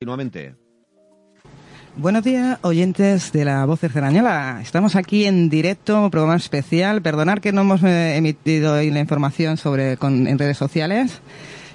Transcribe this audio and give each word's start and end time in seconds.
Continuamente. 0.00 0.54
Buenos 1.96 2.22
días, 2.22 2.60
oyentes 2.62 3.32
de 3.32 3.44
la 3.44 3.64
Voz 3.64 3.80
de 3.80 3.88
Cerañola. 3.88 4.60
Estamos 4.62 4.94
aquí 4.94 5.24
en 5.24 5.48
directo, 5.48 6.08
programa 6.08 6.36
especial. 6.36 7.02
Perdonar 7.02 7.40
que 7.40 7.50
no 7.50 7.62
hemos 7.62 7.82
eh, 7.82 8.16
emitido 8.16 8.74
hoy 8.74 8.92
la 8.92 9.00
información 9.00 9.56
sobre 9.56 9.96
con, 9.96 10.28
en 10.28 10.38
redes 10.38 10.56
sociales, 10.56 11.20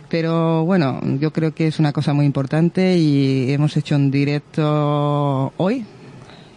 pero 0.08 0.64
bueno, 0.64 1.02
yo 1.20 1.34
creo 1.34 1.54
que 1.54 1.68
es 1.68 1.80
una 1.80 1.92
cosa 1.92 2.14
muy 2.14 2.26
importante 2.26 2.96
y 2.98 3.52
hemos 3.52 3.76
hecho 3.76 3.98
un 3.98 4.10
directo 4.10 5.52
hoy. 5.58 5.86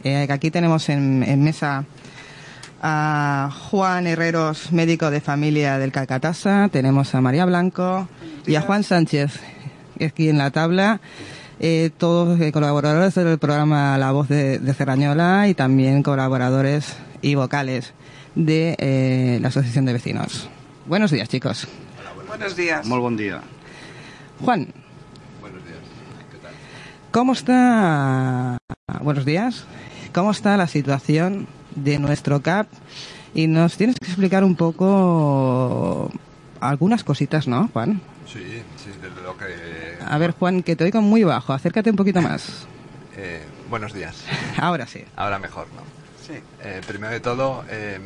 Eh, 0.04 0.28
aquí 0.30 0.52
tenemos 0.52 0.88
en, 0.88 1.24
en 1.24 1.42
mesa 1.42 1.84
a 2.80 3.50
Juan 3.70 4.06
Herreros, 4.06 4.70
médico 4.70 5.10
de 5.10 5.20
familia 5.20 5.78
del 5.78 5.90
Calcatasa, 5.90 6.68
tenemos 6.70 7.12
a 7.16 7.20
María 7.20 7.44
Blanco 7.44 8.08
y 8.46 8.54
a 8.54 8.60
Juan 8.60 8.84
Sánchez, 8.84 9.40
aquí 9.98 10.28
en 10.28 10.38
la 10.38 10.52
tabla 10.52 11.00
eh, 11.60 11.90
todos 11.96 12.38
colaboradores 12.52 13.14
del 13.14 13.38
programa 13.38 13.96
La 13.98 14.12
Voz 14.12 14.28
de, 14.28 14.58
de 14.58 14.74
Cerrañola 14.74 15.48
y 15.48 15.54
también 15.54 16.02
colaboradores 16.02 16.96
y 17.22 17.34
vocales 17.34 17.94
de 18.34 18.76
eh, 18.78 19.38
la 19.40 19.48
Asociación 19.48 19.84
de 19.86 19.94
Vecinos. 19.94 20.48
Buenos 20.86 21.10
días, 21.10 21.28
chicos. 21.28 21.66
Buenos 22.28 22.56
días. 22.56 22.86
Muy 22.86 22.98
buen 22.98 23.16
día. 23.16 23.40
Juan, 24.40 24.68
Buenos 25.40 25.64
días. 25.64 25.78
¿Qué 26.30 26.36
tal? 26.38 26.52
¿cómo 27.10 27.32
está? 27.32 28.58
Buenos 29.00 29.24
días. 29.24 29.64
¿Cómo 30.12 30.30
está 30.30 30.56
la 30.56 30.66
situación 30.66 31.46
de 31.74 31.98
nuestro 31.98 32.42
CAP? 32.42 32.68
Y 33.34 33.46
nos 33.46 33.76
tienes 33.76 33.96
que 33.98 34.06
explicar 34.06 34.44
un 34.44 34.56
poco 34.56 36.10
algunas 36.60 37.04
cositas, 37.04 37.48
¿no, 37.48 37.68
Juan? 37.72 38.00
Sí, 38.26 38.62
sí, 38.76 38.90
desde 39.00 39.22
lo 39.22 39.36
que... 39.36 39.95
A 40.08 40.18
ver, 40.18 40.32
Juan, 40.32 40.62
que 40.62 40.76
te 40.76 40.84
oigo 40.84 41.00
muy 41.02 41.24
bajo. 41.24 41.52
Acércate 41.52 41.90
un 41.90 41.96
poquito 41.96 42.20
más. 42.22 42.66
Eh, 43.18 43.42
buenos 43.70 43.94
días. 43.94 44.14
Ahora 44.58 44.86
sí. 44.86 45.02
Ahora 45.16 45.38
mejor, 45.38 45.68
¿no? 45.72 45.80
Sí. 46.20 46.34
Eh, 46.60 46.82
primero 46.86 47.10
de 47.14 47.20
todo, 47.20 47.64
eh, 47.70 47.98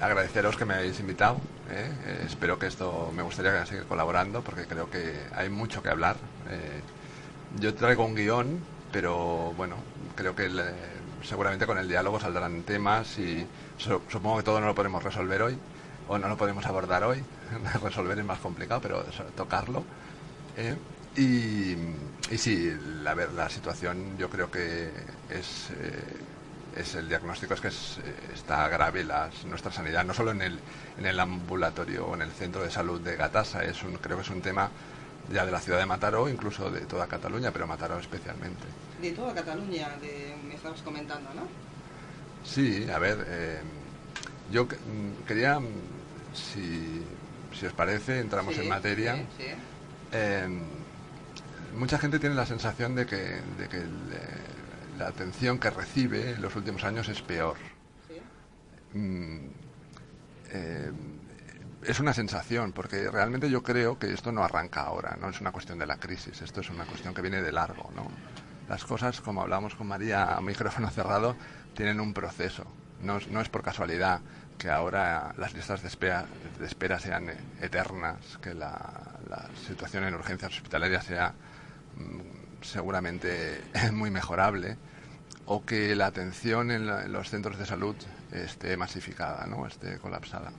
agradeceros 0.00 0.56
que 0.56 0.64
me 0.64 0.74
habéis 0.74 0.98
invitado. 0.98 1.40
¿eh? 1.70 1.88
Eh, 2.06 2.22
espero 2.26 2.58
que 2.58 2.66
esto 2.66 3.12
me 3.14 3.22
gustaría 3.22 3.64
seguir 3.66 3.84
colaborando 3.84 4.42
porque 4.42 4.66
creo 4.66 4.90
que 4.90 5.14
hay 5.36 5.48
mucho 5.48 5.80
que 5.80 5.90
hablar. 5.90 6.16
Eh, 6.50 6.80
yo 7.60 7.72
traigo 7.74 8.04
un 8.04 8.16
guion, 8.16 8.60
pero 8.90 9.52
bueno, 9.56 9.76
creo 10.16 10.34
que 10.34 10.46
el, 10.46 10.60
seguramente 11.22 11.64
con 11.64 11.78
el 11.78 11.86
diálogo 11.86 12.18
saldrán 12.18 12.62
temas 12.64 13.16
y 13.20 13.46
su- 13.76 14.02
supongo 14.10 14.38
que 14.38 14.42
todo 14.42 14.58
no 14.60 14.66
lo 14.66 14.74
podemos 14.74 15.04
resolver 15.04 15.40
hoy 15.42 15.56
o 16.08 16.18
no 16.18 16.26
lo 16.28 16.36
podemos 16.36 16.66
abordar 16.66 17.04
hoy. 17.04 17.22
Resolver 17.84 18.18
es 18.18 18.24
más 18.24 18.40
complicado, 18.40 18.80
pero 18.80 19.04
so- 19.12 19.22
tocarlo. 19.36 19.84
Y, 21.16 21.72
y 22.30 22.38
sí, 22.38 22.72
la, 23.02 23.14
ver- 23.14 23.32
la 23.32 23.48
situación 23.48 24.16
yo 24.18 24.28
creo 24.30 24.50
que 24.50 24.92
es, 25.30 25.70
eh, 25.70 26.02
es 26.76 26.94
el 26.94 27.08
diagnóstico 27.08 27.54
es 27.54 27.60
que 27.60 27.68
es, 27.68 27.98
eh, 28.04 28.14
está 28.34 28.68
grave 28.68 29.02
las, 29.04 29.44
nuestra 29.44 29.72
sanidad, 29.72 30.04
no 30.04 30.14
solo 30.14 30.30
en 30.30 30.42
el, 30.42 30.60
en 30.96 31.06
el 31.06 31.18
ambulatorio 31.18 32.06
o 32.06 32.14
en 32.14 32.22
el 32.22 32.30
centro 32.30 32.62
de 32.62 32.70
salud 32.70 33.00
de 33.00 33.16
Gatasa, 33.16 33.64
es 33.64 33.82
un, 33.82 33.94
creo 33.96 34.16
que 34.16 34.22
es 34.22 34.30
un 34.30 34.42
tema 34.42 34.70
ya 35.32 35.44
de 35.44 35.50
la 35.52 35.60
ciudad 35.60 35.78
de 35.78 35.86
Mataró, 35.86 36.28
incluso 36.28 36.70
de 36.70 36.80
toda 36.82 37.06
Cataluña, 37.06 37.50
pero 37.50 37.66
Mataró 37.66 37.98
especialmente. 37.98 38.64
De 39.02 39.10
toda 39.12 39.34
Cataluña, 39.34 39.88
me 40.46 40.54
estabas 40.54 40.80
comentando, 40.82 41.28
¿no? 41.34 41.42
Sí, 42.44 42.86
a 42.90 42.98
ver, 42.98 43.24
eh, 43.28 43.60
yo 44.52 44.64
mm, 44.64 45.26
quería, 45.26 45.58
mm, 45.58 45.66
si, 46.34 47.02
si 47.58 47.66
os 47.66 47.72
parece, 47.72 48.20
entramos 48.20 48.56
en 48.56 48.68
materia. 48.68 49.16
Eh, 50.12 50.48
mucha 51.74 51.98
gente 51.98 52.18
tiene 52.18 52.34
la 52.34 52.46
sensación 52.46 52.94
de 52.94 53.06
que, 53.06 53.16
de 53.16 53.68
que 53.68 53.78
eh, 53.78 53.86
la 54.98 55.08
atención 55.08 55.58
que 55.58 55.70
recibe 55.70 56.32
en 56.32 56.42
los 56.42 56.54
últimos 56.56 56.84
años 56.84 57.08
es 57.08 57.22
peor. 57.22 57.56
Mm, 58.94 59.46
eh, 60.50 60.92
es 61.82 62.00
una 62.00 62.12
sensación, 62.12 62.72
porque 62.72 63.10
realmente 63.10 63.48
yo 63.50 63.62
creo 63.62 63.98
que 63.98 64.12
esto 64.12 64.32
no 64.32 64.42
arranca 64.42 64.82
ahora, 64.82 65.16
no 65.20 65.28
es 65.30 65.40
una 65.40 65.52
cuestión 65.52 65.78
de 65.78 65.86
la 65.86 65.98
crisis, 65.98 66.42
esto 66.42 66.60
es 66.60 66.70
una 66.70 66.84
cuestión 66.84 67.14
que 67.14 67.22
viene 67.22 67.40
de 67.42 67.52
largo. 67.52 67.90
¿no? 67.94 68.08
Las 68.68 68.84
cosas, 68.84 69.20
como 69.20 69.42
hablamos 69.42 69.74
con 69.74 69.86
María 69.86 70.36
a 70.36 70.40
micrófono 70.40 70.90
cerrado, 70.90 71.36
tienen 71.74 72.00
un 72.00 72.12
proceso. 72.12 72.64
No, 73.00 73.18
es- 73.18 73.28
no 73.28 73.40
es 73.40 73.48
por 73.48 73.62
casualidad 73.62 74.20
que 74.58 74.68
ahora 74.70 75.32
las 75.38 75.54
listas 75.54 75.82
de 75.82 75.88
espera, 75.88 76.26
de 76.58 76.66
espera 76.66 76.98
sean 76.98 77.30
eternas, 77.60 78.38
que 78.42 78.54
la, 78.54 78.76
la 79.30 79.48
situación 79.68 80.02
en 80.02 80.14
urgencias 80.14 80.52
hospitalarias 80.52 81.04
sea 81.04 81.32
seguramente 82.62 83.60
muy 83.92 84.10
mejorable 84.10 84.76
o 85.46 85.64
que 85.64 85.94
la 85.96 86.06
atención 86.06 86.70
en, 86.70 86.86
la- 86.86 87.04
en 87.04 87.12
los 87.12 87.30
centros 87.30 87.58
de 87.58 87.66
salud 87.66 87.96
esté 88.32 88.76
masificada, 88.76 89.46
¿no? 89.46 89.66
esté 89.66 89.98
colapsada. 89.98 90.52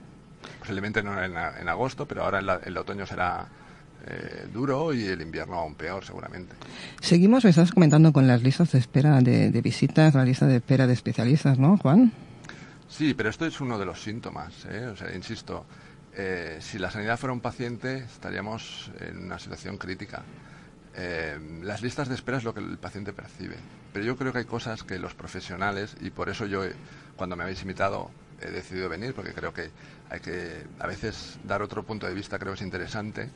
Posiblemente 0.59 1.03
no 1.03 1.21
en, 1.23 1.33
en 1.35 1.69
agosto, 1.69 2.05
pero 2.07 2.23
ahora 2.23 2.39
en 2.39 2.45
la- 2.47 2.61
el 2.63 2.75
otoño 2.77 3.05
será 3.05 3.47
eh, 4.07 4.47
duro 4.51 4.93
y 4.93 5.05
el 5.05 5.21
invierno 5.21 5.55
aún 5.59 5.75
peor, 5.75 6.03
seguramente. 6.05 6.55
Seguimos, 7.01 7.43
me 7.43 7.49
estás 7.51 7.71
comentando 7.71 8.13
con 8.13 8.27
las 8.27 8.41
listas 8.41 8.71
de 8.71 8.79
espera 8.79 9.19
de, 9.21 9.51
de 9.51 9.61
visitas, 9.61 10.15
la 10.15 10.23
lista 10.25 10.47
de 10.47 10.55
espera 10.57 10.87
de 10.87 10.93
especialistas, 10.93 11.59
¿no, 11.59 11.77
Juan? 11.77 12.11
Sí, 12.87 13.13
pero 13.13 13.29
esto 13.29 13.45
es 13.45 13.59
uno 13.61 13.77
de 13.77 13.85
los 13.85 14.01
síntomas. 14.01 14.65
¿eh? 14.71 14.85
O 14.85 14.95
sea, 14.95 15.13
insisto, 15.13 15.65
eh, 16.15 16.57
si 16.61 16.79
la 16.79 16.89
sanidad 16.89 17.19
fuera 17.19 17.33
un 17.33 17.41
paciente, 17.41 17.97
estaríamos 17.97 18.89
en 19.01 19.25
una 19.25 19.37
situación 19.37 19.77
crítica. 19.77 20.23
Eh, 20.95 21.37
las 21.63 21.81
listas 21.81 22.09
de 22.09 22.15
espera 22.15 22.37
es 22.37 22.43
lo 22.43 22.53
que 22.53 22.59
el 22.61 22.77
paciente 22.77 23.13
percibe. 23.13 23.57
Pero 23.93 24.05
yo 24.05 24.15
creo 24.17 24.31
que 24.31 24.39
hay 24.39 24.45
cosas 24.45 24.83
que 24.83 24.99
los 24.99 25.13
profesionales, 25.13 25.95
y 26.01 26.09
por 26.09 26.29
eso 26.29 26.45
yo, 26.45 26.63
eh, 26.63 26.73
cuando 27.15 27.35
me 27.35 27.43
habéis 27.43 27.61
invitado, 27.61 28.11
he 28.41 28.49
decidido 28.49 28.89
venir, 28.89 29.13
porque 29.13 29.33
creo 29.33 29.53
que 29.53 29.69
hay 30.09 30.19
que 30.19 30.65
a 30.79 30.87
veces 30.87 31.39
dar 31.43 31.61
otro 31.61 31.83
punto 31.83 32.07
de 32.07 32.13
vista, 32.13 32.39
creo 32.39 32.53
que 32.53 32.59
es 32.59 32.65
interesante. 32.65 33.29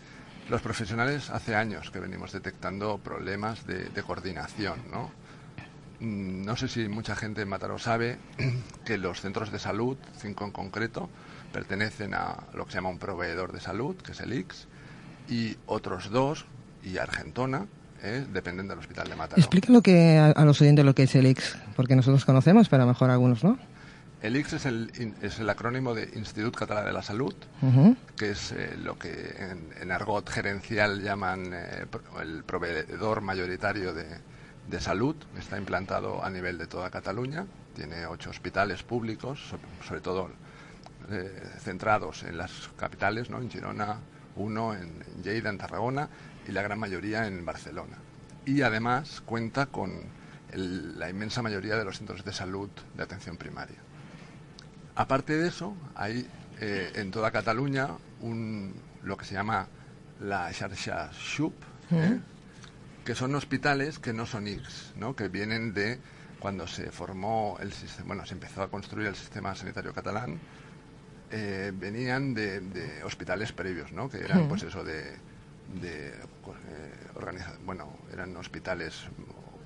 Los 0.49 0.61
profesionales 0.61 1.29
hace 1.29 1.55
años 1.55 1.89
que 1.91 1.99
venimos 1.99 2.31
detectando 2.31 2.97
problemas 2.97 3.65
de, 3.65 3.85
de 3.89 4.03
coordinación, 4.03 4.79
¿no? 4.91 5.11
Mm, 5.99 6.43
No 6.45 6.55
sé 6.55 6.67
si 6.67 6.87
mucha 6.89 7.15
gente 7.15 7.41
en 7.41 7.49
Mataró 7.49 7.79
sabe 7.79 8.17
que 8.85 8.97
los 8.97 9.21
centros 9.21 9.51
de 9.51 9.59
salud, 9.59 9.97
cinco 10.17 10.45
en 10.45 10.51
concreto, 10.51 11.09
pertenecen 11.51 12.13
a 12.13 12.35
lo 12.53 12.65
que 12.65 12.71
se 12.71 12.77
llama 12.77 12.89
un 12.89 12.99
proveedor 12.99 13.51
de 13.53 13.59
salud, 13.59 13.95
que 13.97 14.11
es 14.11 14.19
el 14.21 14.33
IX, 14.33 14.67
y 15.29 15.55
otros 15.67 16.09
dos, 16.09 16.45
y 16.83 16.97
Argentona, 16.97 17.65
eh, 18.01 18.25
dependen 18.31 18.67
del 18.67 18.79
Hospital 18.79 19.07
de 19.09 19.15
Mataró. 19.15 19.39
Explica 19.39 19.71
lo 19.71 19.81
que 19.81 20.17
a, 20.17 20.27
a 20.31 20.45
los 20.45 20.59
oyentes 20.61 20.83
lo 20.85 20.93
que 20.93 21.03
es 21.03 21.15
el 21.15 21.25
IX, 21.27 21.57
porque 21.75 21.95
nosotros 21.95 22.25
conocemos, 22.25 22.67
pero 22.69 22.83
a 22.83 22.85
lo 22.85 22.91
mejor 22.91 23.09
algunos 23.09 23.43
no. 23.43 23.57
El 24.21 24.37
IX 24.37 24.53
es 24.53 24.65
el, 24.65 25.13
es 25.21 25.39
el 25.39 25.49
acrónimo 25.49 25.93
de 25.93 26.09
Institut 26.15 26.55
Català 26.55 26.83
de 26.85 26.93
la 26.93 27.01
Salud, 27.01 27.33
que 28.15 28.31
es 28.31 28.53
eh, 28.53 28.77
lo 28.81 28.97
que 28.97 29.35
en, 29.37 29.69
en 29.81 29.91
argot 29.91 30.29
gerencial 30.29 31.01
llaman 31.01 31.51
eh, 31.53 31.85
el 32.21 32.43
proveedor 32.45 33.19
mayoritario 33.21 33.93
de, 33.93 34.05
de 34.69 34.79
salud. 34.79 35.15
Está 35.37 35.57
implantado 35.57 36.23
a 36.23 36.29
nivel 36.29 36.57
de 36.57 36.67
toda 36.67 36.89
Cataluña. 36.89 37.45
Tiene 37.75 38.05
ocho 38.05 38.29
hospitales 38.29 38.81
públicos, 38.83 39.39
so- 39.49 39.59
sobre 39.85 39.99
todo 39.99 40.29
eh, 41.11 41.29
centrados 41.59 42.23
en 42.23 42.37
las 42.37 42.69
capitales, 42.77 43.29
¿no? 43.29 43.39
en 43.39 43.49
Girona, 43.51 43.97
uno 44.37 44.73
en 44.73 45.03
Lleida, 45.21 45.49
en 45.49 45.57
Tarragona 45.57 46.07
y 46.47 46.51
la 46.51 46.61
gran 46.61 46.79
mayoría 46.79 47.27
en 47.27 47.45
Barcelona. 47.45 47.97
Y 48.45 48.61
además 48.61 49.21
cuenta 49.25 49.67
con 49.67 49.91
el- 50.51 50.99
la 50.99 51.09
inmensa 51.09 51.41
mayoría 51.41 51.75
de 51.77 51.85
los 51.85 51.97
centros 51.97 52.23
de 52.25 52.33
salud 52.33 52.69
de 52.95 53.03
atención 53.03 53.37
primaria. 53.37 53.77
Aparte 54.95 55.33
de 55.37 55.47
eso, 55.47 55.75
hay 55.95 56.27
eh, 56.59 56.91
en 56.95 57.09
toda 57.11 57.31
Cataluña 57.31 57.89
un, 58.21 58.73
lo 59.03 59.17
que 59.17 59.25
se 59.25 59.33
llama 59.33 59.67
la 60.21 60.51
xarxa 60.53 61.11
XUP, 61.11 61.53
¿eh? 61.91 62.19
que 63.03 63.15
son 63.15 63.33
hospitales 63.35 63.97
que 63.99 64.13
no 64.13 64.25
son 64.25 64.47
ICS, 64.47 64.93
¿no? 64.95 65.15
que 65.15 65.27
vienen 65.29 65.73
de 65.73 65.99
cuando 66.39 66.67
se 66.67 66.91
formó 66.91 67.57
el 67.59 67.73
sistema, 67.73 68.07
bueno, 68.07 68.25
se 68.25 68.33
empezó 68.35 68.61
a 68.61 68.69
construir 68.69 69.07
el 69.07 69.15
sistema 69.15 69.55
sanitario 69.55 69.93
catalán, 69.93 70.39
eh, 71.31 71.71
venían 71.73 72.33
de, 72.35 72.59
de 72.61 73.03
hospitales 73.03 73.51
previos, 73.51 73.91
¿no? 73.91 74.07
que 74.09 74.19
eran 74.19 74.47
pues 74.47 74.61
eso 74.63 74.83
de, 74.83 75.17
de 75.81 76.09
eh, 76.09 76.13
organiza- 77.15 77.57
bueno, 77.65 77.97
eran 78.11 78.35
hospitales 78.37 79.03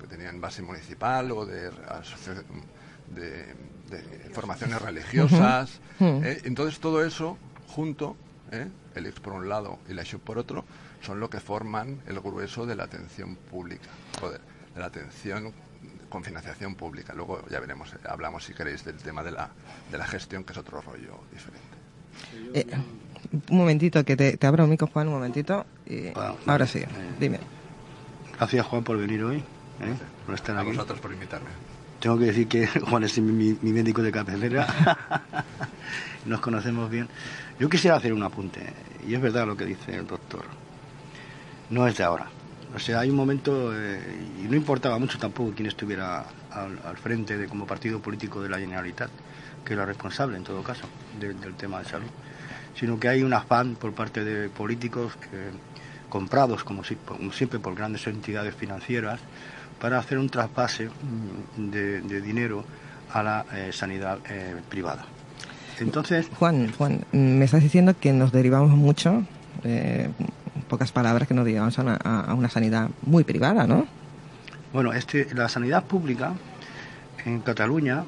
que 0.00 0.06
tenían 0.06 0.40
base 0.40 0.62
municipal 0.62 1.30
o 1.32 1.44
de, 1.44 1.70
de, 3.14 3.54
formaciones 4.32 4.80
religiosas. 4.80 5.80
¿eh? 6.00 6.40
Entonces 6.44 6.78
todo 6.80 7.04
eso 7.04 7.36
junto, 7.68 8.16
¿eh? 8.52 8.68
el 8.94 9.06
IX 9.06 9.20
por 9.20 9.32
un 9.32 9.48
lado 9.48 9.78
y 9.88 9.94
la 9.94 10.02
ISHUP 10.02 10.22
por 10.22 10.38
otro, 10.38 10.64
son 11.02 11.20
lo 11.20 11.30
que 11.30 11.40
forman 11.40 12.00
el 12.06 12.20
grueso 12.20 12.66
de 12.66 12.76
la 12.76 12.84
atención 12.84 13.36
pública, 13.36 13.88
de 14.74 14.80
la 14.80 14.86
atención 14.86 15.52
con 16.08 16.24
financiación 16.24 16.74
pública. 16.74 17.12
Luego 17.14 17.46
ya 17.48 17.60
veremos, 17.60 17.94
hablamos 18.08 18.44
si 18.44 18.54
queréis 18.54 18.84
del 18.84 18.96
tema 18.96 19.22
de 19.22 19.32
la, 19.32 19.50
de 19.90 19.98
la 19.98 20.06
gestión, 20.06 20.44
que 20.44 20.52
es 20.52 20.58
otro 20.58 20.80
rollo 20.80 21.20
diferente. 21.32 22.62
Eh, 23.32 23.38
un 23.50 23.58
momentito, 23.58 24.04
que 24.04 24.16
te, 24.16 24.46
abro 24.46 24.64
el 24.64 24.70
micro, 24.70 24.86
Juan, 24.86 25.08
un 25.08 25.14
momentito. 25.14 25.66
Y 25.86 26.08
ahora 26.46 26.66
sí, 26.66 26.80
eh, 26.80 26.88
dime. 27.18 27.40
Gracias, 28.36 28.66
Juan, 28.66 28.84
por 28.84 28.98
venir 28.98 29.22
hoy. 29.24 29.38
¿eh? 29.38 29.94
Por 30.26 30.34
estar 30.34 30.56
A 30.56 30.62
vosotros 30.62 31.00
por 31.00 31.12
invitarme. 31.12 31.48
Tengo 32.00 32.18
que 32.18 32.26
decir 32.26 32.46
que 32.48 32.66
Juan 32.88 33.04
es 33.04 33.18
mi, 33.18 33.54
médico 33.62 34.02
de 34.02 34.12
cabecera. 34.12 34.66
Nos 36.26 36.40
conocemos 36.40 36.90
bien. 36.90 37.08
Yo 37.58 37.68
quisiera 37.68 37.96
hacer 37.96 38.12
un 38.12 38.22
apunte, 38.22 38.60
y 39.06 39.14
es 39.14 39.20
verdad 39.20 39.46
lo 39.46 39.56
que 39.56 39.64
dice 39.64 39.96
el 39.96 40.06
doctor. 40.06 40.44
No 41.70 41.86
es 41.86 41.96
de 41.96 42.04
ahora. 42.04 42.28
O 42.74 42.78
sea, 42.78 43.00
hay 43.00 43.10
un 43.10 43.16
momento, 43.16 43.72
y 43.72 44.46
no 44.46 44.54
importaba 44.54 44.98
mucho 44.98 45.18
tampoco 45.18 45.52
quién 45.56 45.66
estuviera 45.66 46.26
al, 46.50 46.96
frente 46.98 47.36
de 47.36 47.48
como 47.48 47.66
partido 47.66 48.00
político 48.00 48.42
de 48.42 48.50
la 48.50 48.58
Generalitat, 48.58 49.10
que 49.64 49.72
era 49.72 49.86
responsable 49.86 50.36
en 50.36 50.44
todo 50.44 50.62
caso 50.62 50.86
del 51.18 51.54
tema 51.54 51.78
de 51.80 51.86
salud 51.86 52.08
sino 52.74 52.98
que 52.98 53.08
hay 53.08 53.22
un 53.22 53.32
afán 53.32 53.74
por 53.74 53.92
parte 53.92 54.24
de 54.24 54.48
políticos 54.48 55.12
comprados, 56.08 56.64
como, 56.64 56.82
siempre, 56.84 57.58
por 57.58 57.74
grandes 57.74 58.06
entidades 58.06 58.54
financieras, 58.54 59.20
para 59.80 59.98
hacer 59.98 60.18
un 60.18 60.28
traspase 60.28 60.88
mm, 60.88 61.70
de, 61.70 62.20
dinero 62.20 62.64
a 63.12 63.22
la 63.22 63.46
eh, 63.54 63.70
sanidad 63.72 64.18
eh, 64.28 64.56
privada. 64.68 65.04
Entonces, 65.78 66.28
Juan, 66.38 66.72
Juan, 66.72 67.04
me 67.12 67.44
estás 67.44 67.62
diciendo 67.62 67.94
que 67.98 68.12
nos 68.12 68.32
derivamos 68.32 68.70
mucho, 68.70 69.22
eh, 69.62 70.10
pocas 70.68 70.90
palabras, 70.90 71.28
que 71.28 71.34
nos 71.34 71.44
derivamos 71.44 71.78
a 71.78 71.82
una, 71.82 71.94
a 71.94 72.34
una 72.34 72.48
sanidad 72.48 72.90
muy 73.02 73.22
privada, 73.22 73.66
¿no? 73.66 73.86
Bueno, 74.72 74.92
este, 74.92 75.32
la 75.34 75.48
sanidad 75.48 75.84
pública 75.84 76.32
en 77.24 77.40
Cataluña 77.40 78.04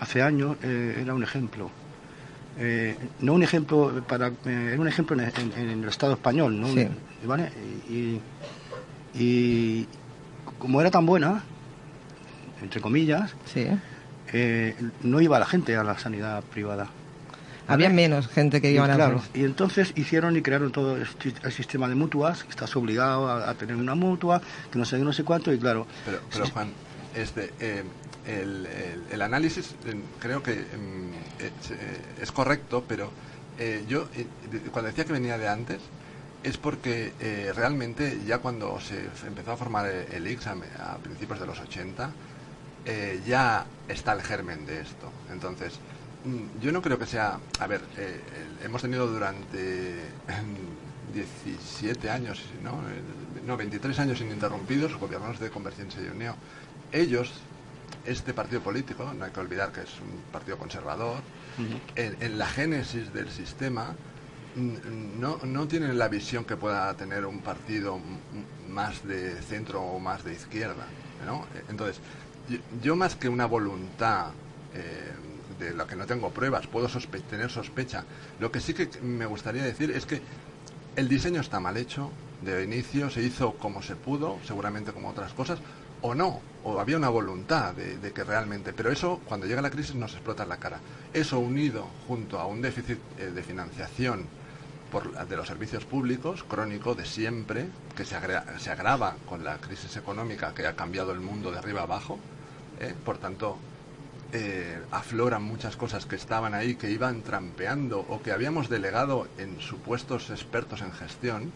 hace 0.00 0.20
años 0.20 0.56
era 0.62 1.14
un 1.14 1.22
ejemplo 1.22 1.70
eh, 2.58 2.96
no 3.20 3.34
un 3.34 3.42
ejemplo 3.42 4.02
para 4.06 4.30
eh, 4.44 4.76
un 4.78 4.86
ejemplo 4.86 5.16
en, 5.18 5.52
el 5.58 5.88
Estado 5.88 6.14
español 6.14 6.60
¿no? 6.60 6.68
¿Vale? 7.24 7.50
Y, 7.88 9.86
como 10.58 10.80
era 10.80 10.90
tan 10.90 11.06
buena 11.06 11.42
entre 12.62 12.80
comillas 12.80 13.34
eh, 14.32 14.74
no 15.02 15.20
iba 15.20 15.38
la 15.38 15.46
gente 15.46 15.76
a 15.76 15.84
la 15.84 15.98
sanidad 15.98 16.42
privada. 16.42 16.88
Había 17.68 17.90
menos 17.90 18.28
gente 18.28 18.60
que 18.60 18.72
iba 18.72 18.84
a 18.84 18.88
la 18.88 18.94
claro, 18.96 19.22
y 19.34 19.44
entonces 19.44 19.92
hicieron 19.94 20.36
y 20.36 20.42
crearon 20.42 20.72
todo 20.72 20.96
el, 20.96 21.52
sistema 21.52 21.88
de 21.88 21.94
mutuas 21.94 22.42
que 22.44 22.50
estás 22.50 22.74
obligado 22.76 23.30
a, 23.30 23.54
tener 23.54 23.76
una 23.76 23.94
mutua 23.94 24.42
que 24.70 24.78
no 24.78 24.84
sé 24.84 24.98
no 24.98 25.12
sé 25.12 25.22
cuánto 25.22 25.52
y 25.52 25.58
claro 25.58 25.86
pero, 26.04 26.20
pero 26.30 26.46
Juan 26.48 26.72
este 27.14 27.52
el, 28.26 28.68
el, 29.10 29.22
análisis 29.22 29.74
creo 30.20 30.42
que 30.42 30.54
mm, 30.54 32.22
es, 32.22 32.32
correcto, 32.32 32.84
pero 32.86 33.10
eh, 33.58 33.84
yo 33.88 34.08
eh, 34.14 34.26
cuando 34.70 34.88
decía 34.88 35.04
que 35.04 35.12
venía 35.12 35.38
de 35.38 35.48
antes 35.48 35.80
es 36.42 36.56
porque 36.56 37.12
eh, 37.20 37.52
realmente 37.54 38.20
ya 38.26 38.38
cuando 38.38 38.80
se 38.80 39.08
empezó 39.26 39.52
a 39.52 39.56
formar 39.56 39.86
el, 39.86 40.26
examen 40.26 40.68
a, 40.78 40.96
principios 40.98 41.40
de 41.40 41.46
los 41.46 41.60
80 41.60 42.10
ya 43.24 43.64
está 43.86 44.12
el 44.12 44.22
germen 44.22 44.66
de 44.66 44.80
esto. 44.80 45.12
Entonces, 45.30 45.74
mm, 46.24 46.60
yo 46.60 46.72
no 46.72 46.82
creo 46.82 46.98
que 46.98 47.06
sea... 47.06 47.38
A 47.60 47.66
ver, 47.68 47.80
hemos 48.64 48.82
tenido 48.82 49.06
durante 49.06 50.00
17 51.14 52.10
años, 52.10 52.42
¿no? 52.60 52.80
no, 53.46 53.56
23 53.56 53.96
años 54.00 54.20
ininterrumpidos 54.20 54.96
gobiernos 54.96 55.38
de 55.38 55.50
Convergencia 55.50 56.02
y 56.02 56.08
Unión. 56.08 56.34
Ellos 56.92 57.32
este 58.06 58.34
partido 58.34 58.60
político, 58.62 59.12
no 59.16 59.24
hay 59.24 59.30
que 59.30 59.40
olvidar 59.40 59.72
que 59.72 59.82
es 59.82 60.00
un 60.00 60.20
partido 60.32 60.58
conservador, 60.58 61.18
en, 61.94 62.38
la 62.38 62.46
génesis 62.46 63.12
del 63.12 63.30
sistema 63.30 63.94
no, 64.56 65.38
no 65.44 65.68
tienen 65.68 65.98
la 65.98 66.08
visión 66.08 66.44
que 66.44 66.56
pueda 66.56 66.92
tener 66.94 67.26
un 67.26 67.40
partido 67.40 68.00
más 68.68 69.06
de 69.06 69.40
centro 69.42 69.82
o 69.82 69.98
más 69.98 70.24
de 70.24 70.32
izquierda. 70.32 70.86
¿no? 71.26 71.46
Entonces, 71.68 72.00
yo, 72.82 72.96
más 72.96 73.16
que 73.16 73.28
una 73.28 73.46
voluntad 73.46 74.30
eh, 74.74 75.12
de 75.58 75.74
la 75.74 75.86
que 75.86 75.96
no 75.96 76.06
tengo 76.06 76.30
pruebas, 76.30 76.66
puedo 76.66 76.88
tener 77.30 77.50
sospecha, 77.50 78.04
lo 78.40 78.50
que 78.50 78.60
sí 78.60 78.74
que 78.74 78.88
me 79.00 79.26
gustaría 79.26 79.62
decir 79.62 79.90
es 79.90 80.06
que 80.06 80.20
el 80.96 81.08
diseño 81.08 81.40
está 81.40 81.60
mal 81.60 81.76
hecho, 81.76 82.10
de 82.42 82.64
inicio 82.64 83.08
se 83.08 83.22
hizo 83.22 83.54
como 83.54 83.82
se 83.82 83.94
pudo, 83.94 84.38
seguramente 84.44 84.92
como 84.92 85.10
otras 85.10 85.32
cosas, 85.32 85.60
o 86.02 86.14
no, 86.14 86.40
o 86.64 86.78
había 86.78 86.96
una 86.96 87.08
voluntad 87.08 87.74
de, 87.74 88.12
que 88.12 88.24
realmente, 88.24 88.72
pero 88.72 88.90
eso 88.90 89.20
cuando 89.26 89.46
llega 89.46 89.62
la 89.62 89.70
crisis 89.70 89.94
nos 89.94 90.12
explota 90.12 90.42
en 90.44 90.48
la 90.50 90.58
cara. 90.58 90.78
Eso 91.12 91.38
unido 91.38 91.86
junto 92.06 92.38
a 92.38 92.46
un 92.46 92.60
déficit 92.60 92.98
eh, 93.18 93.30
de 93.34 93.42
financiación 93.42 94.26
por, 94.90 95.26
de 95.26 95.36
los 95.36 95.48
servicios 95.48 95.84
públicos, 95.84 96.44
crónico 96.44 96.94
de 96.94 97.06
siempre, 97.06 97.68
que 97.96 98.04
se, 98.04 98.16
se, 98.58 98.70
agrava 98.70 99.16
con 99.26 99.42
la 99.42 99.56
crisis 99.58 99.96
económica 99.96 100.54
que 100.54 100.66
ha 100.66 100.76
cambiado 100.76 101.12
el 101.12 101.20
mundo 101.20 101.50
de 101.50 101.58
arriba 101.58 101.82
abajo, 101.82 102.18
eh, 102.80 102.94
por 103.04 103.18
tanto, 103.18 103.58
eh, 104.32 104.80
afloran 104.90 105.42
muchas 105.42 105.76
cosas 105.76 106.06
que 106.06 106.16
estaban 106.16 106.54
ahí, 106.54 106.76
que 106.76 106.90
iban 106.90 107.22
trampeando 107.22 108.00
o 108.00 108.22
que 108.22 108.32
habíamos 108.32 108.68
delegado 108.68 109.28
en 109.38 109.60
supuestos 109.60 110.30
expertos 110.30 110.80
en 110.80 110.92
gestión, 110.92 111.52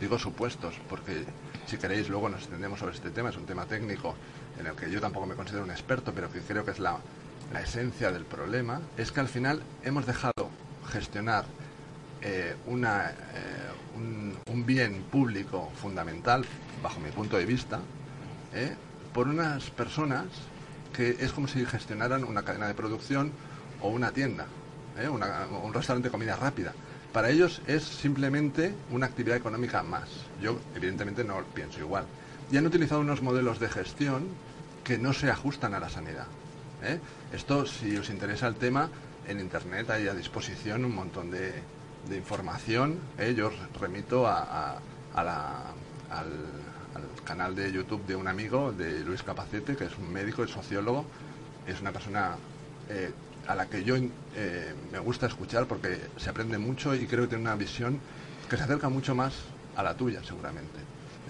digo 0.00 0.18
supuestos, 0.18 0.74
porque 0.88 1.24
si 1.70 1.78
queréis, 1.78 2.08
luego 2.08 2.28
nos 2.28 2.40
extendemos 2.40 2.80
sobre 2.80 2.96
este 2.96 3.10
tema, 3.10 3.30
es 3.30 3.36
un 3.36 3.46
tema 3.46 3.64
técnico 3.64 4.16
en 4.58 4.66
el 4.66 4.74
que 4.74 4.90
yo 4.90 5.00
tampoco 5.00 5.26
me 5.26 5.36
considero 5.36 5.62
un 5.62 5.70
experto, 5.70 6.12
pero 6.12 6.30
que 6.30 6.40
creo 6.40 6.64
que 6.64 6.72
es 6.72 6.80
la, 6.80 6.98
esencia 7.62 8.10
del 8.10 8.24
problema, 8.24 8.80
es 8.96 9.12
que 9.12 9.20
al 9.20 9.28
final 9.28 9.62
hemos 9.84 10.04
dejado 10.06 10.50
gestionar 10.90 11.44
eh, 12.22 12.56
una, 12.66 13.10
eh, 13.10 13.14
un, 13.96 14.66
bien 14.66 15.02
público 15.10 15.70
fundamental, 15.80 16.44
bajo 16.82 17.00
mi 17.00 17.10
punto 17.10 17.36
de 17.36 17.46
vista, 17.46 17.80
eh, 18.52 18.74
por 19.12 19.28
unas 19.28 19.70
personas 19.70 20.26
que 20.92 21.16
es 21.20 21.32
como 21.32 21.46
si 21.46 21.64
gestionaran 21.64 22.24
una 22.24 22.42
cadena 22.42 22.66
de 22.66 22.74
producción 22.74 23.32
o 23.80 23.88
una 23.88 24.10
tienda, 24.10 24.46
un 25.08 25.72
restaurante 25.72 26.08
de 26.08 26.12
comida 26.12 26.36
rápida. 26.36 26.72
Para 27.12 27.30
ellos 27.30 27.60
es 27.66 27.82
simplemente 27.82 28.72
una 28.90 29.06
actividad 29.06 29.36
económica 29.36 29.82
más. 29.82 30.08
Yo, 30.40 30.60
evidentemente, 30.76 31.24
no 31.24 31.42
pienso 31.54 31.80
igual. 31.80 32.04
Y 32.52 32.56
han 32.56 32.66
utilizado 32.66 33.00
unos 33.00 33.20
modelos 33.20 33.58
de 33.58 33.68
gestión 33.68 34.28
que 34.84 34.96
no 34.96 35.12
se 35.12 35.30
ajustan 35.30 35.74
a 35.74 35.80
la 35.80 35.88
sanidad. 35.88 36.26
¿eh? 36.82 37.00
Esto, 37.32 37.66
si 37.66 37.96
os 37.96 38.10
interesa 38.10 38.46
el 38.46 38.54
tema, 38.54 38.88
en 39.26 39.40
Internet 39.40 39.90
hay 39.90 40.06
a 40.06 40.14
disposición 40.14 40.84
un 40.84 40.94
montón 40.94 41.30
de, 41.30 41.52
información. 42.10 42.98
¿eh? 43.18 43.34
Yo 43.36 43.48
os 43.48 43.80
remito 43.80 44.26
a, 44.26 44.78
al, 45.14 45.26
canal 47.24 47.54
de 47.54 47.70
YouTube 47.70 48.04
de 48.06 48.16
un 48.16 48.26
amigo, 48.26 48.72
de 48.72 49.00
Luis 49.00 49.22
Capacete, 49.22 49.76
que 49.76 49.84
es 49.84 49.96
un 49.96 50.12
médico, 50.12 50.42
es 50.42 50.50
sociólogo, 50.50 51.04
es 51.66 51.80
una 51.80 51.92
persona 51.92 52.36
eh, 52.88 53.12
a 53.46 53.54
la 53.54 53.66
que 53.66 53.84
yo 53.84 53.96
eh, 53.96 54.74
me 54.92 54.98
gusta 54.98 55.26
escuchar 55.26 55.66
porque 55.66 55.98
se 56.16 56.30
aprende 56.30 56.58
mucho 56.58 56.94
y 56.94 57.06
creo 57.06 57.24
que 57.24 57.30
tiene 57.30 57.42
una 57.42 57.56
visión 57.56 57.98
que 58.48 58.56
se 58.56 58.62
acerca 58.64 58.88
mucho 58.88 59.14
más 59.14 59.34
a 59.76 59.82
la 59.82 59.94
tuya, 59.96 60.20
seguramente. 60.24 60.78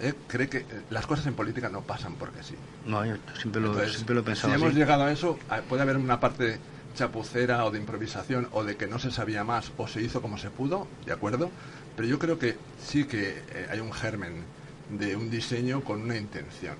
¿Eh? 0.01 0.13
Cree 0.27 0.49
que 0.49 0.59
eh, 0.59 0.65
las 0.89 1.05
cosas 1.05 1.27
en 1.27 1.33
política 1.33 1.69
no 1.69 1.81
pasan 1.81 2.15
porque 2.15 2.43
sí. 2.43 2.55
No, 2.85 3.05
yo 3.05 3.15
siempre 3.39 3.61
lo, 3.61 3.73
siempre 3.87 4.15
lo 4.15 4.21
he 4.21 4.23
pensado. 4.23 4.53
Si 4.53 4.59
hemos 4.59 4.73
llegado 4.73 5.03
a 5.03 5.11
eso, 5.11 5.37
puede 5.69 5.81
haber 5.81 5.97
una 5.97 6.19
parte 6.19 6.59
chapucera 6.95 7.65
o 7.65 7.71
de 7.71 7.79
improvisación 7.79 8.49
o 8.51 8.63
de 8.63 8.75
que 8.75 8.87
no 8.87 8.99
se 8.99 9.11
sabía 9.11 9.43
más 9.43 9.71
o 9.77 9.87
se 9.87 10.01
hizo 10.01 10.21
como 10.21 10.37
se 10.37 10.49
pudo, 10.49 10.87
¿de 11.05 11.13
acuerdo? 11.13 11.49
Pero 11.95 12.07
yo 12.07 12.19
creo 12.19 12.39
que 12.39 12.57
sí 12.83 13.05
que 13.05 13.43
hay 13.69 13.79
un 13.79 13.93
germen 13.93 14.43
de 14.89 15.15
un 15.15 15.29
diseño 15.29 15.81
con 15.83 16.01
una 16.01 16.17
intención. 16.17 16.75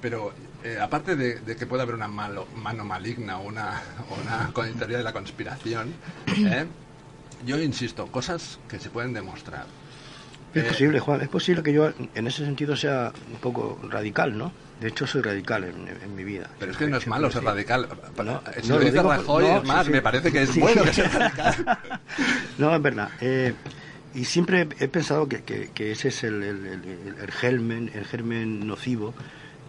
Pero 0.00 0.32
eh, 0.64 0.76
aparte 0.80 1.14
de, 1.14 1.56
que 1.56 1.66
pueda 1.66 1.84
haber 1.84 1.94
una 1.94 2.08
mano 2.08 2.46
maligna 2.84 3.38
o 3.38 3.46
una, 3.46 3.80
una 4.24 4.72
teoría 4.78 4.98
de 4.98 5.04
la 5.04 5.12
conspiración, 5.12 5.94
¿eh? 6.26 6.66
yo 7.46 7.58
insisto, 7.58 8.08
cosas 8.08 8.58
que 8.68 8.80
se 8.80 8.90
pueden 8.90 9.12
demostrar. 9.12 9.66
Es 10.54 10.64
eh, 10.64 10.66
posible, 10.66 10.98
Juan, 10.98 11.20
es 11.20 11.28
posible 11.28 11.62
que 11.62 11.72
yo 11.72 11.92
en 12.14 12.26
ese 12.26 12.44
sentido 12.44 12.74
sea 12.74 13.12
un 13.30 13.36
poco 13.36 13.78
radical, 13.88 14.36
¿no? 14.36 14.50
De 14.80 14.88
hecho, 14.88 15.06
soy 15.06 15.22
radical 15.22 15.64
en, 15.64 16.16
mi 16.16 16.24
vida. 16.24 16.48
Pero 16.58 16.72
es 16.72 16.78
que 16.78 16.86
no 16.86 16.96
es 16.96 17.06
malo 17.06 17.30
ser 17.30 17.44
radical. 17.44 17.88
No, 18.24 18.42
si 18.62 18.68
lo 18.68 18.78
dice 18.78 19.02
Rajoy, 19.02 19.46
es 19.46 19.64
más, 19.64 19.88
me 19.88 20.00
parece 20.00 20.32
que 20.32 20.42
es 20.42 20.58
bueno 20.58 20.84
que 20.84 20.92
sea 20.94 21.08
radical. 21.08 21.80
no, 22.58 22.74
es 22.74 22.82
verdad. 22.82 23.10
y 24.14 24.24
siempre 24.24 24.68
he 24.78 24.88
pensado 24.88 25.28
que, 25.28 25.42
que, 25.42 25.90
ese 25.90 26.08
es 26.08 26.24
el, 26.24 26.42
el, 26.42 27.16
el, 27.20 27.30
germen, 27.32 27.90
el 27.92 28.04
germen 28.04 28.66
nocivo 28.66 29.14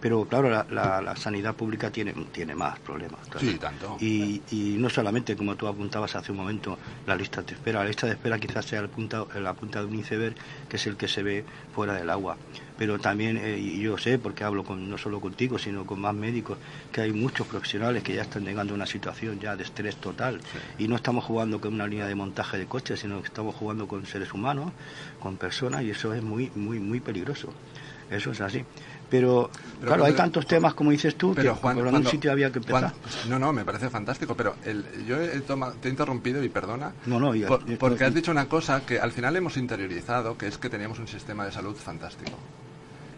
Pero 0.00 0.24
claro, 0.24 0.48
la, 0.48 1.00
la, 1.02 1.16
sanidad 1.16 1.54
pública 1.54 1.90
tiene, 1.90 2.14
tiene 2.32 2.54
más 2.54 2.78
problemas. 2.78 3.20
Sí, 3.38 3.56
tanto. 3.58 3.98
Y, 4.00 4.40
y, 4.50 4.76
no 4.78 4.88
solamente, 4.88 5.36
como 5.36 5.56
tú 5.56 5.66
apuntabas 5.66 6.16
hace 6.16 6.32
un 6.32 6.38
momento, 6.38 6.78
la 7.06 7.14
lista 7.14 7.42
de 7.42 7.52
espera. 7.52 7.80
La 7.80 7.86
lista 7.86 8.06
de 8.06 8.12
espera 8.12 8.38
quizás 8.38 8.64
sea 8.64 8.80
el 8.80 8.88
punta, 8.88 9.26
la 9.38 9.52
punta 9.52 9.80
de 9.80 9.86
un 9.86 9.98
iceberg, 9.98 10.34
que 10.68 10.76
es 10.76 10.86
el 10.86 10.96
que 10.96 11.06
se 11.06 11.22
ve 11.22 11.44
fuera 11.74 11.94
del 11.94 12.08
agua. 12.08 12.36
Pero 12.78 12.98
también, 12.98 13.36
eh, 13.36 13.58
y 13.58 13.78
yo 13.80 13.98
sé, 13.98 14.18
porque 14.18 14.42
hablo 14.42 14.64
con, 14.64 14.88
no 14.88 14.96
solo 14.96 15.20
contigo, 15.20 15.58
sino 15.58 15.84
con 15.84 16.00
más 16.00 16.14
médicos, 16.14 16.56
que 16.90 17.02
hay 17.02 17.12
muchos 17.12 17.46
profesionales 17.46 18.02
que 18.02 18.14
ya 18.14 18.22
están 18.22 18.42
llegando 18.42 18.72
a 18.72 18.76
una 18.76 18.86
situación 18.86 19.38
ya 19.38 19.54
de 19.54 19.64
estrés 19.64 19.96
total. 19.96 20.40
Y 20.78 20.88
no 20.88 20.96
estamos 20.96 21.24
jugando 21.24 21.60
con 21.60 21.74
una 21.74 21.86
línea 21.86 22.06
de 22.06 22.14
montaje 22.14 22.56
de 22.56 22.64
coches, 22.64 23.00
sino 23.00 23.20
que 23.20 23.26
estamos 23.26 23.54
jugando 23.54 23.86
con 23.86 24.06
seres 24.06 24.32
humanos, 24.32 24.72
con 25.18 25.36
personas, 25.36 25.82
y 25.82 25.90
eso 25.90 26.14
es 26.14 26.22
muy, 26.22 26.50
muy, 26.54 26.78
muy 26.78 27.00
peligroso. 27.00 27.52
Eso 28.10 28.32
es 28.32 28.40
así. 28.40 28.64
Pero, 29.10 29.50
claro, 29.84 30.04
hay 30.04 30.12
tantos 30.14 30.46
temas, 30.46 30.74
como 30.74 30.92
dices 30.92 31.16
tú, 31.16 31.34
pero, 31.34 31.54
que 31.54 31.60
Juan, 31.60 31.78
en 31.78 31.94
un 31.94 32.06
sitio 32.06 32.30
había 32.30 32.52
que 32.52 32.58
empezar. 32.58 32.92
no, 33.28 33.38
no, 33.38 33.52
me 33.52 33.64
parece 33.64 33.90
fantástico, 33.90 34.36
pero 34.36 34.54
el, 34.64 34.84
yo 35.04 35.20
he 35.20 35.40
te 35.40 35.88
he 35.88 35.90
interrumpido 35.90 36.42
y 36.44 36.48
perdona, 36.48 36.92
no, 37.06 37.18
no, 37.18 37.32
porque 37.78 38.04
has 38.04 38.14
dicho 38.14 38.30
una 38.30 38.46
cosa 38.46 38.86
que 38.86 39.00
al 39.00 39.10
final 39.10 39.34
hemos 39.36 39.56
interiorizado, 39.56 40.38
que 40.38 40.46
es 40.46 40.58
que 40.58 40.70
teníamos 40.70 41.00
un 41.00 41.08
sistema 41.08 41.44
de 41.44 41.50
salud 41.50 41.74
fantástico. 41.74 42.38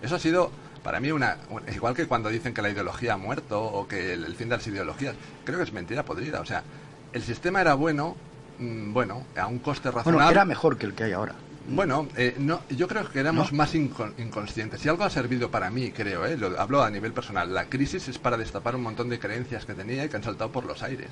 Eso 0.01 0.17
ha 0.17 0.19
sido, 0.19 0.51
para 0.83 0.99
mí, 0.99 1.13
una, 1.13 1.37
igual 1.73 1.95
que 1.95 2.07
cuando 2.07 2.29
dicen 2.31 2.55
que 2.55 2.63
la 2.63 2.71
ideología 2.71 3.15
ha 3.15 3.17
muerto 3.19 3.63
o 3.63 3.87
que 3.87 4.15
el, 4.15 4.35
fin 4.35 4.49
de 4.49 4.57
las 4.57 4.67
ideologías, 4.67 5.15
creo 5.45 5.59
que 5.59 5.65
es 5.65 5.73
mentira 5.73 6.05
podrida. 6.05 6.41
O 6.41 6.47
sea, 6.47 6.65
el 7.13 7.23
sistema 7.23 7.61
era 7.61 7.75
bueno, 7.75 8.17
mm, 8.59 8.93
bueno, 8.93 9.25
a 9.37 9.47
un 9.47 9.59
coste 9.59 9.91
razonable. 9.91 10.17
Bueno, 10.17 10.31
era 10.31 10.45
mejor 10.45 10.79
que 10.79 10.87
el 10.87 10.95
que 10.95 11.05
hay 11.05 11.13
ahora. 11.13 11.35
Bueno, 11.69 12.09
eh, 12.17 12.35
no, 12.39 12.61
yo 12.71 12.89
creo 12.89 13.09
que 13.09 13.21
éramos 13.21 13.53
más 13.53 13.75
inconscientes. 13.75 14.81
Si 14.81 14.89
algo 14.89 15.05
ha 15.05 15.11
servido 15.11 15.51
para 15.51 15.71
mí, 15.71 15.93
creo, 15.93 16.27
eh, 16.27 16.37
lo 16.37 16.59
hablo 16.61 16.83
a 16.83 16.91
nivel 16.91 17.13
personal, 17.13 17.55
la 17.55 17.67
crisis 17.67 18.09
es 18.09 18.19
para 18.19 18.37
destapar 18.37 18.75
un 18.75 18.83
montón 18.83 19.09
de 19.09 19.19
creencias 19.19 19.65
que 19.65 19.75
tenía 19.75 20.05
y 20.05 20.09
que 20.09 20.17
han 20.17 20.25
saltado 20.25 20.51
por 20.51 20.65
los 20.65 20.83
aires. 20.83 21.11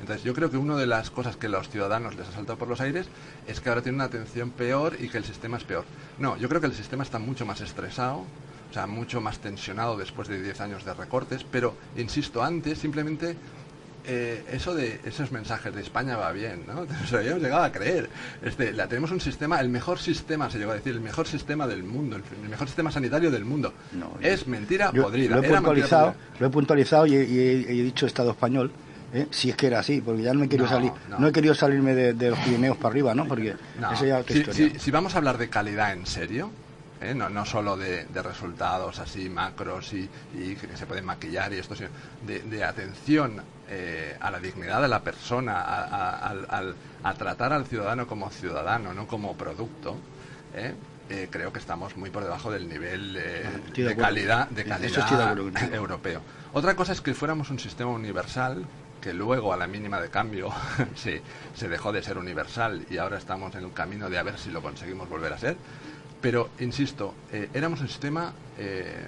Entonces, 0.00 0.24
yo 0.24 0.34
creo 0.34 0.50
que 0.50 0.56
una 0.56 0.76
de 0.76 0.86
las 0.86 1.10
cosas 1.10 1.36
que 1.36 1.46
a 1.46 1.50
los 1.50 1.70
ciudadanos 1.70 2.16
les 2.16 2.28
ha 2.28 2.32
saltado 2.32 2.58
por 2.58 2.68
los 2.68 2.80
aires 2.80 3.06
es 3.46 3.60
que 3.60 3.68
ahora 3.68 3.80
tienen 3.80 3.96
una 3.96 4.04
atención 4.04 4.50
peor 4.50 4.96
y 5.00 5.08
que 5.08 5.18
el 5.18 5.24
sistema 5.24 5.56
es 5.56 5.64
peor. 5.64 5.84
No, 6.18 6.36
yo 6.36 6.48
creo 6.48 6.60
que 6.60 6.66
el 6.66 6.74
sistema 6.74 7.04
está 7.04 7.18
mucho 7.18 7.46
más 7.46 7.60
estresado, 7.60 8.24
o 8.70 8.74
sea, 8.74 8.86
mucho 8.86 9.20
más 9.20 9.38
tensionado 9.38 9.96
después 9.96 10.28
de 10.28 10.42
10 10.42 10.60
años 10.60 10.84
de 10.84 10.92
recortes, 10.94 11.44
pero, 11.44 11.74
insisto, 11.96 12.42
antes 12.42 12.78
simplemente 12.78 13.36
eh, 14.06 14.44
eso 14.52 14.74
de 14.74 15.00
esos 15.04 15.32
mensajes 15.32 15.74
de 15.74 15.82
España 15.82 16.16
va 16.16 16.32
bien, 16.32 16.64
¿no? 16.66 16.84
Nos 17.00 17.12
habíamos 17.12 17.42
llegado 17.42 17.64
a 17.64 17.72
creer. 17.72 18.08
Este, 18.42 18.72
la, 18.72 18.86
tenemos 18.88 19.10
un 19.10 19.20
sistema, 19.20 19.60
el 19.60 19.68
mejor 19.68 19.98
sistema, 19.98 20.50
se 20.50 20.58
llegó 20.58 20.72
a 20.72 20.74
decir, 20.74 20.94
el 20.94 21.00
mejor 21.00 21.26
sistema 21.26 21.66
del 21.66 21.82
mundo, 21.82 22.16
el, 22.16 22.48
mejor 22.48 22.66
sistema 22.68 22.90
sanitario 22.90 23.30
del 23.30 23.44
mundo. 23.44 23.72
es 24.20 24.46
mentira 24.46 24.92
podrida. 24.92 25.36
Lo 25.36 25.42
he, 25.42 25.48
puntualizado, 25.48 26.14
lo 26.38 26.46
he 26.46 26.50
puntualizado 26.50 27.06
y, 27.06 27.14
he, 27.14 27.82
dicho 27.82 28.06
Estado 28.06 28.30
español. 28.30 28.72
¿eh? 29.12 29.28
si 29.30 29.50
es 29.50 29.56
que 29.56 29.68
era 29.68 29.78
así, 29.78 30.00
porque 30.00 30.22
ya 30.22 30.34
no 30.34 30.44
he 30.44 30.48
querido 30.48 30.68
salir, 30.68 30.92
no. 31.16 31.28
he 31.28 31.32
querido 31.32 31.54
salirme 31.54 31.94
de, 31.94 32.30
los 32.30 32.38
Pirineos 32.40 32.76
para 32.76 32.88
arriba, 32.90 33.14
¿no? 33.14 33.26
Porque 33.26 33.54
eso 33.92 34.04
ya 34.04 34.22
si 34.78 34.90
vamos 34.90 35.14
a 35.14 35.18
hablar 35.18 35.38
de 35.38 35.48
calidad 35.48 35.92
en 35.92 36.06
serio, 36.06 36.50
¿eh? 37.00 37.14
no, 37.14 37.28
no, 37.28 37.44
solo 37.44 37.76
de, 37.76 38.06
resultados 38.14 38.98
así 38.98 39.28
macros 39.28 39.92
y, 39.92 40.08
que 40.56 40.76
se 40.76 40.86
pueden 40.86 41.04
maquillar 41.04 41.52
y 41.52 41.58
esto, 41.58 41.74
sino 41.74 41.90
de, 42.26 42.64
atención 42.64 43.42
eh, 43.68 44.16
a 44.20 44.30
la 44.30 44.40
dignidad 44.40 44.80
de 44.82 44.88
la 44.88 45.00
persona, 45.02 45.62
a, 45.62 47.14
tratar 47.14 47.52
al 47.52 47.66
ciudadano 47.66 48.06
como 48.06 48.30
ciudadano, 48.30 48.92
no 48.92 49.06
como 49.06 49.36
producto. 49.36 49.96
¿eh? 50.54 50.74
creo 51.30 51.52
que 51.52 51.60
estamos 51.60 51.96
muy 51.96 52.10
por 52.10 52.24
debajo 52.24 52.50
del 52.50 52.68
nivel 52.68 53.12
de, 53.12 53.96
calidad, 53.96 54.48
de 54.48 54.64
calidad 54.64 55.38
europeo. 55.72 56.20
Otra 56.52 56.74
cosa 56.74 56.92
es 56.92 57.00
que 57.00 57.14
fuéramos 57.14 57.50
un 57.50 57.60
sistema 57.60 57.90
universal 57.92 58.66
que 59.00 59.12
luego 59.12 59.52
a 59.52 59.56
la 59.56 59.68
mínima 59.68 60.00
de 60.00 60.10
cambio 60.10 60.50
se, 60.96 61.22
se 61.54 61.68
dejó 61.68 61.92
de 61.92 62.02
ser 62.02 62.18
universal 62.18 62.84
y 62.90 62.98
ahora 62.98 63.18
estamos 63.18 63.54
en 63.54 63.64
el 63.64 63.72
camino 63.72 64.10
de 64.10 64.18
a 64.18 64.24
ver 64.24 64.36
si 64.36 64.50
lo 64.50 64.60
conseguimos 64.62 65.08
volver 65.08 65.32
a 65.32 65.38
ser. 65.38 65.56
Pero, 66.20 66.50
insisto, 66.58 67.14
eh, 67.32 67.50
éramos 67.54 67.80
un 67.80 67.88
sistema 67.88 68.32
eh, 68.58 69.06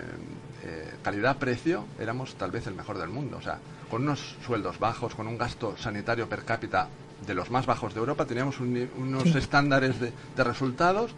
eh, 0.62 0.95
calidad-precio, 1.03 1.87
éramos 1.99 2.35
tal 2.37 2.50
vez 2.50 2.67
el 2.67 2.75
mejor 2.75 2.99
del 2.99 3.09
mundo. 3.09 3.38
O 3.38 3.43
sea, 3.43 3.59
con 3.90 4.02
unos 4.02 4.37
sueldos 4.45 4.78
bajos, 4.78 5.14
con 5.14 5.26
un 5.26 5.38
gasto 5.38 5.76
sanitario 5.76 6.28
per 6.28 6.45
cápita 6.45 6.88
de 7.26 7.35
los 7.35 7.50
más 7.50 7.66
bajos 7.66 7.95
de 7.95 8.00
Europa, 8.00 8.25
teníamos 8.26 8.61
unos 8.61 9.35
estándares 9.35 9.99
de, 10.00 10.12
resultados 10.37 11.11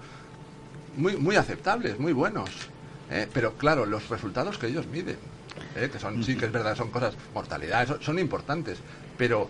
muy, 0.96 1.16
muy 1.16 1.36
aceptables, 1.36 1.98
muy 1.98 2.12
buenos. 2.12 2.50
pero 3.32 3.54
claro, 3.54 3.86
los 3.86 4.08
resultados 4.08 4.56
que 4.58 4.68
ellos 4.68 4.86
miden, 4.86 5.18
que 5.74 5.98
son, 5.98 6.24
sí 6.24 6.36
que 6.36 6.46
es 6.46 6.52
verdad, 6.52 6.76
son 6.76 6.90
cosas, 6.90 7.14
mortalidad, 7.34 8.00
son, 8.00 8.18
importantes, 8.18 8.78
pero 9.18 9.48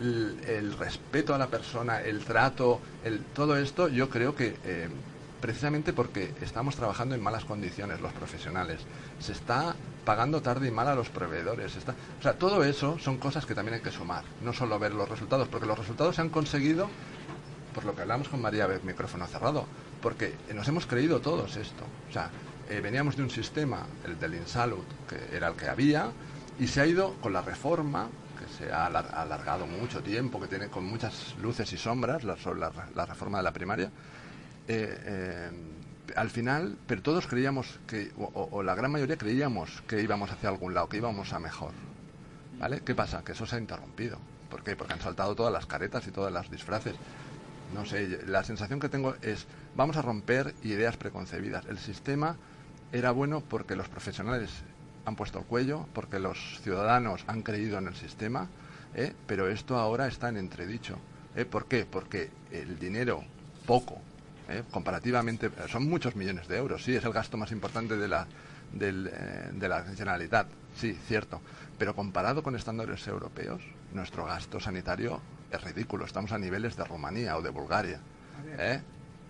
el, 0.00 0.74
respeto 0.78 1.34
a 1.34 1.38
la 1.38 1.48
persona, 1.48 2.00
el 2.00 2.20
trato, 2.20 2.80
el, 3.04 3.20
todo 3.34 3.56
esto, 3.56 3.88
yo 3.88 4.08
creo 4.08 4.34
que 4.34 4.54
precisamente 5.40 5.92
porque 5.92 6.34
estamos 6.40 6.76
trabajando 6.76 7.14
en 7.14 7.22
malas 7.22 7.44
condiciones 7.44 8.00
los 8.00 8.12
profesionales. 8.12 8.80
Se 9.18 9.32
está 9.32 9.74
pagando 10.04 10.42
tarde 10.42 10.68
y 10.68 10.70
mal 10.70 10.88
a 10.88 10.94
los 10.94 11.08
proveedores. 11.08 11.76
Está, 11.76 11.94
o 12.18 12.22
sea, 12.22 12.34
todo 12.34 12.64
eso 12.64 12.98
son 12.98 13.18
cosas 13.18 13.46
que 13.46 13.54
también 13.54 13.76
hay 13.76 13.80
que 13.80 13.90
sumar, 13.90 14.24
no 14.42 14.52
solo 14.52 14.78
ver 14.78 14.92
los 14.92 15.08
resultados, 15.08 15.48
porque 15.48 15.66
los 15.66 15.78
resultados 15.78 16.16
se 16.16 16.22
han 16.22 16.30
conseguido 16.30 16.88
por 17.74 17.84
lo 17.84 17.94
que 17.94 18.02
hablamos 18.02 18.28
con 18.28 18.40
María 18.40 18.68
micrófono 18.82 19.26
cerrado, 19.26 19.64
porque 20.02 20.34
nos 20.54 20.66
hemos 20.68 20.86
creído 20.86 21.20
todos 21.20 21.56
esto. 21.56 21.84
O 22.08 22.12
sea, 22.12 22.30
eh, 22.68 22.80
veníamos 22.80 23.16
de 23.16 23.22
un 23.22 23.30
sistema, 23.30 23.86
el 24.04 24.18
del 24.18 24.34
Insalud, 24.34 24.84
que 25.08 25.36
era 25.36 25.48
el 25.48 25.54
que 25.54 25.68
había, 25.68 26.10
y 26.58 26.66
se 26.66 26.80
ha 26.80 26.86
ido 26.86 27.14
con 27.20 27.32
la 27.32 27.42
reforma, 27.42 28.08
que 28.38 28.46
se 28.52 28.72
ha 28.72 28.86
alargado 28.86 29.66
mucho 29.66 30.02
tiempo, 30.02 30.40
que 30.40 30.48
tiene 30.48 30.68
con 30.68 30.84
muchas 30.84 31.36
luces 31.40 31.72
y 31.72 31.76
sombras, 31.76 32.24
la, 32.24 32.36
la 32.94 33.06
reforma 33.06 33.38
de 33.38 33.44
la 33.44 33.52
primaria, 33.52 33.90
eh, 34.72 35.02
eh, 35.04 35.50
al 36.14 36.30
final, 36.30 36.78
pero 36.86 37.02
todos 37.02 37.26
creíamos 37.26 37.80
que, 37.88 38.12
o, 38.16 38.62
la 38.62 38.76
gran 38.76 38.92
mayoría 38.92 39.16
creíamos 39.16 39.82
que 39.88 40.00
íbamos 40.00 40.30
hacia 40.30 40.48
algún 40.48 40.74
lado, 40.74 40.88
que 40.88 40.98
íbamos 40.98 41.32
a 41.32 41.40
mejor. 41.40 41.72
¿Vale? 42.56 42.80
¿Qué 42.82 42.94
pasa? 42.94 43.24
Que 43.24 43.32
eso 43.32 43.46
se 43.46 43.56
ha 43.56 43.58
interrumpido. 43.58 44.18
¿Por 44.48 44.62
qué? 44.62 44.76
Porque 44.76 44.92
han 44.92 45.00
saltado 45.00 45.34
todas 45.34 45.52
las 45.52 45.66
caretas 45.66 46.06
y 46.06 46.12
todas 46.12 46.32
las 46.32 46.48
disfraces. 46.52 46.94
No 47.74 47.84
sé, 47.84 48.20
la 48.26 48.44
sensación 48.44 48.78
que 48.78 48.88
tengo 48.88 49.16
es, 49.22 49.46
vamos 49.74 49.96
a 49.96 50.02
romper 50.02 50.54
ideas 50.62 50.96
preconcebidas. 50.96 51.66
El 51.66 51.78
sistema 51.78 52.36
era 52.92 53.10
bueno 53.10 53.40
porque 53.40 53.74
los 53.74 53.88
profesionales 53.88 54.50
han 55.04 55.16
puesto 55.16 55.40
el 55.40 55.46
cuello, 55.46 55.88
porque 55.92 56.20
los 56.20 56.60
ciudadanos 56.60 57.24
han 57.26 57.42
creído 57.42 57.78
en 57.78 57.88
el 57.88 57.96
sistema, 57.96 58.48
¿eh? 58.94 59.14
pero 59.26 59.48
esto 59.48 59.78
ahora 59.78 60.06
está 60.06 60.28
en 60.28 60.36
entredicho. 60.36 60.96
¿Por 61.50 61.66
qué? 61.66 61.86
Porque 61.86 62.30
el 62.52 62.78
dinero, 62.78 63.24
poco, 63.66 64.00
¿eh? 64.50 64.62
comparativamente, 64.70 65.50
son 65.68 65.88
muchos 65.88 66.16
millones 66.16 66.48
de 66.48 66.58
euros, 66.58 66.84
sí, 66.84 66.94
es 66.94 67.04
el 67.04 67.12
gasto 67.12 67.36
más 67.36 67.52
importante 67.52 67.96
de 67.96 68.08
la, 68.08 68.26
eh, 68.78 69.50
de 69.52 69.68
la 69.68 69.82
Generalitat, 69.84 70.48
sí, 70.76 70.96
cierto, 71.06 71.40
pero 71.78 71.94
comparado 71.94 72.42
con 72.42 72.56
estándares 72.56 73.06
europeos, 73.06 73.62
nuestro 73.92 74.24
gasto 74.24 74.60
sanitario 74.60 75.20
es 75.50 75.62
ridículo, 75.62 76.04
estamos 76.04 76.32
a 76.32 76.38
niveles 76.38 76.76
de 76.76 76.84
Rumanía 76.84 77.36
o 77.36 77.42
de 77.42 77.50
Bulgaria. 77.50 78.00
¿eh? 78.58 78.80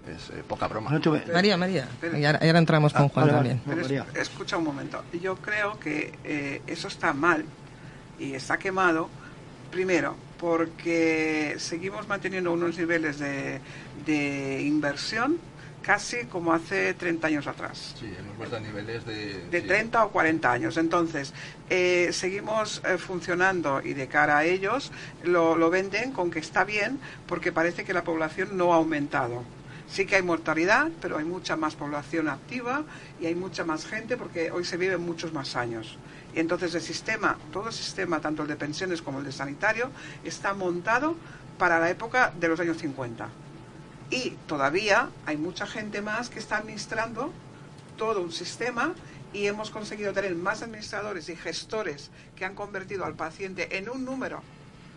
Es 0.06 0.32
poca 0.48 0.66
broma. 0.66 0.90
María, 1.32 1.58
María, 1.58 1.86
y 2.16 2.24
ahora, 2.24 2.58
entramos 2.58 2.92
con 2.94 3.04
ah, 3.04 3.08
Juan 3.12 3.28
también. 3.28 3.60
escucha 4.14 4.56
un 4.56 4.64
momento, 4.64 5.04
yo 5.20 5.36
creo 5.36 5.78
que 5.78 6.62
eso 6.66 6.88
está 6.88 7.12
mal 7.12 7.44
y 8.18 8.32
está 8.32 8.56
quemado, 8.58 9.08
primero, 9.70 10.16
porque 10.40 11.56
seguimos 11.58 12.08
manteniendo 12.08 12.52
unos 12.52 12.78
niveles 12.78 13.18
de, 13.18 13.60
de 14.06 14.62
inversión 14.62 15.38
casi 15.82 16.24
como 16.26 16.52
hace 16.52 16.94
30 16.94 17.26
años 17.26 17.46
atrás. 17.46 17.94
Sí, 17.98 18.12
hemos 18.18 18.36
vuelto 18.36 18.56
a 18.56 18.60
niveles 18.60 19.04
de... 19.04 19.46
De 19.50 19.62
30 19.62 20.04
o 20.04 20.10
40 20.10 20.52
años. 20.52 20.76
Entonces, 20.76 21.32
eh, 21.68 22.10
seguimos 22.12 22.82
eh, 22.84 22.98
funcionando 22.98 23.80
y 23.82 23.94
de 23.94 24.06
cara 24.08 24.38
a 24.38 24.44
ellos 24.44 24.92
lo, 25.24 25.56
lo 25.56 25.70
venden 25.70 26.12
con 26.12 26.30
que 26.30 26.38
está 26.38 26.64
bien 26.64 26.98
porque 27.26 27.52
parece 27.52 27.84
que 27.84 27.92
la 27.92 28.04
población 28.04 28.56
no 28.56 28.72
ha 28.72 28.76
aumentado. 28.76 29.42
Sí 29.88 30.06
que 30.06 30.16
hay 30.16 30.22
mortalidad, 30.22 30.88
pero 31.02 31.18
hay 31.18 31.24
mucha 31.24 31.56
más 31.56 31.74
población 31.74 32.28
activa 32.28 32.84
y 33.20 33.26
hay 33.26 33.34
mucha 33.34 33.64
más 33.64 33.86
gente 33.86 34.16
porque 34.16 34.50
hoy 34.50 34.64
se 34.64 34.76
viven 34.76 35.00
muchos 35.00 35.32
más 35.32 35.56
años. 35.56 35.98
Y 36.34 36.40
entonces 36.40 36.74
el 36.74 36.82
sistema, 36.82 37.38
todo 37.52 37.68
el 37.68 37.74
sistema, 37.74 38.20
tanto 38.20 38.42
el 38.42 38.48
de 38.48 38.56
pensiones 38.56 39.02
como 39.02 39.18
el 39.18 39.24
de 39.24 39.32
sanitario, 39.32 39.90
está 40.24 40.54
montado 40.54 41.16
para 41.58 41.78
la 41.80 41.90
época 41.90 42.32
de 42.38 42.48
los 42.48 42.60
años 42.60 42.78
50. 42.78 43.28
Y 44.10 44.30
todavía 44.46 45.10
hay 45.26 45.36
mucha 45.36 45.66
gente 45.66 46.02
más 46.02 46.30
que 46.30 46.38
está 46.38 46.58
administrando 46.58 47.32
todo 47.96 48.22
un 48.22 48.32
sistema 48.32 48.94
y 49.32 49.46
hemos 49.46 49.70
conseguido 49.70 50.12
tener 50.12 50.34
más 50.34 50.62
administradores 50.62 51.28
y 51.28 51.36
gestores 51.36 52.10
que 52.34 52.44
han 52.44 52.54
convertido 52.54 53.04
al 53.04 53.14
paciente 53.14 53.76
en 53.76 53.88
un 53.88 54.04
número 54.04 54.42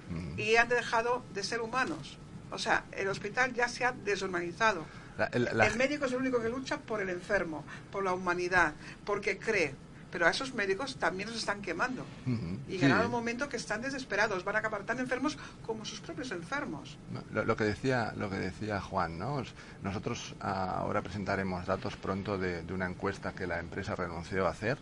mm. 0.09 0.39
y 0.39 0.55
han 0.55 0.69
dejado 0.69 1.23
de 1.33 1.43
ser 1.43 1.61
humanos. 1.61 2.17
O 2.51 2.57
sea, 2.57 2.85
el 2.91 3.07
hospital 3.07 3.53
ya 3.53 3.67
se 3.67 3.85
ha 3.85 3.91
deshumanizado. 3.91 4.85
El 5.31 5.75
médico 5.75 6.05
es 6.05 6.11
el 6.11 6.19
único 6.19 6.41
que 6.41 6.49
lucha 6.49 6.77
por 6.77 7.01
el 7.01 7.09
enfermo, 7.09 7.63
por 7.91 8.03
la 8.03 8.13
humanidad, 8.13 8.73
porque 9.05 9.37
cree 9.37 9.75
pero 10.13 10.27
a 10.27 10.29
esos 10.29 10.53
médicos 10.53 10.95
también 10.97 11.27
los 11.27 11.39
están 11.39 11.59
quemando. 11.63 12.05
Y 12.27 12.73
sí. 12.73 12.77
llegará 12.77 13.03
un 13.05 13.11
momento 13.11 13.49
que 13.49 13.57
están 13.57 13.81
desesperados, 13.81 14.43
van 14.45 14.55
a 14.55 14.59
acabar 14.59 14.83
tan 14.83 14.99
enfermos 14.99 15.39
como 15.65 15.83
sus 15.85 15.99
propios 16.01 16.31
enfermos. 16.31 16.97
Lo, 17.33 17.43
lo 17.43 17.57
que 17.57 17.63
decía 17.63 18.13
lo 18.15 18.29
que 18.29 18.35
decía 18.37 18.79
Juan, 18.79 19.17
¿no? 19.17 19.43
Nosotros 19.81 20.35
ah, 20.39 20.75
ahora 20.77 21.01
presentaremos 21.01 21.65
datos 21.65 21.97
pronto 21.97 22.37
de, 22.37 22.61
de 22.61 22.73
una 22.73 22.85
encuesta 22.85 23.33
que 23.33 23.47
la 23.47 23.59
empresa 23.59 23.95
renunció 23.95 24.45
a 24.45 24.51
hacer. 24.51 24.77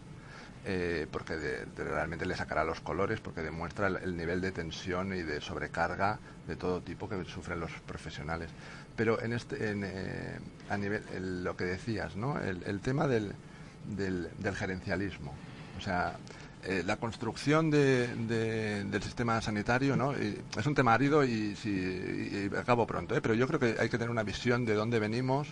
eh, 0.66 1.08
porque 1.12 1.38
de- 1.38 1.66
de- 1.66 1.84
realmente 1.86 2.26
le 2.28 2.36
sacará 2.36 2.64
los 2.64 2.82
colores 2.82 3.20
porque 3.20 3.42
demuestra 3.42 3.88
el, 3.88 3.96
el 3.98 4.16
nivel 4.16 4.42
de 4.42 4.52
tensión 4.52 5.12
y 5.12 5.24
de 5.24 5.42
sobrecarga 5.42 6.20
de 6.48 6.56
todo 6.56 6.82
tipo 6.82 7.10
que 7.10 7.24
sufren 7.26 7.60
los 7.60 7.72
profesionales 7.88 8.52
pero 8.96 9.20
en 9.24 9.34
este 9.34 9.72
en, 9.72 9.84
eh, 9.84 10.38
a 10.70 10.78
nivel 10.78 11.04
el- 11.16 11.44
lo 11.44 11.58
que 11.58 11.64
decías 11.64 12.16
no 12.16 12.38
el, 12.40 12.62
el 12.68 12.80
tema 12.80 13.08
del, 13.08 13.34
del, 13.86 14.30
del 14.38 14.56
gerencialismo 14.56 15.34
o 15.78 15.82
sea 15.82 16.16
eh, 16.64 16.84
la 16.86 16.98
construcción 16.98 17.72
de- 17.72 18.08
de- 18.16 18.84
del 18.84 19.02
sistema 19.02 19.42
sanitario 19.42 19.96
¿no? 19.96 20.14
Y 20.14 20.40
es 20.56 20.66
un 20.68 20.76
tema 20.76 20.94
árido 20.94 21.24
y, 21.24 21.56
si, 21.56 21.70
y- 21.70 22.50
y 22.54 22.56
acabo 22.56 22.86
pronto, 22.86 23.16
¿eh? 23.16 23.22
pero 23.22 23.34
yo 23.34 23.48
creo 23.48 23.60
que 23.60 23.76
hay 23.80 23.90
que 23.90 23.98
tener 23.98 24.10
una 24.12 24.22
visión 24.24 24.64
de 24.66 24.76
dónde 24.76 25.00
venimos. 25.00 25.48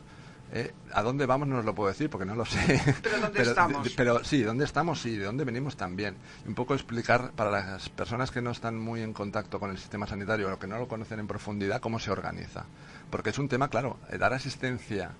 ¿eh? 0.53 0.71
¿A 0.93 1.01
dónde 1.03 1.25
vamos? 1.25 1.47
No 1.47 1.57
os 1.59 1.65
lo 1.65 1.73
puedo 1.73 1.89
decir 1.89 2.09
porque 2.11 2.25
no 2.25 2.35
lo 2.35 2.45
sé. 2.45 2.79
Pero 3.01 3.19
¿dónde 3.21 3.41
estamos? 3.43 3.83
de- 3.83 3.89
pero 3.95 4.23
sí, 4.23 4.43
¿dónde 4.43 4.65
estamos? 4.65 5.01
Sí, 5.01 5.15
de 5.15 5.25
dónde 5.25 5.45
venimos 5.45 5.75
también. 5.77 6.15
Un 6.47 6.53
poco 6.53 6.75
explicar 6.75 7.31
para 7.31 7.49
las 7.49 7.89
personas 7.89 8.29
que 8.29 8.41
no 8.43 8.51
están 8.51 8.77
muy 8.77 9.01
en 9.01 9.13
contacto 9.13 9.59
con 9.59 9.71
el 9.71 9.77
sistema 9.79 10.05
sanitario 10.05 10.53
o 10.53 10.59
que 10.59 10.67
no 10.67 10.77
lo 10.77 10.87
conocen 10.87 11.19
en 11.19 11.25
profundidad 11.27 11.81
cómo 11.81 11.97
se 11.99 12.11
organiza. 12.11 12.65
Porque 13.09 13.31
es 13.31 13.39
un 13.39 13.47
tema, 13.49 13.67
claro, 13.69 13.97
eh, 14.11 14.17
dar 14.19 14.33
asistencia 14.33 15.11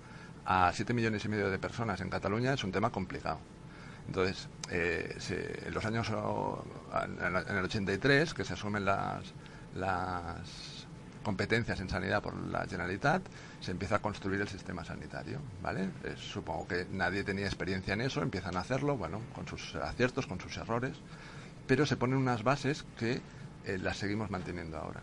a 0.44 0.72
7 0.74 0.92
millones 0.94 1.24
y 1.24 1.28
medio 1.28 1.50
de 1.50 1.58
personas 1.58 2.00
en 2.00 2.10
Cataluña 2.10 2.54
es 2.54 2.64
un 2.64 2.72
tema 2.72 2.90
complicado. 2.90 3.40
Entonces, 4.06 4.48
eh, 4.70 5.14
se- 5.18 5.68
en 5.68 5.74
los 5.74 5.84
años 5.84 6.08
en 6.10 7.56
el 7.56 7.64
83, 7.64 8.34
que 8.34 8.44
se 8.44 8.54
asumen 8.54 8.84
las, 8.84 9.34
las 9.74 10.86
competencias 11.22 11.78
en 11.80 11.88
sanidad 11.88 12.22
por 12.22 12.34
la 12.34 12.66
Generalitat, 12.66 13.22
se 13.60 13.70
empieza 13.72 13.96
a 13.96 13.98
construir 14.00 14.40
el 14.40 14.48
sistema 14.48 14.84
sanitario, 14.84 15.42
¿vale? 15.62 15.90
Eh, 16.04 16.14
supongo 16.16 16.66
que 16.66 16.86
nadie 16.90 17.24
tenía 17.24 17.46
experiencia 17.46 17.94
en 17.94 18.00
eso, 18.00 18.22
empiezan 18.22 18.56
a 18.56 18.60
hacerlo, 18.60 18.96
bueno, 18.96 19.20
con 19.34 19.46
sus 19.46 19.74
aciertos, 19.76 20.26
con 20.26 20.40
sus 20.40 20.56
errores, 20.56 20.96
pero 21.66 21.86
se 21.86 21.96
ponen 21.96 22.18
unas 22.18 22.42
bases 22.42 22.84
que 22.96 23.20
eh, 23.64 23.78
las 23.78 23.98
seguimos 23.98 24.30
manteniendo 24.30 24.78
ahora. 24.78 25.02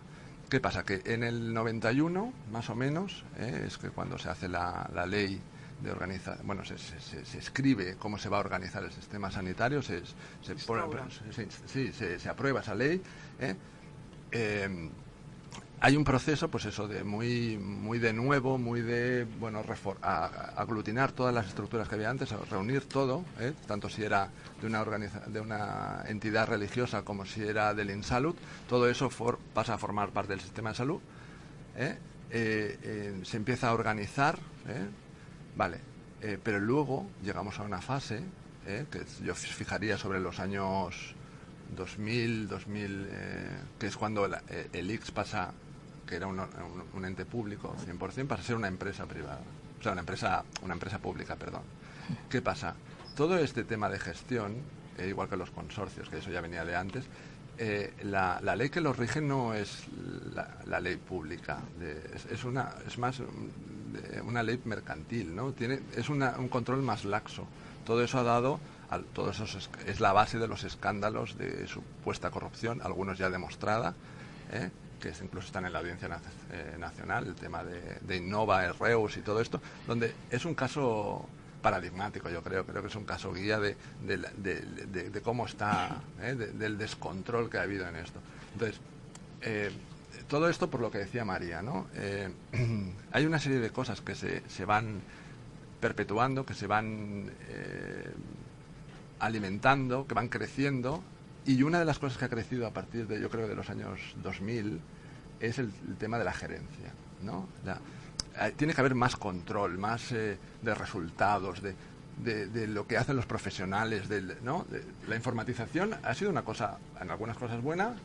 ¿Qué 0.49 0.59
pasa? 0.61 0.83
Que 0.83 1.01
en 1.05 1.23
el 1.23 1.53
91, 1.53 2.33
más 2.51 2.69
o 2.69 2.75
menos, 2.75 3.25
eh, 3.37 3.65
es 3.67 3.77
que 3.77 3.89
cuando 3.89 4.17
se 4.17 4.29
hace 4.29 4.47
la, 4.47 4.89
la 4.93 5.05
ley 5.05 5.41
de 5.81 5.91
organizar, 5.91 6.39
bueno, 6.43 6.63
se, 6.63 6.77
se- 6.77 6.99
se- 7.01 7.25
se 7.25 7.37
escribe 7.37 7.95
cómo 7.97 8.17
se 8.17 8.29
va 8.29 8.37
a 8.37 8.39
organizar 8.39 8.83
el 8.83 8.91
sistema 8.91 9.29
sanitario, 9.29 9.81
se, 9.81 10.03
se, 10.41 10.55
pone- 10.65 10.81
sí, 11.65 11.91
se, 11.93 12.19
se 12.19 12.29
aprueba 12.29 12.61
esa 12.61 12.75
ley. 12.75 13.03
¿eh? 13.39 13.55
Hay 15.79 15.95
un 15.95 16.03
proceso, 16.03 16.47
pues 16.49 16.65
eso, 16.65 16.87
de 16.87 17.03
muy, 17.03 17.57
muy 17.57 17.99
de 17.99 18.11
nuevo, 18.11 18.57
muy 18.57 18.81
de, 18.81 19.25
bueno, 19.39 19.63
a- 20.01 20.25
aglutinar 20.57 21.11
todas 21.11 21.33
las 21.33 21.47
estructuras 21.47 21.87
que 21.87 21.93
había 21.95 22.09
antes, 22.09 22.31
reunir 22.49 22.83
todo, 22.85 23.23
¿eh? 23.39 23.53
tanto 23.67 23.87
si 23.87 24.03
era 24.03 24.29
de 24.59 24.65
una, 24.67 24.81
organiza- 24.81 25.25
de 25.27 25.39
una 25.39 26.03
entidad 26.07 26.47
religiosa 26.47 27.03
como 27.03 27.25
si 27.25 27.43
era 27.43 27.75
del 27.75 27.91
INSALUD, 27.91 28.33
todo 28.67 28.89
eso 28.89 29.11
for- 29.11 29.37
pasa 29.53 29.75
a 29.75 29.77
formar 29.77 30.09
parte 30.09 30.31
del 30.33 30.39
sistema 30.41 30.69
de 30.71 30.75
salud. 30.75 30.99
¿eh? 31.77 31.95
Eh, 32.31 33.21
se 33.23 33.37
empieza 33.37 33.69
a 33.69 33.73
organizar, 33.73 34.39
vale, 35.55 35.77
pero 36.43 36.59
luego 36.59 37.05
llegamos 37.23 37.59
a 37.59 37.63
una 37.63 37.81
fase 37.81 38.21
que 38.65 39.05
yo 39.23 39.33
fijaría 39.35 39.97
sobre 39.97 40.19
los 40.19 40.39
años 40.39 41.13
2000, 41.75 42.47
2000 42.49 43.07
eh, 43.11 43.49
que 43.79 43.87
es 43.87 43.95
cuando 43.95 44.25
eh, 44.25 44.67
el 44.73 44.91
IX 44.91 45.11
pasa, 45.11 45.51
que 46.07 46.15
era 46.15 46.27
un, 46.27 46.39
un- 46.39 46.47
un 46.93 47.05
ente 47.05 47.25
público 47.25 47.75
100%, 47.85 48.27
pasa 48.27 48.41
a 48.41 48.45
ser 48.45 48.55
una 48.55 48.67
empresa 48.67 49.05
privada. 49.05 49.41
O 49.79 49.83
sea, 49.83 49.91
una 49.91 50.01
empresa, 50.01 50.43
una 50.63 50.73
empresa 50.73 50.97
pública, 50.99 51.35
perdón. 51.35 51.61
¿Qué 52.29 52.41
pasa? 52.41 52.73
Todo 53.15 53.37
este 53.37 53.63
tema 53.63 53.89
de 53.89 53.99
gestión, 53.99 54.55
eh, 54.97 55.07
igual 55.09 55.29
que 55.29 55.37
los 55.37 55.51
consorcios, 55.51 56.09
que 56.09 56.17
eso 56.19 56.31
ya 56.31 56.41
venía 56.41 56.65
de 56.65 56.75
antes, 56.75 57.05
eh, 57.59 57.93
la, 58.03 58.39
la 58.41 58.55
ley 58.55 58.69
que 58.69 58.81
los 58.81 58.95
rige 58.97 59.19
no 59.19 59.53
es 59.53 59.85
la, 60.33 60.47
la 60.65 60.79
ley 60.79 60.95
pública, 60.97 61.59
de- 61.79 62.11
es, 62.15 62.25
es 62.27 62.43
una, 62.43 62.69
es 62.87 62.97
más 62.97 63.17
de 63.19 64.21
una 64.21 64.43
ley 64.43 64.59
mercantil, 64.65 65.35
¿no? 65.35 65.51
Tiene, 65.53 65.79
es 65.95 66.09
una- 66.09 66.37
un 66.37 66.49
control 66.49 66.81
más 66.83 67.03
laxo. 67.05 67.45
Todo 67.85 68.03
eso 68.03 68.19
ha 68.19 68.23
dado, 68.23 68.59
al, 68.89 69.03
todo 69.05 69.31
eso 69.31 69.43
es, 69.45 69.69
es 69.85 69.99
la 69.99 70.13
base 70.13 70.37
de 70.37 70.47
los 70.47 70.63
escándalos 70.63 71.37
de 71.37 71.67
supuesta 71.67 72.29
corrupción, 72.29 72.81
algunos 72.83 73.17
ya 73.17 73.29
demostrada, 73.29 73.95
¿eh? 74.51 74.69
Que 74.99 75.09
incluso 75.21 75.47
están 75.47 75.65
en 75.65 75.73
la 75.73 75.79
audiencia 75.79 76.09
eh, 76.51 76.75
nacional, 76.79 77.27
el 77.27 77.35
tema 77.35 77.63
de, 77.63 78.15
Innova, 78.17 78.71
Reus 78.73 79.17
y 79.17 79.21
todo 79.21 79.39
esto, 79.41 79.61
donde 79.87 80.13
es 80.29 80.43
un 80.45 80.55
caso 80.55 81.25
paradigmático, 81.61 82.29
yo 82.29 82.41
creo, 82.43 82.65
creo 82.65 82.81
que 82.81 82.87
es 82.87 82.95
un 82.95 83.05
caso 83.05 83.33
guía 83.33 83.59
de, 83.59 83.75
de 84.05 85.21
cómo 85.23 85.45
está, 85.45 86.01
¿eh? 86.21 86.35
de- 86.35 86.51
del 86.51 86.77
descontrol 86.77 87.49
que 87.49 87.57
ha 87.57 87.63
habido 87.63 87.87
en 87.87 87.95
esto. 87.97 88.19
Entonces, 88.53 88.79
eh, 89.41 89.71
todo 90.27 90.49
esto 90.49 90.69
por 90.69 90.81
lo 90.81 90.89
que 90.91 90.99
decía 90.99 91.25
María, 91.25 91.61
¿no? 91.61 91.87
Eh, 91.95 92.29
hay 93.11 93.25
una 93.25 93.39
serie 93.39 93.59
de 93.59 93.69
cosas 93.71 94.01
que 94.01 94.15
se, 94.15 94.41
se 94.49 94.65
van 94.65 95.01
perpetuando, 95.79 96.45
que 96.45 96.53
se 96.53 96.67
van 96.67 97.31
alimentando, 99.19 100.05
que 100.07 100.13
van 100.13 100.27
creciendo, 100.29 101.03
y 101.47 101.63
una 101.63 101.79
de 101.79 101.85
las 101.85 101.97
cosas 101.97 102.17
que 102.17 102.25
ha 102.25 102.29
crecido 102.29 102.67
a 102.67 102.71
partir 102.71 103.07
de, 103.07 103.19
yo 103.19 103.29
creo, 103.29 103.47
de 103.47 103.55
los 103.55 103.69
años 103.69 103.99
2000 104.21 104.79
es 105.39 105.57
el, 105.59 105.71
tema 105.97 106.17
de 106.19 106.25
la 106.25 106.33
gerencia, 106.33 106.91
¿no? 107.23 107.47
Tiene 108.57 108.73
que 108.73 108.81
haber 108.81 108.93
más 108.95 109.15
control, 109.15 109.77
más 109.77 110.11
eh, 110.11 110.37
de 110.61 110.75
resultados, 110.75 111.61
de, 111.61 111.75
de- 112.47 112.67
lo 112.67 112.85
que 112.85 112.97
hacen 112.97 113.15
los 113.15 113.25
profesionales, 113.25 114.09
del, 114.09 114.37
¿no? 114.43 114.65
La 115.07 115.15
informatización 115.15 115.95
ha 116.03 116.13
sido 116.13 116.29
una 116.31 116.43
cosa, 116.43 116.77
en 116.99 117.09
algunas 117.09 117.37
cosas 117.37 117.61
buena, 117.61 117.95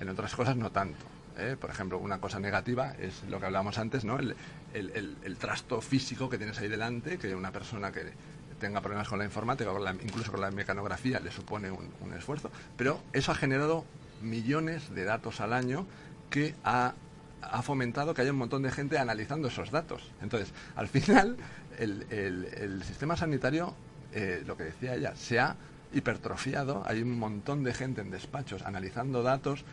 en 0.00 0.08
otras 0.08 0.34
cosas 0.34 0.56
no 0.56 0.70
tanto. 0.70 1.04
¿eh? 1.38 1.56
Por 1.58 1.70
ejemplo, 1.70 1.98
una 1.98 2.18
cosa 2.18 2.40
negativa 2.40 2.94
es 2.98 3.22
lo 3.30 3.38
que 3.40 3.46
hablábamos 3.46 3.78
antes, 3.78 4.04
¿no? 4.04 4.18
El- 4.18 4.34
el- 4.74 5.16
el 5.22 5.36
trasto 5.36 5.80
físico 5.80 6.28
que 6.28 6.36
tienes 6.36 6.58
ahí 6.58 6.68
delante, 6.68 7.16
que 7.18 7.34
una 7.34 7.52
persona 7.52 7.90
que 7.92 8.12
tenga 8.60 8.80
problemas 8.80 9.08
con 9.08 9.18
la 9.18 9.24
informática, 9.24 9.70
con 9.70 9.84
la- 9.84 9.92
incluso 9.92 10.30
con 10.30 10.40
la 10.40 10.50
mecanografía, 10.50 11.20
le 11.20 11.30
supone 11.30 11.70
un, 11.70 11.88
esfuerzo, 12.16 12.50
pero 12.76 13.00
eso 13.12 13.32
ha 13.32 13.34
generado 13.34 13.84
millones 14.22 14.92
de 14.94 15.04
datos 15.04 15.40
al 15.40 15.52
año 15.52 15.86
que 16.30 16.54
ha, 16.64 16.94
ha 17.42 17.62
fomentado 17.62 18.14
que 18.14 18.22
haya 18.22 18.32
un 18.32 18.38
montón 18.38 18.62
de 18.62 18.70
gente 18.72 18.98
analizando 18.98 19.48
esos 19.48 19.70
datos. 19.70 20.02
Entonces, 20.20 20.52
al 20.76 20.88
final, 20.88 21.36
el, 21.78 22.06
el- 22.10 22.44
el 22.56 22.82
sistema 22.84 23.16
sanitario, 23.16 23.74
eh, 24.12 24.42
lo 24.46 24.56
que 24.56 24.64
decía 24.64 24.94
ella, 24.94 25.14
se 25.16 25.38
ha 25.38 25.56
hipertrofiado, 25.92 26.82
hay 26.86 27.02
un 27.02 27.18
montón 27.18 27.62
de 27.64 27.72
gente 27.74 28.00
en 28.00 28.10
despachos 28.10 28.62
analizando 28.62 29.22
datos, 29.22 29.64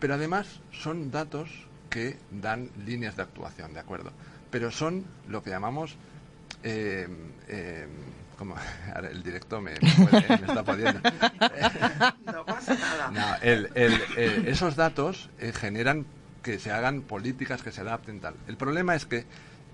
pero 0.00 0.14
además 0.14 0.60
son 0.72 1.10
datos 1.10 1.66
que 1.90 2.16
dan 2.30 2.70
líneas 2.86 3.16
de 3.16 3.22
actuación, 3.22 3.74
¿de 3.74 3.80
acuerdo? 3.80 4.12
Pero 4.50 4.70
son 4.70 5.04
lo 5.28 5.42
que 5.42 5.50
llamamos... 5.50 5.96
eh, 6.62 7.08
eh, 7.48 7.86
ahora 8.94 9.08
el 9.08 9.22
directo 9.22 9.60
me, 9.60 9.72
me 9.72 10.06
puede- 10.06 10.28
me 10.38 10.46
está 10.46 10.64
poniendo. 10.64 11.00
No 12.32 12.44
pasa 12.44 12.74
nada. 12.74 13.10
No, 13.10 13.36
el- 13.42 13.68
el- 13.74 14.48
esos 14.48 14.74
datos 14.76 15.30
eh, 15.38 15.52
generan 15.52 16.06
que 16.42 16.58
se 16.58 16.72
hagan 16.72 17.02
políticas 17.02 17.62
que 17.62 17.70
se 17.70 17.82
adapten 17.82 18.20
tal. 18.20 18.34
El 18.48 18.56
problema 18.56 18.94
es 18.96 19.06
que 19.06 19.26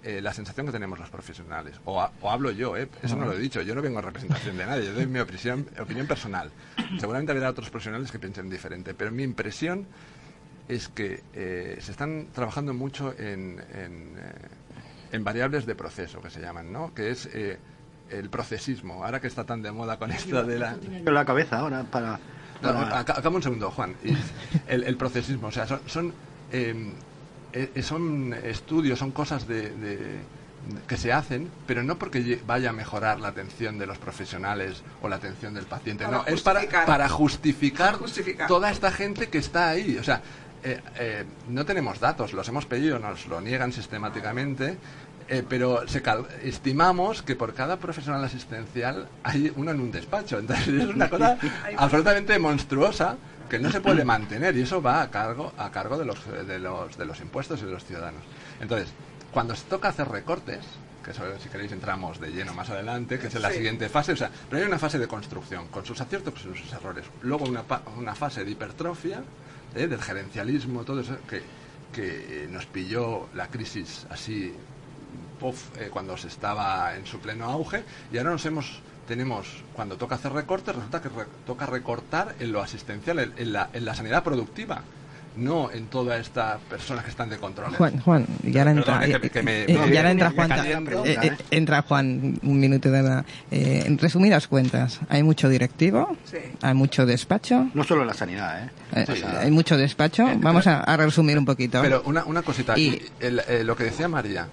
eh, 0.03 0.20
la 0.20 0.33
sensación 0.35 0.66
que 0.66 0.72
tenemos 0.72 0.98
los 0.98 1.09
profesionales, 1.09 1.77
o, 1.85 2.01
ha- 2.01 2.12
o 2.20 2.31
hablo 2.31 2.51
yo, 2.51 2.77
eh, 2.77 2.88
eso 3.03 3.16
no 3.16 3.24
lo 3.27 3.33
he 3.33 3.38
dicho, 3.38 3.62
yo 3.62 3.74
no 3.74 3.81
vengo 3.83 3.98
en 4.01 4.05
representación 4.05 4.57
de 4.59 4.66
nadie, 4.66 4.85
yo 4.87 4.92
doy 4.92 5.07
mi 5.07 5.18
opinión, 5.20 5.66
opinión 5.81 6.07
personal. 6.07 6.51
Seguramente 6.98 7.33
habrá 7.33 7.51
otros 7.51 7.70
profesionales 7.70 8.11
que 8.12 8.18
piensen 8.18 8.51
diferente, 8.51 8.92
pero 8.94 9.11
mi 9.11 9.22
impresión 9.22 9.87
es 10.68 10.88
que 10.88 11.22
eh, 11.33 11.79
se 11.81 11.90
están 11.92 12.29
trabajando 12.35 12.74
mucho 12.74 13.14
en, 13.18 13.62
en, 13.72 14.14
en 15.12 15.25
variables 15.25 15.66
de 15.66 15.75
proceso, 15.75 16.21
que 16.21 16.31
se 16.31 16.40
llaman, 16.40 16.73
¿no? 16.73 16.92
Que 16.94 17.11
es 17.11 17.27
eh, 17.33 17.59
el 18.11 18.31
procesismo, 18.31 19.05
ahora 19.05 19.21
que 19.21 19.27
está 19.27 19.44
tan 19.44 19.62
de 19.62 19.71
moda 19.73 19.99
con 19.99 20.11
esto 20.12 20.42
de 20.44 20.59
la... 20.59 20.77
La 21.05 21.25
cabeza 21.25 21.59
ahora 21.59 21.83
para... 21.85 22.18
No, 22.62 23.31
un 23.31 23.42
segundo, 23.42 23.71
Juan. 23.71 23.94
El, 24.66 24.83
el 24.85 24.97
procesismo, 24.97 25.47
o 25.49 25.53
sea, 25.53 25.66
son, 25.66 25.81
son, 25.87 26.12
eh, 26.53 26.92
eh, 27.53 27.83
son 27.83 28.35
estudios, 28.35 28.99
son 28.99 29.12
cosas 29.12 29.47
de, 29.47 29.71
de- 29.71 30.18
que 30.88 30.97
se 30.97 31.12
hacen, 31.12 31.49
pero 31.68 31.85
no 31.85 31.99
porque 31.99 32.40
vaya 32.44 32.71
a 32.71 32.73
mejorar 32.73 33.21
la 33.21 33.29
atención 33.29 33.79
de 33.79 33.87
los 33.87 33.97
profesionales 33.99 34.83
o 35.01 35.09
la 35.09 35.16
atención 35.16 35.55
del 35.55 35.66
paciente, 35.66 36.05
Para 36.05 36.16
no, 36.18 36.27
es 36.27 36.42
para, 36.42 36.59
justificar. 36.61 36.87
para 36.87 37.09
justificar, 37.09 37.87
Para 37.92 37.99
justificar. 37.99 38.49
toda 38.49 38.71
esta 38.73 38.90
gente 38.90 39.29
que 39.29 39.38
está 39.38 39.68
ahí. 39.71 39.97
O 39.99 40.03
sea, 40.05 40.21
eh, 40.64 40.81
eh, 40.99 41.25
no 41.49 41.64
tenemos 41.64 42.01
datos, 42.01 42.33
los 42.33 42.49
hemos 42.49 42.66
pedido, 42.66 42.99
nos 42.99 43.27
lo 43.27 43.40
niegan 43.40 43.73
sistemáticamente. 43.73 44.77
eh, 45.29 45.44
pero 45.47 45.87
se 45.87 46.03
estimamos 46.42 47.23
que 47.23 47.37
por 47.37 47.53
cada 47.53 47.77
profesional 47.77 48.25
asistencial 48.25 49.09
hay 49.23 49.53
uno 49.57 49.71
en 49.73 49.81
un 49.81 49.92
despacho. 49.92 50.38
Entonces 50.38 50.68
es 50.68 50.87
una 50.87 51.11
cosa 51.11 51.38
absolutamente 51.77 52.38
monstruosa 52.38 53.16
que 53.51 53.59
no 53.59 53.71
se 53.71 53.81
puede 53.81 54.05
mantener 54.05 54.57
y 54.57 54.62
eso 54.62 54.81
va 54.83 55.03
a 55.03 55.11
cargo 55.11 55.53
a 55.59 55.71
cargo 55.71 55.99
de 55.99 56.05
los 56.05 56.18
de 56.47 56.59
los 56.59 56.97
de 56.97 57.05
los 57.05 57.21
impuestos 57.21 57.61
y 57.62 57.66
de 57.66 57.73
los 57.73 57.85
ciudadanos. 57.85 58.23
Entonces, 58.61 58.88
cuando 59.31 59.55
se 59.55 59.64
toca 59.64 59.88
hacer 59.88 60.09
recortes, 60.09 60.61
que 61.05 61.11
eso, 61.12 61.23
si 61.42 61.49
queréis 61.49 61.73
entramos 61.73 62.21
de 62.21 62.31
lleno 62.31 62.53
más 62.55 62.68
adelante, 62.71 63.18
que 63.18 63.29
es 63.29 63.35
la 63.40 63.51
siguiente 63.51 63.88
fase, 63.88 64.12
o 64.12 64.16
sea, 64.16 64.31
pero 64.49 64.62
hay 64.62 64.68
una 64.68 64.79
fase 64.79 64.99
de 64.99 65.07
construcción, 65.07 65.68
con 65.68 65.85
sus 65.85 66.01
aciertos 66.01 66.35
y 66.40 66.59
sus 66.59 66.73
errores. 66.73 67.05
Luego 67.23 67.44
una, 67.47 67.64
una 67.97 68.14
fase 68.14 68.44
de 68.44 68.51
hipertrofia, 68.51 69.23
¿eh? 69.74 69.87
del 69.87 70.00
gerencialismo, 70.00 70.85
todo 70.85 71.00
eso, 71.00 71.16
que, 71.28 71.42
que 71.92 72.48
nos 72.50 72.66
pilló 72.66 73.28
la 73.35 73.48
crisis 73.48 74.07
así 74.11 74.54
eh, 75.78 75.88
cuando 75.90 76.16
se 76.16 76.28
estaba 76.28 76.96
en 76.96 77.07
su 77.07 77.20
pleno 77.20 77.44
auge 77.44 77.85
y 78.12 78.18
ahora 78.18 78.31
nos 78.31 78.44
hemos 78.44 78.81
tenemos 79.07 79.62
cuando 79.72 79.96
toca 79.96 80.16
hacer 80.16 80.33
recortes 80.33 80.74
resulta 80.74 81.00
que 81.00 81.09
toca 81.46 81.64
recortar 81.64 82.35
en 82.40 82.52
lo 82.52 82.61
asistencial 82.61 83.33
en, 83.37 83.52
la, 83.52 83.70
en 83.72 83.85
la 83.85 83.94
sanidad 83.94 84.24
productiva 84.24 84.83
no 85.38 85.70
en 85.70 85.87
todas 85.87 86.20
estas 86.20 86.61
personas 86.62 87.05
que 87.05 87.11
están 87.11 87.31
de 87.31 87.38
control. 87.38 87.74
Juan, 87.77 88.01
Juan, 88.01 88.27
ya 88.42 88.62
ahora 88.62 88.72
entra, 88.72 89.05
entra 89.05 90.31
Juan, 90.31 90.53
eh, 91.05 91.37
entra 91.51 91.83
Juan 91.83 92.38
un 92.42 92.61
minuto 92.61 92.90
de 92.90 93.03
verdad. 93.03 93.24
Eh, 93.51 93.85
en 93.87 93.98
resumidas 93.98 94.48
cuentas, 94.48 95.01
hay 95.09 95.22
mucho 95.22 95.48
directivo, 95.48 96.16
hay 96.61 96.74
mucho 96.74 97.07
despacho. 97.07 97.68
No 97.74 97.85
solo 97.85 98.05
la 98.05 98.14
sanidad, 98.14 98.64
¿eh? 98.64 98.70
eh 98.96 99.24
hay 99.40 99.51
mucho 99.51 99.77
despacho. 99.77 100.27
Vamos 100.38 100.66
a, 100.66 100.96
resumir 100.98 101.38
un 101.38 101.44
poquito. 101.44 101.81
Pero 101.81 102.03
una, 102.07 102.24
una 102.24 102.42
cosita, 102.42 102.77
y, 102.77 103.01
lo 103.62 103.77
que 103.77 103.85
decía 103.85 104.09
María, 104.09 104.48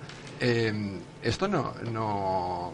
esto 1.24 1.48
no, 1.48 1.74
no, 1.92 2.72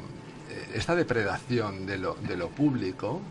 esta 0.73 0.95
depredación 0.95 1.85
de 1.85 1.97
lo, 1.97 2.15
de 2.15 2.35
lo 2.35 2.49
público 2.49 3.21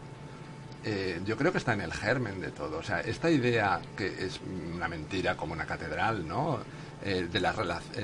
eh, 0.85 1.21
yo 1.25 1.37
creo 1.37 1.53
que 1.53 1.59
está 1.59 1.75
en 1.75 1.83
el 1.83 1.93
germen 1.93 2.41
de 2.41 2.51
todo. 2.51 2.79
O 2.79 2.83
sea, 2.83 3.01
esta 3.01 3.31
idea 3.31 3.81
que 3.97 4.07
es 4.07 4.41
una 4.75 4.89
mentira 4.89 5.37
como 5.37 5.53
una 5.53 5.67
catedral, 5.67 6.27
¿no? 6.27 6.61
Eh, 7.03 7.29
de 7.31 7.41
la, 7.41 7.55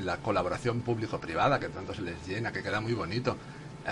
la 0.02 0.16
colaboración 0.18 0.80
público-privada 0.80 1.60
que 1.60 1.68
tanto 1.68 1.94
se 1.94 2.02
les 2.02 2.26
llena, 2.26 2.52
que 2.52 2.62
queda 2.62 2.80
muy 2.80 2.94
bonito. 2.94 3.36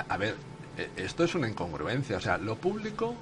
A, 0.09 0.16
ver, 0.16 0.35
eh, 0.77 0.90
esto 0.97 1.25
es 1.25 1.35
una 1.35 1.49
incongruencia. 1.49 2.16
O 2.16 2.20
sea, 2.20 2.38
lo 2.38 2.57
público, 2.57 3.14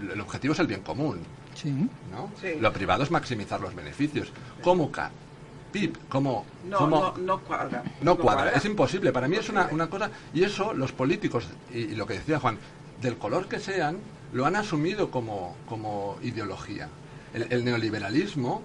el 0.00 0.20
objetivo 0.20 0.54
es 0.54 0.60
el 0.60 0.66
bien 0.66 0.82
común. 0.82 1.20
Sí. 1.54 1.70
¿no? 2.10 2.30
Lo 2.60 2.72
privado 2.72 3.02
es 3.02 3.10
maximizar 3.10 3.60
los 3.60 3.74
beneficios. 3.74 4.32
¿Cómo 4.62 4.90
PIB, 5.72 6.08
como... 6.08 6.44
No, 6.68 6.86
no, 6.86 7.16
no, 7.16 7.40
cuadra. 7.40 7.82
No, 8.02 8.16
cuadra. 8.16 8.50
es 8.50 8.64
imposible. 8.64 9.12
Para 9.12 9.26
mí 9.26 9.36
es 9.36 9.48
una, 9.48 9.68
una, 9.70 9.88
cosa... 9.88 10.10
Y 10.34 10.44
eso 10.44 10.74
los 10.74 10.92
políticos, 10.92 11.46
y, 11.72 11.94
lo 11.94 12.06
que 12.06 12.14
decía 12.14 12.38
Juan, 12.38 12.58
del 13.00 13.16
color 13.16 13.48
que 13.48 13.58
sean, 13.58 13.98
lo 14.32 14.46
han 14.46 14.56
asumido 14.56 15.10
como, 15.10 15.56
como 15.66 16.18
ideología. 16.22 16.88
El, 17.34 17.64
neoliberalismo 17.64 18.62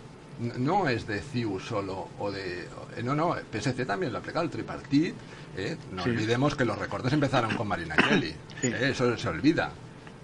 no 0.58 0.88
es 0.90 1.08
de 1.08 1.22
CIU 1.22 1.60
solo 1.60 2.10
o 2.20 2.32
de... 2.32 2.68
no, 3.04 3.16
no, 3.16 3.36
PSC 3.52 3.86
también 3.86 4.12
lo 4.12 4.18
ha 4.18 4.22
aplicado, 4.22 4.46
el 4.46 4.52
tripartit. 4.52 5.16
¿eh? 5.56 5.78
No 5.94 6.04
olvidemos 6.04 6.56
que 6.56 6.66
los 6.66 6.78
recortes 6.78 7.14
empezaron 7.14 7.56
con 7.56 7.68
Marina 7.68 7.96
Kelly. 8.10 8.34
¿eh? 8.64 8.90
Eso 8.92 9.18
se 9.18 9.30
olvida. 9.30 9.72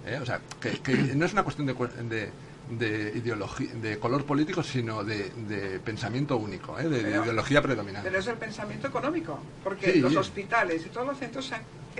¿eh? 0.05 0.19
O 0.21 0.25
sea, 0.25 0.39
que, 0.59 0.93
no 1.15 1.25
es 1.25 1.33
una 1.33 1.43
cuestión 1.43 1.67
de, 1.67 2.29
de 2.69 3.13
ideología, 3.15 3.73
de 3.73 3.97
color 3.99 4.25
político, 4.25 4.63
sino 4.63 5.03
de, 5.03 5.79
pensamiento 5.83 6.37
único, 6.37 6.75
de, 6.77 7.01
ideología 7.01 7.61
predominante. 7.61 8.09
Pero 8.09 8.19
es 8.19 8.27
el 8.27 8.37
pensamiento 8.37 8.87
económico, 8.87 9.39
porque 9.63 9.95
los 9.97 10.15
hospitales 10.15 10.85
y 10.85 10.89
todos 10.89 11.07
los 11.07 11.17
centros 11.17 11.51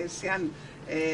se 0.08 0.30
han 0.30 0.44
eh, 0.44 0.50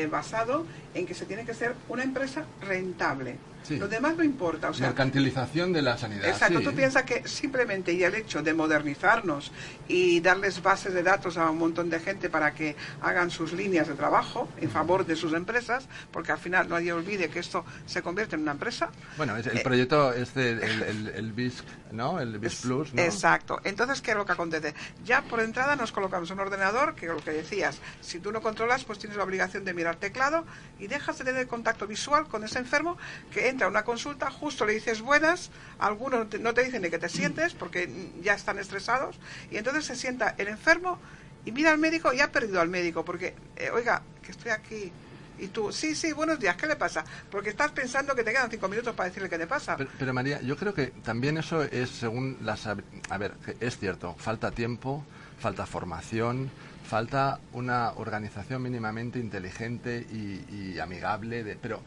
basado 0.09 0.65
en 0.93 1.05
que 1.05 1.13
se 1.13 1.25
tiene 1.25 1.45
que 1.45 1.53
ser 1.53 1.75
una 1.87 2.03
empresa 2.03 2.45
rentable. 2.61 3.37
Lo 3.69 3.87
demás 3.87 4.15
no 4.17 4.23
importa. 4.23 4.69
O 4.69 4.73
sea, 4.73 4.87
Mercantilización 4.87 5.73
de 5.73 5.81
la 5.81 5.97
sanidad. 5.97 6.27
Exacto, 6.27 6.61
tú 6.61 6.73
piensas 6.73 7.03
que 7.03 7.27
simplemente 7.27 7.93
y 7.93 8.03
el 8.03 8.15
hecho 8.15 8.41
de 8.41 8.53
modernizarnos 8.53 9.51
y 9.87 10.19
darles 10.21 10.61
bases 10.61 10.93
de 10.93 11.03
datos 11.03 11.37
a 11.37 11.49
un 11.49 11.57
montón 11.57 11.89
de 11.89 11.99
gente 11.99 12.29
para 12.29 12.53
que 12.53 12.75
hagan 13.01 13.29
sus 13.29 13.53
líneas 13.53 13.87
de 13.87 13.93
trabajo 13.93 14.49
en 14.57 14.69
favor 14.69 15.05
de 15.05 15.15
sus 15.15 15.33
empresas, 15.33 15.87
porque 16.11 16.31
al 16.31 16.39
final 16.39 16.69
nadie 16.69 16.93
olvide 16.93 17.29
que 17.29 17.39
esto 17.39 17.65
se 17.85 18.01
convierte 18.01 18.35
en 18.35 18.41
una 18.41 18.51
empresa. 18.51 18.89
Bueno, 19.17 19.35
el 19.35 19.45
eh, 19.45 19.61
proyecto 19.63 20.13
es 20.13 20.35
el, 20.35 21.11
el, 21.15 21.31
BISC, 21.33 21.65
¿no? 21.91 22.19
El 22.19 22.39
BISC 22.39 22.63
Plus, 22.63 22.93
¿no? 22.93 23.01
Exacto. 23.01 23.59
Entonces, 23.63 24.01
¿qué 24.01 24.11
es 24.11 24.17
lo 24.17 24.25
que 24.25 24.31
acontece? 24.31 24.73
Ya 25.05 25.21
por 25.21 25.39
entrada 25.41 25.75
nos 25.75 25.91
colocamos 25.91 26.31
un 26.31 26.39
ordenador, 26.39 26.95
que 26.95 27.07
es 27.07 27.11
lo 27.11 27.23
que 27.23 27.31
decías, 27.31 27.79
si 28.01 28.19
tú 28.19 28.31
no 28.31 28.41
controlas, 28.41 28.83
pues 28.83 28.99
tienes 28.99 29.17
la 29.17 29.23
obligación 29.23 29.65
de 29.65 29.73
mirar 29.73 29.97
teclado 29.97 30.45
y 30.79 30.87
dejas 30.87 31.17
de 31.17 31.25
tener 31.25 31.47
contacto 31.47 31.87
visual 31.87 32.27
con 32.27 32.43
ese 32.43 32.59
enfermo 32.59 32.97
que 33.31 33.48
entra 33.49 33.67
a 33.67 33.69
una 33.69 33.83
consulta, 33.83 34.31
justo 34.31 34.65
le 34.65 34.73
dices 34.73 35.01
buenas, 35.01 35.51
algunos 35.79 36.27
no 36.39 36.53
te 36.53 36.63
dicen 36.63 36.81
de 36.81 36.89
que 36.89 36.99
te 36.99 37.09
sientes 37.09 37.53
porque 37.53 37.89
ya 38.21 38.33
están 38.33 38.59
estresados 38.59 39.19
y 39.51 39.57
entonces 39.57 39.85
se 39.85 39.95
sienta 39.95 40.35
el 40.37 40.47
enfermo 40.47 40.99
y 41.45 41.51
mira 41.51 41.71
al 41.71 41.77
médico 41.77 42.13
y 42.13 42.21
ha 42.21 42.31
perdido 42.31 42.61
al 42.61 42.69
médico 42.69 43.03
porque, 43.03 43.33
eh, 43.55 43.69
oiga, 43.71 44.01
que 44.21 44.31
estoy 44.31 44.51
aquí. 44.51 44.91
Y 45.39 45.47
tú, 45.47 45.71
sí, 45.71 45.95
sí, 45.95 46.11
buenos 46.11 46.37
días, 46.37 46.57
¿qué 46.57 46.67
le 46.67 46.75
pasa? 46.75 47.05
Porque 47.31 47.49
estás 47.49 47.71
pensando 47.71 48.13
que 48.13 48.25
te 48.25 48.31
quedan 48.31 48.51
cinco 48.51 48.67
minutos 48.67 48.93
para 48.93 49.07
decirle 49.07 49.29
qué 49.29 49.37
te 49.37 49.47
pasa. 49.47 49.77
Pero, 49.77 50.13
María, 50.13 50.41
yo 50.41 50.57
creo 50.57 50.73
que 50.73 50.87
también 50.87 51.37
eso 51.37 51.63
es 51.63 51.89
según 51.89 52.37
las... 52.41 52.67
A 52.67 52.75
ver, 53.17 53.35
es 53.61 53.77
cierto, 53.77 54.15
falta 54.17 54.51
tiempo, 54.51 55.05
falta 55.39 55.65
formación, 55.65 56.51
falta 56.89 57.39
una 57.53 57.93
organización 57.93 58.63
mínimamente 58.63 59.19
inteligente 59.19 60.05
y, 60.11 60.77
amigable, 60.79 61.43
de, 61.43 61.55
pero 61.55 61.81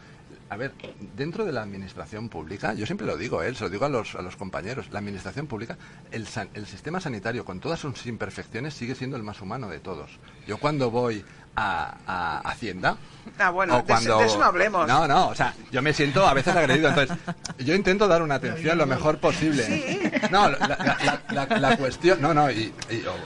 a 0.53 0.57
ver, 0.57 0.75
dentro 1.17 1.47
de 1.47 1.53
la 1.53 1.63
administración 1.63 2.29
pública, 2.29 2.75
yo 2.75 2.85
siempre 2.85 3.07
lo 3.07 3.17
digo, 3.17 3.43
¿eh? 3.43 3.55
se 3.55 3.65
lo 3.65 3.71
digo 3.71 3.87
a 3.87 3.89
los, 3.89 4.15
a 4.17 4.21
los 4.21 4.37
compañeros, 4.37 4.89
la 4.91 4.99
administración 4.99 5.47
pública, 5.47 5.79
el, 6.11 6.29
el 6.53 6.67
sistema 6.67 7.01
sanitario 7.01 7.47
con 7.47 7.59
todas 7.59 7.81
sus 7.81 8.05
imperfecciones 8.05 8.75
sigue 8.75 8.95
siendo 8.95 9.17
el 9.17 9.23
más 9.23 9.41
humano 9.41 9.71
de 9.71 9.81
todos. 9.81 10.11
Yo 10.47 10.59
cuando 10.59 10.91
voy 10.91 11.25
a, 11.57 12.43
Hacienda. 12.45 12.99
Ah, 13.39 13.49
bueno, 13.49 13.83
cuando... 13.87 14.19
de, 14.19 14.27
eso 14.27 14.39
no 14.39 14.45
hablemos. 14.45 14.87
No, 14.87 15.09
no, 15.09 15.29
o 15.29 15.35
sea, 15.35 15.55
yo 15.71 15.81
me 15.81 15.95
siento 15.95 16.27
a 16.27 16.35
veces 16.35 16.55
agredido. 16.55 16.91
Entonces, 16.91 17.17
yo 17.59 17.75
intento 17.75 18.07
dar 18.07 18.21
una 18.21 18.35
atención 18.35 18.77
lo 18.77 18.87
mejor 18.87 19.19
posible. 19.19 19.65
Sí. 19.65 20.11
No, 20.31 20.51
la, 20.51 21.77
cuestión. 21.79 22.21
No, 22.21 22.35
no, 22.35 22.51
y, 22.51 22.75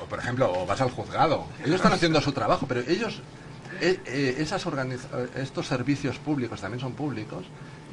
por 0.08 0.20
ejemplo, 0.20 0.52
o 0.52 0.64
vas 0.64 0.80
al 0.80 0.90
juzgado. 0.90 1.46
Ellos 1.64 1.76
están 1.76 1.92
haciendo 1.92 2.20
su 2.20 2.32
trabajo, 2.32 2.66
pero 2.68 2.82
ellos. 2.86 3.20
Eh, 3.80 4.00
eh, 4.06 4.36
esas 4.38 4.64
estos 5.36 5.66
servicios 5.66 6.18
públicos 6.18 6.60
también 6.60 6.80
son 6.80 6.92
públicos 6.92 7.44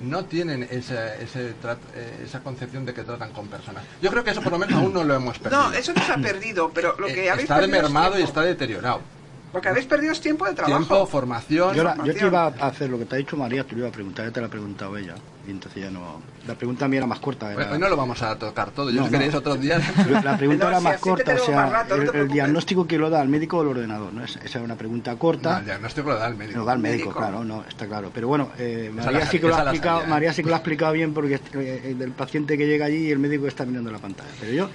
no 0.01 0.25
tienen 0.25 0.63
ese, 0.63 1.23
ese 1.23 1.49
eh, 1.49 2.23
esa 2.25 2.39
concepción 2.41 2.85
de 2.85 2.93
que 2.93 3.03
tratan 3.03 3.31
con 3.31 3.47
personas. 3.47 3.83
Yo 4.01 4.09
creo 4.09 4.23
que 4.23 4.31
eso 4.31 4.41
por 4.41 4.51
lo 4.51 4.59
menos 4.59 4.75
aún 4.75 4.93
no 4.93 5.03
lo 5.03 5.13
hemos 5.13 5.39
perdido. 5.39 5.69
No, 5.69 5.73
eso 5.73 5.93
no 5.93 6.03
se 6.03 6.11
ha 6.11 6.17
perdido, 6.17 6.71
pero 6.73 6.95
lo 6.97 7.07
que 7.07 7.29
habéis 7.29 7.43
Está 7.43 7.61
demermado 7.61 8.19
y 8.19 8.23
está 8.23 8.41
deteriorado. 8.41 9.01
Porque 9.53 9.69
habéis 9.69 9.85
perdido 9.85 10.13
tiempo 10.15 10.45
de 10.45 10.55
trabajo. 10.55 10.77
Tiempo, 10.77 11.05
formación. 11.05 11.75
Yo, 11.75 11.93
te 12.11 12.25
iba 12.25 12.45
a 12.45 12.67
hacer 12.67 12.89
lo 12.89 12.97
que 12.97 13.05
te 13.05 13.15
ha 13.15 13.17
dicho 13.19 13.37
María, 13.37 13.63
te 13.63 13.73
lo 13.73 13.79
iba 13.79 13.89
a 13.89 13.91
preguntar, 13.91 14.25
ya 14.25 14.31
te 14.31 14.41
la 14.41 14.47
ha 14.47 14.49
preguntado 14.49 14.97
ella. 14.97 15.13
Y 15.47 15.51
entonces 15.51 15.83
ya 15.83 15.91
no. 15.91 16.21
La 16.47 16.55
pregunta 16.55 16.87
mí 16.87 16.97
era 16.97 17.05
más 17.05 17.19
corta. 17.19 17.53
Hoy 17.71 17.77
no 17.77 17.87
lo 17.87 17.95
vamos 17.95 18.19
a 18.23 18.35
tocar 18.35 18.71
todo, 18.71 18.89
yo 18.89 19.01
no, 19.01 19.09
queréis 19.11 19.35
otros 19.35 19.61
días. 19.61 19.83
La 20.23 20.37
pregunta 20.37 20.69
era 20.69 20.79
más 20.79 20.99
corta, 20.99 21.35
o 21.35 21.37
sea, 21.37 21.85
el, 22.13 22.29
diagnóstico 22.29 22.87
que 22.87 22.97
lo 22.97 23.11
da 23.11 23.21
el 23.21 23.29
médico 23.29 23.57
o 23.57 23.61
el 23.61 23.67
ordenador, 23.67 24.11
¿no? 24.11 24.23
Esa 24.23 24.39
es 24.43 24.55
una 24.55 24.75
pregunta 24.75 25.15
corta. 25.17 25.59
el 25.59 25.65
diagnóstico 25.65 26.09
lo 26.09 26.15
da 26.17 26.27
el 26.27 26.35
médico. 26.35 26.59
Lo 26.59 26.65
da 26.65 26.73
el 26.73 26.79
médico, 26.79 27.11
claro, 27.11 27.43
no, 27.43 27.63
está 27.67 27.85
claro. 27.85 28.09
Pero 28.11 28.27
bueno, 28.27 28.49
eh, 28.57 28.91
María, 28.91 29.27
sí 29.27 29.39
que 29.39 29.47
lo 29.47 29.55
ha 29.55 29.61
explicado, 29.61 30.07
María 30.07 30.33
sí 30.33 30.41
que 30.41 30.49
lo 30.49 30.55
ha 30.55 30.59
explicado 30.59 30.93
bien 30.93 31.13
porque 31.13 31.39
eh, 31.53 31.95
del 31.95 32.11
paciente 32.11 32.57
que 32.57 32.65
llega 32.65 32.85
allí 32.85 33.07
y 33.07 33.11
el 33.11 33.19
médico 33.19 33.47
está 33.47 33.65
mirando 33.65 33.91
la 33.91 33.99
pantalla. 33.99 34.31
Pero 34.39 34.51
yo, 34.51 34.69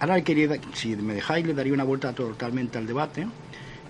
ahora 0.00 0.20
quería, 0.22 0.58
si 0.72 0.96
me 0.96 1.14
dejáis, 1.14 1.46
le 1.46 1.54
daría 1.54 1.74
una 1.74 1.84
vuelta 1.84 2.12
totalmente 2.12 2.76
al 2.76 2.86
debate 2.88 3.28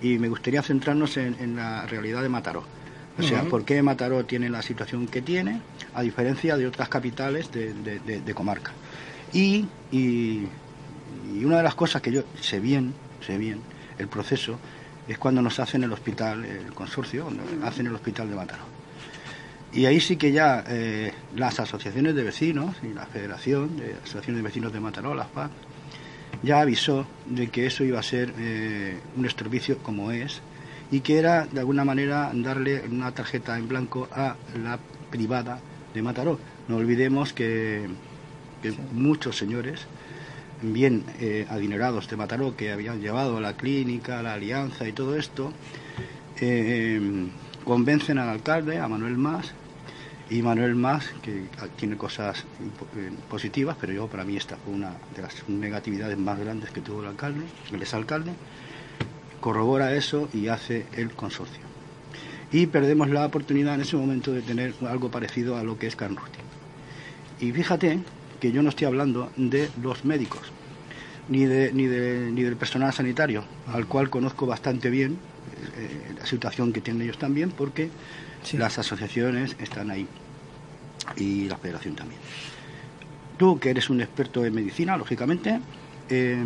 y 0.03 0.19
me 0.19 0.29
gustaría 0.29 0.63
centrarnos 0.63 1.17
en, 1.17 1.57
la 1.57 1.87
realidad 1.87 2.23
de 2.23 2.29
Mataró. 2.29 2.65
O 3.19 3.23
sea, 3.23 3.43
por 3.43 3.65
qué 3.65 3.83
Mataró 3.83 4.25
tiene 4.25 4.49
la 4.49 4.63
situación 4.63 5.07
que 5.07 5.21
tiene, 5.21 5.61
a 5.95 6.03
diferencia 6.03 6.57
de 6.57 6.67
otras 6.67 6.89
capitales 6.89 7.51
de, 7.53 8.33
comarca. 8.35 8.73
Y, 9.33 9.67
y, 9.93 10.47
una 11.45 11.59
de 11.59 11.63
las 11.63 11.75
cosas 11.75 12.03
que 12.03 12.11
yo 12.11 12.23
sé 12.41 12.61
bien, 12.61 12.95
sé 13.25 13.37
bien, 13.37 13.61
el 13.99 14.09
proceso, 14.09 14.59
es 15.07 15.19
cuando 15.19 15.43
nos 15.43 15.59
hacen 15.59 15.85
el 15.85 15.93
hospital, 15.93 16.45
el 16.45 16.73
consorcio, 16.73 17.29
hacen 17.63 17.87
el 17.87 17.95
hospital 17.95 18.31
de 18.31 18.37
Mataró. 18.37 18.81
Y 19.73 19.87
ahí 19.87 20.01
sí 20.01 20.17
que 20.17 20.33
ya 20.33 20.65
eh, 20.67 21.13
las 21.37 21.61
asociaciones 21.61 22.15
de 22.15 22.25
vecinos 22.25 22.77
y 22.83 22.93
la 22.93 23.07
Federación 23.07 23.77
de 23.77 23.95
Asociaciones 24.03 24.37
de 24.37 24.43
Vecinos 24.43 24.73
de 24.73 24.81
Mataró, 24.81 25.15
las 25.15 25.29
PAC, 25.29 25.51
ya 26.43 26.61
avisó 26.61 27.07
de 27.27 27.49
que 27.49 27.67
eso 27.67 27.85
iba 27.85 28.01
a 28.01 28.03
ser 28.03 28.33
eh, 28.39 28.99
un 29.17 29.29
servicio 29.29 29.79
como 29.79 30.11
es 30.11 30.41
y 30.91 31.01
que 31.01 31.19
era 31.19 31.47
de 31.47 31.61
alguna 31.61 31.85
manera 31.85 32.31
darle 32.35 32.83
una 32.91 33.13
tarjeta 33.13 33.59
en 33.59 33.69
blanco 33.69 34.09
a 34.13 34.37
la 34.63 34.79
privada 35.11 35.61
de 35.95 36.03
Mataró. 36.03 36.39
No 36.69 36.77
olvidemos 36.77 37.33
que, 37.33 37.89
muchos 38.93 39.39
señores 39.39 39.87
bien 40.63 41.05
eh, 41.19 41.47
adinerados 41.49 42.09
de 42.09 42.17
Mataró 42.17 42.55
que 42.55 42.71
habían 42.73 43.01
llevado 43.01 43.39
a 43.39 43.41
la 43.41 43.55
clínica, 43.55 44.23
la 44.23 44.35
alianza 44.35 44.87
y 44.87 44.93
todo 44.93 45.17
esto, 45.17 45.53
eh, 46.41 47.01
convencen 47.65 48.19
al 48.19 48.29
alcalde, 48.29 48.79
a 48.79 48.89
Manuel 48.89 49.17
Más, 49.17 49.55
y 50.31 50.43
Manuel 50.43 50.77
Más, 50.77 51.09
que 51.23 51.43
tiene 51.77 51.97
cosas 51.97 52.45
eh, 52.97 53.11
positivas, 53.29 53.77
pero 53.81 53.93
yo 53.93 54.07
para 54.07 54.25
mí 54.25 54.37
esta 54.37 54.57
fue 54.57 54.73
una 54.73 54.93
de 55.15 55.23
las 55.23 55.49
negatividades 55.49 56.17
más 56.17 56.39
grandes 56.39 56.71
que 56.71 56.81
tuvo 56.81 57.01
el 57.01 57.09
alcalde, 57.09 57.45
el 57.73 57.83
exalcalde, 57.83 58.33
corrobora 59.41 59.93
eso 59.95 60.29
y 60.33 60.47
hace 60.47 60.87
el 60.93 61.11
consorcio. 61.13 61.65
Y 62.53 62.67
perdemos 62.67 63.11
la 63.11 63.27
oportunidad 63.27 63.75
en 63.75 63.81
ese 63.81 63.97
momento 63.97 64.33
de 64.33 64.43
tener 64.43 64.75
algo 64.89 65.11
parecido 65.11 65.57
a 65.57 65.65
lo 65.65 65.79
que 65.79 65.89
es 65.89 65.97
Canruti. 65.97 66.39
Y 67.41 67.51
fíjate 67.51 67.99
que 68.41 68.53
yo 68.53 68.63
no 68.63 68.69
estoy 68.69 68.87
hablando 68.87 69.33
de 69.37 69.69
los 69.83 70.05
médicos, 70.05 70.43
ni, 71.29 71.45
de, 71.45 71.73
ni, 71.73 71.87
de, 71.87 72.31
ni 72.33 72.43
del 72.43 72.57
personal 72.57 72.93
sanitario, 72.93 73.45
al 73.67 73.87
cual 73.87 74.11
conozco 74.11 74.47
bastante 74.47 74.91
bien 74.91 75.19
eh, 75.77 76.15
la 76.19 76.27
situación 76.27 76.73
que 76.73 76.81
tienen 76.81 77.03
ellos 77.03 77.19
también, 77.19 77.51
porque 77.51 77.91
las 78.53 78.79
asociaciones 78.79 79.57
están 79.59 79.91
ahí 79.91 80.07
y 81.17 81.49
la 81.49 81.57
federación 81.57 81.95
también. 81.95 82.21
Tú, 83.37 83.59
que 83.59 83.71
eres 83.71 83.89
un 83.91 84.01
experto 84.01 84.45
en 84.45 84.55
medicina, 84.55 84.97
lógicamente, 84.97 85.61
eh, 86.09 86.45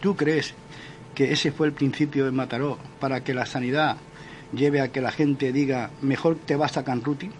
¿tú 0.00 0.16
crees 0.16 0.54
que 1.14 1.32
ese 1.32 1.52
fue 1.52 1.66
el 1.66 1.72
principio 1.72 2.24
de 2.24 2.32
Mataró 2.32 2.78
para 2.98 3.22
que 3.22 3.34
la 3.34 3.46
sanidad 3.46 3.96
lleve 4.52 4.80
a 4.80 4.88
que 4.88 5.00
la 5.00 5.10
gente 5.10 5.52
diga 5.52 5.90
mejor 6.00 6.36
te 6.36 6.56
vas 6.56 6.76
a 6.76 6.84
Canruti 6.84 7.30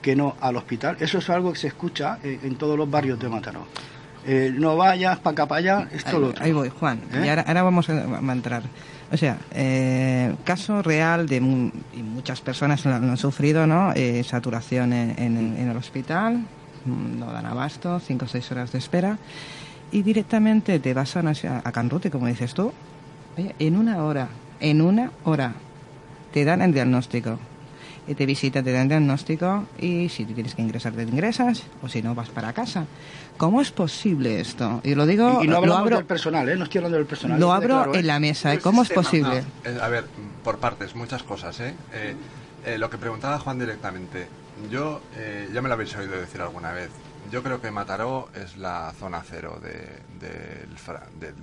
que 0.00 0.16
no 0.16 0.36
al 0.40 0.56
hospital? 0.56 0.96
Eso 1.00 1.18
es 1.18 1.28
algo 1.30 1.52
que 1.52 1.58
se 1.58 1.68
escucha 1.68 2.18
en, 2.22 2.56
todos 2.56 2.78
los 2.78 2.90
barrios 2.90 3.18
de 3.18 3.28
Mataró. 3.28 3.66
Eh, 4.24 4.52
no 4.52 4.76
vayas 4.76 5.18
para 5.18 5.32
acá, 5.32 5.46
para 5.46 5.58
allá, 5.58 5.88
esto 5.92 6.16
ahí, 6.16 6.20
lo 6.20 6.28
otro. 6.28 6.44
Ahí 6.44 6.52
voy, 6.52 6.68
Juan. 6.68 7.00
¿Eh? 7.12 7.22
Y 7.26 7.28
ahora, 7.28 7.42
ahora, 7.46 7.62
vamos 7.62 7.88
a, 7.90 7.92
a, 7.92 8.32
entrar. 8.32 8.62
O 9.12 9.16
sea, 9.16 9.38
eh, 9.52 10.34
caso 10.44 10.82
real 10.82 11.28
de 11.28 11.36
y 11.36 12.02
muchas 12.02 12.40
personas 12.40 12.84
lo, 12.84 12.94
han 12.94 13.16
sufrido, 13.16 13.66
¿no? 13.66 13.92
Eh, 13.94 14.24
saturación 14.24 14.92
en, 14.92 15.18
en, 15.18 15.68
el 15.68 15.76
hospital, 15.76 16.44
no 16.84 17.32
dan 17.32 17.46
abasto, 17.46 18.00
cinco 18.00 18.24
o 18.24 18.28
seis 18.28 18.50
horas 18.50 18.72
de 18.72 18.78
espera, 18.78 19.18
y 19.92 20.02
directamente 20.02 20.80
te 20.80 20.92
vas 20.92 21.16
a, 21.16 21.22
a 21.64 21.72
Canrute, 21.72 22.10
como 22.10 22.26
dices 22.26 22.52
tú, 22.52 22.72
oye, 23.38 23.54
en 23.60 23.76
una 23.76 24.02
hora, 24.02 24.28
en 24.58 24.82
una 24.82 25.12
hora, 25.24 25.54
te 26.32 26.44
dan 26.44 26.62
el 26.62 26.72
diagnóstico. 26.72 27.38
Y 28.08 28.14
te 28.14 28.24
visitan, 28.24 28.62
te 28.62 28.70
dan 28.70 28.82
el 28.82 28.88
diagnóstico 28.88 29.64
y 29.80 30.08
si 30.08 30.24
tienes 30.24 30.54
que 30.54 30.62
ingresar, 30.62 30.92
te 30.92 31.02
ingresas, 31.02 31.64
o 31.82 31.88
si 31.88 32.02
no, 32.02 32.14
vas 32.14 32.28
para 32.28 32.52
casa. 32.52 32.86
¿Cómo 33.36 33.60
es 33.60 33.70
posible 33.70 34.40
esto? 34.40 34.80
Y 34.84 34.94
lo 34.94 35.06
digo, 35.06 35.40
y, 35.42 35.44
y 35.44 35.48
no 35.48 35.64
lo 35.64 35.76
abro, 35.76 35.96
del 35.96 36.06
personal, 36.06 36.48
¿eh? 36.48 36.56
No 36.56 36.64
estoy 36.64 36.78
hablando 36.78 36.98
del 36.98 37.06
personal. 37.06 37.38
Lo 37.38 37.52
abro 37.52 37.74
claro, 37.74 37.94
¿eh? 37.94 38.00
en 38.00 38.06
la 38.06 38.20
mesa, 38.20 38.54
¿eh? 38.54 38.58
¿Cómo 38.58 38.82
es 38.82 38.90
posible? 38.90 39.44
No, 39.64 39.82
a 39.82 39.88
ver, 39.88 40.04
por 40.42 40.58
partes, 40.58 40.94
muchas 40.94 41.22
cosas, 41.22 41.58
¿eh? 41.60 41.74
eh, 41.92 42.14
eh 42.64 42.78
lo 42.78 42.88
que 42.90 42.98
preguntaba 42.98 43.38
Juan 43.38 43.58
directamente, 43.58 44.28
yo, 44.70 45.00
eh, 45.16 45.48
ya 45.52 45.60
me 45.62 45.68
lo 45.68 45.74
habéis 45.74 45.94
oído 45.96 46.18
decir 46.18 46.40
alguna 46.40 46.72
vez, 46.72 46.90
yo 47.30 47.42
creo 47.42 47.60
que 47.60 47.70
Mataró 47.70 48.28
es 48.34 48.56
la 48.56 48.92
zona 48.98 49.22
cero 49.28 49.60
de, 49.62 49.72
de, 50.20 50.66
del, 50.66 50.76
del 51.20 51.34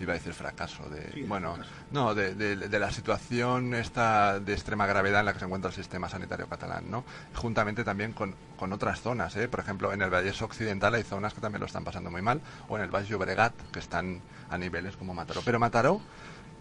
iba 0.00 0.12
a 0.12 0.16
decir 0.16 0.32
fracaso 0.32 0.88
de 0.88 1.10
Sí, 1.12 1.22
bueno 1.22 1.54
fracaso. 1.54 1.74
no 1.90 2.14
de, 2.14 2.34
de- 2.34 2.56
de 2.56 2.78
la 2.78 2.90
situación 2.90 3.74
esta 3.74 4.40
de 4.40 4.52
extrema 4.54 4.86
gravedad 4.86 5.20
en 5.20 5.26
la 5.26 5.32
que 5.32 5.38
se 5.40 5.44
encuentra 5.44 5.68
el 5.70 5.74
sistema 5.76 6.08
sanitario 6.08 6.46
catalán 6.48 6.90
no 6.90 7.04
juntamente 7.34 7.84
también 7.84 8.12
con, 8.12 8.34
con 8.56 8.72
otras 8.72 9.00
zonas 9.00 9.36
¿eh? 9.36 9.48
por 9.48 9.60
ejemplo 9.60 9.92
en 9.92 10.02
el 10.02 10.10
Vallés 10.10 10.40
Occidental 10.42 10.94
hay 10.94 11.02
zonas 11.02 11.34
que 11.34 11.40
también 11.40 11.60
lo 11.60 11.66
están 11.66 11.84
pasando 11.84 12.10
muy 12.10 12.22
mal 12.22 12.40
o 12.68 12.76
en 12.76 12.82
el 12.84 12.90
Valle 12.90 13.08
Llobregat 13.08 13.52
que 13.72 13.78
están 13.78 14.20
a 14.48 14.56
niveles 14.58 14.96
como 14.96 15.12
Mataró 15.14 15.42
pero 15.44 15.58
Mataró 15.58 16.00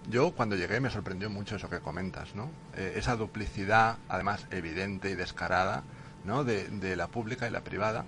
yo 0.10 0.32
cuando 0.32 0.56
llegué 0.56 0.80
me 0.80 0.90
sorprendió 0.90 1.30
mucho 1.30 1.58
eso 1.58 1.70
que 1.70 1.80
comentas, 1.82 2.34
¿no? 2.34 2.50
Eh, 2.76 2.94
esa 2.96 3.16
duplicidad, 3.16 3.98
además 4.08 4.48
evidente 4.50 5.12
y 5.12 5.16
descarada, 5.16 5.84
¿no? 6.26 6.44
De, 6.44 6.68
de 6.68 6.96
la 6.96 7.08
pública 7.08 7.48
y 7.48 7.52
la 7.52 7.60
privada. 7.62 8.06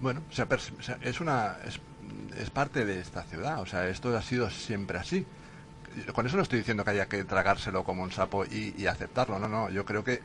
Bueno, 0.00 0.22
se 0.30 0.42
ha 0.42 0.48
pers- 0.48 0.72
se 0.82 0.92
ha- 0.92 0.98
es 1.02 1.20
una 1.20 1.56
es, 1.66 1.78
es 2.38 2.50
parte 2.50 2.84
de 2.84 3.00
esta 3.00 3.22
ciudad, 3.24 3.60
o 3.60 3.66
sea, 3.66 3.88
esto 3.88 4.16
ha 4.16 4.22
sido 4.22 4.50
siempre 4.50 4.98
así. 4.98 5.26
Con 6.12 6.26
eso 6.26 6.36
no 6.36 6.42
estoy 6.42 6.58
diciendo 6.58 6.84
que 6.84 6.90
haya 6.90 7.06
que 7.06 7.24
tragárselo 7.24 7.84
como 7.84 8.02
un 8.02 8.10
sapo 8.10 8.44
y, 8.44 8.86
aceptarlo, 8.86 9.38
no, 9.38 9.48
no. 9.48 9.70
Yo 9.70 9.84
creo 9.84 10.02
que 10.02 10.20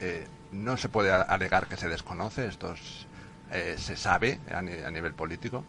eh, 0.00 0.26
no 0.52 0.76
se 0.76 0.88
puede 0.90 1.12
alegar 1.12 1.66
que 1.66 1.76
se 1.76 1.88
desconoce, 1.88 2.46
esto 2.46 2.74
es, 2.74 3.06
eh, 3.50 3.76
se 3.78 3.96
sabe 3.96 4.38
a, 4.52 4.60
ni- 4.60 4.72
a 4.82 4.90
nivel 4.90 5.14
político. 5.14 5.64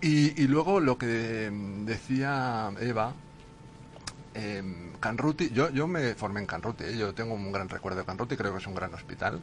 Y, 0.00 0.40
y 0.42 0.46
luego 0.46 0.80
lo 0.80 0.98
que 0.98 1.50
mm, 1.50 1.84
decía 1.86 2.70
Eva, 2.80 3.12
eh, 4.34 4.62
Canruti, 5.00 5.50
yo, 5.50 5.70
yo 5.70 5.86
me 5.86 6.14
formé 6.14 6.40
en 6.40 6.46
Canruti, 6.46 6.84
¿eh? 6.84 6.96
yo 6.96 7.14
tengo 7.14 7.34
un 7.34 7.52
gran 7.52 7.68
recuerdo 7.68 8.00
de 8.00 8.04
Canruti, 8.06 8.36
creo 8.36 8.52
que 8.52 8.58
es 8.58 8.66
un 8.66 8.74
gran 8.74 8.92
hospital. 8.94 9.40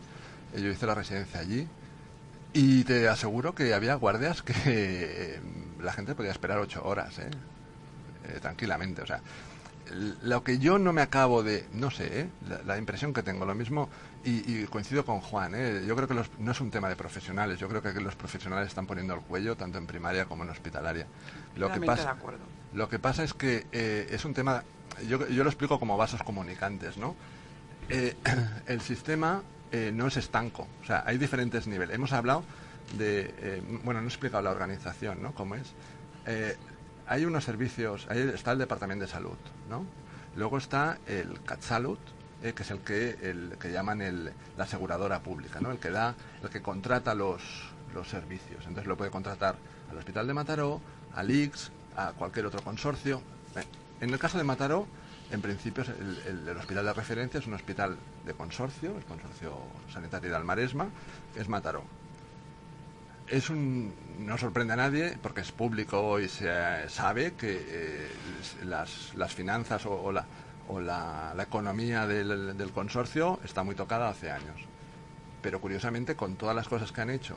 Eh, 0.54 0.62
yo 0.62 0.70
hice 0.70 0.86
la 0.86 0.96
residencia 0.96 1.40
allí 1.40 1.68
y 2.54 2.84
te 2.84 3.08
aseguro 3.08 3.54
que 3.56 3.74
había 3.74 3.96
guardias 3.96 4.42
que 4.42 4.54
eh, 4.66 5.42
la 5.82 5.94
gente 5.94 6.16
podía 6.16 6.32
esperar 6.32 6.60
ocho 6.60 6.84
horas, 6.86 7.18
¿eh? 7.20 7.30
Eh, 8.26 8.40
tranquilamente. 8.42 9.02
O 9.02 9.06
sea, 9.08 9.22
lo 10.22 10.44
que 10.44 10.60
yo 10.60 10.80
no 10.80 10.94
me 10.94 11.02
acabo 11.02 11.44
de, 11.44 11.66
no 11.74 11.92
sé, 11.92 12.22
¿eh? 12.22 12.30
la, 12.48 12.62
la 12.64 12.78
impresión 12.78 13.14
que 13.14 13.22
tengo, 13.24 13.46
lo 13.46 13.54
mismo, 13.54 13.90
y, 14.24 14.62
y 14.62 14.66
coincido 14.68 15.04
con 15.06 15.20
Juan, 15.20 15.54
¿eh? 15.56 15.84
yo 15.86 15.96
creo 15.96 16.08
que 16.08 16.14
los- 16.14 16.30
no 16.40 16.52
es 16.54 16.62
un 16.62 16.72
tema 16.72 16.88
de 16.90 16.96
profesionales, 16.96 17.60
yo 17.60 17.68
creo 17.68 17.82
que 17.82 17.92
los 18.00 18.16
profesionales 18.16 18.70
están 18.70 18.88
poniendo 18.88 19.14
el 19.14 19.20
cuello 19.22 19.56
tanto 19.58 19.78
en 19.78 19.86
primaria 19.86 20.26
como 20.26 20.44
en 20.44 20.50
hospitalaria. 20.52 21.06
Lo 21.58 21.68
que 21.74 21.80
pasa, 21.88 22.04
de 22.72 22.78
lo 22.78 22.88
que 22.90 22.98
pasa 23.00 23.24
es 23.24 23.34
que 23.34 23.66
eh, 23.74 24.08
es 24.12 24.24
un 24.26 24.34
tema, 24.34 24.64
yo, 25.08 25.28
yo 25.28 25.44
lo 25.44 25.50
explico 25.50 25.80
como 25.80 25.98
vasos 25.98 26.24
comunicantes, 26.24 26.98
¿no? 26.98 27.16
Eh, 27.90 28.16
el 28.68 28.80
sistema 28.80 29.44
eh, 29.74 29.92
no 29.92 30.08
es 30.08 30.18
estanco, 30.18 30.68
o 30.84 30.86
sea, 30.86 31.04
hay 31.06 31.18
diferentes 31.18 31.66
niveles. 31.66 31.96
Hemos 31.96 32.14
hablado 32.14 32.44
de, 32.98 33.34
eh, 33.40 33.62
bueno, 33.84 34.02
no 34.02 34.06
he 34.06 34.10
explicado 34.10 34.44
la 34.44 34.52
organización, 34.52 35.22
¿no? 35.22 35.34
¿Cómo 35.34 35.56
es? 35.56 35.74
Eh, 36.28 36.56
hay 37.08 37.26
unos 37.26 37.44
servicios, 37.44 38.06
ahí 38.10 38.20
está 38.34 38.52
el 38.52 38.60
Departamento 38.60 39.06
de 39.06 39.12
Salud, 39.12 39.38
¿no? 39.70 39.84
Luego 40.36 40.60
está 40.60 41.00
el 41.08 41.42
CatSalut, 41.42 42.00
eh, 42.44 42.54
que 42.54 42.62
es 42.62 42.70
el 42.70 42.80
que, 42.80 43.18
el 43.24 43.58
que 43.60 43.72
llaman 43.72 44.02
el, 44.04 44.32
la 44.58 44.64
aseguradora 44.66 45.22
pública, 45.22 45.60
¿no? 45.60 45.72
El 45.72 45.80
que 45.80 45.90
da, 45.90 46.14
el 46.44 46.50
que 46.50 46.62
contrata 46.62 47.16
los, 47.16 47.42
los 47.96 48.08
servicios. 48.08 48.60
Entonces 48.68 48.86
lo 48.86 48.96
puede 48.96 49.10
contratar 49.10 49.56
al 49.90 49.98
Hospital 49.98 50.28
de 50.28 50.34
Mataró, 50.36 50.82
al 51.16 51.32
IX, 51.32 51.72
a 51.98 52.12
cualquier 52.12 52.46
otro 52.46 52.62
consorcio. 52.62 53.22
En 54.02 54.10
el 54.12 54.20
caso 54.20 54.38
de 54.38 54.44
Mataró, 54.44 54.88
en 55.34 55.42
principio 55.42 55.84
el, 56.28 56.58
hospital 56.58 56.86
de 56.86 56.94
referencia 56.94 57.40
es 57.40 57.48
un 57.48 57.56
hospital 57.56 57.98
de 58.26 58.34
consorcio, 58.34 58.96
el 58.96 59.04
Consorcio 59.04 59.58
Sanitario 59.92 60.30
de 60.30 60.36
Almaresma, 60.36 60.88
es 61.36 61.50
Mataró. 61.50 61.84
Es 63.28 63.50
un, 63.50 63.94
no 64.20 64.38
sorprende 64.38 64.74
a 64.74 64.76
nadie 64.76 65.18
porque 65.22 65.42
es 65.42 65.52
público 65.52 66.20
y 66.20 66.30
se 66.30 66.88
sabe 66.88 67.34
que 67.34 67.66
eh, 67.68 68.08
las, 68.66 69.16
las 69.16 69.34
finanzas 69.34 69.86
o, 69.88 70.12
la, 70.12 70.26
o 70.68 70.80
la 70.80 71.34
economía 71.42 72.06
del, 72.06 72.56
del 72.56 72.72
consorcio 72.72 73.40
está 73.44 73.64
muy 73.64 73.74
tocada 73.74 74.10
hace 74.10 74.30
años. 74.30 74.62
Pero 75.42 75.60
curiosamente, 75.60 76.16
con 76.16 76.36
todas 76.36 76.56
las 76.56 76.68
cosas 76.68 76.92
que 76.92 77.02
han 77.02 77.10
hecho, 77.10 77.36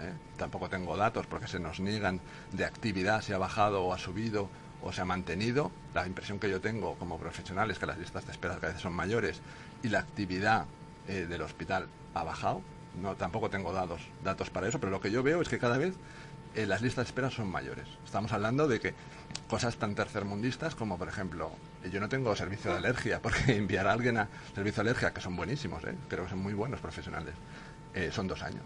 ¿eh? 0.00 0.12
tampoco 0.36 0.68
tengo 0.68 0.96
datos 0.96 1.26
porque 1.26 1.46
se 1.46 1.60
nos 1.60 1.78
niegan 1.78 2.20
de 2.52 2.64
actividad, 2.64 3.22
si 3.22 3.32
ha 3.32 3.38
bajado 3.38 3.84
o 3.84 3.92
ha 3.92 3.98
subido 3.98 4.50
o 4.82 4.92
se 4.92 5.00
ha 5.00 5.04
mantenido. 5.04 5.70
La 5.94 6.06
impresión 6.06 6.38
que 6.38 6.50
yo 6.50 6.60
tengo 6.60 6.94
como 6.96 7.18
profesional 7.18 7.70
es 7.70 7.78
que 7.78 7.86
las 7.86 7.98
listas 7.98 8.26
de 8.26 8.32
espera 8.32 8.56
cada 8.56 8.72
vez 8.72 8.82
son 8.82 8.92
mayores 8.92 9.40
y 9.82 9.88
la 9.88 10.00
actividad 10.00 10.66
eh, 11.08 11.26
del 11.28 11.42
hospital 11.42 11.88
ha 12.14 12.24
bajado. 12.24 12.62
No, 13.00 13.14
tampoco 13.14 13.48
tengo 13.48 13.72
datos, 13.72 14.00
datos 14.24 14.50
para 14.50 14.68
eso, 14.68 14.80
pero 14.80 14.90
lo 14.90 15.00
que 15.00 15.10
yo 15.10 15.22
veo 15.22 15.40
es 15.40 15.48
que 15.48 15.58
cada 15.58 15.78
vez 15.78 15.94
eh, 16.54 16.66
las 16.66 16.82
listas 16.82 17.04
de 17.04 17.10
espera 17.10 17.30
son 17.30 17.48
mayores. 17.48 17.86
Estamos 18.04 18.32
hablando 18.32 18.66
de 18.66 18.80
que 18.80 18.94
cosas 19.48 19.76
tan 19.76 19.94
tercermundistas 19.94 20.74
como, 20.74 20.98
por 20.98 21.08
ejemplo, 21.08 21.52
eh, 21.84 21.90
yo 21.90 22.00
no 22.00 22.08
tengo 22.08 22.34
servicio 22.34 22.72
de 22.72 22.78
alergia, 22.78 23.20
porque 23.22 23.56
enviar 23.56 23.86
a 23.86 23.92
alguien 23.92 24.18
a 24.18 24.28
servicio 24.54 24.82
de 24.82 24.90
alergia, 24.90 25.12
que 25.12 25.20
son 25.20 25.36
buenísimos, 25.36 25.84
¿eh? 25.84 25.94
creo 26.08 26.24
que 26.24 26.30
son 26.30 26.40
muy 26.40 26.54
buenos 26.54 26.80
profesionales, 26.80 27.34
son 28.12 28.28
dos 28.28 28.42
años. 28.42 28.62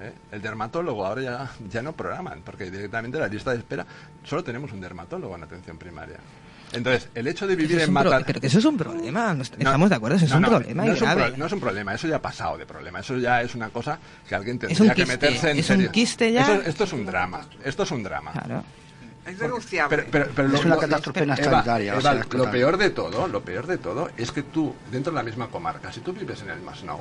¿Eh? 0.00 0.12
El 0.32 0.42
dermatólogo 0.42 1.04
ahora 1.06 1.22
ya, 1.22 1.50
ya 1.70 1.82
no 1.82 1.92
programan, 1.92 2.42
porque 2.44 2.70
directamente 2.70 3.18
la 3.18 3.28
lista 3.28 3.50
de 3.52 3.58
espera 3.58 3.86
solo 4.24 4.42
tenemos 4.44 4.72
un 4.72 4.80
dermatólogo 4.80 5.34
en 5.36 5.42
atención 5.44 5.78
primaria. 5.78 6.16
Entonces, 6.72 7.08
el 7.14 7.28
hecho 7.28 7.46
de 7.46 7.54
vivir 7.54 7.78
en 7.80 7.88
un 7.88 7.94
Matar... 7.94 8.24
Pero 8.26 8.40
que 8.40 8.48
eso 8.48 8.58
es 8.58 8.64
un 8.64 8.76
problema, 8.76 9.32
no 9.32 9.42
estamos 9.42 9.88
de 9.90 9.94
acuerdo, 9.96 10.16
eso 10.16 10.24
es 10.24 10.30
no, 10.32 10.38
un 10.38 10.42
no, 10.42 10.48
problema 10.50 10.84
no 10.84 10.92
es 10.92 11.00
un 11.00 11.06
grave. 11.06 11.26
pro- 11.28 11.36
no 11.36 11.46
es 11.46 11.52
un 11.52 11.60
problema, 11.60 11.94
eso 11.94 12.08
ya 12.08 12.16
ha 12.16 12.22
pasado 12.22 12.58
de 12.58 12.66
problema. 12.66 12.98
Eso 12.98 13.16
ya 13.16 13.42
es 13.42 13.54
una 13.54 13.68
cosa 13.68 13.96
que 14.28 14.34
alguien 14.34 14.58
tendría 14.58 14.82
un 14.82 14.88
que 14.88 14.94
quiste, 15.04 15.12
meterse 15.12 15.50
en 15.50 15.58
es 15.58 15.70
un 15.70 15.76
serio. 15.76 15.92
quiste 15.92 16.32
ya. 16.32 16.42
Eso- 16.42 16.62
esto 16.68 16.84
es 16.84 16.92
un 16.92 17.06
drama. 17.06 17.46
Esto 17.62 17.82
es 17.84 17.90
un 17.92 18.02
drama. 18.02 18.32
Claro. 18.32 18.64
Es 19.24 19.38
denunciable. 19.38 19.96
Pero, 19.98 20.10
pero- 20.10 20.30
pero 20.34 20.48
Es 20.48 20.54
lo- 20.54 20.66
una 20.66 20.76
catástrofe 20.78 21.22
Eva, 21.22 21.36
sanitaria, 21.36 21.94
Eva, 21.94 22.14
lo 22.32 22.50
peor 22.50 22.76
de 22.76 22.90
todo, 22.90 23.28
lo 23.28 23.44
peor 23.44 23.66
de 23.68 23.78
todo 23.78 24.10
es 24.16 24.32
que 24.32 24.42
tú, 24.42 24.74
dentro 24.90 25.12
de 25.12 25.16
la 25.16 25.22
misma 25.22 25.46
comarca, 25.48 25.92
si 25.92 26.00
tú 26.00 26.12
vives 26.12 26.42
en 26.42 26.50
el 26.50 26.60
Masnou, 26.60 26.98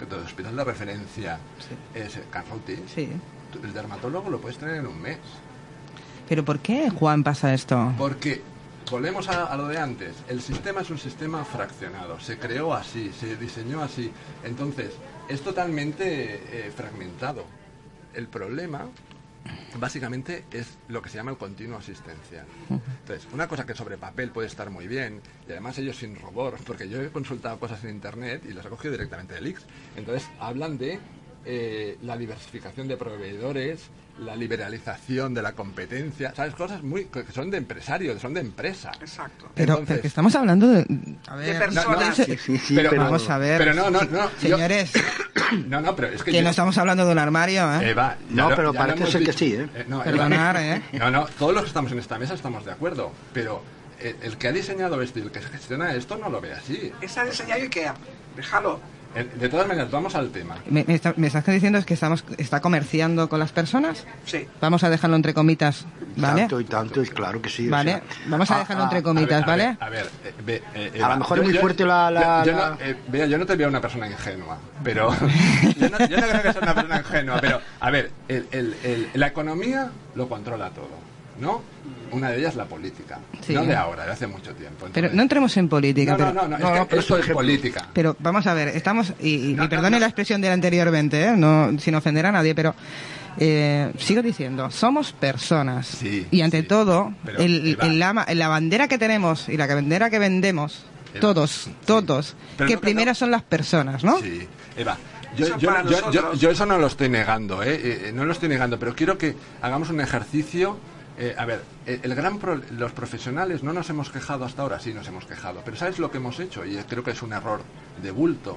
que 0.00 0.06
tu 0.06 0.16
hospital 0.16 0.56
de 0.56 0.64
referencia 0.64 1.38
Sí. 1.58 1.76
es 1.94 2.18
Canruti, 2.30 2.76
Sí. 2.92 3.08
el 3.62 3.72
dermatólogo 3.74 4.30
lo 4.30 4.40
puedes 4.40 4.56
tener 4.58 4.76
en 4.76 4.86
un 4.86 5.00
mes. 5.00 5.18
¿Pero 6.28 6.44
por 6.44 6.58
qué, 6.60 6.88
Juan, 6.90 7.22
pasa 7.22 7.52
esto? 7.52 7.92
Porque, 7.98 8.40
volvemos 8.90 9.28
a, 9.28 9.44
a 9.44 9.56
lo 9.56 9.68
de 9.68 9.78
antes, 9.78 10.14
el 10.28 10.40
sistema 10.40 10.80
es 10.80 10.90
un 10.90 10.98
sistema 10.98 11.44
fraccionado, 11.44 12.18
se 12.18 12.38
creó 12.38 12.72
así, 12.72 13.12
se 13.12 13.36
diseñó 13.36 13.82
así, 13.82 14.10
entonces 14.42 14.92
es 15.28 15.42
totalmente 15.42 16.66
eh, 16.66 16.72
fragmentado. 16.74 17.44
El 18.14 18.26
problema 18.26 18.86
básicamente 19.78 20.44
es 20.50 20.78
lo 20.88 21.00
que 21.02 21.08
se 21.08 21.16
llama 21.16 21.30
el 21.30 21.36
continuo 21.36 21.78
asistencial. 21.78 22.46
Entonces, 22.68 23.26
una 23.32 23.48
cosa 23.48 23.66
que 23.66 23.74
sobre 23.74 23.96
papel 23.96 24.30
puede 24.30 24.48
estar 24.48 24.70
muy 24.70 24.86
bien, 24.86 25.20
y 25.48 25.52
además 25.52 25.78
ellos 25.78 25.96
sin 25.96 26.16
robor, 26.16 26.58
porque 26.66 26.88
yo 26.88 27.00
he 27.00 27.10
consultado 27.10 27.58
cosas 27.58 27.82
en 27.84 27.90
internet 27.90 28.42
y 28.48 28.52
las 28.52 28.66
he 28.66 28.68
cogido 28.68 28.92
directamente 28.92 29.34
del 29.34 29.46
X. 29.46 29.64
Entonces, 29.96 30.28
hablan 30.38 30.78
de 30.78 30.98
eh, 31.44 31.98
la 32.02 32.16
diversificación 32.16 32.88
de 32.88 32.96
proveedores, 32.96 33.88
la 34.20 34.36
liberalización 34.36 35.32
de 35.34 35.42
la 35.42 35.52
competencia, 35.52 36.32
¿sabes? 36.34 36.54
Cosas 36.54 36.82
muy 36.82 37.06
que 37.06 37.24
son 37.32 37.50
de 37.50 37.56
empresarios, 37.58 38.20
son 38.20 38.34
de 38.34 38.40
empresa. 38.40 38.92
Exacto. 39.00 39.50
Pero, 39.54 39.72
Entonces- 39.74 39.86
pero 39.88 40.02
que 40.02 40.08
estamos 40.08 40.34
hablando 40.34 40.68
de... 40.68 40.86
A 41.26 41.36
De 41.36 41.46
ver, 41.52 41.58
personas. 41.58 42.18
no, 42.18 42.24
Sí, 42.24 42.36
sí, 42.36 42.58
sí, 42.58 42.74
Pero- 42.74 42.90
pero, 42.90 43.02
Vamos 43.04 43.28
a 43.30 43.38
ver. 43.38 43.58
Pero 43.58 43.74
no, 43.74 43.90
no, 43.90 44.02
no. 44.02 44.30
yo- 44.40 44.56
Señores, 44.56 44.92
no, 45.66 45.80
no, 45.80 45.96
pero 45.96 46.08
es 46.08 46.22
que 46.22 46.30
que 46.32 46.36
yo- 46.38 46.42
no 46.42 46.50
estamos 46.50 46.76
hablando 46.78 47.06
de 47.06 47.12
un 47.12 47.18
armario, 47.18 47.62
¿eh? 47.80 47.90
Eva, 47.90 48.16
No, 48.30 48.50
lo- 48.50 48.56
pero 48.56 48.74
parece 48.74 49.06
ser 49.06 49.24
que 49.24 49.32
sí, 49.32 49.54
¿eh? 49.54 49.68
no, 49.88 49.96
Eva, 49.96 50.04
Perdonar, 50.04 50.56
¿eh? 50.58 50.82
No, 50.92 51.10
no, 51.10 51.24
todos 51.38 51.52
los 51.54 51.62
que 51.62 51.68
estamos 51.68 51.90
en 51.92 51.98
esta 51.98 52.18
mesa 52.18 52.34
estamos 52.34 52.64
de 52.64 52.72
acuerdo, 52.72 53.12
pero 53.32 53.62
el, 54.00 54.16
el 54.22 54.36
que 54.36 54.48
ha 54.48 54.52
diseñado 54.52 55.00
esto 55.02 55.18
y 55.18 55.22
el 55.22 55.30
que 55.30 55.40
gestiona 55.40 55.94
esto 55.94 56.16
no 56.18 56.28
lo 56.28 56.40
ve 56.40 56.52
así. 56.52 56.92
Esa 57.00 57.24
diseñado 57.24 57.62
IKEA. 57.62 57.94
Déjalo. 58.36 58.80
De 59.14 59.48
todas 59.48 59.66
maneras, 59.66 59.90
vamos 59.90 60.14
al 60.14 60.30
tema. 60.30 60.54
Me, 60.68 60.84
me 60.86 60.94
está- 60.94 61.14
me 61.16 61.26
estás 61.26 61.44
diciendo 61.46 61.78
es 61.80 61.84
que 61.84 61.94
estamos 61.94 62.24
está 62.38 62.60
comerciando 62.60 63.28
con 63.28 63.40
las 63.40 63.50
personas. 63.50 64.06
Sí. 64.24 64.46
Vamos 64.60 64.84
a 64.84 64.90
dejarlo 64.90 65.16
entre 65.16 65.34
comitas, 65.34 65.84
¿vale? 66.16 66.42
Tanto 66.42 66.60
y 66.60 66.64
tanto, 66.64 67.02
y 67.02 67.08
claro 67.08 67.42
que 67.42 67.48
sí. 67.50 67.66
o 67.66 67.72
Vale, 67.72 67.90
sea, 67.94 68.02
vamos 68.26 68.48
a 68.52 68.58
dejarlo 68.60 68.82
ah, 68.82 68.86
entre 68.86 68.98
A 69.00 69.02
comitas, 69.02 69.40
ver, 69.40 69.42
a 69.42 69.46
¿vale? 69.46 69.64
ver, 69.66 69.76
A 69.80 69.88
ver, 69.90 70.06
eh, 70.24 70.34
ve, 70.46 70.62
eh, 70.74 70.90
A 70.94 70.96
Eva, 70.98 71.08
lo 71.14 71.16
mejor 71.18 71.38
es 71.40 71.44
muy 71.44 71.54
fuerte 71.54 71.84
la- 71.84 72.10
la- 72.10 72.44
yo- 72.44 72.52
yo 72.52 72.58
la- 72.58 72.70
no, 72.70 72.76
eh, 72.80 72.96
Bea, 73.08 73.26
yo 73.26 73.38
no 73.38 73.46
te 73.46 73.56
veo 73.56 73.68
una 73.68 73.80
persona 73.80 74.06
ingenua, 74.06 74.58
pero 74.84 75.10
yo, 75.76 75.88
no, 75.88 75.98
yo 76.06 76.16
no 76.20 76.26
creo 76.28 76.42
que 76.42 76.52
sea 76.52 76.62
una 76.62 76.74
persona 76.74 76.98
ingenua, 76.98 77.40
pero 77.40 77.60
a 77.80 77.90
ver, 77.90 78.12
el- 78.28 78.46
el- 78.52 78.76
el- 78.84 79.08
la 79.14 79.26
economía 79.26 79.90
lo 80.14 80.28
controla 80.28 80.70
todo, 80.70 80.88
¿no? 81.40 81.62
Una 82.12 82.30
de 82.30 82.38
ellas 82.38 82.56
la 82.56 82.64
política, 82.64 83.18
Sí. 83.46 83.54
no 83.54 83.64
de 83.64 83.74
ahora, 83.76 84.04
de 84.04 84.12
hace 84.12 84.26
mucho 84.26 84.52
tiempo. 84.54 84.86
Pero 84.92 85.06
Entonces- 85.08 85.14
no 85.14 85.22
entremos 85.22 85.56
en 85.56 85.68
política. 85.68 86.12
no, 86.12 86.16
pero, 86.18 86.32
no, 86.32 86.42
no, 86.42 86.48
no, 86.48 86.56
es 86.56 86.62
no, 86.62 86.72
que 86.72 86.84
pero 86.90 87.00
esto 87.00 87.18
es 87.18 87.26
política. 87.28 87.88
pero 87.92 88.16
vamos 88.18 88.46
a 88.46 88.54
ver, 88.54 88.68
estamos, 88.68 89.12
y, 89.20 89.50
y 89.50 89.54
No, 89.54 89.64
no, 89.64 89.68
perdone 89.68 89.90
no. 89.96 90.00
la 90.00 90.06
expresión 90.06 90.40
del 90.40 90.52
anteriormente, 90.52 91.24
¿eh? 91.24 91.36
no, 91.36 91.70
sin 91.78 91.94
ofender 91.94 92.26
a 92.26 92.32
nadie, 92.32 92.54
pero 92.54 92.74
eh, 93.38 93.92
sigo 93.98 94.22
diciendo, 94.22 94.70
somos 94.70 95.12
personas. 95.12 95.86
Sí, 95.86 96.26
y 96.30 96.40
ante 96.42 96.62
sí. 96.62 96.66
todo, 96.66 97.14
Pero, 97.24 97.38
el, 97.38 97.76
el 97.80 97.98
la, 97.98 98.26
la 98.34 98.48
bandera 98.48 98.88
que 98.88 98.98
tenemos 98.98 99.48
y 99.48 99.56
la 99.56 99.66
bandera 99.66 100.10
que 100.10 100.18
vendemos, 100.18 100.84
Eva, 101.12 101.20
todos, 101.20 101.50
sí. 101.50 101.74
todos, 101.86 102.34
Pero 102.56 102.68
que 102.68 102.74
no, 102.74 102.80
primero 102.80 103.10
no. 103.12 103.14
son 103.14 103.30
las 103.30 103.42
personas, 103.42 104.02
¿no? 104.04 104.18
Sí, 104.18 104.46
Eva. 104.76 104.96
Yo, 105.36 105.46
Eso 105.46 105.58
yo- 105.58 106.10
yo- 106.10 106.34
yo- 106.34 106.50
eso 106.50 106.66
no 106.66 106.76
lo 106.78 106.88
estoy 106.88 107.08
negando, 107.08 107.62
¿eh? 107.62 107.80
Eh, 108.08 108.12
no 108.12 108.24
lo 108.24 108.32
estoy 108.32 108.48
negando, 108.48 108.80
pero 108.80 108.96
quiero 108.96 109.16
que 109.16 109.36
hagamos 109.62 109.88
un 109.90 110.00
ejercicio. 110.00 110.76
Eh, 111.22 111.34
a 111.36 111.44
ver, 111.44 111.60
eh, 111.84 112.00
el 112.02 112.14
gran 112.14 112.40
los 112.78 112.92
profesionales 112.92 113.62
no 113.62 113.74
nos 113.74 113.90
hemos 113.90 114.08
quejado 114.08 114.46
hasta 114.46 114.62
ahora, 114.62 114.80
sí 114.80 114.94
nos 114.94 115.06
hemos 115.06 115.26
quejado, 115.26 115.60
pero 115.62 115.76
¿sabes 115.76 115.98
lo 115.98 116.10
que 116.10 116.16
hemos 116.16 116.40
hecho? 116.40 116.64
Y 116.64 116.76
creo 116.88 117.04
que 117.04 117.10
es 117.10 117.20
un 117.20 117.34
error 117.34 117.60
de 118.02 118.10
bulto, 118.10 118.56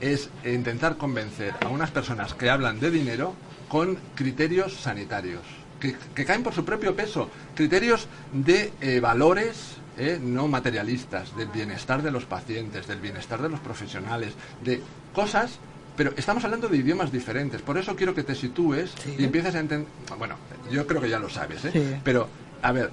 es 0.00 0.30
intentar 0.44 0.96
convencer 0.96 1.54
a 1.60 1.70
unas 1.70 1.90
personas 1.90 2.32
que 2.34 2.50
hablan 2.50 2.78
de 2.78 2.92
dinero 2.92 3.34
con 3.68 3.98
criterios 4.14 4.74
sanitarios, 4.74 5.42
que, 5.80 6.24
caen 6.24 6.44
por 6.44 6.54
su 6.54 6.64
propio 6.64 6.94
peso, 6.94 7.28
criterios 7.56 8.06
de 8.32 8.72
eh, 8.80 9.00
valores 9.00 9.78
no 10.20 10.46
materialistas, 10.46 11.36
del 11.36 11.48
bienestar 11.48 12.02
de 12.02 12.10
los 12.12 12.26
pacientes, 12.26 12.86
del 12.86 13.00
bienestar 13.00 13.40
de 13.42 13.48
los 13.48 13.60
profesionales, 13.60 14.34
de 14.64 14.80
cosas, 15.12 15.58
pero 15.96 16.12
estamos 16.16 16.44
hablando 16.44 16.68
de 16.68 16.76
idiomas 16.76 17.10
diferentes. 17.12 17.62
Por 17.62 17.78
eso 17.78 17.94
quiero 17.96 18.14
que 18.14 18.22
te 18.22 18.34
sitúes 18.34 18.92
Sí. 19.02 19.14
y 19.18 19.24
empieces 19.24 19.54
a 19.54 19.60
entender. 19.60 19.88
Bueno, 20.18 20.36
yo 20.70 20.86
creo 20.86 21.00
que 21.00 21.08
ya 21.08 21.18
lo 21.18 21.28
sabes, 21.28 21.64
¿eh? 21.66 21.70
Sí. 21.72 22.00
Pero, 22.02 22.28
a 22.62 22.72
ver, 22.72 22.90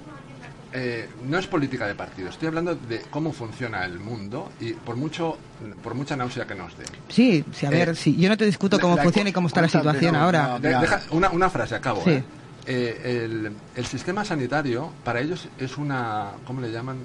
eh, 0.72 1.08
no 1.28 1.38
es 1.38 1.46
política 1.46 1.86
de 1.86 1.94
partido. 1.94 2.28
Estoy 2.30 2.48
hablando 2.48 2.74
de 2.74 3.02
cómo 3.10 3.32
funciona 3.32 3.84
el 3.84 3.98
mundo 3.98 4.52
y 4.60 4.72
por 4.72 4.96
mucho, 4.96 5.36
por 5.82 5.94
mucha 5.94 6.16
náusea 6.16 6.46
que 6.46 6.54
nos 6.54 6.76
dé. 6.78 6.84
Sí, 7.08 7.44
sí, 7.52 7.66
a 7.66 7.70
ver, 7.70 7.90
Eh, 7.90 7.94
sí, 7.94 8.16
yo 8.16 8.28
no 8.28 8.36
te 8.36 8.46
discuto 8.46 8.78
cómo 8.80 8.96
la- 8.96 9.02
funciona 9.02 9.30
y 9.30 9.32
cómo 9.32 9.48
está 9.48 9.60
la 9.60 9.68
¿cuántas 9.68 9.92
situación 9.96 10.16
ahora. 10.16 10.48
No, 10.48 10.60
De- 10.60 10.68
Mira. 10.68 10.80
deja- 10.80 11.00
una, 11.10 11.30
una 11.30 11.50
frase, 11.50 11.74
acabo. 11.74 12.02
Sí. 12.04 12.10
¿eh? 12.10 12.24
Eh, 12.64 13.24
el, 13.24 13.52
el 13.74 13.86
sistema 13.86 14.24
sanitario, 14.24 14.92
para 15.04 15.20
ellos 15.20 15.48
es 15.58 15.76
una, 15.76 16.28
¿cómo 16.46 16.60
le 16.60 16.70
llaman? 16.70 16.98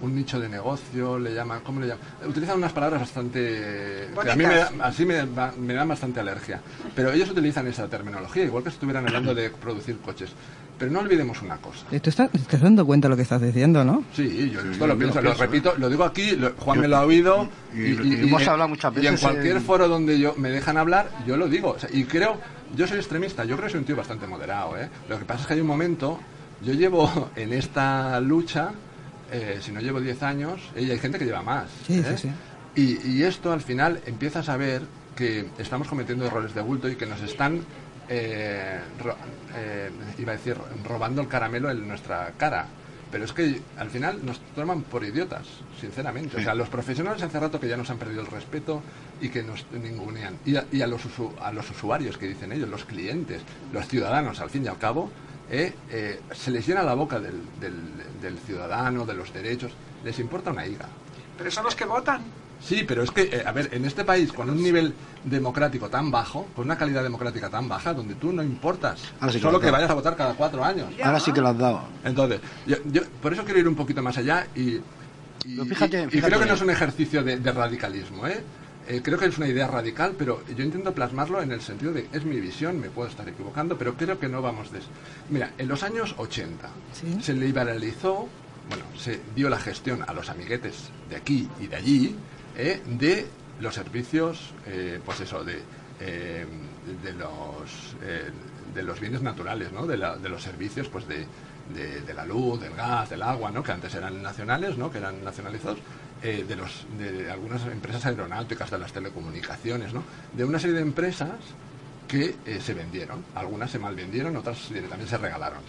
Un 0.00 0.14
nicho 0.14 0.38
de 0.38 0.48
negocio, 0.48 1.18
le 1.18 1.34
llaman, 1.34 1.60
¿cómo 1.64 1.80
le 1.80 1.88
llaman? 1.88 2.04
Utilizan 2.26 2.56
unas 2.58 2.72
palabras 2.72 3.00
bastante... 3.00 4.08
que 4.22 4.30
a 4.30 4.36
mí 4.36 4.46
me, 4.46 4.54
da- 4.54 4.70
así 4.82 5.04
me, 5.04 5.24
va- 5.24 5.52
me 5.58 5.74
dan 5.74 5.88
bastante 5.88 6.20
alergia. 6.20 6.60
Pero 6.94 7.10
ellos 7.12 7.30
utilizan 7.30 7.66
esa 7.66 7.88
terminología, 7.88 8.44
igual 8.44 8.62
que 8.62 8.70
si 8.70 8.74
estuvieran 8.74 9.06
hablando 9.06 9.34
de 9.34 9.50
producir 9.50 9.98
coches. 9.98 10.30
Pero 10.78 10.92
no 10.92 11.00
olvidemos 11.00 11.42
una 11.42 11.56
cosa. 11.56 11.84
¿Tú 11.90 12.10
estás, 12.10 12.30
te 12.30 12.38
estás 12.38 12.60
dando 12.60 12.86
cuenta 12.86 13.08
de 13.08 13.10
lo 13.10 13.16
que 13.16 13.22
estás 13.22 13.42
diciendo, 13.42 13.82
no? 13.84 14.04
Sí, 14.14 14.50
yo 14.52 14.60
esto 14.60 14.72
yo 14.72 14.86
lo 14.86 14.94
lo 14.94 14.98
pienso, 14.98 15.16
lo 15.16 15.22
pienso, 15.22 15.42
¿eh? 15.42 15.46
repito, 15.46 15.74
lo 15.76 15.88
digo 15.90 16.04
aquí, 16.04 16.36
lo- 16.36 16.52
Juan 16.52 16.76
Yo- 16.76 16.82
me 16.82 16.86
lo 16.88 16.96
ha 16.98 17.02
oído 17.04 17.48
y- 17.74 17.78
y 17.80 18.28
hemos 18.28 18.46
hablado 18.46 18.68
muchas 18.68 18.94
Y 18.94 18.98
en 18.98 19.02
veces 19.14 19.20
cualquier 19.20 19.56
en- 19.56 19.62
foro 19.64 19.88
donde 19.88 20.20
yo 20.20 20.34
me 20.36 20.50
dejan 20.50 20.76
hablar, 20.76 21.10
yo 21.26 21.36
lo 21.36 21.48
digo. 21.48 21.70
O 21.70 21.78
sea, 21.80 21.90
y 21.92 22.04
creo, 22.04 22.38
yo 22.76 22.86
soy 22.86 22.98
extremista, 22.98 23.44
yo 23.44 23.56
creo 23.56 23.66
que 23.66 23.72
soy 23.72 23.80
un 23.80 23.86
tío 23.86 23.96
bastante 23.96 24.28
moderado. 24.28 24.78
¿eh? 24.78 24.88
Lo 25.08 25.18
que 25.18 25.24
pasa 25.24 25.40
es 25.40 25.46
que 25.48 25.54
hay 25.54 25.60
un 25.60 25.66
momento, 25.66 26.20
yo 26.62 26.72
llevo 26.74 27.30
en 27.34 27.52
esta 27.52 28.20
lucha, 28.20 28.70
eh, 29.30 29.58
si 29.60 29.72
no 29.72 29.80
llevo 29.80 30.00
10 30.00 30.22
años, 30.22 30.60
y 30.76 30.90
hay 30.90 30.98
gente 30.98 31.18
que 31.18 31.24
lleva 31.24 31.42
más. 31.42 31.70
Sí, 31.86 31.98
¿eh? 31.98 32.04
sí, 32.16 32.28
sí. 32.28 32.32
Y, 32.74 33.08
y 33.18 33.22
esto 33.24 33.52
al 33.52 33.60
final 33.60 34.00
empiezas 34.06 34.48
a 34.48 34.56
ver 34.56 34.82
que 35.16 35.50
estamos 35.58 35.88
cometiendo 35.88 36.26
errores 36.26 36.54
de 36.54 36.60
bulto 36.60 36.88
y 36.88 36.96
que 36.96 37.06
nos 37.06 37.20
están, 37.22 37.60
eh, 38.08 38.80
ro- 38.98 39.16
eh, 39.54 39.90
iba 40.18 40.32
a 40.32 40.36
decir, 40.36 40.56
robando 40.84 41.20
el 41.22 41.28
caramelo 41.28 41.70
en 41.70 41.86
nuestra 41.88 42.32
cara. 42.36 42.68
Pero 43.10 43.24
es 43.24 43.32
que 43.32 43.62
al 43.78 43.88
final 43.88 44.24
nos 44.24 44.38
toman 44.54 44.82
por 44.82 45.02
idiotas, 45.02 45.46
sinceramente. 45.80 46.36
O 46.36 46.40
sea, 46.42 46.54
los 46.54 46.68
profesionales 46.68 47.22
hace 47.22 47.40
rato 47.40 47.58
que 47.58 47.66
ya 47.66 47.76
nos 47.78 47.88
han 47.88 47.96
perdido 47.96 48.20
el 48.20 48.26
respeto 48.26 48.82
y 49.20 49.30
que 49.30 49.42
nos 49.42 49.64
ningunean. 49.72 50.36
Y 50.44 50.56
a, 50.56 50.66
y 50.70 50.82
a 50.82 50.86
los, 50.86 51.06
usu- 51.06 51.34
a 51.40 51.50
los 51.50 51.70
usuarios 51.70 52.18
que 52.18 52.26
dicen 52.28 52.52
ellos, 52.52 52.68
los 52.68 52.84
clientes, 52.84 53.40
los 53.72 53.88
ciudadanos, 53.88 54.40
al 54.40 54.50
fin 54.50 54.64
y 54.66 54.68
al 54.68 54.76
cabo, 54.76 55.10
eh, 55.50 55.74
eh, 55.90 56.20
se 56.34 56.50
les 56.50 56.66
llena 56.66 56.82
la 56.82 56.94
boca 56.94 57.18
del, 57.20 57.40
del- 57.60 58.20
del 58.20 58.38
ciudadano, 58.38 59.04
de 59.06 59.14
los 59.14 59.32
derechos. 59.32 59.72
Les 60.04 60.18
importa 60.18 60.50
una 60.50 60.66
higa. 60.66 60.86
Pero 61.36 61.50
son 61.50 61.64
los 61.64 61.74
que 61.74 61.84
votan. 61.84 62.22
Sí, 62.60 62.84
pero 62.86 63.04
es 63.04 63.10
que, 63.12 63.22
eh, 63.22 63.42
a 63.46 63.52
ver, 63.52 63.68
en 63.72 63.84
este 63.84 64.04
país, 64.04 64.32
con 64.32 64.50
un 64.50 64.60
nivel 64.60 64.92
democrático 65.24 65.88
tan 65.88 66.10
bajo, 66.10 66.46
con 66.56 66.64
una 66.64 66.76
calidad 66.76 67.04
democrática 67.04 67.48
tan 67.48 67.68
baja, 67.68 67.94
donde 67.94 68.16
tú 68.16 68.32
no 68.32 68.42
importas, 68.42 69.00
Ahora 69.20 69.32
sí 69.32 69.38
que 69.38 69.42
solo 69.42 69.52
lo 69.58 69.60
que 69.60 69.70
vayas 69.70 69.90
a 69.90 69.94
votar 69.94 70.16
cada 70.16 70.34
cuatro 70.34 70.64
años. 70.64 70.88
Ya. 70.96 71.06
Ahora 71.06 71.20
sí 71.20 71.32
que 71.32 71.40
lo 71.40 71.48
has 71.48 71.58
dado. 71.58 71.82
Entonces, 72.04 72.40
yo, 72.66 72.76
yo- 72.86 73.02
por 73.22 73.32
eso 73.32 73.44
quiero 73.44 73.60
ir 73.60 73.68
un 73.68 73.76
poquito 73.76 74.02
más 74.02 74.18
allá 74.18 74.48
y, 74.56 74.80
y- 75.44 75.56
fíjate- 75.68 76.08
creo 76.08 76.40
que 76.40 76.46
no 76.46 76.54
es 76.54 76.60
un 76.62 76.70
ejercicio 76.70 77.22
de, 77.22 77.38
de 77.38 77.52
radicalismo, 77.52 78.26
¿eh? 78.26 78.42
Eh, 78.88 79.02
Creo 79.02 79.18
que 79.18 79.26
es 79.26 79.36
una 79.38 79.46
idea 79.48 79.66
radical, 79.66 80.14
pero 80.18 80.42
yo 80.56 80.64
intento 80.64 80.92
plasmarlo 80.94 81.42
en 81.42 81.52
el 81.52 81.60
sentido 81.60 81.92
de 81.92 82.08
es 82.12 82.24
mi 82.24 82.40
visión, 82.40 82.80
me 82.80 82.88
puedo 82.88 83.08
estar 83.08 83.28
equivocando, 83.28 83.76
pero 83.76 83.94
creo 83.94 84.18
que 84.18 84.28
no 84.28 84.40
vamos 84.42 84.72
de 84.72 84.78
eso. 84.78 84.88
Mira, 85.28 85.52
en 85.58 85.68
los 85.68 85.82
años 85.82 86.14
80 86.16 86.70
Sí. 86.92 87.18
se 87.22 87.34
liberalizó, 87.34 88.28
bueno, 88.68 88.84
se 88.96 89.20
dio 89.34 89.50
la 89.50 89.58
gestión 89.58 90.02
a 90.06 90.12
los 90.14 90.30
amiguetes 90.30 90.90
de 91.10 91.16
aquí 91.16 91.48
y 91.60 91.66
de 91.66 91.76
allí 91.76 92.16
eh, 92.56 92.80
de 92.86 93.26
los 93.60 93.74
servicios, 93.74 94.52
eh, 94.66 95.00
pues 95.04 95.20
eso, 95.20 95.44
de, 95.44 95.62
de 96.00 97.12
los 97.12 97.94
de 98.74 98.82
los 98.82 99.00
bienes 99.00 99.22
naturales, 99.22 99.72
¿no? 99.72 99.86
De, 99.86 99.96
la- 99.96 100.16
de 100.16 100.28
los 100.28 100.42
servicios, 100.42 100.88
pues 100.88 101.08
de, 101.08 101.26
de- 101.74 102.00
de 102.02 102.14
la 102.14 102.24
luz, 102.24 102.60
del 102.60 102.74
gas, 102.74 103.08
del 103.10 103.22
agua, 103.22 103.50
¿no? 103.50 103.62
Que 103.62 103.72
antes 103.72 103.94
eran 103.94 104.22
nacionales, 104.22 104.76
¿no? 104.78 104.90
Que 104.90 104.98
eran 104.98 105.24
nacionalizados, 105.24 105.78
eh, 106.22 106.44
de 106.46 106.56
los 106.56 106.86
de 106.98 107.30
algunas 107.30 107.62
empresas 107.66 108.06
aeronáuticas, 108.06 108.70
de 108.70 108.78
las 108.78 108.92
telecomunicaciones, 108.92 109.92
¿no? 109.92 110.02
De 110.32 110.44
una 110.44 110.58
serie 110.58 110.76
de 110.76 110.82
empresas 110.82 111.36
que 112.08 112.36
eh, 112.46 112.60
se 112.60 112.74
vendieron. 112.74 113.24
Algunas 113.34 113.70
se 113.70 113.78
malvendieron, 113.78 114.36
otras 114.36 114.68
directamente 114.70 115.10
se 115.10 115.18
regalaron. 115.18 115.60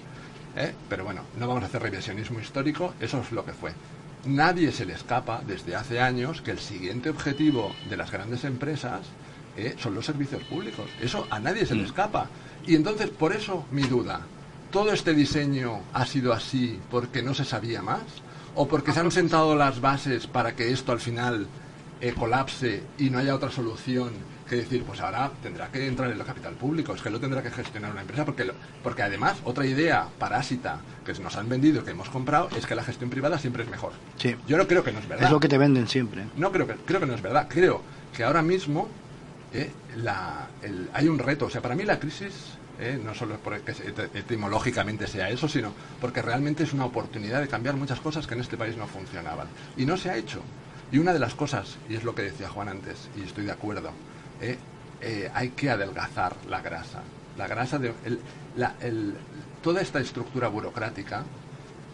¿eh? 0.56 0.74
Pero 0.88 1.04
bueno, 1.04 1.22
no 1.38 1.48
vamos 1.48 1.64
a 1.64 1.68
hacer 1.68 1.82
revisionismo 1.82 2.40
histórico, 2.40 2.96
eso 3.00 3.22
es 3.22 3.32
lo 3.32 3.46
que 3.46 3.54
fue. 3.54 3.74
Nadie 4.26 4.72
se 4.72 4.86
le 4.86 4.94
escapa 4.94 5.42
desde 5.46 5.76
hace 5.76 6.00
años 6.02 6.42
que 6.42 6.52
el 6.52 6.60
siguiente 6.60 7.10
objetivo 7.10 7.74
de 7.90 7.98
las 7.98 8.12
grandes 8.12 8.44
empresas 8.44 9.02
eh, 9.56 9.76
son 9.78 9.96
los 9.96 10.06
servicios 10.06 10.44
públicos. 10.44 10.90
Eso 11.02 11.28
a 11.30 11.40
nadie 11.40 11.66
se 11.66 11.76
le 11.76 11.84
escapa. 11.84 12.28
Y 12.66 12.76
entonces, 12.76 13.10
por 13.10 13.34
eso 13.34 13.66
mi 13.72 13.84
duda, 13.84 14.22
¿todo 14.72 14.92
este 14.92 15.14
diseño 15.14 15.82
ha 15.94 16.06
sido 16.06 16.34
así 16.34 16.80
porque 16.90 17.22
no 17.22 17.34
se 17.34 17.46
sabía 17.46 17.82
más? 17.82 18.02
¿O 18.62 18.68
porque 18.68 18.92
se 18.92 19.00
han 19.00 19.10
sentado 19.10 19.56
las 19.56 19.80
bases 19.80 20.28
para 20.28 20.54
que 20.54 20.74
esto 20.74 20.92
al 20.92 21.00
final 21.00 21.48
eh, 22.02 22.14
colapse 22.14 22.84
y 22.98 23.10
no 23.10 23.18
haya 23.20 23.34
otra 23.34 23.50
solución 23.50 24.12
que 24.50 24.58
decir, 24.58 24.84
pues 24.84 25.00
ahora 25.00 25.32
tendrá 25.42 25.72
que 25.72 25.88
entrar 25.88 26.12
en 26.12 26.20
el 26.20 26.26
capital 26.26 26.56
público, 26.56 26.94
es 26.94 27.02
que 27.02 27.10
lo 27.10 27.22
tendrá 27.22 27.42
que 27.42 27.52
gestionar 27.52 27.92
una 27.92 28.02
empresa, 28.02 28.26
porque, 28.26 28.52
porque 28.84 29.02
además 29.04 29.38
otra 29.46 29.66
idea 29.66 30.08
parásita 30.18 30.82
que 31.06 31.14
nos 31.14 31.38
han 31.38 31.48
vendido, 31.48 31.86
que 31.86 31.92
hemos 31.92 32.10
comprado, 32.10 32.50
es 32.58 32.66
que 32.66 32.76
la 32.76 32.84
gestión 32.84 33.10
privada 33.10 33.40
siempre 33.40 33.64
es 33.64 33.70
mejor. 33.70 33.94
Sí. 34.18 34.36
Yo 34.46 34.58
no 34.58 34.68
creo 34.68 34.84
que 34.84 34.92
no 34.92 35.00
es 35.00 35.08
verdad. 35.08 35.26
Es 35.28 35.32
lo 35.32 35.40
que 35.40 35.48
te 35.48 35.58
venden 35.58 35.88
siempre. 35.88 36.26
No 36.36 36.52
creo 36.52 36.68
que, 36.68 36.74
creo 36.86 37.00
que 37.00 37.06
no 37.06 37.14
es 37.14 37.22
verdad. 37.22 37.48
Creo 37.48 37.82
que 38.14 38.24
ahora 38.26 38.42
mismo 38.42 38.90
eh, 39.54 39.72
la, 39.96 40.48
el- 40.64 40.90
hay 40.94 41.08
un 41.08 41.18
reto. 41.20 41.46
O 41.46 41.50
sea, 41.50 41.62
para 41.62 41.76
mí 41.76 41.84
la 41.86 41.98
crisis, 42.00 42.34
eh, 42.80 43.00
no 43.04 43.14
solo 43.14 43.38
porque 43.44 43.74
etimológicamente 44.14 45.08
sea 45.08 45.30
eso, 45.30 45.48
sino 45.48 45.74
porque 46.00 46.22
realmente 46.22 46.64
es 46.64 46.74
una 46.74 46.86
oportunidad 46.86 47.42
de 47.42 47.48
cambiar 47.48 47.76
muchas 47.76 48.00
cosas 48.00 48.26
que 48.26 48.36
en 48.36 48.42
este 48.42 48.58
país 48.58 48.78
no 48.78 48.88
funcionaban. 48.88 49.48
Y 49.76 49.86
no 49.86 49.98
se 49.98 50.10
ha 50.10 50.16
hecho. 50.16 50.42
Y 50.92 50.98
una 50.98 51.14
de 51.14 51.20
las 51.20 51.36
cosas, 51.36 51.78
y 51.90 51.96
es 51.96 52.04
lo 52.04 52.16
que 52.16 52.24
decía 52.24 52.50
Juan 52.50 52.70
antes, 52.70 53.10
y 53.18 53.22
estoy 53.24 53.46
de 53.46 53.52
acuerdo, 53.52 53.92
eh, 54.42 54.58
eh, 55.02 55.30
hay 55.34 55.50
que 55.50 55.70
adelgazar 55.70 56.36
la 56.48 56.62
grasa. 56.62 57.02
La 57.38 57.48
grasa 57.48 57.80
de... 57.80 57.94
toda 59.62 59.82
esta 59.82 60.00
estructura 60.00 60.48
burocrática 60.48 61.24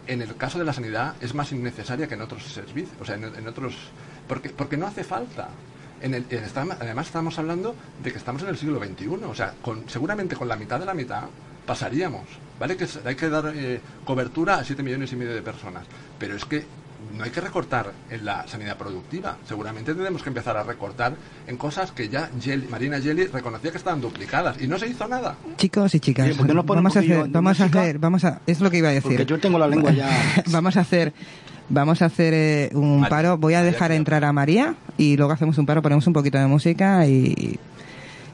en 0.08 0.22
el 0.22 0.36
caso 0.36 0.60
de 0.60 0.66
la 0.66 0.74
sanidad 0.74 1.16
es 1.20 1.34
más 1.34 1.52
innecesaria 1.52 2.08
que 2.08 2.14
en 2.14 2.22
otros 2.22 2.44
servicios, 2.44 2.96
o 3.00 3.06
sea, 3.06 3.16
en, 3.16 3.24
en 3.24 3.48
otros, 3.48 3.76
porque, 4.28 4.50
porque 4.50 4.78
no 4.78 4.88
hace 4.88 5.04
falta. 5.04 5.50
En 6.06 6.14
el, 6.14 6.24
en 6.30 6.43
esta- 6.43 6.62
además 6.62 7.08
estamos 7.08 7.38
hablando 7.39 7.76
de 8.03 8.12
que 8.12 8.18
estamos 8.20 8.43
en 8.43 8.49
el 8.49 8.58
siglo 8.58 8.80
XXI, 8.80 9.08
o 9.28 9.34
sea, 9.34 9.53
con, 9.62 9.89
seguramente 9.89 10.36
con 10.36 10.47
la 10.47 10.56
mitad 10.56 10.80
de 10.80 10.86
la 10.86 10.93
mitad 10.93 11.24
pasaríamos, 11.66 12.26
¿vale? 12.60 12.78
Que 12.78 12.86
hay 13.06 13.16
que 13.16 13.28
dar 13.28 13.51
eh, 13.56 13.82
cobertura 14.06 14.56
a 14.60 14.64
7 14.64 14.84
millones 14.84 15.12
y 15.14 15.16
medio 15.16 15.34
de 15.34 15.41
personas, 15.41 15.84
pero 16.20 16.36
es 16.36 16.45
que 16.45 16.64
no 17.18 17.24
hay 17.24 17.32
que 17.32 17.41
recortar 17.41 17.91
en 18.12 18.24
la 18.24 18.47
sanidad 18.47 18.78
productiva, 18.78 19.38
seguramente 19.47 19.95
tenemos 19.95 20.22
que 20.22 20.30
empezar 20.30 20.56
a 20.58 20.64
recortar 20.64 21.16
en 21.47 21.58
cosas 21.58 21.91
que 21.91 22.08
ya 22.08 22.30
Marina 22.70 22.99
Gelli 23.01 23.26
reconocía 23.26 23.72
que 23.72 23.78
estaban 23.78 23.99
duplicadas 23.99 24.62
y 24.62 24.68
no 24.68 24.78
se 24.78 24.88
hizo 24.88 25.08
nada. 25.08 25.36
Chicos 25.58 25.95
y 25.95 25.99
chicas, 25.99 26.28
Oye, 26.28 26.36
¿por 26.36 26.45
qué 26.45 26.53
no 26.53 26.62
vamos 26.64 26.95
a 26.95 26.99
hacer, 26.99 27.28
vamos 27.30 27.60
a 27.62 27.66
hacer, 27.66 27.97
vamos 27.97 28.24
a, 28.26 28.41
es 28.45 28.62
lo 28.62 28.70
que 28.70 28.78
iba 28.78 28.89
a 28.89 28.93
decir. 28.93 29.12
Porque 29.12 29.26
yo 29.26 29.39
tengo 29.39 29.58
la 29.58 29.68
lengua 29.68 29.91
ya... 29.91 30.10
vamos 30.51 30.78
a 30.78 30.82
hacer, 30.82 31.14
vamos 31.70 32.01
a 32.01 32.05
hacer 32.05 32.34
eh, 32.34 32.70
un 32.74 33.01
María, 33.01 33.09
paro. 33.09 33.38
Voy 33.38 33.53
a 33.53 33.63
dejar 33.63 33.91
entrar 33.91 34.24
a 34.24 34.34
María 34.34 34.76
y 34.97 35.18
luego 35.18 35.34
hacemos 35.34 35.57
un 35.57 35.66
paro, 35.66 35.82
ponemos 35.82 36.05
un 36.07 36.13
poquito 36.13 36.38
de 36.38 36.47
música 36.47 37.07
y, 37.07 37.59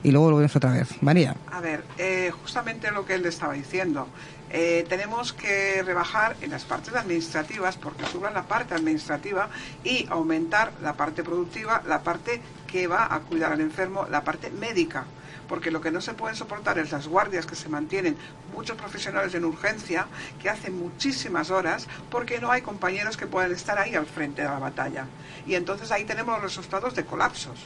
y 0.04 0.12
luego 0.12 0.32
volvemos 0.32 0.56
otra 0.56 0.72
vez. 0.72 1.02
María. 1.02 1.36
A 1.52 1.62
ver, 1.62 1.84
eh, 1.98 2.32
justamente 2.42 2.92
lo 2.92 3.06
que 3.06 3.16
él 3.16 3.26
estaba 3.26 3.54
diciendo. 3.54 4.08
Eh, 4.54 4.86
tenemos 4.90 5.32
que 5.32 5.82
rebajar 5.82 6.36
en 6.42 6.52
las 6.52 6.66
partes 6.66 6.94
administrativas 6.94 7.78
porque 7.78 8.06
suba 8.06 8.32
la 8.32 8.44
parte 8.44 8.74
administrativa 8.74 9.50
y 9.84 10.06
aumentar 10.10 10.74
la 10.82 10.94
parte 10.94 11.24
productiva, 11.24 11.82
la 11.88 12.04
parte 12.04 12.42
que 12.68 12.88
va 12.88 13.14
a 13.14 13.22
cuidar 13.22 13.54
al 13.54 13.62
enfermo, 13.62 14.08
la 14.12 14.26
parte 14.26 14.50
médica. 14.50 15.06
Porque 15.48 15.72
lo 15.72 15.80
que 15.80 15.92
no 15.92 16.02
se 16.02 16.14
pueden 16.14 16.36
soportar 16.36 16.80
es 16.80 16.92
las 16.92 17.08
guardias 17.08 17.46
que 17.46 17.56
se 17.56 17.70
mantienen, 17.70 18.18
muchos 18.54 18.78
profesionales 18.78 19.34
en 19.36 19.46
urgencia 19.46 20.08
que 20.42 20.50
hacen 20.50 20.78
muchísimas 20.78 21.50
horas 21.50 21.88
porque 22.10 22.40
no 22.40 22.52
hay 22.52 22.62
compañeros 22.62 23.16
que 23.16 23.28
puedan 23.28 23.52
estar 23.52 23.78
ahí 23.78 23.96
al 23.96 24.06
frente 24.06 24.42
de 24.42 24.50
la 24.50 24.60
batalla. 24.60 25.08
Y 25.48 25.56
entonces 25.56 25.92
ahí 25.92 26.04
tenemos 26.04 26.36
los 26.36 26.44
resultados 26.44 26.94
de 26.96 27.06
colapsos. 27.06 27.60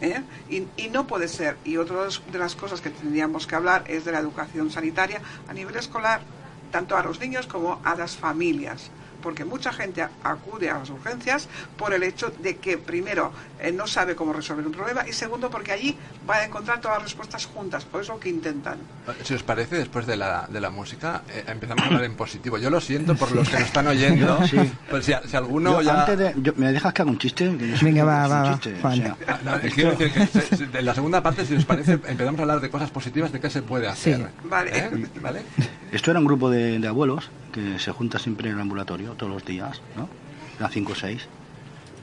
¿Eh? 0.00 0.22
Y, 0.48 0.66
y 0.76 0.88
no 0.90 1.06
puede 1.06 1.28
ser. 1.28 1.56
Y 1.64 1.76
otra 1.76 2.06
de 2.32 2.38
las 2.38 2.54
cosas 2.54 2.80
que 2.80 2.90
tendríamos 2.90 3.46
que 3.46 3.54
hablar 3.54 3.84
es 3.86 4.04
de 4.04 4.12
la 4.12 4.18
educación 4.18 4.70
sanitaria 4.70 5.20
a 5.48 5.52
nivel 5.52 5.76
escolar, 5.76 6.22
tanto 6.70 6.96
a 6.96 7.02
los 7.02 7.20
niños 7.20 7.46
como 7.46 7.80
a 7.84 7.94
las 7.94 8.16
familias. 8.16 8.90
Porque 9.24 9.44
mucha 9.44 9.72
gente 9.72 10.02
a- 10.02 10.10
acude 10.22 10.68
a 10.70 10.78
las 10.78 10.90
urgencias 10.90 11.48
por 11.78 11.94
el 11.94 12.02
hecho 12.02 12.30
de 12.40 12.58
que, 12.58 12.76
primero, 12.78 13.32
eh, 13.58 13.72
no 13.72 13.86
sabe 13.86 14.14
cómo 14.14 14.34
resolver 14.34 14.66
un 14.66 14.72
problema 14.72 15.08
y, 15.08 15.12
segundo, 15.14 15.48
porque 15.50 15.72
allí 15.72 15.96
va 16.28 16.36
a 16.36 16.44
encontrar 16.44 16.78
todas 16.80 16.98
las 16.98 17.04
respuestas 17.04 17.46
juntas. 17.46 17.84
Por 17.86 18.02
eso 18.02 18.20
que 18.20 18.28
intentan. 18.28 18.76
Si 19.24 19.32
os 19.32 19.42
parece, 19.42 19.76
después 19.76 20.04
de 20.06 20.16
la, 20.18 20.46
de 20.48 20.60
la 20.60 20.68
música, 20.68 21.22
eh, 21.30 21.42
empezamos 21.48 21.82
a 21.84 21.86
hablar 21.86 22.04
en 22.04 22.14
positivo. 22.14 22.58
Yo 22.58 22.68
lo 22.68 22.80
siento 22.82 23.14
por 23.16 23.32
los 23.32 23.48
que 23.48 23.54
nos 23.54 23.64
están 23.64 23.86
oyendo. 23.86 24.38
Sí. 24.46 24.58
Pues 24.90 25.06
si, 25.06 25.12
si 25.26 25.36
alguno 25.36 25.72
Yo, 25.72 25.82
ya... 25.82 26.00
antes 26.00 26.18
de, 26.18 26.34
yo- 26.42 26.52
¿Me 26.56 26.70
dejas 26.70 26.92
que 26.92 27.00
haga 27.02 27.10
un 27.10 27.18
chiste? 27.18 27.56
Que 27.56 27.68
yo 27.70 27.76
sé 27.78 27.84
Venga, 27.86 28.04
va, 28.04 28.28
va, 28.28 28.58
sea, 28.60 29.16
Ah, 29.26 29.58
quiero 29.74 29.92
decir 29.94 30.12
que 30.12 30.78
en 30.78 30.84
la 30.84 30.94
segunda 30.94 31.22
parte, 31.22 31.46
si 31.46 31.54
os 31.54 31.64
parece, 31.64 31.92
empezamos 31.92 32.38
a 32.38 32.42
hablar 32.42 32.60
de 32.60 32.68
cosas 32.68 32.90
positivas, 32.90 33.32
de 33.32 33.40
qué 33.40 33.48
se 33.48 33.62
puede 33.62 33.88
hacer. 33.88 34.16
Sí. 34.18 34.48
Vale. 34.48 34.70
¿Eh? 34.78 35.06
¿Vale? 35.22 35.42
Esto 35.92 36.10
era 36.10 36.20
un 36.20 36.26
grupo 36.26 36.50
de, 36.50 36.78
de 36.78 36.88
abuelos 36.88 37.30
que 37.54 37.78
se 37.78 37.92
junta 37.92 38.18
siempre 38.18 38.48
en 38.50 38.56
el 38.56 38.60
ambulatorio 38.60 39.12
todos 39.12 39.32
los 39.32 39.44
días, 39.44 39.80
¿no? 39.96 40.08
Eran 40.58 40.72
cinco 40.72 40.92
o 40.92 40.96
seis. 40.96 41.26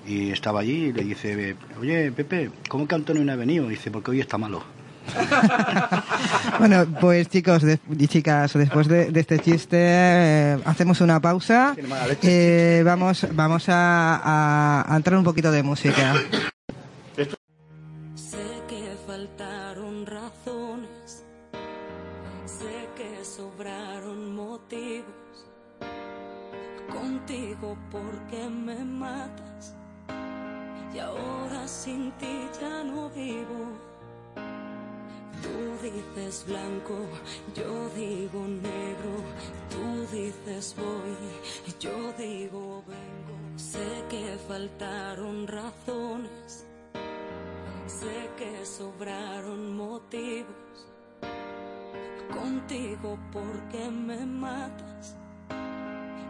Y 0.07 0.31
estaba 0.31 0.61
allí 0.61 0.85
y 0.85 0.93
le 0.93 1.03
dice, 1.03 1.55
oye, 1.79 2.11
Pepe, 2.11 2.49
¿cómo 2.69 2.87
que 2.87 2.95
Antonio 2.95 3.23
no 3.23 3.31
ha 3.33 3.35
venido? 3.35 3.67
dice, 3.67 3.91
porque 3.91 4.11
hoy 4.11 4.19
está 4.21 4.37
malo. 4.37 4.63
Bueno, 6.59 6.85
pues 6.99 7.27
chicos 7.29 7.63
de- 7.63 7.79
y 7.97 8.07
chicas, 8.07 8.53
después 8.53 8.87
de, 8.87 9.11
de 9.11 9.19
este 9.19 9.39
chiste 9.39 9.77
eh, 9.79 10.57
hacemos 10.65 11.01
una 11.01 11.19
pausa. 11.19 11.71
Tiene 11.73 11.89
mala 11.89 12.07
leche. 12.07 12.79
Eh, 12.79 12.83
vamos, 12.83 13.25
vamos 13.33 13.67
a, 13.69 14.17
a- 14.17 14.93
a 14.93 14.95
entrar 14.97 15.17
un 15.17 15.23
poquito 15.23 15.51
de 15.51 15.63
música. 15.63 16.13
Sé 18.15 18.37
que 18.67 18.95
faltaron 19.07 20.05
razones, 20.05 21.23
sé 22.45 22.87
que 22.95 23.25
sobraron 23.25 24.35
motivos. 24.35 25.10
Contigo 27.01 27.75
porque 27.89 28.47
me 28.47 28.75
matas 28.85 29.75
y 30.93 30.99
ahora 30.99 31.67
sin 31.67 32.11
ti 32.19 32.47
ya 32.59 32.83
no 32.83 33.09
vivo. 33.09 33.63
Tú 35.41 35.57
dices 35.81 36.45
blanco, 36.47 36.95
yo 37.55 37.89
digo 37.95 38.45
negro, 38.45 39.13
tú 39.71 40.15
dices 40.15 40.75
voy, 40.77 41.17
yo 41.79 42.13
digo 42.19 42.83
vengo. 42.85 43.57
Sé 43.57 44.03
que 44.07 44.37
faltaron 44.47 45.47
razones. 45.47 46.67
Sé 47.87 48.29
que 48.37 48.63
sobraron 48.63 49.75
motivos 49.75 50.87
contigo 52.31 53.17
porque 53.31 53.89
me 53.89 54.23
matas 54.25 55.17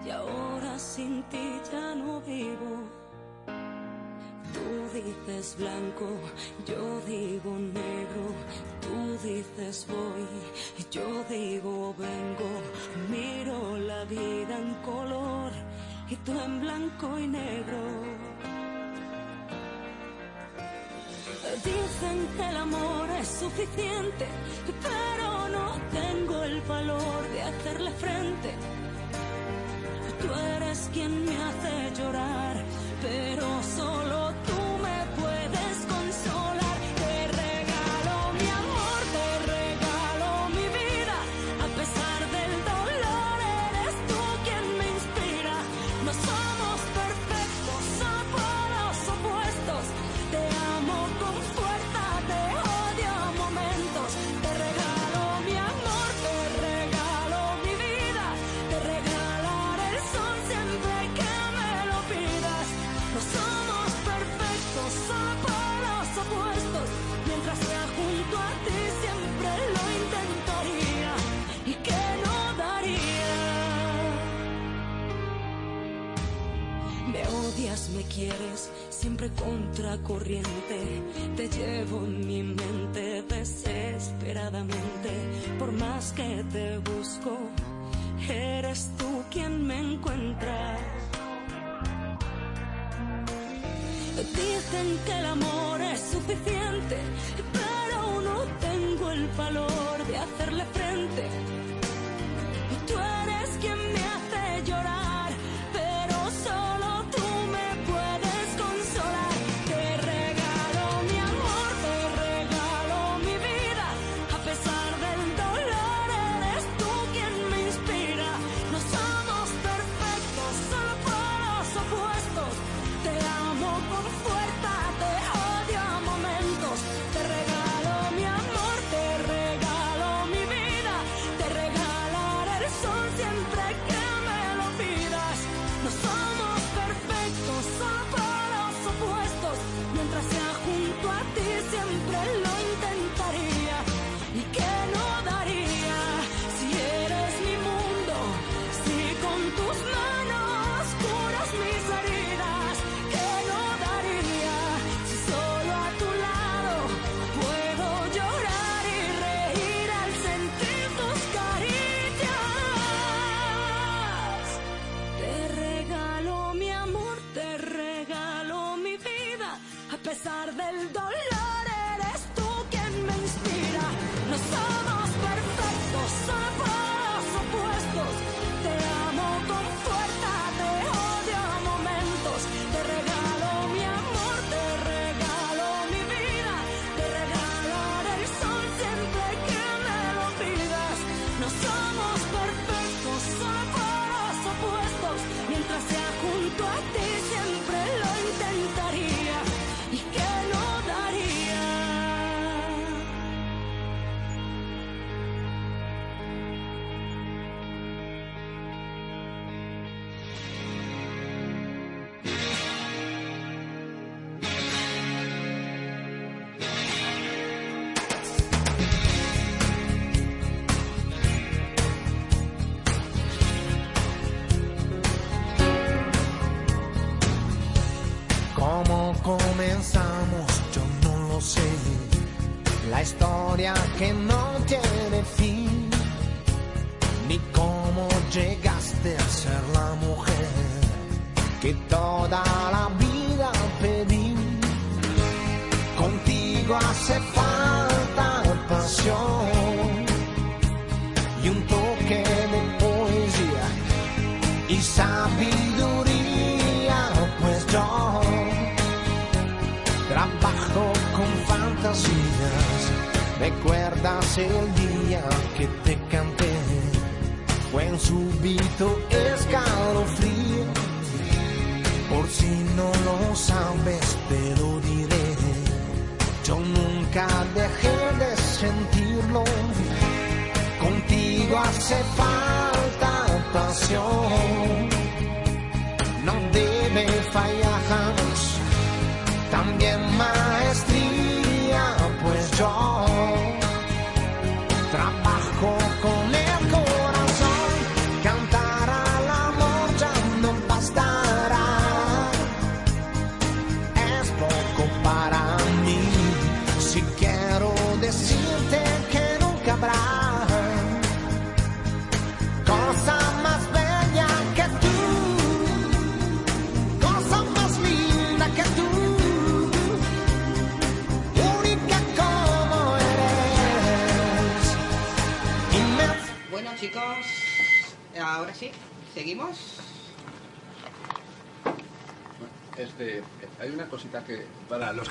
y 0.05 0.09
ahora 0.09 0.77
sin 0.79 1.23
ti 1.23 1.59
ya 1.71 1.95
no 1.95 2.21
vivo. 2.21 2.73
Tú 4.53 4.67
dices 4.93 5.55
blanco, 5.57 6.07
yo 6.65 6.99
digo 7.07 7.51
negro, 7.57 8.25
tú 8.81 9.27
dices 9.27 9.87
voy, 9.87 10.27
yo 10.91 11.23
digo 11.29 11.95
vengo, 11.97 12.51
miro 13.09 13.77
la 13.77 14.03
vida 14.05 14.57
en 14.57 14.73
color 14.83 15.51
y 16.09 16.15
tú 16.17 16.31
en 16.39 16.59
blanco 16.59 17.17
y 17.17 17.27
negro. 17.27 17.81
Dicen 21.63 22.27
que 22.35 22.49
el 22.49 22.57
amor 22.57 23.09
es 23.19 23.27
suficiente, 23.27 24.25
pero 24.81 25.49
no 25.49 25.77
tengo 25.91 26.43
el 26.43 26.61
valor 26.61 27.29
de 27.29 27.41
hacerle 27.41 27.91
frente. 27.91 28.80
Tú 30.31 30.37
eres 30.39 30.89
quien 30.93 31.25
me 31.25 31.35
hace 31.35 32.01
llorar, 32.01 32.63
pero 33.01 33.61
solo 33.75 34.30
que 95.05 95.19
el 95.19 95.25
amor 95.25 95.81
es 95.81 95.99
suficiente, 95.99 96.60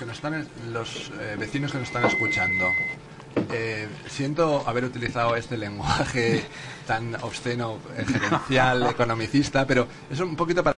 que 0.00 0.06
nos 0.06 0.16
están, 0.16 0.48
los 0.72 1.12
eh, 1.20 1.36
vecinos 1.38 1.70
que 1.72 1.78
nos 1.78 1.88
están 1.88 2.06
escuchando, 2.06 2.64
eh, 3.52 3.86
siento 4.08 4.66
haber 4.66 4.86
utilizado 4.86 5.36
este 5.36 5.58
lenguaje 5.58 6.42
tan 6.86 7.14
obsceno, 7.16 7.78
eh, 7.98 8.06
gerencial, 8.06 8.86
economicista, 8.88 9.66
pero 9.66 9.86
es 10.10 10.18
un 10.20 10.36
poquito 10.36 10.64
para, 10.64 10.76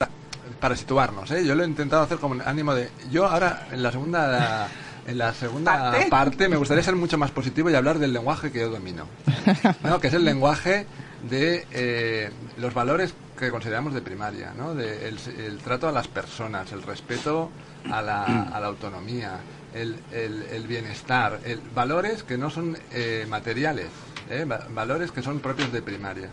para 0.59 0.75
situarnos. 0.75 1.31
¿eh? 1.33 1.45
Yo 1.45 1.55
lo 1.55 1.63
he 1.63 1.67
intentado 1.67 2.03
hacer 2.03 2.17
como 2.17 2.43
ánimo 2.43 2.75
de. 2.75 2.89
Yo 3.11 3.27
ahora 3.27 3.69
en 3.71 3.83
la 3.83 3.93
segunda 3.93 4.69
en 5.07 5.19
la 5.19 5.35
segunda 5.35 5.91
¿Parte? 5.91 6.07
parte 6.09 6.49
me 6.49 6.57
gustaría 6.57 6.83
ser 6.83 6.97
mucho 6.97 7.19
más 7.19 7.31
positivo 7.31 7.69
y 7.69 7.75
hablar 7.75 7.99
del 7.99 8.15
lenguaje 8.15 8.51
que 8.51 8.61
yo 8.61 8.71
domino, 8.71 9.07
¿no? 9.83 10.01
que 10.01 10.09
es 10.09 10.15
el 10.15 10.25
lenguaje 10.25 10.87
de 11.29 12.33
los 12.57 12.73
valores 12.73 13.15
que 13.41 13.51
consideramos 13.51 13.95
de 13.95 14.03
primaria, 14.03 14.53
¿no? 14.57 14.75
de 14.75 15.09
el, 15.09 15.19
el 15.39 15.59
trato 15.59 15.89
a 15.89 15.93
las 15.93 16.07
personas, 16.09 16.71
el 16.73 16.83
respeto 16.83 17.51
a 17.91 18.03
la, 18.03 18.43
a 18.45 18.61
la 18.61 18.67
autonomía, 18.67 19.39
el, 19.75 19.97
el- 20.13 20.43
el 20.51 20.67
bienestar, 20.67 21.41
el, 21.45 21.61
valores 21.75 22.23
que 22.23 22.37
no 22.37 22.51
son 22.51 22.77
eh, 22.93 23.27
materiales, 23.29 23.89
¿eh? 24.29 24.45
Va- 24.45 24.67
valores 24.71 25.11
que 25.11 25.23
son 25.23 25.41
propios 25.41 25.73
de 25.73 25.81
primaria. 25.83 26.29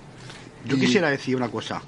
Yo 0.66 0.76
Y- 0.76 0.80
quisiera 0.82 1.10
decir 1.10 1.36
una 1.36 1.50
cosa, 1.50 1.82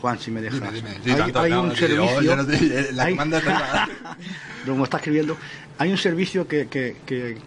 Juan, 0.00 0.18
si 0.18 0.30
me 0.30 0.42
dejas. 0.42 0.60
Dime, 0.60 0.72
dime. 0.72 0.90
Sí, 1.04 1.10
hay 1.10 1.16
tanto, 1.16 1.40
hay 1.40 1.50
no, 1.52 1.62
un 1.62 1.70
sí, 1.72 1.76
servicio. 1.76 2.22
yo 2.22 2.36
no 2.36 2.46
te- 2.46 2.92
la 2.92 3.04
hay- 3.04 3.14
manda 3.14 3.38
es 3.38 3.44
la- 3.44 3.88
Como 4.66 4.84
está 4.84 4.96
escribiendo, 4.96 5.36
hay 5.78 5.92
un 5.92 5.98
servicio 5.98 6.48
que, 6.48 6.66
que, 6.66 6.96
que, 7.06 7.38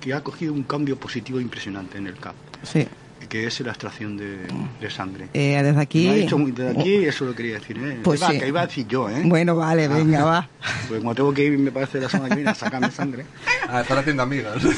que 0.00 0.12
ha 0.14 0.20
cogido 0.22 0.52
un 0.52 0.64
cambio 0.64 0.98
positivo 0.98 1.40
impresionante 1.40 1.96
en 1.98 2.08
el 2.08 2.16
CAP. 2.16 2.34
Sí. 2.64 2.88
Que 3.28 3.46
es 3.46 3.58
la 3.60 3.70
extracción 3.70 4.16
de, 4.16 4.38
de 4.80 4.90
sangre. 4.90 5.28
Eh, 5.32 5.60
desde 5.62 5.80
aquí... 5.80 6.04
Me 6.06 6.10
ha 6.12 6.14
dicho 6.16 6.38
muy- 6.38 6.52
desde 6.52 6.78
aquí 6.78 6.94
eso 7.04 7.24
lo 7.24 7.34
quería 7.34 7.54
decir, 7.54 7.78
¿eh? 7.78 7.98
Pues 8.04 8.20
Iba- 8.20 8.30
sí. 8.30 8.38
que 8.38 8.48
iba 8.48 8.60
a 8.62 8.66
decir 8.66 8.86
yo, 8.86 9.08
¿eh? 9.08 9.22
Bueno, 9.24 9.56
vale, 9.56 9.88
venga, 9.88 10.24
va. 10.24 10.48
Pues 10.88 11.00
como 11.00 11.14
tengo 11.14 11.32
que 11.32 11.44
ir, 11.44 11.58
me 11.58 11.70
parece, 11.72 12.00
la 12.00 12.08
semana 12.08 12.28
que 12.28 12.34
viene 12.36 12.50
a 12.50 12.54
sacarme 12.54 12.90
sangre. 12.90 13.24
Ah, 13.68 13.80
estar 13.80 13.96
haciendo 13.98 14.22
amigos. 14.22 14.62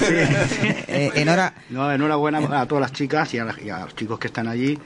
Eh, 0.88 1.10
enhora- 1.16 1.52
No, 1.70 1.90
enhorabuena 1.92 2.38
a 2.60 2.66
todas 2.66 2.82
las 2.82 2.92
chicas 2.92 3.32
y 3.34 3.38
a, 3.38 3.44
las- 3.44 3.58
y 3.60 3.68
a 3.70 3.80
los 3.80 3.94
chicos 3.96 4.18
que 4.18 4.28
están 4.28 4.48
allí. 4.48 4.78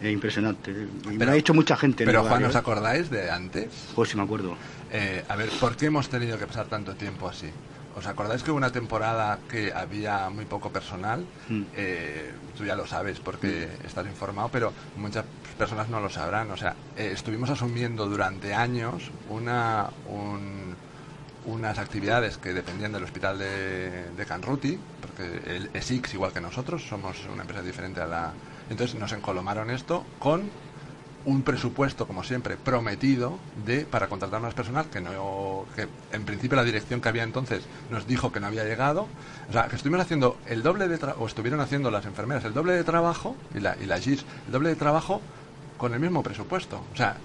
Es 0.00 0.12
impresionante. 0.12 0.70
Y 1.10 1.16
me 1.16 1.24
lo 1.24 1.32
ha 1.32 1.34
dicho 1.34 1.52
mucha 1.54 1.76
gente. 1.76 2.04
en 2.04 2.06
Pero 2.08 2.22
Juan, 2.24 2.44
¿os 2.44 2.54
¿eh? 2.54 2.58
acordáis 2.58 3.10
de 3.10 3.30
antes? 3.30 3.66
Pues 3.96 4.10
sí 4.10 4.16
me 4.16 4.22
acuerdo. 4.22 4.54
Eh, 4.92 5.24
a 5.28 5.34
ver, 5.34 5.48
¿por 5.60 5.76
qué 5.76 5.86
hemos 5.86 6.08
tenido 6.08 6.38
que 6.38 6.46
pasar 6.46 6.66
tanto 6.66 6.94
tiempo 6.94 7.28
así? 7.28 7.48
¿Os 7.98 8.06
acordáis 8.06 8.42
que 8.42 8.50
hubo 8.50 8.58
una 8.58 8.70
temporada 8.70 9.42
que 9.48 9.72
había 9.74 10.30
muy 10.30 10.46
poco 10.46 10.70
personal? 10.72 11.28
Mm. 11.48 11.62
Eh, 11.72 12.38
tú 12.56 12.64
ya 12.64 12.76
lo 12.76 12.86
sabes 12.86 13.18
porque 13.20 13.76
estás 13.82 14.06
informado, 14.06 14.50
pero 14.50 14.72
muchas 14.94 15.26
personas 15.56 15.88
no 15.88 16.00
lo 16.00 16.08
sabrán. 16.08 16.50
O 16.50 16.56
sea, 16.56 16.76
eh, 16.94 17.10
estuvimos 17.12 17.50
asumiendo 17.50 18.06
durante 18.08 18.54
años 18.54 19.12
una, 19.24 19.94
un- 20.04 20.78
unas 21.42 21.78
actividades 21.78 22.38
que 22.38 22.52
dependían 22.52 22.92
del 22.92 23.04
hospital 23.04 23.38
de, 23.38 24.12
de 24.12 24.26
Canruti, 24.26 24.84
porque 25.00 25.40
el 25.46 25.70
ESIX, 25.72 26.14
igual 26.14 26.32
que 26.32 26.40
nosotros, 26.40 26.86
somos 26.86 27.24
una 27.26 27.42
empresa 27.42 27.62
diferente 27.62 28.00
a 28.00 28.06
la... 28.06 28.36
Entonces 28.68 28.94
nos 28.98 29.12
encolomaron 29.12 29.70
esto 29.70 30.06
con 30.18 30.52
un 31.24 31.42
presupuesto, 31.42 32.06
como 32.06 32.22
siempre, 32.24 32.56
prometido 32.56 33.38
de 33.66 33.84
para 33.84 34.06
contratar 34.08 34.40
más 34.40 34.54
personal, 34.54 34.86
que 34.86 35.00
no 35.00 35.66
que 35.76 35.86
en 36.12 36.24
principio 36.24 36.56
la 36.56 36.64
dirección 36.64 37.00
que 37.00 37.08
había 37.08 37.22
entonces 37.24 37.64
nos 37.90 38.06
dijo 38.06 38.32
que 38.32 38.40
no 38.40 38.46
había 38.46 38.64
llegado. 38.64 39.08
O 39.48 39.52
sea, 39.52 39.66
que 39.68 39.76
estuvimos 39.76 40.00
haciendo 40.00 40.38
el 40.46 40.62
doble 40.62 40.88
de 40.88 40.98
tra- 40.98 41.14
o 41.18 41.26
estuvieron 41.26 41.60
haciendo 41.60 41.90
las 41.90 42.04
enfermeras 42.06 42.44
el 42.44 42.54
doble 42.54 42.72
de 42.74 42.84
trabajo 42.84 43.36
y 43.54 43.60
la, 43.60 43.76
y 43.80 43.86
la 43.86 43.98
GIS 43.98 44.24
el 44.46 44.52
doble 44.52 44.70
de 44.70 44.76
trabajo 44.76 45.20
con 45.76 45.92
el 45.92 46.00
mismo 46.00 46.22
presupuesto. 46.22 46.82
O 46.92 46.96
sea, 46.96 47.16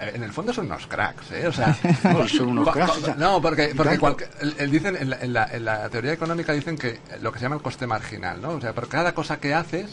en 0.00 0.22
el 0.22 0.32
fondo 0.32 0.52
son 0.52 0.66
unos 0.66 0.86
cracks, 0.86 1.30
¿eh? 1.32 1.46
O 1.46 1.52
sea, 1.52 1.76
No, 2.04 2.28
son 2.28 2.48
unos 2.48 2.70
cracks, 2.70 3.16
no, 3.16 3.40
porque, 3.40 3.72
porque 3.76 3.98
cualque- 3.98 4.28
el- 4.40 4.54
el 4.58 4.70
dicen 4.70 4.96
en 4.96 5.10
la, 5.10 5.16
en, 5.20 5.32
la, 5.32 5.44
en 5.52 5.64
la 5.64 5.88
teoría 5.88 6.12
económica 6.12 6.52
dicen 6.52 6.76
que 6.76 7.00
lo 7.20 7.32
que 7.32 7.38
se 7.38 7.44
llama 7.44 7.56
el 7.56 7.62
coste 7.62 7.86
marginal, 7.86 8.40
¿no? 8.42 8.50
O 8.50 8.60
sea, 8.60 8.72
por 8.74 8.88
cada 8.88 9.12
cosa 9.14 9.38
que 9.40 9.54
haces 9.54 9.90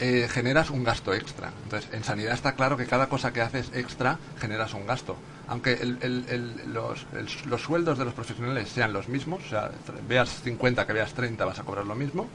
eh, 0.00 0.28
generas 0.30 0.70
un 0.70 0.84
gasto 0.84 1.14
extra. 1.14 1.50
Entonces, 1.64 1.88
en 1.92 2.04
sanidad 2.04 2.34
está 2.34 2.52
claro 2.54 2.76
que 2.76 2.86
cada 2.86 3.08
cosa 3.08 3.32
que 3.32 3.40
haces 3.40 3.70
extra 3.74 4.18
generas 4.38 4.74
un 4.74 4.86
gasto. 4.86 5.16
Aunque 5.48 5.72
el- 5.74 5.98
el- 6.02 6.24
el- 6.28 6.72
los, 6.74 7.06
el- 7.14 7.28
los 7.50 7.62
sueldos 7.62 7.98
de 7.98 8.04
los 8.04 8.14
profesionales 8.14 8.68
sean 8.68 8.92
los 8.92 9.08
mismos, 9.08 9.42
o 9.46 9.48
sea, 9.48 9.70
veas 10.08 10.42
50 10.42 10.86
que 10.86 10.92
veas 10.92 11.14
30 11.14 11.44
vas 11.44 11.58
a 11.58 11.62
cobrar 11.64 11.86
lo 11.86 11.94
mismo, 11.94 12.28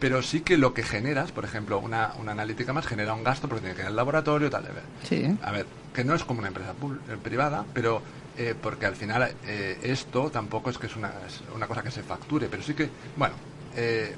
pero 0.00 0.22
sí 0.22 0.40
que 0.40 0.56
lo 0.58 0.74
que 0.74 0.82
generas, 0.82 1.32
por 1.32 1.44
ejemplo, 1.44 1.78
una, 1.78 2.12
una 2.18 2.32
analítica 2.32 2.72
más 2.72 2.86
genera 2.86 3.14
un 3.14 3.24
gasto 3.24 3.48
porque 3.48 3.60
tiene 3.62 3.74
que 3.76 3.82
ir 3.82 3.88
al 3.88 3.96
laboratorio, 3.96 4.50
tal. 4.50 4.64
Sí. 5.04 5.36
A 5.42 5.52
ver, 5.52 5.66
que 5.94 6.04
no 6.04 6.14
es 6.14 6.24
como 6.24 6.40
una 6.40 6.48
empresa 6.48 6.72
eh, 7.10 7.16
privada, 7.22 7.64
pero 7.72 8.02
eh, 8.38 8.54
porque 8.60 8.84
al 8.86 8.96
final 8.96 9.34
eh, 9.44 9.78
esto 9.82 10.30
tampoco 10.30 10.68
es 10.70 10.76
que 10.78 10.86
es 10.86 10.96
una, 10.96 11.08
es 11.26 11.40
una 11.54 11.66
cosa 11.66 11.82
que 11.82 11.90
se 11.90 12.02
facture, 12.02 12.48
pero 12.50 12.62
sí 12.62 12.74
que, 12.74 12.90
bueno, 13.16 13.34
eh, 13.74 14.14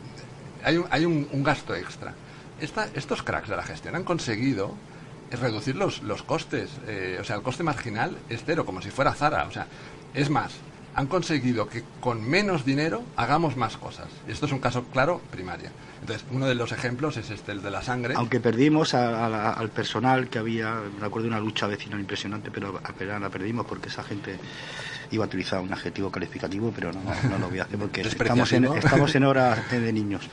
hay, 0.65 0.77
un, 0.77 0.87
hay 0.91 1.05
un, 1.05 1.29
un 1.31 1.43
gasto 1.45 1.75
extra. 1.75 2.13
Esta- 2.61 2.89
estos 2.95 3.23
cracks 3.23 3.49
de 3.49 3.57
la 3.57 3.63
gestión 3.63 3.95
han 3.97 4.05
conseguido 4.05 4.75
eh, 5.31 5.37
reducir 5.37 5.77
los, 5.77 6.03
los 6.03 6.23
costes, 6.23 6.71
eh, 6.87 7.19
o 7.21 7.25
sea, 7.25 7.37
el 7.37 7.43
coste 7.43 7.63
marginal 7.63 8.17
es 8.29 8.43
cero, 8.47 8.65
como 8.65 8.81
si 8.83 8.91
fuera 8.91 9.13
Zara, 9.15 9.45
o 9.47 9.51
sea, 9.51 9.67
es 10.15 10.31
más, 10.31 10.53
han 10.95 11.07
conseguido 11.07 11.69
que 11.69 11.85
con 12.01 12.29
menos 12.29 12.65
dinero 12.65 13.03
hagamos 13.15 13.57
más 13.57 13.77
cosas. 13.77 14.09
Y 14.27 14.33
esto 14.33 14.47
es 14.47 14.53
un 14.53 14.59
caso 14.59 14.85
claro, 14.85 15.21
primaria. 15.31 15.71
Entonces, 16.01 16.25
uno 16.33 16.47
de 16.47 16.55
los 16.57 16.73
ejemplos 16.73 17.17
es 17.17 17.31
este, 17.31 17.53
el 17.53 17.63
de 17.63 17.71
la 17.71 17.83
sangre. 17.83 18.15
Aunque 18.17 18.41
perdimos 18.41 18.95
a- 18.95 19.27
a 19.27 19.29
la- 19.29 19.51
al 19.53 19.69
personal 19.71 20.29
que 20.29 20.39
había, 20.39 20.81
me 20.99 21.07
acuerdo 21.07 21.29
de 21.29 21.35
una 21.37 21.41
lucha 21.41 21.67
vecinal 21.69 22.01
impresionante, 22.01 22.51
pero 22.51 22.81
apenas 22.83 23.21
la 23.21 23.29
perdimos 23.29 23.67
porque 23.67 23.89
esa 23.91 24.03
gente 24.03 24.39
iba 25.11 25.25
a 25.25 25.27
utilizar 25.29 25.61
un 25.61 25.73
adjetivo 25.73 26.11
calificativo, 26.11 26.73
pero 26.75 26.93
no, 26.93 27.01
no 27.31 27.39
lo 27.39 27.49
voy 27.49 27.61
a 27.61 27.65
hacer 27.65 27.79
porque 27.79 28.01
estamos 28.25 28.53
en, 28.53 28.65
estamos 28.65 29.15
en 29.15 29.25
horas 29.25 29.71
de 29.71 29.93
niños. 29.93 30.29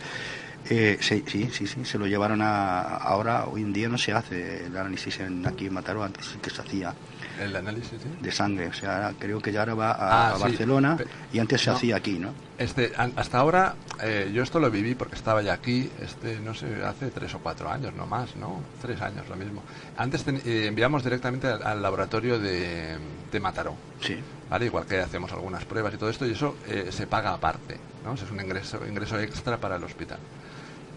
Eh, 0.69 0.97
sí, 0.99 1.23
sí, 1.27 1.49
sí, 1.51 1.67
sí, 1.67 1.85
se 1.85 1.97
lo 1.99 2.07
llevaron 2.07 2.41
a. 2.41 2.81
Ahora, 2.81 3.45
hoy 3.45 3.61
en 3.61 3.71
día 3.73 3.87
no 3.87 3.97
se 3.97 4.13
hace 4.13 4.65
el 4.65 4.75
análisis 4.75 5.19
en, 5.19 5.45
aquí 5.45 5.67
en 5.67 5.73
Mataró, 5.73 6.03
antes 6.03 6.25
sí 6.25 6.39
que 6.39 6.49
se 6.49 6.61
hacía 6.61 6.93
El 7.39 7.55
análisis, 7.55 8.01
¿sí? 8.01 8.09
de 8.19 8.31
sangre. 8.31 8.67
O 8.67 8.73
sea, 8.73 9.13
creo 9.19 9.39
que 9.41 9.51
ya 9.51 9.59
ahora 9.59 9.75
va 9.75 9.91
a, 9.91 10.29
Ah, 10.29 10.31
a 10.31 10.35
sí. 10.37 10.41
Barcelona 10.43 10.97
Pe- 10.97 11.05
y 11.31 11.39
antes 11.39 11.61
se 11.61 11.69
no. 11.69 11.75
hacía 11.75 11.95
aquí, 11.97 12.17
¿no? 12.17 12.33
Este, 12.57 12.91
hasta 12.97 13.37
ahora, 13.37 13.75
eh, 14.01 14.31
yo 14.33 14.41
esto 14.41 14.59
lo 14.59 14.71
viví 14.71 14.95
porque 14.95 15.15
estaba 15.15 15.41
ya 15.41 15.53
aquí, 15.53 15.91
este, 16.01 16.39
no 16.39 16.53
sé, 16.55 16.83
hace 16.83 17.11
tres 17.11 17.33
o 17.35 17.39
cuatro 17.39 17.69
años, 17.69 17.93
no 17.93 18.07
más, 18.07 18.35
¿no? 18.35 18.63
Tres 18.81 18.99
años, 19.01 19.27
lo 19.29 19.35
mismo. 19.35 19.61
Antes 19.97 20.23
ten- 20.23 20.41
eh, 20.45 20.65
enviamos 20.67 21.03
directamente 21.03 21.47
al, 21.47 21.61
al 21.63 21.81
laboratorio 21.81 22.39
de, 22.39 22.97
de 23.31 23.39
Mataró, 23.39 23.75
Sí. 24.01 24.17
¿vale? 24.49 24.65
Igual 24.65 24.85
que 24.85 24.99
hacemos 24.99 25.31
algunas 25.33 25.65
pruebas 25.65 25.93
y 25.93 25.97
todo 25.97 26.09
esto, 26.09 26.25
y 26.25 26.31
eso 26.31 26.55
eh, 26.67 26.87
se 26.91 27.05
paga 27.07 27.33
aparte, 27.33 27.77
¿no? 28.05 28.13
Eso 28.13 28.23
es 28.25 28.31
un 28.31 28.39
ingreso, 28.39 28.79
ingreso 28.87 29.19
extra 29.19 29.57
para 29.57 29.75
el 29.75 29.83
hospital. 29.83 30.17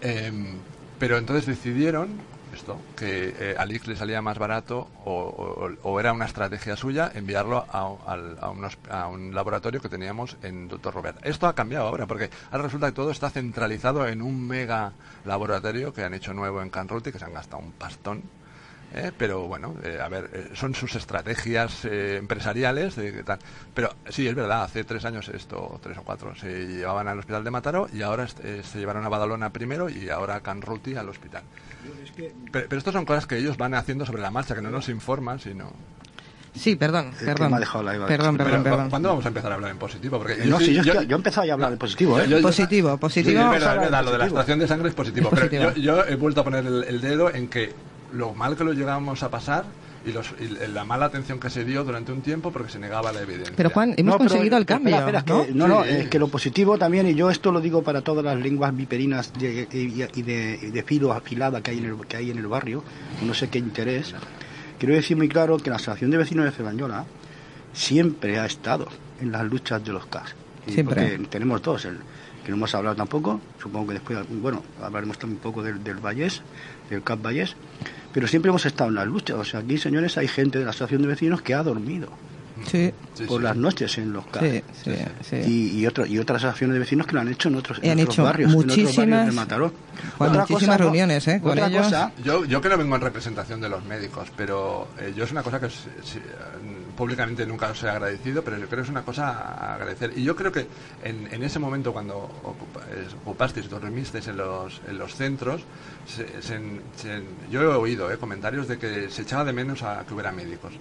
Em, 0.01 0.57
pero 0.97 1.17
entonces 1.17 1.45
decidieron 1.45 2.09
esto, 2.53 2.79
que 2.95 3.35
eh, 3.39 3.55
a 3.57 3.65
Lix 3.65 3.87
le 3.87 3.95
salía 3.95 4.21
más 4.21 4.39
barato 4.39 4.87
o, 5.05 5.99
era 5.99 6.13
una 6.13 6.25
estrategia 6.25 6.75
suya 6.75 7.11
enviarlo 7.13 7.65
a, 7.71 7.95
a 8.05 8.99
a 9.01 9.07
un 9.07 9.35
laboratorio 9.35 9.81
que 9.81 9.89
teníamos 9.89 10.37
en 10.41 10.67
Dr. 10.67 10.93
Robert. 10.93 11.17
Esto 11.23 11.47
ha 11.47 11.53
cambiado 11.53 11.87
ahora 11.87 12.07
porque 12.07 12.29
ahora 12.51 12.63
resulta 12.63 12.87
que 12.87 12.93
todo 12.93 13.11
está 13.11 13.29
centralizado 13.29 14.07
en 14.07 14.21
un 14.21 14.47
mega 14.47 14.93
laboratorio 15.25 15.93
que 15.93 16.03
han 16.03 16.13
hecho 16.13 16.33
nuevo 16.33 16.61
en 16.61 16.69
Canruti, 16.69 17.11
que 17.11 17.19
se 17.19 17.25
han 17.25 17.33
gastado 17.33 17.61
un 17.61 17.71
pastón. 17.71 18.23
¿Eh? 18.93 19.11
pero 19.17 19.47
bueno, 19.47 19.75
eh, 19.83 19.99
a 20.01 20.07
ver, 20.09 20.29
eh, 20.33 20.49
son 20.53 20.73
sus 20.75 20.95
estrategias 20.95 21.85
eh, 21.85 22.17
empresariales, 22.17 22.95
de, 22.95 23.11
que 23.13 23.23
tal. 23.23 23.39
pero 23.73 23.93
sí, 24.09 24.27
es 24.27 24.35
verdad, 24.35 24.63
hace 24.63 24.83
tres 24.83 25.05
años 25.05 25.29
esto, 25.29 25.79
tres 25.81 25.97
o 25.97 26.03
cuatro, 26.03 26.35
se 26.35 26.67
llevaban 26.67 27.07
al 27.07 27.19
hospital 27.19 27.43
de 27.43 27.51
Mataró 27.51 27.87
y 27.93 28.01
ahora 28.01 28.27
eh, 28.43 28.61
se 28.63 28.79
llevaron 28.79 29.05
a 29.05 29.09
Badalona 29.09 29.51
primero 29.51 29.89
y 29.89 30.09
ahora 30.09 30.35
a 30.35 30.41
Canruti 30.41 30.95
al 30.95 31.09
hospital. 31.09 31.43
Pero, 32.51 32.67
pero 32.67 32.77
esto 32.77 32.91
son 32.91 33.05
cosas 33.05 33.25
que 33.25 33.37
ellos 33.37 33.57
van 33.57 33.73
haciendo 33.73 34.05
sobre 34.05 34.21
la 34.21 34.31
marcha, 34.31 34.55
que 34.55 34.61
no 34.61 34.69
nos 34.71 34.89
informan, 34.89 35.39
sino... 35.39 35.71
Sí, 36.55 36.75
perdón, 36.75 37.11
perdón. 37.23 37.51
me 37.51 37.57
ha 37.57 37.59
dejado 37.59 37.83
la 37.83 37.95
Eva. 37.95 38.07
Perdón, 38.07 38.35
Pero, 38.35 38.49
perdón, 38.49 38.63
perdón. 38.63 38.89
¿Cuándo 38.89 39.09
vamos 39.09 39.23
a 39.23 39.27
empezar 39.27 39.51
a 39.51 39.55
hablar 39.55 39.71
en 39.71 39.77
positivo? 39.77 40.17
Porque 40.17 40.35
no, 40.45 40.57
sí- 40.59 40.65
sí, 40.65 40.73
yo, 40.73 40.83
yo, 40.83 41.01
yo 41.03 41.15
he 41.15 41.19
empezado 41.19 41.45
ya 41.45 41.53
a 41.53 41.55
hablar 41.55 41.71
de 41.71 41.77
positivo, 41.77 42.19
¿eh? 42.19 42.27
yo- 42.27 42.37
yo- 42.39 42.41
Positivo, 42.43 42.91
Sí, 42.93 42.97
positivo. 42.97 43.39
es 43.41 43.49
verdad, 43.51 43.75
es 43.75 43.79
lo 43.79 43.85
de 43.85 43.91
la 43.91 43.99
positivo. 44.01 44.23
extracción 44.25 44.59
de 44.59 44.67
sangre 44.67 44.89
es 44.89 44.95
positivo. 44.95 45.29
Es 45.31 45.39
pero 45.39 45.47
positivo. 45.47 45.71
yo, 45.75 46.01
yo 46.03 46.05
he 46.05 46.15
vuelto 46.15 46.41
a 46.41 46.43
poner 46.43 46.65
el, 46.65 46.83
el 46.85 47.01
dedo 47.01 47.33
en 47.33 47.47
que 47.47 47.71
lo 48.13 48.33
mal 48.33 48.55
que 48.57 48.63
lo 48.63 48.73
llegamos 48.73 49.23
a 49.23 49.29
pasar 49.29 49.65
y, 50.05 50.11
los, 50.11 50.33
y 50.39 50.67
la 50.71 50.85
mala 50.85 51.05
atención 51.07 51.39
que 51.39 51.49
se 51.49 51.65
dio 51.65 51.83
durante 51.83 52.11
un 52.11 52.21
tiempo 52.21 52.51
porque 52.51 52.71
se 52.71 52.79
negaba 52.79 53.11
la 53.11 53.21
evidencia. 53.21 53.53
Pero 53.55 53.69
Juan, 53.69 53.93
hemos 53.97 54.13
No, 54.13 54.17
pero, 54.17 54.29
conseguido 54.29 54.57
el 54.57 54.65
cambio, 54.65 54.97
espera, 54.97 55.23
¿no? 55.27 55.45
que, 55.45 55.53
no, 55.53 55.67
no, 55.67 55.83
Sí. 55.83 55.89
es 55.91 56.07
que 56.09 56.19
lo 56.19 56.27
positivo 56.29 56.77
también, 56.77 57.07
y 57.07 57.15
yo 57.15 57.29
esto 57.29 57.51
lo 57.51 57.59
digo 57.61 57.83
para 57.83 58.01
todas 58.01 58.23
las 58.23 58.37
lenguas 58.39 58.75
viperinas 58.75 59.33
de- 59.33 59.67
y, 59.71 60.19
y 60.19 60.21
de, 60.23 60.59
y 60.61 60.65
de 60.71 60.83
filo 60.83 61.11
afilada 61.11 61.61
que 61.61 61.71
hay, 61.71 61.79
en 61.79 61.85
el, 61.85 61.97
que 62.07 62.17
hay 62.17 62.31
en 62.31 62.37
el 62.37 62.47
barrio, 62.47 62.83
no 63.21 63.33
sé 63.33 63.49
qué 63.49 63.59
interés, 63.59 64.15
quiero 64.79 64.95
decir 64.95 65.17
muy 65.17 65.27
claro 65.27 65.57
que 65.57 65.69
la 65.69 65.75
Asociación 65.75 66.11
de 66.11 66.17
Vecinos 66.17 66.45
de 66.45 66.51
Cerdañola 66.51 67.05
siempre 67.73 68.39
ha 68.39 68.45
estado 68.45 68.87
en 69.21 69.31
las 69.31 69.43
luchas 69.43 69.83
de 69.83 69.91
los 69.93 70.05
CAS. 70.05 70.33
Siempre. 70.67 71.09
Porque 71.17 71.27
tenemos 71.27 71.61
dos, 71.61 71.85
el 71.85 71.97
que 72.43 72.49
no 72.51 72.55
hemos 72.57 72.73
hablado 72.73 72.95
tampoco, 72.95 73.41
supongo 73.61 73.87
que 73.87 73.93
después, 73.95 74.19
bueno, 74.29 74.63
hablaremos 74.81 75.17
también 75.19 75.37
un 75.37 75.41
poco 75.43 75.61
del, 75.61 75.83
del 75.83 75.97
Vallés, 75.97 76.41
del 76.89 77.03
CAP 77.03 77.21
Vallés, 77.21 77.55
pero 78.13 78.27
siempre 78.27 78.49
hemos 78.49 78.65
estado 78.65 78.89
en 78.89 78.95
las 78.95 79.07
luchas. 79.07 79.37
O 79.37 79.43
sea, 79.43 79.59
aquí, 79.61 79.77
señores, 79.77 80.17
hay 80.17 80.27
gente 80.27 80.59
de 80.59 80.63
la 80.65 80.71
Asociación 80.71 81.01
de 81.03 81.07
Vecinos 81.09 81.41
que 81.41 81.53
ha 81.53 81.63
dormido 81.63 82.09
Sí, 82.65 82.91
por 83.25 83.39
sí. 83.39 83.43
las 83.43 83.55
noches 83.55 83.97
en 83.99 84.11
los 84.11 84.25
CAS. 84.27 84.43
sí, 84.43 84.61
sí, 84.83 84.91
sí. 85.21 85.35
Y, 85.47 85.79
y, 85.79 85.87
otro- 85.87 86.05
y 86.05 86.19
otras 86.19 86.43
asociaciones 86.43 86.73
de 86.73 86.79
vecinos 86.79 87.07
que 87.07 87.13
lo 87.13 87.21
han 87.21 87.29
hecho 87.29 87.47
en 87.47 87.55
otros, 87.55 87.79
en 87.81 87.91
han 87.91 87.99
otros 88.01 88.13
hecho 88.15 88.23
barrios, 88.25 88.51
en 88.51 88.59
otros 88.59 88.77
muchísimas- 88.77 89.07
barrios 89.09 89.25
de 89.27 89.31
Mataró. 89.31 89.73
Juan, 90.17 90.31
muchísimas 90.37 90.77
reuniones, 90.77 91.27
¿eh? 91.29 91.39
con 91.41 91.51
otra 91.53 91.67
ellos. 91.67 91.83
cosa, 91.85 92.11
Yo, 92.21 92.43
yo 92.43 92.59
que 92.59 92.67
no 92.67 92.77
vengo 92.77 92.95
en 92.95 93.01
representación 93.01 93.61
de 93.61 93.69
los 93.69 93.85
médicos, 93.85 94.27
pero 94.35 94.89
eh, 94.99 95.13
yo 95.15 95.23
es 95.23 95.31
una 95.31 95.41
cosa 95.41 95.59
que 95.61 95.67
eh, 95.67 95.69
públicamente 96.99 97.45
nunca 97.47 97.71
os 97.71 97.81
he 97.81 97.89
agradecido, 97.89 98.43
pero 98.43 98.57
yo 98.57 98.67
creo 98.67 98.79
que 98.79 98.83
es 98.83 98.89
una 98.89 99.03
cosa 99.03 99.29
a 99.31 99.75
agradecer. 99.75 100.11
Y 100.17 100.23
yo 100.23 100.35
creo 100.35 100.51
que 100.51 100.67
en, 101.01 101.29
en 101.31 101.41
ese 101.43 101.57
momento 101.57 101.93
cuando 101.93 102.15
ocupa- 102.43 102.83
ocupasteis, 103.23 103.69
dormisteis 103.69 104.27
en 104.27 104.35
los, 104.35 104.81
en 104.85 104.97
los 104.99 105.15
centros, 105.15 105.61
se- 106.05 106.41
se- 106.41 106.81
se- 106.97 107.23
yo 107.49 107.61
he 107.61 107.67
oído 107.67 108.11
eh, 108.11 108.17
comentarios 108.17 108.67
de 108.67 108.77
que 108.77 109.09
se 109.09 109.21
echaba 109.21 109.45
de 109.45 109.53
menos 109.53 109.81
a 109.81 110.03
que 110.05 110.13
hubiera 110.13 110.31
médicos. 110.33 110.73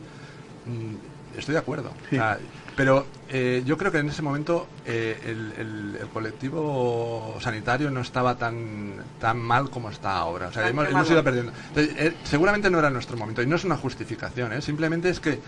Mm, 0.67 1.17
Estoy 1.37 1.53
de 1.53 1.59
acuerdo. 1.61 1.91
O 1.91 2.11
sea, 2.11 2.39
pero 2.75 3.07
eh, 3.29 3.63
yo 3.65 3.77
creo 3.79 3.93
que 3.93 3.99
en 3.99 4.09
ese 4.09 4.23
momento 4.23 4.67
eh, 4.87 5.21
el, 5.25 5.53
el- 5.57 5.99
el 6.01 6.09
colectivo 6.09 7.37
sanitario 7.41 7.91
no 7.91 8.01
estaba 8.01 8.35
tan 8.37 8.95
tan 9.21 9.39
mal 9.39 9.71
como 9.71 9.91
está 9.91 10.17
ahora. 10.17 10.49
O 10.49 10.53
sea, 10.53 10.69
hemos, 10.69 10.89
ido 11.13 11.23
perdiendo. 11.23 11.53
Entonces, 11.69 11.95
eh, 11.97 12.15
seguramente 12.25 12.71
no 12.71 12.79
era 12.81 12.91
nuestro 12.91 13.17
momento. 13.17 13.41
Y 13.43 13.47
no 13.47 13.55
es 13.55 13.63
una 13.65 13.77
justificación, 13.77 14.53
¿eh? 14.53 14.63
simplemente 14.63 15.11
es 15.11 15.21
que 15.21 15.39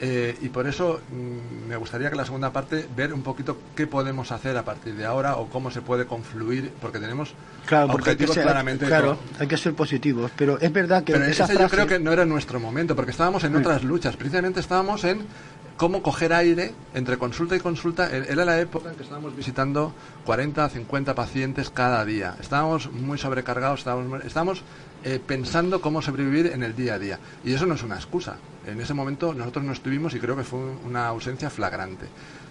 Eh, 0.00 0.36
y 0.42 0.48
por 0.48 0.66
eso 0.68 1.00
mm, 1.10 1.68
me 1.68 1.76
gustaría 1.76 2.08
que 2.08 2.14
la 2.16 2.24
segunda 2.24 2.52
parte 2.52 2.86
ver 2.94 3.12
un 3.12 3.22
poquito 3.22 3.58
qué 3.74 3.86
podemos 3.88 4.30
hacer 4.30 4.56
a 4.56 4.64
partir 4.64 4.94
de 4.94 5.04
ahora 5.04 5.36
o 5.36 5.48
cómo 5.48 5.70
se 5.72 5.80
puede 5.82 6.06
confluir, 6.06 6.70
porque 6.80 7.00
tenemos 7.00 7.34
Claro, 7.66 7.88
porque 7.88 8.10
hay 8.10 8.16
que 8.16 8.22
objetivos 8.24 8.34
ser, 8.34 8.44
claramente. 8.44 8.86
claro, 8.86 9.16
con- 9.18 9.40
hay 9.40 9.46
que 9.48 9.56
ser 9.56 9.74
positivos, 9.74 10.30
pero 10.36 10.58
es 10.60 10.72
verdad 10.72 11.02
que 11.02 11.12
pero 11.14 11.24
esa 11.24 11.44
ese 11.44 11.54
yo 11.54 11.58
frase- 11.60 11.70
creo 11.74 11.86
que 11.88 11.98
no 11.98 12.12
era 12.12 12.24
nuestro 12.24 12.60
momento, 12.60 12.94
porque 12.94 13.10
estábamos 13.10 13.42
en 13.44 13.56
otras 13.56 13.82
luchas. 13.82 14.16
Precisamente 14.16 14.60
estábamos 14.60 15.02
en 15.04 15.26
cómo 15.76 16.02
coger 16.02 16.32
aire 16.32 16.72
entre 16.94 17.18
consulta 17.18 17.56
y 17.56 17.60
consulta. 17.60 18.08
E- 18.16 18.26
Era 18.32 18.44
la 18.44 18.58
época 18.60 18.90
en 18.90 18.96
que 18.96 19.02
estábamos 19.02 19.34
visitando 19.36 19.92
40, 20.24 20.68
50 20.68 21.14
pacientes 21.16 21.70
cada 21.70 22.04
día. 22.04 22.36
Estábamos 22.40 22.90
muy 22.92 23.18
sobrecargados, 23.18 23.80
estábamos, 23.80 24.24
estábamos 24.24 24.62
eh, 25.04 25.20
pensando 25.24 25.80
cómo 25.80 26.02
sobrevivir 26.02 26.46
en 26.46 26.62
el 26.62 26.74
día 26.74 26.94
a 26.94 26.98
día. 26.98 27.18
Y 27.44 27.52
eso 27.52 27.66
no 27.66 27.74
es 27.74 27.82
una 27.82 27.96
excusa. 27.96 28.36
En 28.66 28.80
ese 28.80 28.94
momento 28.94 29.32
nosotros 29.34 29.64
no 29.64 29.72
estuvimos 29.72 30.14
y 30.14 30.20
creo 30.20 30.36
que 30.36 30.44
fue 30.44 30.58
una 30.58 31.06
ausencia 31.06 31.50
flagrante. 31.50 32.06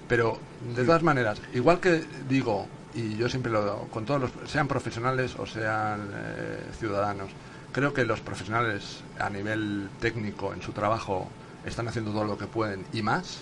Pero, 0.07 0.39
de 0.75 0.85
todas 0.85 1.03
maneras, 1.03 1.41
igual 1.53 1.79
que 1.79 2.03
digo, 2.29 2.65
y 2.95 3.15
yo 3.17 3.27
siempre 3.27 3.51
lo 3.51 3.87
con 3.91 4.05
todos 4.05 4.21
los, 4.21 4.31
sean 4.49 4.67
profesionales 4.67 5.35
o 5.37 5.45
sean 5.45 6.09
eh, 6.13 6.63
ciudadanos, 6.79 7.29
creo 7.73 7.93
que 7.93 8.05
los 8.05 8.21
profesionales 8.21 9.01
a 9.19 9.29
nivel 9.29 9.89
técnico 9.99 10.53
en 10.53 10.61
su 10.61 10.71
trabajo 10.71 11.29
están 11.65 11.87
haciendo 11.87 12.11
todo 12.11 12.23
lo 12.23 12.37
que 12.37 12.47
pueden 12.47 12.85
y 12.93 13.01
más. 13.01 13.39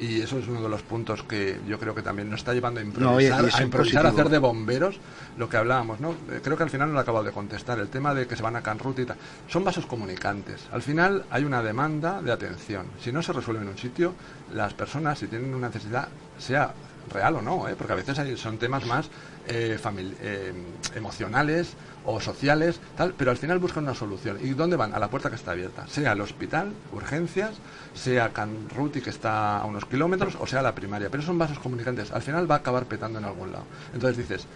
Y 0.00 0.22
eso 0.22 0.38
es 0.38 0.48
uno 0.48 0.62
de 0.62 0.68
los 0.70 0.80
puntos 0.82 1.22
que 1.24 1.60
yo 1.68 1.78
creo 1.78 1.94
que 1.94 2.00
también 2.00 2.30
nos 2.30 2.40
está 2.40 2.54
llevando 2.54 2.80
a 2.80 2.82
improvisar, 2.82 3.38
a 3.60 3.62
improvisar, 3.64 4.06
a 4.06 4.08
hacer 4.08 4.30
de 4.30 4.38
bomberos 4.38 4.98
lo 5.36 5.48
que 5.50 5.58
hablábamos, 5.58 6.00
¿no? 6.00 6.12
Eh, 6.30 6.40
Creo 6.42 6.56
que 6.56 6.62
al 6.62 6.70
final 6.70 6.88
no 6.88 6.94
lo 6.94 7.00
he 7.00 7.02
acabado 7.02 7.24
de 7.24 7.32
contestar, 7.32 7.78
el 7.78 7.88
tema 7.88 8.14
de 8.14 8.26
que 8.26 8.34
se 8.34 8.42
van 8.42 8.56
a 8.56 8.62
Canrut 8.62 8.98
y 8.98 9.04
tal. 9.04 9.18
Son 9.46 9.62
vasos 9.62 9.84
comunicantes. 9.84 10.62
Al 10.72 10.80
final 10.80 11.26
hay 11.30 11.44
una 11.44 11.62
demanda 11.62 12.22
de 12.22 12.32
atención. 12.32 12.86
Si 12.98 13.12
no 13.12 13.20
se 13.22 13.32
resuelve 13.34 13.60
en 13.62 13.68
un 13.68 13.76
sitio, 13.78 14.14
las 14.54 14.72
personas, 14.72 15.18
si 15.18 15.26
tienen 15.26 15.54
una 15.54 15.66
necesidad, 15.68 16.08
sea 16.38 16.72
real 17.12 17.36
o 17.36 17.42
no, 17.42 17.68
¿eh? 17.68 17.74
porque 17.76 17.92
a 17.92 17.96
veces 17.96 18.18
hay- 18.18 18.36
son 18.38 18.56
temas 18.56 18.86
más 18.86 19.10
eh, 19.50 19.78
eh, 20.22 20.52
emocionales 20.94 21.74
o 22.04 22.20
sociales, 22.20 22.80
tal, 22.96 23.12
pero 23.16 23.30
al 23.30 23.36
final 23.36 23.58
buscan 23.58 23.84
una 23.84 23.94
solución. 23.94 24.38
¿Y 24.42 24.50
dónde 24.50 24.76
van? 24.76 24.94
A 24.94 24.98
la 24.98 25.08
puerta 25.10 25.28
que 25.28 25.36
está 25.36 25.50
abierta, 25.52 25.86
sea 25.86 26.12
el 26.12 26.20
hospital, 26.22 26.72
urgencias, 26.92 27.52
sea 27.94 28.30
Canruti 28.32 29.00
que 29.02 29.10
está 29.10 29.58
a 29.58 29.66
unos 29.66 29.84
kilómetros, 29.84 30.36
o 30.40 30.46
sea 30.46 30.62
la 30.62 30.74
primaria. 30.74 31.10
Pero 31.10 31.22
son 31.22 31.38
vasos 31.38 31.58
comunicantes. 31.58 32.10
Al 32.12 32.22
final 32.22 32.50
va 32.50 32.54
a 32.54 32.58
acabar 32.58 32.86
petando 32.86 33.18
en 33.18 33.24
algún 33.26 33.52
lado. 33.52 33.64
Entonces 33.92 34.16
dices, 34.16 34.46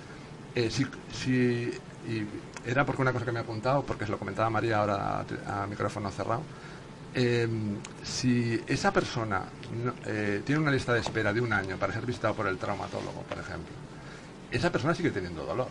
eh, 0.54 0.70
si, 0.70 0.86
si- 1.12 1.70
y 2.08 2.26
era 2.66 2.86
porque 2.86 3.02
una 3.02 3.12
cosa 3.12 3.24
que 3.26 3.32
me 3.32 3.40
he 3.40 3.42
apuntado, 3.42 3.82
porque 3.82 4.06
se 4.06 4.10
lo 4.12 4.18
comentaba 4.18 4.48
María 4.50 4.78
ahora 4.78 5.24
a, 5.46 5.66
micrófono 5.66 6.10
cerrado. 6.10 6.42
eh, 7.16 7.46
si 8.02 8.60
esa 8.66 8.92
persona 8.92 9.42
no- 9.84 9.94
eh, 10.06 10.42
tiene 10.44 10.60
una 10.62 10.70
lista 10.70 10.92
de 10.94 11.00
espera 11.00 11.32
de 11.32 11.40
un 11.40 11.52
año 11.52 11.76
para 11.76 11.92
ser 11.92 12.04
visitado 12.06 12.34
por 12.34 12.46
el 12.48 12.56
traumatólogo, 12.58 13.22
por 13.28 13.38
ejemplo, 13.38 13.72
esa 14.56 14.70
persona 14.70 14.94
sigue 14.94 15.10
teniendo 15.10 15.44
dolor. 15.44 15.68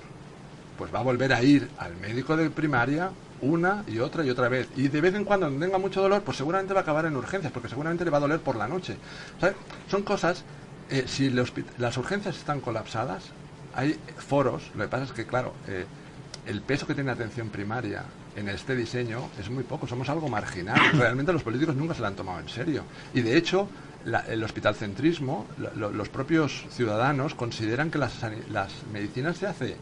Pues 0.77 0.93
va 0.93 0.99
a 0.99 1.03
volver 1.03 1.33
a 1.33 1.43
ir 1.43 1.69
al 1.77 1.95
médico 1.97 2.35
de 2.35 2.49
primaria 2.49 3.11
una 3.41 3.83
y 3.87 3.99
otra 3.99 4.23
y 4.23 4.29
otra 4.29 4.49
vez. 4.49 4.69
Y 4.75 4.87
de 4.87 5.01
vez 5.01 5.13
en 5.15 5.25
cuando 5.25 5.49
tenga 5.49 5.77
mucho 5.77 6.01
dolor, 6.01 6.23
pues 6.23 6.37
seguramente 6.37 6.73
va 6.73 6.79
a 6.79 6.83
acabar 6.83 7.05
en 7.05 7.15
urgencias, 7.15 7.51
porque 7.51 7.69
seguramente 7.69 8.05
le 8.05 8.11
va 8.11 8.17
a 8.17 8.21
doler 8.21 8.39
por 8.39 8.55
la 8.55 8.67
noche. 8.67 8.97
¿Sabe? 9.39 9.55
Son 9.89 10.03
cosas, 10.03 10.43
eh, 10.89 11.03
si 11.07 11.29
las 11.29 11.97
urgencias 11.97 12.37
están 12.37 12.61
colapsadas, 12.61 13.25
hay 13.75 13.99
foros, 14.17 14.71
lo 14.75 14.83
que 14.83 14.89
pasa 14.89 15.03
es 15.05 15.11
que, 15.11 15.25
claro, 15.25 15.53
eh, 15.67 15.85
el 16.47 16.61
peso 16.61 16.87
que 16.87 16.93
tiene 16.93 17.07
la 17.07 17.13
atención 17.13 17.49
primaria 17.49 18.03
en 18.35 18.49
este 18.49 18.75
diseño 18.75 19.29
es 19.39 19.49
muy 19.49 19.63
poco, 19.63 19.87
somos 19.87 20.09
algo 20.09 20.27
marginal. 20.29 20.79
Realmente 20.93 21.33
los 21.33 21.43
políticos 21.43 21.75
nunca 21.75 21.93
se 21.93 22.01
lo 22.01 22.07
han 22.07 22.15
tomado 22.15 22.39
en 22.39 22.49
serio. 22.49 22.83
Y 23.13 23.21
de 23.21 23.37
hecho, 23.37 23.67
la- 24.05 24.21
el 24.21 24.43
hospitalcentrismo, 24.43 25.47
lo- 25.57 25.73
lo- 25.75 25.91
los 25.91 26.09
propios 26.09 26.65
ciudadanos 26.71 27.35
consideran 27.35 27.89
que 27.91 27.97
las, 27.97 28.13
las 28.49 28.71
medicinas 28.91 29.37
se 29.37 29.47
hace 29.47 29.75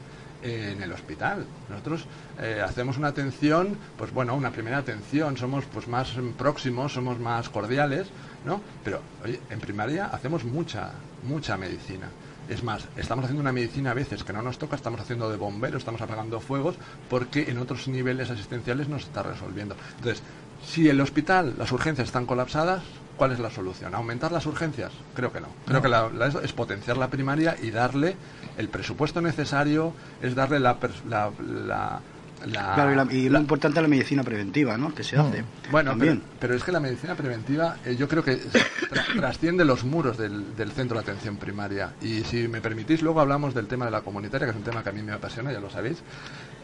eh, 0.44 0.74
en 0.76 0.82
el 0.82 0.92
hospital. 0.92 1.46
Nosotros 1.70 2.06
eh, 2.42 2.62
hacemos 2.66 2.98
una 2.98 3.10
atención, 3.10 3.78
pues 3.98 4.12
bueno, 4.12 4.36
una 4.36 4.52
primera 4.52 4.78
atención, 4.78 5.38
somos 5.38 5.66
pues 5.72 5.88
más 5.88 6.14
próximos, 6.38 6.94
somos 6.94 7.20
más 7.20 7.50
cordiales, 7.50 8.08
¿no? 8.46 8.60
Pero 8.84 9.02
oye, 9.24 9.40
en 9.50 9.60
primaria 9.60 10.06
hacemos 10.08 10.44
mucha, 10.44 10.92
mucha 11.24 11.58
medicina. 11.58 12.08
Es 12.50 12.64
más, 12.64 12.88
estamos 12.98 13.24
haciendo 13.26 13.42
una 13.42 13.54
medicina 13.54 13.92
a 13.92 13.94
veces 13.94 14.24
que 14.24 14.34
no 14.34 14.42
nos 14.42 14.58
toca, 14.58 14.76
estamos 14.76 15.00
haciendo 15.00 15.30
de 15.30 15.38
bomberos, 15.38 15.82
estamos 15.82 16.02
apagando 16.02 16.40
fuegos, 16.42 16.76
porque 17.08 17.50
en 17.50 17.60
otros 17.60 17.88
niveles 17.88 18.30
asistenciales 18.32 18.90
no 18.90 18.98
se 18.98 19.06
está 19.06 19.22
resolviendo. 19.24 19.76
Entonces, 19.98 20.24
si 20.66 20.88
el 20.90 21.02
hospital, 21.02 21.56
las 21.58 21.72
urgencias 21.72 22.08
están 22.08 22.26
colapsadas, 22.26 22.82
¿cuál 23.18 23.32
es 23.32 23.40
la 23.40 23.50
solución? 23.50 23.94
¿Aumentar 23.96 24.32
las 24.32 24.46
urgencias? 24.46 24.92
Creo 25.16 25.32
que 25.32 25.42
no. 25.42 25.48
Creo 25.66 25.82
que 25.82 25.90
la- 25.90 26.10
la- 26.10 26.28
es 26.28 26.54
potenciar 26.54 26.98
la 26.98 27.10
primaria 27.10 27.56
y 27.62 27.72
darle 27.72 28.16
el 28.58 28.70
presupuesto 28.70 29.22
necesario, 29.22 29.94
es 30.22 30.36
darle 30.36 30.60
la... 30.60 30.78
la, 31.10 31.32
la- 31.40 32.02
la- 32.46 32.74
Claro, 32.74 32.92
y, 32.92 32.96
la- 32.96 33.14
y 33.14 33.30
lo 33.30 33.40
importante 33.40 33.78
es 33.80 33.84
la 33.84 33.88
medicina 33.88 34.24
preventiva, 34.24 34.76
¿no? 34.78 34.96
Que 34.96 35.04
se 35.04 35.16
hace. 35.16 35.44
bueno, 35.70 35.92
pero, 36.00 36.14
pero 36.40 36.56
es 36.56 36.64
que 36.64 36.72
la 36.72 36.80
medicina 36.80 37.14
preventiva 37.16 37.78
eh, 37.86 37.96
yo 37.96 38.08
creo 38.08 38.24
que 38.24 38.42
tra- 38.42 39.16
trasciende 39.16 39.64
los 39.64 39.84
muros 39.84 40.18
del, 40.18 40.56
del 40.56 40.72
centro 40.72 40.98
de 40.98 41.04
atención 41.04 41.38
primaria. 41.38 41.94
Y 42.02 42.22
si 42.22 42.48
me 42.48 42.60
permitís, 42.60 43.04
luego 43.04 43.22
hablamos 43.22 43.54
del 43.54 43.68
tema 43.68 43.86
de 43.86 43.92
la 43.92 44.02
comunitaria, 44.02 44.48
que 44.48 44.52
es 44.52 44.58
un 44.58 44.64
tema 44.64 44.82
que 44.82 44.90
a 44.90 44.92
mí 44.92 45.04
me 45.04 45.12
apasiona, 45.12 45.52
ya 45.52 45.60
lo 45.60 45.70
sabéis. 45.70 46.00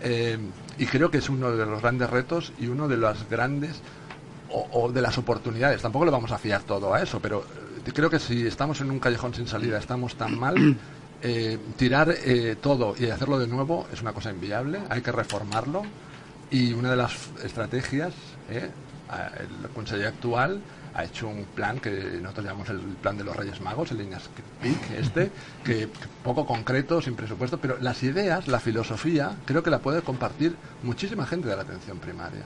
Eh, 0.02 0.38
y 0.78 0.86
creo 0.86 1.10
que 1.10 1.18
es 1.18 1.30
uno 1.30 1.52
de 1.52 1.66
los 1.66 1.82
grandes 1.82 2.10
retos 2.10 2.54
y 2.60 2.68
uno 2.68 2.88
de 2.88 2.98
los 2.98 3.28
grandes 3.30 3.82
o, 4.52 4.68
o 4.72 4.91
de 4.91 5.02
las 5.02 5.18
oportunidades. 5.18 5.82
Tampoco 5.82 6.06
le 6.06 6.12
vamos 6.12 6.32
a 6.32 6.38
fiar 6.38 6.64
todo 6.64 6.93
a 6.93 7.02
eso, 7.02 7.20
pero 7.20 7.43
eh, 7.86 7.91
creo 7.93 8.10
que 8.10 8.20
si 8.20 8.45
estamos 8.45 8.82
en 8.82 8.91
un 8.91 9.00
callejón 9.00 9.34
sin 9.34 9.48
salida, 9.48 9.78
estamos 9.78 10.16
tan 10.16 10.38
mal, 10.38 10.78
eh, 11.22 11.58
tirar 11.78 12.12
eh, 12.12 12.56
todo 12.62 12.95
y 12.98 13.10
hacerlo 13.10 13.39
de 13.39 13.48
nuevo 13.48 13.88
es 13.91 14.02
una 14.02 14.14
cosa 14.14 14.32
inviable, 14.32 14.80
hay 14.89 15.02
que 15.02 15.12
reformarlo. 15.12 15.84
Y 16.50 16.72
una 16.72 16.91
de 16.91 16.95
las 16.95 17.14
estrategias, 17.43 18.14
eh, 18.50 18.70
el 19.39 19.70
conseller 19.70 20.08
actual 20.08 20.62
ha 20.94 21.04
hecho 21.04 21.28
un 21.28 21.46
plan 21.46 21.80
que 21.80 21.92
nosotros 22.22 22.46
llamamos 22.46 22.70
el 22.70 22.80
plan 22.80 23.18
de 23.18 23.24
los 23.24 23.36
Reyes 23.36 23.62
Magos, 23.62 23.92
el 23.92 24.00
Líneas 24.00 24.30
PIC, 24.62 24.92
este, 24.98 25.32
que, 25.64 25.90
poco 26.24 26.46
concreto, 26.46 27.02
sin 27.02 27.16
presupuesto, 27.16 27.60
pero 27.60 27.78
las 27.80 28.04
ideas, 28.04 28.48
la 28.48 28.60
filosofía, 28.60 29.36
creo 29.46 29.64
que 29.64 29.70
la 29.70 29.80
puede 29.80 30.02
compartir 30.02 30.56
muchísima 30.84 31.26
gente 31.26 31.48
de 31.48 31.56
la 31.56 31.62
atención 31.64 32.00
primaria. 32.00 32.44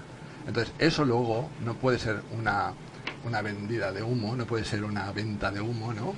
Entonces, 0.47 0.73
eso 0.79 1.05
luego 1.05 1.49
no 1.63 1.75
puede 1.75 1.99
ser 1.99 2.21
una, 2.37 2.73
una 3.25 3.41
vendida 3.41 3.91
de 3.91 4.03
humo, 4.03 4.35
no 4.35 4.45
puede 4.45 4.65
ser 4.65 4.83
una 4.83 5.11
venta 5.11 5.51
de 5.51 5.61
humo, 5.61 5.93
¿no? 5.93 6.13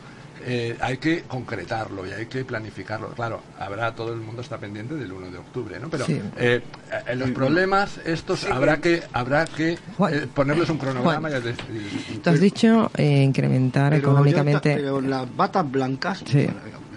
Eh, 0.45 0.75
hay 0.81 0.97
que 0.97 1.23
concretarlo 1.23 2.05
y 2.05 2.11
hay 2.11 2.25
que 2.25 2.43
planificarlo. 2.43 3.09
Claro, 3.09 3.41
habrá, 3.59 3.95
todo 3.95 4.13
el 4.13 4.19
mundo 4.19 4.41
está 4.41 4.57
pendiente 4.57 4.95
del 4.95 5.11
1 5.11 5.31
de 5.31 5.37
octubre, 5.37 5.79
¿no? 5.79 5.89
Pero 5.89 6.05
Sí. 6.05 6.19
eh, 6.37 6.61
eh, 7.07 7.15
los 7.15 7.31
problemas 7.31 7.99
estos 8.05 8.43
habrá 8.45 8.77
que 8.81 9.03
habrá 9.13 9.45
que 9.45 9.77
Juan. 9.97 10.13
eh, 10.13 10.27
ponerles 10.33 10.69
un 10.69 10.77
cronograma 10.79 11.29
Juan. 11.29 11.43
y 11.71 12.13
y- 12.15 12.17
Tú 12.17 12.29
has 12.29 12.39
dicho 12.41 12.91
eh, 12.97 13.23
incrementar 13.23 13.91
Pero 13.91 14.09
económicamente. 14.09 14.69
ya 14.69 14.75
está- 14.75 14.81
pero 14.83 15.01
las 15.01 15.35
batas 15.35 15.71
blancas, 15.71 16.23
Sí. 16.25 16.47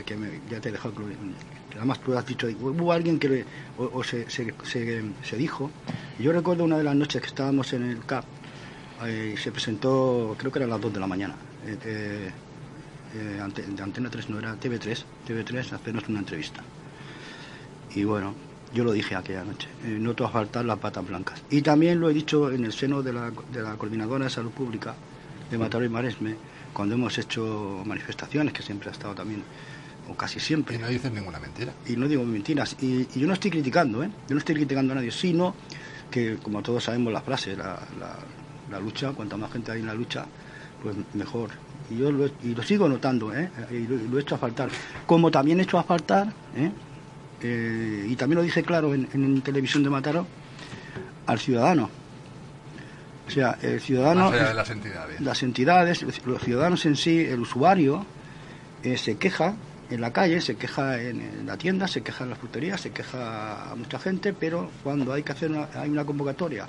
que 0.05 0.17
me- 0.17 0.41
ya 0.51 0.61
te 0.61 0.69
he 0.71 0.73
dejado 0.73 0.95
además 1.77 2.01
tú 2.01 2.17
has 2.17 2.25
dicho, 2.27 2.49
hubo 2.61 2.93
alguien 2.93 3.19
que 3.19 3.29
le- 3.29 3.45
o, 3.77 3.91
o 3.99 4.03
se, 4.05 4.29
se, 4.31 4.55
se, 4.65 5.03
se 5.23 5.37
dijo, 5.37 5.71
y 6.19 6.23
yo 6.23 6.33
recuerdo 6.33 6.65
una 6.65 6.79
de 6.79 6.85
las 6.85 6.95
noches 6.97 7.21
que 7.21 7.29
estábamos 7.29 7.73
en 7.75 7.83
el 7.91 8.05
CAP, 8.07 8.25
eh, 9.05 9.35
se 9.37 9.53
presentó, 9.53 10.35
creo 10.39 10.51
que 10.51 10.59
era 10.59 10.67
a 10.67 10.71
las 10.71 10.81
2 10.81 10.93
de 10.95 11.01
la 11.01 11.07
mañana, 11.07 11.35
eh, 11.67 12.31
eh, 13.17 13.41
ante- 13.41 13.63
de 13.63 13.83
Antena 13.83 14.11
3, 14.11 14.29
no 14.31 14.39
era 14.39 14.55
TV3, 14.57 15.05
TV3, 15.27 15.73
a 15.73 15.77
hacernos 15.77 16.09
una 16.09 16.21
entrevista. 16.21 16.63
Y 17.95 18.05
bueno, 18.05 18.35
yo 18.73 18.85
lo 18.85 18.93
dije 18.93 19.15
aquella 19.15 19.45
noche, 19.45 19.69
eh, 19.85 19.97
no 20.01 20.15
te 20.15 20.23
va 20.23 20.29
a 20.29 20.33
faltar 20.33 20.65
las 20.65 20.79
patas 20.79 21.07
blancas. 21.07 21.43
Y 21.51 21.63
también 21.63 22.01
lo 22.01 22.11
he 22.11 22.15
dicho 22.15 22.51
en 22.51 22.65
el 22.65 22.73
seno 22.73 23.03
de 23.03 23.13
la, 23.13 23.33
de 23.49 23.63
la 23.63 23.77
Coordinadora 23.77 24.25
de 24.25 24.31
Salud 24.31 24.51
Pública 24.51 24.97
de 25.51 25.59
Mataró 25.59 25.85
y 25.85 25.89
Maresme, 25.89 26.37
cuando 26.73 26.95
hemos 26.97 27.17
hecho 27.19 27.83
manifestaciones, 27.87 28.53
que 28.53 28.63
siempre 28.63 28.89
ha 28.89 28.93
estado 28.93 29.15
también, 29.15 29.45
o 30.09 30.15
casi 30.15 30.41
siempre. 30.41 30.77
y 30.77 30.79
no 30.79 30.89
dices 30.89 31.13
ninguna 31.13 31.39
mentira. 31.39 31.73
Y 31.87 31.97
no 31.97 32.09
digo 32.09 32.25
mentiras. 32.25 32.77
Y, 32.81 33.09
y 33.17 33.21
yo 33.21 33.27
no 33.29 33.33
estoy 33.35 33.51
criticando, 33.53 34.03
¿eh? 34.03 34.11
Yo 34.29 34.35
no 34.35 34.39
estoy 34.39 34.57
criticando 34.57 34.93
a 34.93 34.97
nadie, 34.97 35.13
sino 35.13 35.55
que, 36.11 36.37
como 36.43 36.63
todos 36.63 36.85
sabemos 36.85 37.13
la 37.13 37.21
frase, 37.23 37.57
la, 37.57 37.81
la- 37.99 38.19
la 38.69 38.81
lucha, 38.81 39.13
cuanta 39.13 39.37
más 39.37 39.53
gente 39.53 39.71
hay 39.71 39.79
en 39.81 39.87
la 39.87 39.95
lucha, 39.95 40.27
pues 40.83 40.97
mejor. 41.13 41.51
Y 41.91 41.99
yo 41.99 42.11
lo, 42.11 42.27
y 42.27 42.55
lo 42.55 42.63
sigo 42.63 42.89
notando, 42.89 43.35
¿eh? 43.35 43.51
Y 43.71 43.87
lo, 43.87 44.19
he 44.19 44.23
hecho 44.23 44.35
a 44.35 44.39
faltar. 44.39 44.69
Como 45.07 45.31
también 45.31 45.61
he 45.61 45.63
hecho 45.63 45.79
a 45.79 45.85
faltar, 45.85 46.33
¿eh? 46.57 46.71
Eh, 47.43 48.07
y 48.09 48.17
también 48.17 48.39
lo 48.39 48.43
dije 48.43 48.63
claro 48.63 48.95
en, 48.95 49.09
en 49.13 49.41
televisión 49.43 49.83
de 49.83 49.91
Mataró, 49.91 50.27
al 51.27 51.39
ciudadano. 51.39 51.91
O 53.27 53.31
sea, 53.31 53.59
el 53.61 53.81
ciudadano... 53.81 54.31
Más 54.31 54.35
allá 54.35 54.49
de 54.49 54.55
las 54.55 54.71
entidades. 54.71 55.21
Las 55.21 55.43
entidades, 55.43 56.27
los 56.27 56.43
ciudadanos 56.43 56.87
en 56.87 56.97
sí, 56.97 57.21
el 57.21 57.41
usuario, 57.41 58.07
eh, 58.83 58.97
se 58.97 59.17
queja 59.17 59.57
en 59.91 60.01
la 60.01 60.13
calle, 60.13 60.41
se 60.41 60.57
queja 60.57 61.01
en, 61.01 61.21
en 61.21 61.47
la 61.47 61.57
tienda, 61.57 61.89
se 61.89 62.03
queja 62.03 62.25
en 62.25 62.31
la 62.31 62.37
frutería, 62.37 62.79
se 62.79 62.91
queja 62.91 63.71
a 63.71 63.75
mucha 63.75 63.99
gente, 63.99 64.33
pero 64.33 64.71
cuando 64.83 65.13
hay 65.13 65.23
que 65.23 65.33
hacer 65.33 65.51
una, 65.51 65.69
hay 65.75 65.91
una 65.91 66.05
convocatoria 66.05 66.67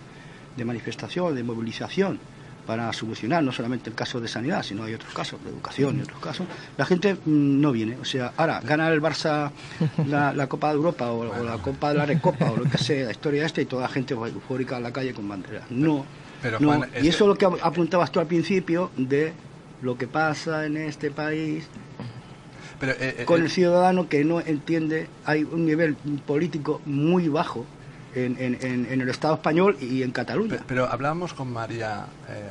de 0.55 0.65
manifestación, 0.65 1.33
de 1.35 1.43
movilización 1.43 2.19
para 2.67 2.91
solucionar 2.91 3.41
no 3.43 3.51
solamente 3.53 3.89
el 3.89 3.95
caso 3.95 4.19
de 4.19 4.27
sanidad, 4.27 4.61
sino 4.61 4.83
hay 4.83 4.93
otros 4.93 5.13
casos, 5.13 5.41
de 5.43 5.49
educación 5.49 5.97
y 5.97 6.01
otros 6.01 6.19
casos, 6.19 6.45
la 6.77 6.85
gente 6.85 7.13
mm, 7.15 7.61
no 7.61 7.71
viene. 7.71 7.97
O 8.01 8.05
sea, 8.05 8.33
ahora, 8.35 8.59
gana 8.61 8.89
el 8.89 9.01
Barça 9.01 9.51
la, 10.05 10.33
la 10.33 10.47
Copa 10.47 10.67
de 10.69 10.75
Europa 10.75 11.09
o, 11.09 11.19
o 11.29 11.43
la 11.43 11.57
Copa 11.59 11.89
de 11.89 11.95
la 11.95 12.05
Recopa 12.05 12.51
o 12.51 12.57
lo 12.57 12.65
que 12.69 12.77
sea, 12.77 13.05
la 13.05 13.11
historia 13.11 13.45
esta, 13.45 13.61
y 13.61 13.65
toda 13.65 13.83
la 13.83 13.87
gente 13.87 14.13
va 14.13 14.27
eufórica 14.27 14.75
a 14.77 14.79
la 14.81 14.91
calle 14.91 15.13
con 15.13 15.27
banderas. 15.29 15.63
No. 15.71 16.05
Pero, 16.41 16.59
no. 16.59 16.67
Juan, 16.67 16.89
y 17.01 17.07
eso 17.07 17.23
es 17.23 17.27
lo 17.29 17.35
que 17.35 17.45
ap- 17.45 17.59
apuntabas 17.63 18.11
tú 18.11 18.19
al 18.19 18.27
principio 18.27 18.91
de 18.97 19.31
lo 19.81 19.97
que 19.97 20.07
pasa 20.07 20.65
en 20.65 20.75
este 20.77 21.09
país 21.09 21.67
Pero, 22.79 22.91
eh, 22.93 23.15
eh, 23.19 23.25
con 23.25 23.41
eh, 23.41 23.45
el 23.45 23.49
ciudadano 23.49 24.07
que 24.09 24.23
no 24.25 24.39
entiende, 24.41 25.07
hay 25.25 25.43
un 25.43 25.65
nivel 25.65 25.95
político 26.25 26.81
muy 26.85 27.27
bajo 27.29 27.65
en, 28.25 28.35
en- 28.39 28.57
en- 28.61 28.85
en 28.91 29.01
el 29.01 29.09
Estado 29.09 29.35
español 29.35 29.77
y 29.79 30.01
en 30.03 30.11
Cataluña. 30.11 30.57
Pe- 30.57 30.63
Pero 30.67 30.87
hablábamos 30.91 31.33
con 31.33 31.51
María. 31.51 32.05
eh, 32.29 32.49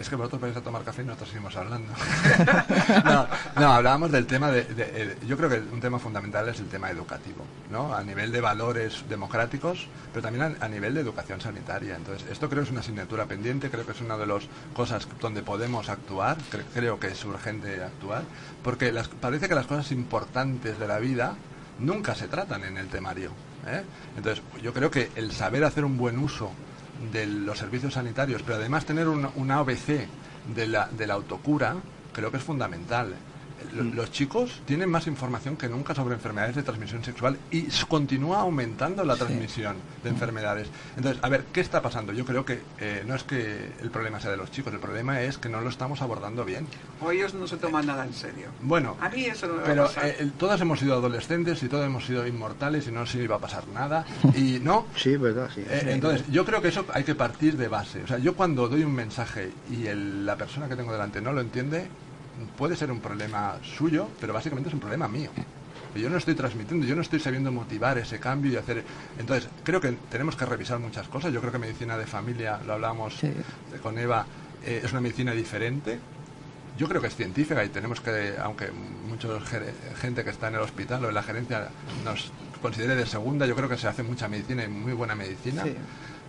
es 0.00 0.08
que 0.08 0.16
vosotros 0.16 0.40
vais 0.42 0.56
a 0.56 0.60
tomar 0.60 0.82
café 0.82 1.02
y 1.02 1.04
nosotros 1.04 1.28
seguimos 1.30 1.54
hablando. 1.56 1.92
no, 3.04 3.26
no, 3.60 3.72
hablábamos 3.72 4.10
del 4.10 4.26
tema 4.26 4.50
de, 4.50 4.64
de- 4.64 4.90
eh, 5.12 5.16
Yo 5.26 5.36
creo 5.36 5.48
que 5.48 5.58
un 5.72 5.80
tema 5.80 5.98
fundamental 6.00 6.48
es 6.48 6.58
el 6.58 6.66
tema 6.66 6.90
educativo, 6.90 7.44
¿no? 7.70 7.94
A 7.94 8.02
nivel 8.02 8.32
de 8.32 8.40
valores 8.40 9.04
democráticos, 9.08 9.86
pero 10.12 10.22
también 10.22 10.56
a, 10.60 10.64
a 10.64 10.68
nivel 10.68 10.94
de 10.94 11.00
educación 11.00 11.40
sanitaria. 11.40 11.94
Entonces, 11.96 12.28
esto 12.30 12.48
creo 12.48 12.62
que 12.62 12.66
es 12.66 12.70
una 12.72 12.80
asignatura 12.80 13.26
pendiente, 13.26 13.70
creo 13.70 13.86
que 13.86 13.92
es 13.92 14.00
una 14.00 14.16
de 14.16 14.26
las 14.26 14.42
cosas 14.74 15.06
donde 15.20 15.42
podemos 15.42 15.88
actuar, 15.88 16.36
cre- 16.52 16.64
creo 16.74 16.98
que 16.98 17.08
es 17.08 17.24
urgente 17.24 17.82
actuar, 17.82 18.22
porque 18.64 18.90
las- 18.92 19.08
parece 19.08 19.48
que 19.48 19.54
las 19.54 19.66
cosas 19.66 19.92
importantes 19.92 20.78
de 20.78 20.88
la 20.88 20.98
vida 20.98 21.36
nunca 21.78 22.14
se 22.16 22.26
tratan 22.28 22.64
en 22.64 22.78
el 22.78 22.88
temario. 22.88 23.30
¿Eh? 23.66 23.82
Entonces, 24.16 24.42
yo 24.62 24.72
creo 24.72 24.90
que 24.90 25.10
el 25.16 25.32
saber 25.32 25.64
hacer 25.64 25.84
un 25.84 25.96
buen 25.96 26.18
uso 26.18 26.50
de 27.12 27.26
los 27.26 27.58
servicios 27.58 27.94
sanitarios, 27.94 28.42
pero 28.42 28.56
además 28.56 28.84
tener 28.84 29.08
una, 29.08 29.30
una 29.36 29.58
ABC 29.58 30.06
de 30.54 30.66
la, 30.66 30.88
de 30.88 31.06
la 31.06 31.14
autocura, 31.14 31.76
creo 32.12 32.30
que 32.30 32.36
es 32.36 32.42
fundamental. 32.42 33.14
Lo- 33.72 33.84
Los 33.84 34.10
chicos 34.12 34.60
tienen 34.66 34.90
más 34.90 35.06
información 35.06 35.56
que 35.56 35.68
nunca 35.68 35.94
sobre 35.94 36.14
enfermedades 36.14 36.56
de 36.56 36.62
transmisión 36.62 37.02
sexual 37.04 37.36
y 37.50 37.68
continúa 37.88 38.40
aumentando 38.40 39.04
la 39.04 39.16
transmisión 39.16 39.76
de 40.02 40.10
enfermedades. 40.10 40.68
Entonces, 40.96 41.22
a 41.22 41.28
ver, 41.28 41.44
¿qué 41.52 41.60
está 41.60 41.80
pasando? 41.82 42.12
Yo 42.12 42.24
creo 42.24 42.44
que 42.44 42.60
eh, 42.80 43.02
no 43.06 43.14
es 43.14 43.24
que 43.24 43.70
el 43.82 43.90
problema 43.90 44.20
sea 44.20 44.30
de 44.30 44.36
los 44.36 44.50
chicos, 44.50 44.72
el 44.72 44.80
problema 44.80 45.20
es 45.22 45.38
que 45.38 45.48
no 45.48 45.60
lo 45.60 45.68
estamos 45.70 46.02
abordando 46.02 46.44
bien. 46.44 46.66
O 47.00 47.10
ellos 47.10 47.34
no 47.34 47.46
se 47.46 47.56
toman 47.56 47.86
nada 47.86 48.04
en 48.04 48.12
serio. 48.14 48.48
Bueno, 48.62 48.96
A 49.00 49.08
mí 49.08 49.24
eso 49.24 49.46
no 49.46 49.54
me 49.54 49.58
va 49.60 49.64
a 49.64 49.68
pero 49.70 49.82
pasar. 49.86 50.06
eh, 50.06 50.16
el- 50.20 50.32
todos 50.32 50.60
hemos 50.60 50.78
sido 50.80 50.94
adolescentes 50.94 51.62
y 51.62 51.68
todos 51.68 51.84
hemos 51.86 52.04
sido 52.06 52.26
inmortales 52.26 52.86
y 52.88 52.92
no 52.92 53.06
se 53.06 53.22
iba 53.22 53.36
a 53.36 53.40
pasar 53.40 53.66
nada. 53.68 54.04
Y 54.36 54.58
no, 54.60 54.86
Sí, 54.96 55.16
verdad, 55.16 55.50
sí. 55.54 55.62
eh, 55.68 55.86
entonces, 55.88 56.26
yo 56.30 56.44
creo 56.44 56.60
que 56.60 56.68
eso 56.68 56.84
hay 56.92 57.04
que 57.04 57.14
partir 57.14 57.56
de 57.56 57.68
base. 57.68 58.02
O 58.02 58.06
sea, 58.06 58.18
yo 58.18 58.34
cuando 58.34 58.68
doy 58.68 58.82
un 58.84 58.92
mensaje 58.94 59.52
y 59.70 59.86
el- 59.86 60.26
la 60.26 60.36
persona 60.36 60.68
que 60.68 60.76
tengo 60.76 60.92
delante 60.92 61.20
no 61.20 61.32
lo 61.32 61.40
entiende, 61.40 61.88
puede 62.56 62.76
ser 62.76 62.90
un 62.90 63.00
problema 63.00 63.56
suyo, 63.62 64.08
pero 64.20 64.32
básicamente 64.32 64.68
es 64.68 64.74
un 64.74 64.80
problema 64.80 65.08
mío. 65.08 65.30
Yo 65.94 66.10
no 66.10 66.16
estoy 66.16 66.34
transmitiendo, 66.34 66.84
yo 66.86 66.96
no 66.96 67.02
estoy 67.02 67.20
sabiendo 67.20 67.52
motivar 67.52 67.98
ese 67.98 68.18
cambio 68.18 68.52
y 68.52 68.56
hacer... 68.56 68.82
Entonces, 69.18 69.48
creo 69.62 69.80
que 69.80 69.92
tenemos 70.10 70.34
que 70.34 70.44
revisar 70.44 70.80
muchas 70.80 71.06
cosas. 71.06 71.32
Yo 71.32 71.40
creo 71.40 71.52
que 71.52 71.58
medicina 71.58 71.96
de 71.96 72.04
familia, 72.06 72.58
lo 72.66 72.72
hablábamos 72.72 73.14
Sí. 73.14 73.32
con 73.80 73.96
Eva, 73.98 74.26
eh, 74.64 74.80
es 74.82 74.90
una 74.90 75.00
medicina 75.00 75.30
diferente. 75.32 76.00
Yo 76.76 76.88
creo 76.88 77.00
que 77.00 77.06
es 77.06 77.14
científica 77.14 77.64
y 77.64 77.68
tenemos 77.68 78.00
que, 78.00 78.34
aunque 78.42 78.72
mucha 79.08 79.28
gente 80.00 80.24
que 80.24 80.30
está 80.30 80.48
en 80.48 80.54
el 80.56 80.62
hospital 80.62 81.04
o 81.04 81.08
en 81.10 81.14
la 81.14 81.22
gerencia 81.22 81.68
nos 82.04 82.32
considere 82.60 82.96
de 82.96 83.06
segunda, 83.06 83.46
yo 83.46 83.54
creo 83.54 83.68
que 83.68 83.76
se 83.78 83.86
hace 83.86 84.02
mucha 84.02 84.26
medicina 84.26 84.64
y 84.64 84.68
muy 84.68 84.94
buena 84.94 85.14
medicina. 85.14 85.62
Sí. 85.62 85.76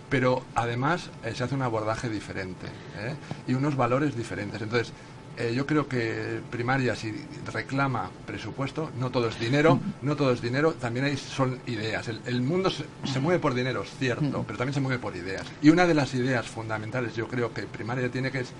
Pero 0.08 0.44
además 0.54 1.10
eh, 1.24 1.32
se 1.34 1.42
hace 1.42 1.56
un 1.56 1.62
abordaje 1.62 2.08
diferente 2.08 2.66
¿eh? 3.00 3.16
y 3.48 3.54
unos 3.54 3.74
valores 3.74 4.16
diferentes. 4.16 4.62
Entonces, 4.62 4.92
eh, 5.36 5.52
yo 5.54 5.66
creo 5.66 5.86
que 5.86 6.40
primaria, 6.50 6.94
si 6.96 7.12
reclama 7.52 8.10
presupuesto, 8.26 8.90
no 8.98 9.10
todo 9.10 9.28
es 9.28 9.38
dinero, 9.38 9.78
no 10.02 10.16
todo 10.16 10.32
es 10.32 10.40
dinero, 10.40 10.72
también 10.74 11.06
hay, 11.06 11.16
son 11.16 11.60
ideas. 11.66 12.08
El, 12.08 12.20
el 12.26 12.40
mundo 12.42 12.70
se, 12.70 12.84
se 13.04 13.20
mueve 13.20 13.40
por 13.40 13.54
dinero, 13.54 13.82
es 13.82 13.90
cierto, 13.98 14.44
pero 14.46 14.58
también 14.58 14.74
se 14.74 14.80
mueve 14.80 14.98
por 14.98 15.14
ideas. 15.16 15.46
Y 15.62 15.70
una 15.70 15.86
de 15.86 15.94
las 15.94 16.14
ideas 16.14 16.46
fundamentales, 16.46 17.14
yo 17.14 17.28
creo 17.28 17.52
que 17.52 17.62
primaria 17.62 18.10
tiene 18.10 18.30
que 18.30 18.40
es 18.40 18.52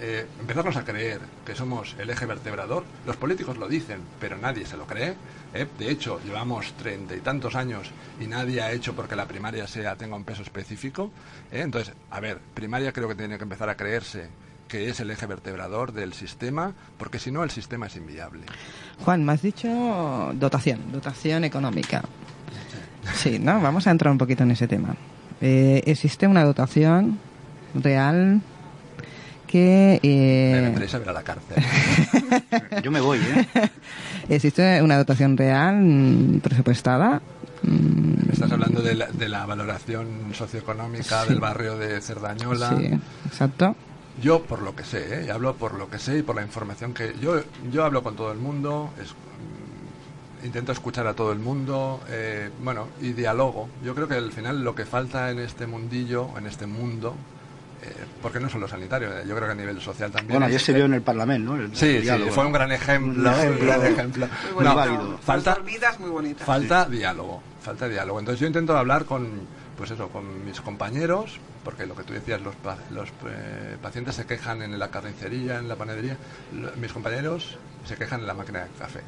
eh, 0.00 0.26
empezarnos 0.38 0.76
a 0.76 0.84
creer 0.84 1.20
que 1.44 1.56
somos 1.56 1.96
el 1.98 2.08
eje 2.10 2.24
vertebrador. 2.24 2.84
Los 3.04 3.16
políticos 3.16 3.58
lo 3.58 3.68
dicen, 3.68 4.00
pero 4.20 4.38
nadie 4.38 4.64
se 4.64 4.76
lo 4.76 4.86
cree. 4.86 5.16
¿eh? 5.54 5.66
De 5.78 5.90
hecho, 5.90 6.20
llevamos 6.24 6.72
treinta 6.74 7.16
y 7.16 7.20
tantos 7.20 7.56
años 7.56 7.90
y 8.20 8.26
nadie 8.26 8.62
ha 8.62 8.70
hecho 8.70 8.94
porque 8.94 9.16
la 9.16 9.26
primaria 9.26 9.66
sea 9.66 9.96
tenga 9.96 10.14
un 10.14 10.24
peso 10.24 10.42
específico. 10.42 11.10
¿eh? 11.50 11.62
Entonces, 11.62 11.94
a 12.10 12.20
ver, 12.20 12.38
primaria 12.54 12.92
creo 12.92 13.08
que 13.08 13.16
tiene 13.16 13.38
que 13.38 13.42
empezar 13.42 13.68
a 13.68 13.76
creerse 13.76 14.28
que 14.68 14.88
es 14.90 15.00
el 15.00 15.10
eje 15.10 15.26
vertebrador 15.26 15.92
del 15.92 16.12
sistema, 16.12 16.74
porque 16.98 17.18
si 17.18 17.30
no 17.30 17.42
el 17.42 17.50
sistema 17.50 17.86
es 17.86 17.96
inviable. 17.96 18.42
Juan, 19.04 19.24
me 19.24 19.32
has 19.32 19.42
dicho 19.42 19.68
dotación, 20.34 20.92
dotación 20.92 21.44
económica. 21.44 22.02
Sí, 23.14 23.38
¿no? 23.38 23.60
Vamos 23.60 23.86
a 23.86 23.90
entrar 23.90 24.12
un 24.12 24.18
poquito 24.18 24.42
en 24.42 24.50
ese 24.50 24.68
tema. 24.68 24.94
Eh, 25.40 25.82
¿Existe 25.86 26.26
una 26.26 26.44
dotación 26.44 27.18
real 27.74 28.40
que... 29.46 29.98
Me 30.02 30.58
eh, 30.58 30.60
vendréis 30.62 30.94
a 30.94 30.98
ver 30.98 31.08
a 31.08 31.12
la 31.12 31.22
cárcel. 31.22 31.62
Yo 32.82 32.90
me 32.90 33.00
voy, 33.00 33.18
¿eh? 33.18 33.48
¿Existe 34.28 34.82
una 34.82 34.98
dotación 34.98 35.36
real 35.38 35.76
mm, 35.76 36.40
presupuestada? 36.40 37.22
Mm, 37.62 38.26
Me 38.26 38.32
estás 38.34 38.52
hablando 38.52 38.82
de 38.82 38.94
la, 38.94 39.06
de 39.06 39.28
la 39.28 39.46
valoración 39.46 40.06
socioeconómica 40.34 41.22
Sí. 41.22 41.30
del 41.30 41.40
barrio 41.40 41.78
de 41.78 42.00
Cerdañola. 42.02 42.76
Sí, 42.76 42.90
exacto. 43.26 43.74
Yo 44.22 44.42
por 44.42 44.62
lo 44.62 44.74
que 44.74 44.84
sé, 44.84 45.20
¿eh? 45.20 45.24
y 45.26 45.30
hablo 45.30 45.54
por 45.54 45.74
lo 45.74 45.88
que 45.88 45.98
sé 45.98 46.18
y 46.18 46.22
por 46.22 46.34
la 46.36 46.42
información 46.42 46.92
que 46.94 47.14
yo 47.20 47.40
yo 47.70 47.84
hablo 47.84 48.02
con 48.02 48.16
todo 48.16 48.32
el 48.32 48.38
mundo, 48.38 48.90
es- 49.00 49.12
mm, 49.12 50.46
intento 50.46 50.72
escuchar 50.72 51.06
a 51.06 51.14
todo 51.14 51.32
el 51.32 51.38
mundo, 51.38 52.00
eh, 52.08 52.50
bueno 52.62 52.88
y 53.00 53.12
dialogo. 53.12 53.68
Yo 53.84 53.94
creo 53.94 54.08
que 54.08 54.14
al 54.14 54.32
final 54.32 54.62
lo 54.64 54.74
que 54.74 54.84
falta 54.84 55.30
en 55.30 55.38
este 55.38 55.66
mundillo, 55.66 56.28
en 56.36 56.46
este 56.46 56.66
mundo, 56.66 57.14
eh, 57.82 57.92
porque 58.20 58.40
no 58.40 58.48
solo 58.48 58.66
sanitario, 58.66 59.08
eh, 59.18 59.24
yo 59.26 59.34
creo 59.36 59.46
que 59.46 59.52
a 59.52 59.56
nivel 59.56 59.80
social 59.80 60.10
también. 60.10 60.32
Bueno, 60.32 60.46
ayer 60.46 60.60
se 60.60 60.72
vio 60.72 60.84
en 60.86 60.94
el 60.94 61.02
Parlamento, 61.02 61.54
¿no? 61.54 61.62
El- 61.62 61.76
Sí, 61.76 61.86
el 61.86 62.04
sí, 62.04 62.24
fue 62.30 62.44
un 62.44 62.52
gran 62.52 62.72
ejemplo. 62.72 63.20
Un 63.30 63.34
ejemplo. 63.36 63.60
un 63.60 63.66
gran 63.66 63.86
ejemplo. 63.92 64.28
Muy 64.54 64.64
No, 64.64 64.74
válido. 64.74 65.18
falta, 65.18 65.54
vidas 65.64 66.00
muy 66.00 66.10
bonitas. 66.10 66.44
Falta 66.46 66.86
diálogo, 66.86 67.40
falta 67.62 67.88
diálogo. 67.88 68.18
Entonces 68.18 68.40
yo 68.40 68.46
intento 68.48 68.76
hablar 68.76 69.04
con, 69.04 69.28
pues 69.78 69.92
eso, 69.92 70.08
con 70.08 70.44
mis 70.44 70.60
compañeros, 70.60 71.38
porque 71.64 71.86
lo 71.86 71.94
que 71.94 72.02
tú 72.02 72.12
decías, 72.12 72.40
los, 72.42 72.54
los 72.90 73.08
eh, 73.28 73.76
pacientes 73.80 74.16
se 74.16 74.26
quejan 74.26 74.60
en 74.62 74.76
la 74.78 74.90
carnicería, 74.90 75.58
en 75.58 75.68
la 75.68 75.76
panadería, 75.76 76.16
lo- 76.52 76.72
mis 76.76 76.92
compañeros 76.92 77.56
se 77.86 77.96
quejan 77.96 78.20
en 78.20 78.26
la 78.26 78.34
máquina 78.34 78.64
de 78.64 78.70
café. 78.78 79.00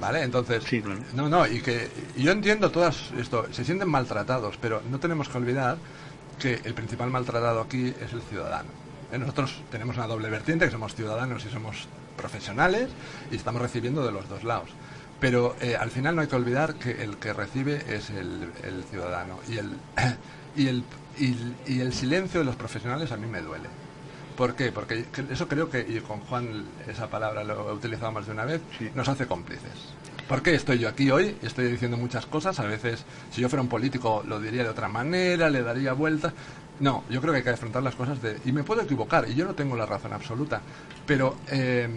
¿Vale? 0.00 0.22
Entonces, 0.22 0.62
Sí, 0.64 0.80
claro. 0.80 1.00
no, 1.14 1.28
no, 1.28 1.46
y 1.46 1.60
que 1.60 1.88
y 2.16 2.22
yo 2.22 2.30
entiendo 2.32 2.70
todas 2.70 3.10
esto, 3.18 3.46
se 3.52 3.64
sienten 3.64 3.88
maltratados, 3.90 4.56
pero 4.62 4.80
no 4.90 4.98
tenemos 5.00 5.28
que 5.28 5.36
olvidar 5.36 5.76
que 6.38 6.60
el 6.64 6.72
principal 6.74 7.10
maltratado 7.10 7.60
aquí 7.60 7.92
es 8.00 8.12
el 8.12 8.22
ciudadano. 8.22 8.68
¿eh? 9.12 9.18
Nosotros 9.18 9.60
tenemos 9.72 9.96
una 9.96 10.06
doble 10.06 10.30
vertiente, 10.30 10.64
que 10.66 10.70
somos 10.70 10.94
ciudadanos 10.94 11.44
y 11.44 11.50
somos 11.50 11.88
profesionales, 12.16 12.88
y 13.32 13.36
estamos 13.36 13.60
recibiendo 13.60 14.04
de 14.06 14.12
los 14.12 14.28
dos 14.28 14.44
lados. 14.44 14.70
Pero 15.20 15.56
eh, 15.60 15.74
al 15.76 15.90
final 15.90 16.14
no 16.14 16.22
hay 16.22 16.28
que 16.28 16.36
olvidar 16.36 16.74
que 16.74 17.02
el 17.02 17.16
que 17.16 17.32
recibe 17.32 17.82
es 17.88 18.10
el, 18.10 18.52
el 18.62 18.84
ciudadano. 18.84 19.38
Y 19.48 19.58
el, 19.58 19.70
y, 20.56 20.68
el, 20.68 20.84
y, 21.18 21.36
y 21.66 21.80
el 21.80 21.92
silencio 21.92 22.40
de 22.40 22.46
los 22.46 22.56
profesionales 22.56 23.10
a 23.12 23.16
mí 23.16 23.26
me 23.26 23.40
duele. 23.42 23.68
¿Por 24.36 24.54
qué? 24.54 24.70
Porque 24.70 25.04
eso 25.30 25.48
creo 25.48 25.68
que, 25.68 25.80
y 25.80 25.98
con 26.00 26.20
Juan 26.20 26.64
esa 26.86 27.10
palabra 27.10 27.42
lo 27.42 27.70
he 27.70 27.72
utilizado 27.72 28.12
más 28.12 28.26
de 28.26 28.32
una 28.32 28.44
vez, 28.44 28.60
Sí. 28.78 28.88
nos 28.94 29.08
hace 29.08 29.26
cómplices. 29.26 29.72
¿Por 30.28 30.42
qué 30.42 30.54
estoy 30.54 30.78
yo 30.78 30.88
aquí 30.88 31.10
hoy? 31.10 31.36
Estoy 31.42 31.68
diciendo 31.72 31.96
muchas 31.96 32.26
cosas. 32.26 32.60
A 32.60 32.64
veces, 32.66 33.04
si 33.32 33.40
yo 33.40 33.48
fuera 33.48 33.62
un 33.62 33.68
político, 33.68 34.22
lo 34.28 34.38
diría 34.38 34.62
de 34.62 34.68
otra 34.68 34.86
manera, 34.86 35.50
le 35.50 35.62
daría 35.62 35.94
vueltas. 35.94 36.32
No, 36.78 37.02
yo 37.10 37.20
creo 37.20 37.32
que 37.32 37.38
hay 37.38 37.42
que 37.44 37.50
afrontar 37.50 37.82
las 37.82 37.96
cosas 37.96 38.22
de... 38.22 38.38
Y 38.44 38.52
me 38.52 38.62
puedo 38.62 38.82
equivocar, 38.82 39.28
y 39.28 39.34
yo 39.34 39.44
no 39.44 39.54
tengo 39.54 39.74
la 39.74 39.86
razón 39.86 40.12
absoluta. 40.12 40.60
Pero, 41.04 41.38
eh, 41.48 41.88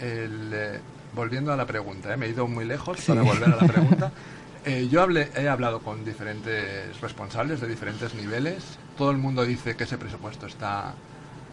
el, 0.00 0.50
eh, 0.54 0.80
volviendo 1.14 1.52
a 1.52 1.56
la 1.56 1.66
pregunta, 1.66 2.12
¿eh? 2.12 2.16
me 2.16 2.26
he 2.26 2.30
ido 2.30 2.46
muy 2.46 2.64
lejos 2.64 3.00
para 3.06 3.22
volver 3.22 3.52
a 3.52 3.56
la 3.56 3.66
pregunta. 3.66 4.12
Eh, 4.66 4.88
yo 4.90 5.02
hablé, 5.02 5.30
he 5.36 5.46
hablado 5.46 5.80
con 5.80 6.06
diferentes 6.06 6.98
responsables 7.02 7.60
de 7.60 7.68
diferentes 7.68 8.14
niveles. 8.14 8.64
Todo 8.96 9.10
el 9.10 9.18
mundo 9.18 9.44
dice 9.44 9.76
que 9.76 9.84
ese 9.84 9.98
presupuesto 9.98 10.46
está 10.46 10.94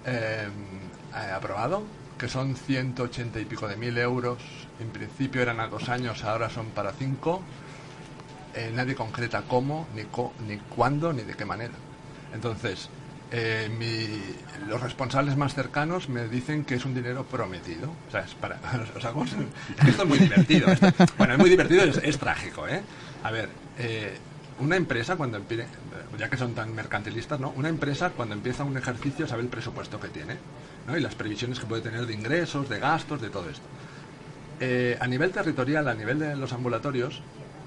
eh, 0.05 0.47
eh, 0.47 1.32
aprobado, 1.36 1.84
que 2.18 2.30
son 2.30 2.55
180 2.55 3.38
y 3.41 3.43
pico 3.43 3.68
de 3.68 3.76
mil 3.76 3.97
euros. 3.97 4.38
En 4.80 4.88
principio 4.91 5.41
eran 5.41 5.59
a 5.59 5.68
dos 5.68 5.89
años, 5.89 6.24
ahora 6.24 6.49
son 6.49 6.68
para 6.68 6.93
cinco. 6.93 7.41
Eh, 8.55 8.72
nadie 8.74 8.95
concreta 8.95 9.43
cómo, 9.45 9.88
ni, 9.93 10.03
co- 10.05 10.32
ni 10.47 10.55
cuándo, 10.74 11.12
ni 11.12 11.24
de 11.24 11.34
qué 11.34 11.43
manera. 11.43 11.74
Entonces, 12.34 12.88
eh, 13.32 13.69
mi- 13.77 14.67
los 14.69 14.82
responsables 14.82 15.38
más 15.38 15.53
cercanos 15.53 16.09
me 16.09 16.27
dicen 16.27 16.65
que 16.65 16.75
es 16.75 16.86
un 16.86 16.93
dinero 16.93 17.25
prometido. 17.25 17.89
O 18.07 18.11
sea, 18.11 18.21
es 18.21 18.34
para, 18.36 18.59
os 18.97 19.05
hago- 19.05 19.23
esto 19.25 20.03
es 20.03 20.07
muy 20.07 20.19
divertido. 20.19 20.69
esto- 20.71 20.91
bueno, 21.17 21.34
es 21.34 21.39
muy 21.39 21.49
divertido, 21.49 21.84
es, 21.84 21.97
es 22.03 22.17
trágico, 22.17 22.67
¿eh? 22.67 22.82
A 23.23 23.32
ver, 23.32 23.49
eh, 23.77 24.17
una 24.59 24.75
empresa 24.75 25.15
cuando 25.15 25.39
empie- 25.39 25.65
ya 26.17 26.29
que 26.29 26.38
son 26.38 26.53
tan 26.53 26.73
mercantilistas, 26.75 27.39
¿no? 27.39 27.49
Una 27.55 27.69
empresa 27.69 28.09
cuando 28.11 28.36
empieza 28.36 28.63
un 28.63 28.77
ejercicio 28.77 29.25
sabe 29.27 29.41
el 29.43 29.47
presupuesto 29.47 29.99
que 29.99 30.09
tiene, 30.09 30.36
¿no? 30.88 30.97
Y 30.97 31.01
las 31.01 31.15
previsiones 31.15 31.59
que 31.59 31.65
puede 31.65 31.82
tener 31.82 32.05
de 32.05 32.13
ingresos, 32.13 32.67
de 32.69 32.79
gastos, 32.79 33.21
de 33.21 33.29
todo 33.29 33.49
esto. 33.49 33.63
Eh, 34.59 34.97
a 34.99 35.07
nivel 35.07 35.32
territorial, 35.32 35.88
a 35.88 35.93
nivel 35.95 36.19
de 36.19 36.36
los 36.36 36.53
ambulatorios, 36.53 37.21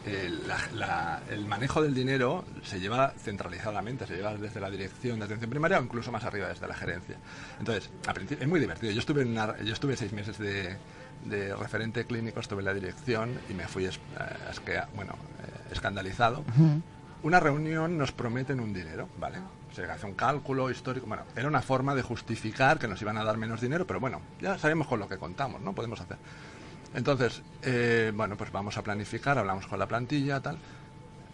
eh, 0.07 0.30
la- 0.46 0.68
la- 0.74 1.22
el 1.30 1.46
manejo 1.46 1.82
del 1.82 1.94
dinero 1.94 2.44
se 2.62 2.78
lleva 2.80 3.12
centralizadamente, 3.18 4.07
se 4.07 4.16
lleva 4.16 4.34
desde 4.36 4.61
la 4.61 4.70
dirección 4.70 5.18
de 5.18 5.24
atención 5.24 5.50
primaria 5.50 5.78
o 5.78 5.82
incluso 5.82 6.12
más 6.12 6.24
arriba 6.24 6.48
desde 6.48 6.66
la 6.68 6.74
gerencia. 6.74 7.16
Entonces, 7.59 7.90
a 8.07 8.12
es 8.12 8.48
muy 8.48 8.61
divertido. 8.61 8.92
Yo 8.92 9.00
estuve, 9.00 9.22
en 9.22 9.28
una- 9.28 9.57
yo 9.62 9.72
estuve 9.72 9.96
seis 9.96 10.12
meses 10.12 10.36
de, 10.38 10.76
de 11.24 11.55
referente 11.57 12.05
clínico, 12.05 12.40
estuve 12.40 12.61
en 12.61 12.66
la 12.66 12.74
dirección 12.74 13.38
y 13.48 13.55
me 13.55 13.66
fui 13.66 13.86
es- 13.86 13.96
eh, 14.20 14.82
bueno, 14.94 15.12
eh, 15.42 15.72
escandalizado. 15.72 16.44
Una 17.22 17.40
reunión 17.40 17.96
nos 17.96 18.12
prometen 18.12 18.61
un 18.61 18.74
dinero, 18.74 19.09
¿vale? 19.18 19.38
Se 19.72 19.84
hace 19.84 20.05
un 20.07 20.12
cálculo 20.14 20.70
histórico. 20.70 21.07
Bueno, 21.07 21.22
era 21.34 21.48
una 21.48 21.62
forma 21.62 21.94
de 21.94 22.02
justificar 22.02 22.78
que 22.78 22.86
nos 22.86 23.00
iban 23.00 23.16
a 23.16 23.24
dar 23.24 23.38
menos 23.38 23.61
dinero, 23.62 23.86
pero 23.86 23.98
bueno, 23.98 24.20
ya 24.40 24.59
sabemos 24.59 24.86
con 24.86 25.00
lo 25.00 25.09
que 25.09 25.16
contamos, 25.16 25.62
¿no? 25.62 25.72
Podemos 25.72 25.98
hacer. 26.00 26.18
Entonces, 26.95 27.42
eh, 27.62 28.12
bueno, 28.14 28.36
pues 28.36 28.53
vamos 28.53 28.76
a 28.78 28.82
planificar, 28.82 29.36
hablamos 29.38 29.66
con 29.66 29.78
la 29.78 29.86
plantilla, 29.86 30.40
tal. 30.40 30.57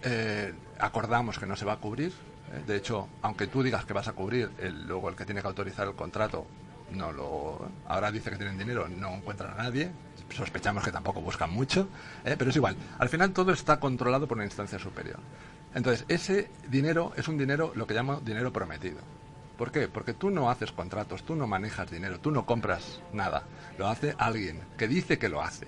Eh, 0.03 0.55
acordamos 0.79 1.39
que 1.39 1.47
no 1.47 1.57
se 1.57 1.65
va 1.65 1.75
a 1.75 1.77
cubrir. 1.77 2.13
eh, 2.53 2.63
de 2.67 2.77
hecho, 2.77 3.09
aunque 3.23 3.47
tú 3.47 3.63
digas 3.63 3.85
que 3.85 3.93
vas 3.93 4.09
a 4.09 4.13
cubrir, 4.13 4.51
el- 4.59 4.87
luego 4.89 5.09
el 5.09 5.15
que 5.17 5.25
tiene 5.25 5.41
que 5.41 5.47
autorizar 5.47 5.87
el 5.87 5.95
contrato 5.95 6.47
no 6.93 7.13
lo. 7.13 7.71
Ahora 7.87 8.11
dice 8.11 8.31
que 8.31 8.37
tienen 8.37 8.59
dinero, 8.59 8.89
no 8.89 9.15
encuentran 9.15 9.53
a 9.53 9.63
nadie. 9.63 9.93
Sospechamos 10.31 10.83
que 10.85 10.91
tampoco 10.91 11.21
buscan 11.21 11.51
mucho, 11.51 11.89
eh, 12.25 12.35
pero 12.39 12.51
es 12.51 12.57
igual. 12.57 12.77
Al 12.99 13.09
final 13.09 13.33
todo 13.33 13.53
está 13.53 13.79
controlado 13.79 14.27
por 14.27 14.37
una 14.39 14.45
instancia 14.47 14.79
superior. 14.79 15.19
Entonces, 15.75 16.05
ese 16.09 16.51
dinero 16.69 17.13
es 17.17 17.29
un 17.29 17.39
dinero, 17.39 17.73
lo 17.77 17.87
que 17.87 17.95
llamo 17.95 18.21
dinero 18.21 18.53
prometido. 18.53 18.99
¿Por 19.61 19.71
qué? 19.71 19.89
Porque 19.89 20.15
tú 20.15 20.31
no 20.31 20.51
haces 20.51 20.73
contratos, 20.73 21.23
tú 21.23 21.37
no 21.37 21.47
manejas 21.47 21.91
dinero, 21.91 22.19
tú 22.19 22.31
no 22.31 22.47
compras 22.47 23.03
nada. 23.13 23.43
Lo 23.77 23.89
hace 23.89 24.15
alguien 24.17 24.59
que 24.79 24.89
dice 24.89 25.19
que 25.19 25.29
lo 25.29 25.43
hace. 25.43 25.67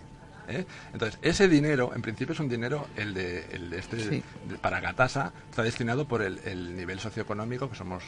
¿eh? 0.48 0.64
Entonces, 0.94 1.18
ese 1.20 1.46
dinero, 1.46 1.92
en 1.94 2.00
principio, 2.00 2.32
es 2.32 2.40
un 2.40 2.48
dinero, 2.48 2.86
el 2.96 3.12
de, 3.12 3.44
el 3.52 3.68
de 3.68 3.78
este, 3.78 4.00
Sí. 4.00 4.22
de- 4.48 4.56
para 4.56 4.80
Gatasa, 4.80 5.34
está 5.50 5.62
destinado 5.62 6.08
por 6.08 6.22
el, 6.22 6.38
el 6.46 6.74
nivel 6.74 7.00
socioeconómico, 7.00 7.68
que 7.68 7.76
somos 7.76 8.02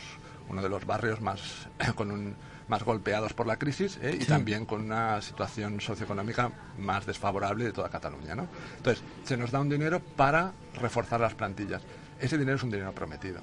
uno 0.48 0.62
de 0.62 0.70
los 0.70 0.86
barrios 0.86 1.20
más, 1.20 1.68
con 1.94 2.10
un, 2.10 2.34
más 2.66 2.82
golpeados 2.82 3.34
por 3.34 3.46
la 3.46 3.58
crisis 3.58 3.98
¿eh? 4.00 4.16
y 4.18 4.24
también 4.24 4.64
con 4.64 4.80
una 4.80 5.20
situación 5.20 5.82
socioeconómica 5.82 6.50
más 6.78 7.04
desfavorable 7.04 7.62
de 7.66 7.72
toda 7.72 7.90
Cataluña. 7.90 8.34
¿no? 8.34 8.48
Entonces, 8.78 9.04
se 9.24 9.36
nos 9.36 9.50
da 9.50 9.60
un 9.60 9.68
dinero 9.68 10.00
para 10.00 10.52
reforzar 10.80 11.20
las 11.20 11.34
plantillas. 11.34 11.82
Ese 12.18 12.38
dinero 12.38 12.56
es 12.56 12.62
un 12.62 12.70
dinero 12.70 12.92
prometido. 12.92 13.40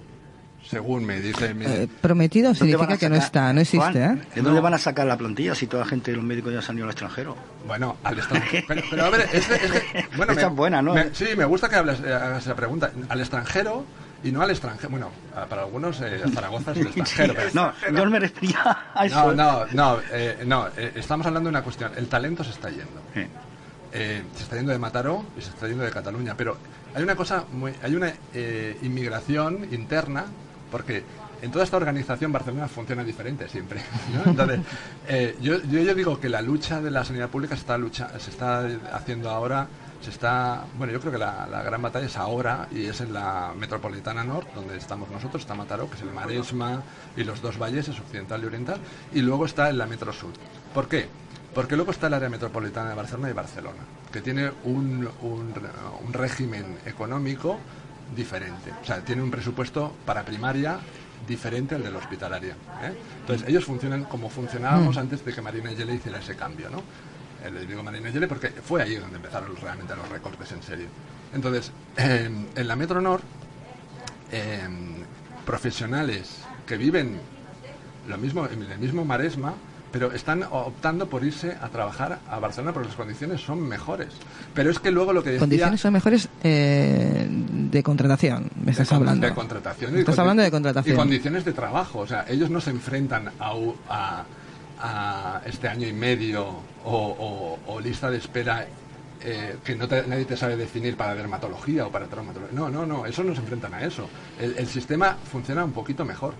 Según 0.67 1.03
me 1.05 1.19
dice 1.19 1.53
mi... 1.53 1.65
Eh, 1.65 1.87
prometido 2.01 2.49
¿Dónde 2.53 2.59
significa 2.59 2.97
que 2.97 3.09
no 3.09 3.15
está, 3.15 3.51
no 3.51 3.59
existe, 3.61 3.77
Juan, 3.91 3.97
¿eh? 3.97 4.21
¿De 4.35 4.41
dónde 4.41 4.61
van 4.61 4.73
a 4.73 4.77
sacar 4.77 5.05
la 5.05 5.17
plantilla 5.17 5.53
si 5.55 5.67
toda 5.67 5.83
la 5.83 5.89
gente 5.89 6.11
de 6.11 6.17
los 6.17 6.25
médicos 6.25 6.53
ya 6.53 6.61
se 6.61 6.71
han 6.71 6.77
ido 6.77 6.85
al 6.85 6.91
extranjero? 6.91 7.35
Bueno, 7.67 7.97
al 8.03 8.17
extranjero. 8.17 8.65
Pero, 8.67 8.81
pero, 8.89 9.05
a 9.05 9.09
ver, 9.09 9.27
es, 9.33 9.47
que- 9.47 9.55
es 9.55 9.71
que. 9.71 10.05
Bueno, 10.15 10.49
buena, 10.51 10.81
¿no? 10.81 10.93
me- 10.93 11.13
sí, 11.13 11.25
me 11.35 11.45
gusta 11.45 11.67
que 11.67 11.75
hables, 11.75 11.99
eh, 11.99 12.13
hagas 12.13 12.43
esa 12.45 12.55
pregunta. 12.55 12.91
Al 13.09 13.19
extranjero 13.19 13.83
y 14.23 14.31
no 14.31 14.41
al 14.43 14.51
extranjero. 14.51 14.89
Bueno, 14.91 15.09
para 15.49 15.63
algunos 15.63 15.99
eh, 16.01 16.21
Zaragoza 16.33 16.71
es 16.71 16.77
el 16.77 16.87
extranjero. 16.87 17.33
pero- 17.35 17.49
No, 17.53 17.73
yo 17.97 18.05
me 18.09 18.19
refería 18.19 18.77
a 18.93 19.05
eso. 19.05 19.33
no, 19.33 19.65
no, 19.65 19.65
no, 19.73 19.99
eh, 20.11 20.43
no, 20.45 20.67
eh, 20.77 20.93
estamos 20.95 21.25
hablando 21.27 21.49
de 21.49 21.51
una 21.55 21.63
cuestión. 21.63 21.91
El 21.97 22.07
talento 22.07 22.43
se 22.43 22.51
está 22.51 22.69
yendo. 22.69 23.01
Sí. 23.13 23.25
Eh, 23.93 24.23
se 24.37 24.43
está 24.43 24.55
yendo 24.55 24.71
de 24.71 24.77
Mataró 24.77 25.25
y 25.37 25.41
se 25.41 25.49
está 25.49 25.67
yendo 25.67 25.83
de 25.83 25.91
Cataluña. 25.91 26.35
Pero 26.37 26.55
hay 26.95 27.03
una 27.03 27.15
cosa, 27.15 27.43
muy, 27.51 27.73
hay 27.83 27.95
una 27.95 28.13
eh, 28.33 28.77
inmigración 28.83 29.67
interna, 29.71 30.25
porque 30.71 31.03
en 31.41 31.51
toda 31.51 31.65
esta 31.65 31.77
organización 31.77 32.31
Barcelona 32.31 32.67
funciona 32.67 33.03
diferente 33.03 33.47
siempre. 33.49 33.81
Entonces, 34.25 34.61
eh, 35.07 35.35
yo, 35.41 35.61
yo, 35.63 35.93
digo 35.93 36.19
que 36.19 36.29
la 36.29 36.41
lucha 36.41 36.81
de 36.81 36.89
la 36.89 37.03
sanidad 37.03 37.29
pública 37.29 37.55
se 37.55 37.61
está, 37.61 37.77
lucha, 37.77 38.17
se 38.19 38.31
está 38.31 38.65
haciendo 38.93 39.29
ahora. 39.29 39.67
Se 40.01 40.09
está, 40.09 40.65
bueno, 40.79 40.91
yo 40.91 40.99
creo 40.99 41.11
que 41.11 41.19
la, 41.19 41.61
gran 41.63 41.79
batalla 41.79 42.07
es 42.07 42.17
ahora 42.17 42.67
y 42.71 42.85
es 42.85 43.01
en 43.01 43.13
la 43.13 43.53
metropolitana 43.55 44.23
norte, 44.23 44.49
donde 44.55 44.75
estamos 44.75 45.11
nosotros, 45.11 45.43
está 45.43 45.53
Mataró, 45.53 45.87
que 45.87 45.95
es 45.95 46.01
el 46.01 46.09
Maresma 46.09 46.81
y 47.15 47.23
los 47.23 47.39
dos 47.39 47.59
valles, 47.59 47.87
es 47.87 47.99
occidental 47.99 48.41
y 48.41 48.47
oriental, 48.47 48.79
y 49.13 49.21
luego 49.21 49.45
está 49.45 49.69
en 49.69 49.77
la 49.77 49.85
metro 49.85 50.11
sur. 50.11 50.31
¿Por 50.73 50.87
qué? 50.87 51.07
Porque 51.53 51.75
luego 51.75 51.91
está 51.91 52.07
el 52.07 52.15
área 52.15 52.29
metropolitana 52.29 52.89
de 52.89 52.95
Barcelona 52.95 53.29
y 53.29 53.33
Barcelona, 53.33 53.77
que 54.11 54.21
tiene 54.21 54.49
un, 54.63 55.07
un 55.21 56.13
régimen 56.13 56.79
económico 56.87 57.59
diferente. 58.15 58.71
O 58.81 58.85
sea, 58.85 59.03
tiene 59.03 59.21
un 59.21 59.31
presupuesto 59.31 59.93
para 60.05 60.23
primaria 60.23 60.79
diferente 61.27 61.75
al 61.75 61.83
de 61.83 61.91
la 61.91 61.99
hospitalaria. 61.99 62.53
¿eh? 62.83 62.93
Entonces, 63.21 63.47
ellos 63.47 63.65
funcionan 63.65 64.05
como 64.05 64.29
funcionábamos 64.29 64.97
antes 64.97 65.23
de 65.23 65.33
que 65.33 65.41
Marina 65.41 65.71
Yele 65.71 65.95
hiciera 65.95 66.19
ese 66.19 66.35
cambio, 66.35 66.69
¿no? 66.69 66.79
Eh, 67.43 67.51
Le 67.51 67.65
digo 67.65 67.83
Marina 67.83 68.09
Yele 68.09 68.27
porque 68.27 68.49
fue 68.49 68.81
ahí 68.81 68.95
donde 68.95 69.17
empezaron 69.17 69.55
realmente 69.55 69.95
los 69.95 70.07
recortes 70.09 70.51
en 70.51 70.61
serio. 70.63 70.87
Entonces, 71.33 71.71
eh, 71.97 72.29
en 72.55 72.67
la 72.67 72.75
Metro 72.75 73.01
Nord, 73.01 73.21
eh, 74.31 74.61
profesionales 75.45 76.37
que 76.65 76.77
viven 76.77 77.19
lo 78.07 78.17
mismo, 78.17 78.45
en 78.47 78.63
el 78.63 78.79
mismo 78.79 79.05
Maresma, 79.05 79.53
pero 79.91 80.11
están 80.13 80.43
optando 80.49 81.07
por 81.09 81.23
irse 81.23 81.57
a 81.61 81.67
trabajar 81.69 82.19
a 82.29 82.39
Barcelona 82.39 82.71
porque 82.73 82.87
las 82.89 82.95
condiciones 82.97 83.41
son 83.41 83.61
mejores. 83.67 84.07
Pero 84.53 84.69
es 84.71 84.79
que 84.79 84.89
luego 84.91 85.11
lo 85.13 85.21
que 85.23 85.31
decía... 85.31 85.39
Condiciones 85.41 85.81
son 85.81 85.93
mejores 85.93 86.29
eh, 86.43 87.27
de 87.29 87.83
contratación, 87.83 88.49
me 88.63 88.71
estás 88.71 88.89
de, 88.89 88.95
hablando. 88.95 89.27
de 89.27 89.33
contratación. 89.33 89.95
y 89.95 89.99
Estás 89.99 90.15
condi- 90.15 90.19
hablando 90.21 90.43
de 90.43 90.51
contratación. 90.51 90.95
Y 90.95 90.97
condiciones 90.97 91.45
de 91.45 91.53
trabajo. 91.53 91.99
O 91.99 92.07
sea, 92.07 92.25
ellos 92.29 92.49
no 92.49 92.61
se 92.61 92.69
enfrentan 92.69 93.31
a, 93.39 93.55
u- 93.55 93.75
a- 93.89 94.23
a 94.79 95.41
este 95.45 95.67
año 95.67 95.87
y 95.87 95.93
medio 95.93 96.45
o, 96.45 96.57
o- 96.85 97.59
o 97.67 97.79
lista 97.79 98.09
de 98.09 98.17
espera 98.17 98.65
eh, 99.23 99.57
que 99.63 99.75
no 99.75 99.87
te- 99.87 100.07
nadie 100.07 100.25
te 100.25 100.35
sabe 100.35 100.55
definir 100.57 100.95
para 100.97 101.13
dermatología 101.13 101.85
o 101.85 101.91
para 101.91 102.07
traumatología. 102.07 102.57
No, 102.57 102.69
no, 102.69 102.85
no, 102.87 103.05
eso 103.05 103.23
no 103.23 103.33
se 103.35 103.41
enfrentan 103.41 103.73
a 103.75 103.83
eso. 103.83 104.09
El, 104.39 104.55
el 104.57 104.67
sistema 104.67 105.15
funciona 105.31 105.63
un 105.63 105.73
poquito 105.73 106.03
mejor. 106.05 106.33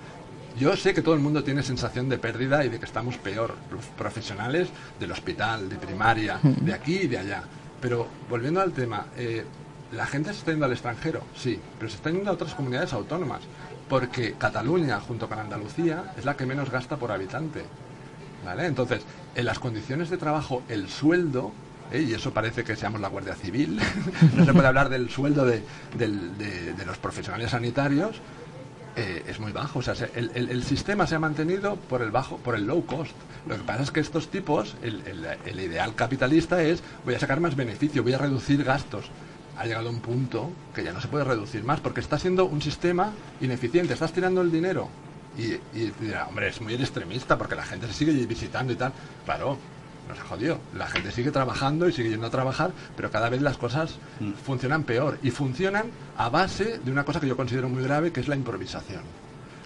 Yo 0.60 0.76
sé 0.76 0.94
que 0.94 1.02
todo 1.02 1.16
el 1.16 1.22
mundo 1.22 1.44
tiene 1.44 1.64
sensación 1.64 2.10
de 2.10 2.18
pérdida 2.18 2.64
y 2.66 2.70
de 2.70 2.78
que 2.80 2.86
estamos 2.86 3.18
peor, 3.18 3.56
los 3.72 3.86
profesionales 3.98 4.68
del 5.00 5.12
hospital, 5.12 5.70
de 5.70 5.76
primaria, 5.78 6.40
de 6.44 6.74
aquí 6.74 7.00
y 7.04 7.08
de 7.08 7.18
allá. 7.18 7.44
Pero 7.80 8.08
volviendo 8.30 8.62
al 8.62 8.72
tema, 8.74 9.08
eh, 9.18 9.44
la 9.94 10.06
gente 10.06 10.32
se 10.34 10.40
está 10.40 10.52
yendo 10.52 10.66
al 10.66 10.72
extranjero, 10.74 11.22
sí, 11.36 11.60
pero 11.80 11.90
se 11.90 11.96
está 11.98 12.12
yendo 12.12 12.30
a 12.30 12.34
otras 12.34 12.54
comunidades 12.54 12.94
autónomas, 12.94 13.42
porque 13.90 14.34
Cataluña, 14.38 15.00
junto 15.00 15.28
con 15.28 15.40
Andalucía, 15.40 16.14
es 16.18 16.26
la 16.26 16.36
que 16.38 16.46
menos 16.46 16.70
gasta 16.70 16.98
por 16.98 17.12
habitante. 17.12 17.64
¿Vale? 18.46 18.66
Entonces, 18.66 19.02
en 19.36 19.46
las 19.46 19.60
condiciones 19.60 20.10
de 20.10 20.18
trabajo, 20.18 20.64
el 20.68 20.90
sueldo, 20.90 21.52
¿eh? 21.92 22.02
y 22.02 22.14
eso 22.14 22.32
parece 22.34 22.64
que 22.64 22.76
seamos 22.76 23.00
la 23.00 23.08
Guardia 23.08 23.36
Civil, 23.36 23.80
no 24.36 24.46
se 24.46 24.54
puede 24.54 24.68
hablar 24.68 24.90
del 24.90 25.10
sueldo 25.10 25.46
de, 25.46 25.64
del- 25.98 26.38
de- 26.38 26.74
de 26.74 26.86
los 26.86 26.98
profesionales 26.98 27.52
sanitarios, 27.52 28.16
eh, 28.96 29.24
es 29.28 29.40
muy 29.40 29.52
bajo. 29.52 29.80
O 29.80 29.82
sea, 29.82 29.96
se- 29.96 30.12
el, 30.16 30.32
el- 30.36 30.50
el 30.50 30.64
sistema 30.64 31.08
se 31.08 31.16
ha 31.16 31.20
mantenido 31.20 31.76
por 31.88 32.02
el 32.02 32.12
bajo, 32.12 32.38
por 32.40 32.56
el 32.56 32.66
low 32.66 32.86
cost. 32.86 33.24
Lo 33.46 33.58
que 33.58 33.64
pasa 33.64 33.84
es 33.84 33.92
que 33.92 34.00
estos 34.00 34.30
tipos, 34.30 34.78
el, 34.82 35.02
el- 35.08 35.26
el 35.44 35.60
ideal 35.60 35.96
capitalista 35.96 36.62
es 36.64 36.84
voy 37.04 37.16
a 37.16 37.20
sacar 37.20 37.40
más 37.40 37.56
beneficio, 37.56 38.04
voy 38.04 38.14
a 38.14 38.18
reducir 38.18 38.64
gastos. 38.64 39.12
Ha 39.56 39.66
llegado 39.66 39.90
un 39.90 40.02
punto 40.02 40.58
que 40.74 40.84
ya 40.84 40.94
no 40.94 41.02
se 41.02 41.08
puede 41.10 41.26
reducir 41.26 41.64
más 41.64 41.82
porque 41.82 42.00
está 42.02 42.18
siendo 42.20 42.46
un 42.46 42.62
sistema 42.62 43.20
ineficiente. 43.40 43.94
Estás 43.94 44.14
tirando 44.14 44.42
el 44.42 44.52
dinero 44.52 44.96
y, 45.34 45.54
y 45.72 45.92
dirá, 46.00 46.28
hombre, 46.28 46.50
es 46.50 46.62
muy 46.62 46.74
extremista 46.76 47.38
porque 47.38 47.56
la 47.56 47.66
gente 47.66 47.88
se 47.88 47.94
sigue 47.94 48.14
visitando 48.26 48.74
y 48.74 48.76
tal. 48.78 48.94
Claro, 49.26 49.60
nos 50.10 50.20
ha 50.20 50.24
jodido. 50.24 50.60
La 50.76 50.88
gente 50.88 51.12
sigue 51.12 51.32
trabajando 51.32 51.88
y 51.88 51.94
sigue 51.94 52.10
yendo 52.10 52.28
a 52.28 52.30
trabajar, 52.30 52.72
pero 52.96 53.10
cada 53.12 53.30
vez 53.30 53.42
las 53.42 53.58
cosas 53.58 53.96
funcionan 54.46 54.84
peor. 54.84 55.18
Y 55.24 55.32
funcionan 55.32 55.86
a 56.18 56.30
base 56.30 56.80
de 56.84 56.92
una 56.92 57.04
cosa 57.06 57.20
que 57.20 57.28
yo 57.28 57.38
considero 57.38 57.70
muy 57.70 57.84
grave, 57.84 58.12
que 58.12 58.20
es 58.20 58.28
la 58.28 58.36
improvisación. 58.36 59.02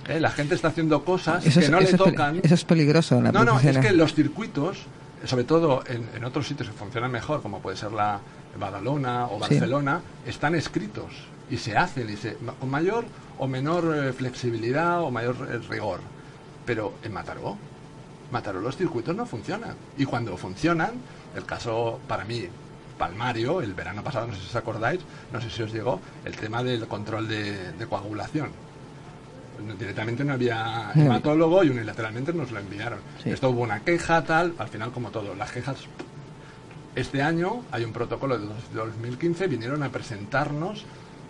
¿Eh? 0.08 0.20
La 0.20 0.30
gente 0.30 0.54
está 0.54 0.68
haciendo 0.68 1.04
cosas 1.04 1.46
Eso 1.46 1.60
que 1.60 1.66
es, 1.66 1.72
no 1.72 1.80
le 1.80 1.92
tocan. 1.94 2.40
eso 2.44 2.54
es 2.54 2.64
peligroso. 2.64 3.20
La 3.22 3.32
No, 3.32 3.44
no, 3.44 3.60
es 3.60 3.78
que 3.80 3.92
los 3.92 4.14
circuitos, 4.14 4.78
sobre 5.24 5.46
todo 5.46 5.84
en, 5.88 6.08
en 6.16 6.24
otros 6.24 6.48
sitios 6.48 6.70
que 6.70 6.76
funcionan 6.76 7.12
mejor, 7.12 7.42
como 7.42 7.60
puede 7.60 7.76
ser 7.78 7.92
la 7.92 8.20
Badalona 8.60 9.26
o 9.26 9.36
Sí. 9.36 9.56
Barcelona, 9.56 10.02
están 10.28 10.54
escritos 10.56 11.12
y 11.50 11.58
se 11.58 11.76
hacen 11.76 12.10
y 12.10 12.18
se, 12.18 12.38
con 12.60 12.70
mayor 12.70 13.06
o 13.40 13.48
menor 13.48 13.96
eh, 13.98 14.14
flexibilidad 14.14 15.02
o 15.02 15.10
mayor 15.12 15.36
eh, 15.52 15.60
rigor. 15.70 16.00
Pero 16.66 16.94
en 17.04 17.12
Mataró, 17.12 17.58
Mataró 18.32 18.60
los 18.60 18.76
circuitos 18.78 19.16
no 19.16 19.26
funcionan. 19.26 19.76
Y 19.98 20.06
cuando 20.06 20.36
funcionan, 20.38 20.94
el 21.36 21.46
caso 21.46 22.00
para 22.08 22.26
mí, 22.26 22.46
palmario, 22.98 23.62
el 23.62 23.74
verano 23.74 24.04
pasado, 24.04 24.28
no 24.28 24.34
sé 24.34 24.40
si 24.42 24.48
os 24.48 24.56
acordáis, 24.56 25.02
no 25.32 25.40
sé 25.42 25.50
si 25.50 25.62
os 25.64 25.72
llegó, 25.72 26.00
el 26.24 26.36
tema 26.36 26.64
del 26.64 26.88
control 26.88 27.28
de, 27.28 27.72
de 27.74 27.86
coagulación. 27.88 28.50
Directamente 29.80 30.24
no 30.26 30.34
había 30.34 30.92
hematólogo 30.96 31.64
y 31.64 31.70
unilateralmente 31.70 32.34
nos 32.34 32.52
lo 32.52 32.60
enviaron. 32.60 33.00
Sí. 33.24 33.30
Esto 33.30 33.50
hubo 33.52 33.62
una 33.62 33.82
queja, 33.82 34.22
tal, 34.24 34.54
al 34.58 34.68
final 34.68 34.92
como 34.92 35.12
todo, 35.12 35.34
las 35.36 35.52
quejas... 35.52 35.78
Este 36.96 37.22
año 37.22 37.64
hay 37.72 37.84
un 37.84 37.92
protocolo 37.92 38.38
de 38.38 38.46
dos- 38.48 38.74
2015, 38.74 39.48
vinieron 39.48 39.84
a 39.84 39.90
presentarnos 39.90 40.86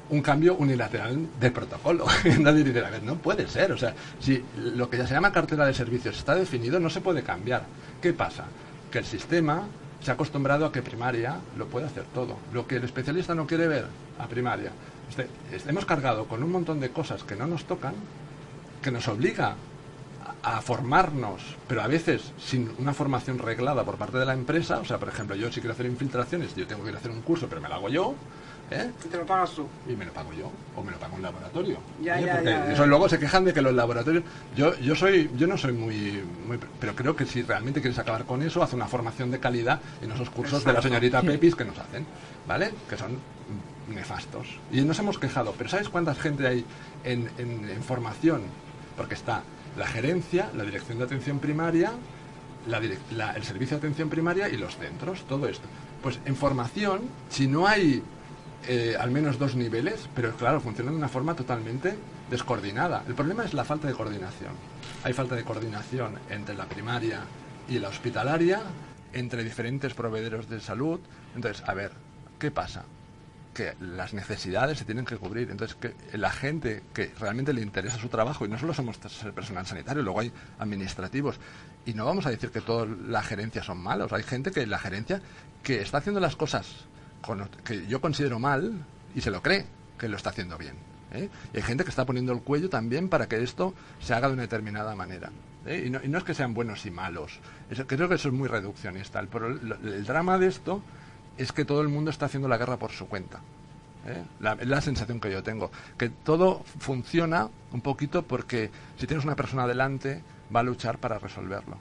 un 0.10 0.22
cambio 0.22 0.56
unilateral 0.56 1.28
de 1.40 1.52
protocolo. 1.52 2.06
Nadie 2.40 2.64
dice, 2.64 2.84
no 3.04 3.16
puede 3.16 3.48
ser. 3.48 3.72
O 3.72 3.78
sea, 3.78 3.94
si 4.20 4.44
lo 4.58 4.90
que 4.90 4.98
ya 4.98 5.08
se 5.08 5.14
llama 5.14 5.32
cartera 5.32 5.66
de 5.66 5.74
servicios 5.74 6.18
está 6.18 6.36
definido, 6.36 6.80
no 6.80 6.90
se 6.90 7.02
puede 7.02 7.24
cambiar. 7.24 7.64
¿Qué 8.02 8.14
pasa? 8.14 8.46
Que 8.92 9.00
el 9.00 9.06
sistema 9.06 9.64
se 10.02 10.12
ha 10.12 10.14
acostumbrado 10.14 10.66
a 10.66 10.72
que 10.72 10.82
primaria 10.82 11.38
lo 11.58 11.68
puede 11.68 11.88
hacer 11.88 12.04
todo. 12.14 12.38
Lo 12.54 12.68
que 12.68 12.76
el 12.78 12.84
especialista 12.84 13.34
no 13.34 13.48
quiere 13.48 13.68
ver 13.68 13.86
a 14.20 14.28
primaria. 14.28 14.72
Este, 15.10 15.28
este, 15.52 15.70
hemos 15.70 15.86
cargado 15.86 16.26
con 16.26 16.44
un 16.44 16.52
montón 16.52 16.80
de 16.80 16.90
cosas 16.90 17.24
que 17.24 17.36
no 17.36 17.48
nos 17.48 17.66
tocan, 17.66 17.96
que 18.82 18.92
nos 18.92 19.08
obliga 19.08 19.56
a, 20.44 20.58
a 20.58 20.62
formarnos, 20.62 21.42
pero 21.68 21.82
a 21.82 21.88
veces 21.88 22.32
sin 22.40 22.72
una 22.78 22.94
formación 22.94 23.40
reglada 23.40 23.84
por 23.84 23.98
parte 23.98 24.20
de 24.20 24.26
la 24.26 24.34
empresa. 24.34 24.78
O 24.78 24.86
sea, 24.86 25.00
por 25.00 25.10
ejemplo, 25.10 25.36
yo 25.36 25.52
si 25.52 25.60
quiero 25.60 25.74
hacer 25.74 25.88
infiltraciones, 25.88 26.56
yo 26.56 26.68
tengo 26.68 26.84
que 26.84 26.90
ir 26.90 26.96
a 26.96 27.00
hacer 27.00 27.12
un 27.12 27.22
curso, 27.22 27.48
pero 27.50 27.62
me 27.62 27.70
lo 27.70 27.76
hago 27.76 27.90
yo. 27.90 28.16
¿Eh? 28.72 28.92
Y 29.04 29.08
te 29.08 29.18
lo 29.18 29.26
pagas 29.26 29.52
tú. 29.52 29.68
Y 29.88 29.94
me 29.96 30.06
lo 30.06 30.12
pago 30.14 30.32
yo, 30.34 30.52
o 30.76 30.84
me 30.84 30.92
lo 30.92 30.98
pago 30.98 31.16
un 31.16 31.22
laboratorio. 31.22 31.78
Ya, 32.02 32.20
¿eh? 32.20 32.26
ya, 32.26 32.34
Porque 32.34 32.50
ya, 32.50 32.66
ya. 32.68 32.74
eso 32.74 32.86
luego 32.88 33.08
se 33.10 33.20
quejan 33.20 33.46
de 33.46 33.54
que 33.54 33.62
los 33.62 33.74
laboratorios. 33.74 34.24
Yo, 34.56 34.78
yo 34.80 34.96
soy, 34.96 35.30
yo 35.38 35.48
no 35.48 35.58
soy 35.58 35.74
muy, 35.74 36.24
muy, 36.48 36.60
pero 36.80 36.96
creo 36.96 37.16
que 37.16 37.26
si 37.26 37.42
realmente 37.44 37.82
quieres 37.82 38.00
acabar 38.00 38.26
con 38.26 38.42
eso, 38.42 38.62
haz 38.64 38.74
una 38.74 38.88
formación 38.88 39.32
de 39.32 39.40
calidad 39.40 39.80
en 40.02 40.12
esos 40.12 40.30
cursos 40.30 40.64
de 40.64 40.74
la 40.74 40.82
señorita 40.82 41.22
Pepis 41.22 41.56
que 41.56 41.66
nos 41.66 41.78
hacen, 41.78 42.06
¿vale? 42.48 42.72
Que 42.90 42.98
son 42.98 43.18
nefastos. 43.94 44.48
Y 44.72 44.82
nos 44.82 44.98
hemos 45.00 45.20
quejado, 45.20 45.54
pero 45.58 45.70
¿sabes 45.70 45.90
cuánta 45.90 46.16
gente 46.16 46.48
hay 46.48 46.66
en, 47.04 47.30
en- 47.38 47.70
en 47.70 47.84
formación? 47.84 48.42
Porque 48.98 49.14
está 49.14 49.44
la 49.78 49.86
gerencia, 49.88 50.50
la 50.56 50.64
dirección 50.64 50.98
de 50.98 51.04
atención 51.04 51.40
primaria, 51.40 51.92
la 52.68 52.80
direc- 52.82 52.98
la- 53.12 53.34
el 53.34 53.44
servicio 53.44 53.78
de 53.78 53.80
atención 53.86 54.10
primaria 54.10 54.50
y 54.50 54.58
los 54.58 54.78
centros, 54.78 55.24
todo 55.28 55.48
esto. 55.48 55.68
Pues 56.02 56.20
en 56.26 56.36
formación, 56.36 57.02
si 57.30 57.48
no 57.48 57.68
hay 57.68 58.02
eh, 58.68 58.96
al 59.00 59.12
menos 59.12 59.38
dos 59.38 59.56
niveles, 59.56 60.10
pero 60.16 60.36
claro, 60.36 60.60
funcionan 60.60 60.94
de 60.94 60.98
una 60.98 61.10
forma 61.10 61.36
totalmente 61.36 61.96
descoordinada. 62.30 63.04
El 63.08 63.16
problema 63.16 63.46
es 63.46 63.54
la 63.54 63.64
falta 63.64 63.88
de 63.88 63.94
coordinación. 63.94 64.52
Hay 65.04 65.14
falta 65.14 65.36
de 65.36 65.44
coordinación 65.44 66.20
entre 66.30 66.56
la 66.56 66.66
primaria 66.66 67.22
y 67.70 67.80
la 67.80 67.90
hospitalaria, 67.90 68.62
entre 69.14 69.44
diferentes 69.44 69.94
proveedores 69.94 70.50
de 70.50 70.60
salud. 70.60 71.00
Entonces, 71.36 71.64
a 71.68 71.74
ver, 71.74 71.92
¿qué 72.40 72.52
pasa? 72.52 72.84
que 73.56 73.74
las 73.80 74.14
necesidades 74.14 74.78
se 74.78 74.84
tienen 74.86 75.06
que 75.06 75.16
cubrir. 75.16 75.50
Entonces, 75.50 75.78
que 75.78 76.18
la 76.18 76.30
gente 76.30 76.84
que 76.94 77.14
realmente 77.18 77.54
le 77.54 77.62
interesa 77.62 77.98
su 77.98 78.10
trabajo, 78.10 78.46
y 78.46 78.50
no 78.50 78.60
solo 78.60 78.74
somos 78.74 79.00
el 79.24 79.34
personal 79.34 79.66
sanitario, 79.66 80.04
luego 80.04 80.20
hay 80.20 80.32
administrativos, 80.60 81.40
y 81.86 81.94
no 81.94 82.06
vamos 82.06 82.26
a 82.26 82.32
decir 82.32 82.52
que 82.52 82.60
toda 82.60 82.86
la 82.86 83.24
gerencia 83.24 83.64
son 83.64 83.78
malos, 83.78 84.12
hay 84.12 84.24
gente 84.24 84.52
que 84.52 84.68
la 84.68 84.78
gerencia 84.78 85.22
que 85.64 85.82
está 85.82 86.00
haciendo 86.00 86.20
las 86.20 86.36
cosas 86.36 86.86
que 87.64 87.86
yo 87.88 88.02
considero 88.02 88.40
mal 88.40 88.86
y 89.16 89.22
se 89.22 89.32
lo 89.32 89.42
cree 89.42 89.66
que 89.98 90.08
lo 90.10 90.18
está 90.18 90.30
haciendo 90.30 90.58
bien. 90.58 90.76
¿eh? 91.14 91.30
Y 91.54 91.58
hay 91.58 91.64
gente 91.64 91.84
que 91.84 91.90
está 91.90 92.06
poniendo 92.06 92.34
el 92.34 92.42
cuello 92.42 92.70
también 92.70 93.10
para 93.10 93.28
que 93.28 93.42
esto 93.42 93.74
se 94.00 94.14
haga 94.14 94.28
de 94.28 94.34
una 94.34 94.44
determinada 94.44 94.96
manera. 94.96 95.32
¿eh? 95.66 95.84
Y, 95.86 95.90
no, 95.90 96.00
y 96.04 96.08
no 96.08 96.18
es 96.18 96.24
que 96.24 96.34
sean 96.34 96.54
buenos 96.54 96.86
y 96.86 96.92
malos, 96.92 97.40
creo 97.88 98.10
que 98.10 98.16
eso 98.16 98.28
es 98.28 98.34
muy 98.34 98.48
reduccionista. 98.48 99.20
El, 99.20 99.30
el 99.84 100.06
drama 100.06 100.38
de 100.38 100.48
esto 100.48 100.82
es 101.38 101.52
que 101.52 101.66
todo 101.66 101.82
el 101.82 101.90
mundo 101.90 102.12
está 102.12 102.28
haciendo 102.28 102.48
la 102.48 102.58
guerra 102.58 102.78
por 102.78 102.92
su 102.92 103.08
cuenta. 103.08 103.40
¿eh? 104.06 104.24
La, 104.40 104.56
la 104.56 104.82
sensación 104.82 105.20
que 105.20 105.32
yo 105.32 105.44
tengo. 105.44 105.72
Que 105.98 106.10
todo 106.10 106.64
funciona 106.80 107.50
un 107.72 107.82
poquito 107.82 108.24
porque 108.24 108.70
si 108.98 109.08
tienes 109.08 109.26
una 109.26 109.36
persona 109.36 109.68
delante, 109.68 110.22
va 110.56 110.62
a 110.62 110.64
luchar 110.64 110.98
para 110.98 111.20
resolverlo. 111.20 111.78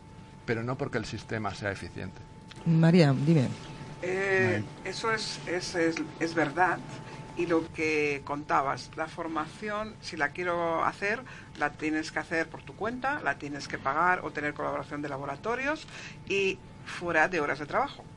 Pero 0.47 0.62
no 0.62 0.76
porque 0.76 0.99
el 0.99 1.05
sistema 1.05 1.55
sea 1.55 1.72
eficiente. 1.72 2.20
María, 2.66 3.14
dime. 3.26 3.49
Eh, 4.07 4.68
eso 4.82 5.12
es, 5.12 5.42
es, 5.46 5.74
es, 5.74 5.96
es 6.18 6.34
verdad. 6.34 6.84
Y 7.34 7.46
lo 7.46 7.72
que 7.72 8.22
contabas, 8.24 8.90
la 8.96 9.09
formación, 9.09 9.96
si 10.00 10.16
la 10.16 10.32
quiero 10.32 10.84
hacer, 10.84 11.24
la 11.55 11.76
tienes 11.76 12.12
que 12.12 12.20
hacer 12.20 12.48
por 12.48 12.62
tu 12.62 12.76
cuenta, 12.76 13.20
la 13.20 13.38
tienes 13.38 13.66
que 13.68 13.78
pagar 13.78 14.20
o 14.24 14.32
tener 14.32 14.55
colaboración 14.55 15.02
de 15.02 15.09
laboratorios 15.09 15.88
y 16.24 16.62
fuera 16.84 17.28
de 17.28 17.40
horas 17.40 17.59
de 17.59 17.66
trabajo. 17.66 18.14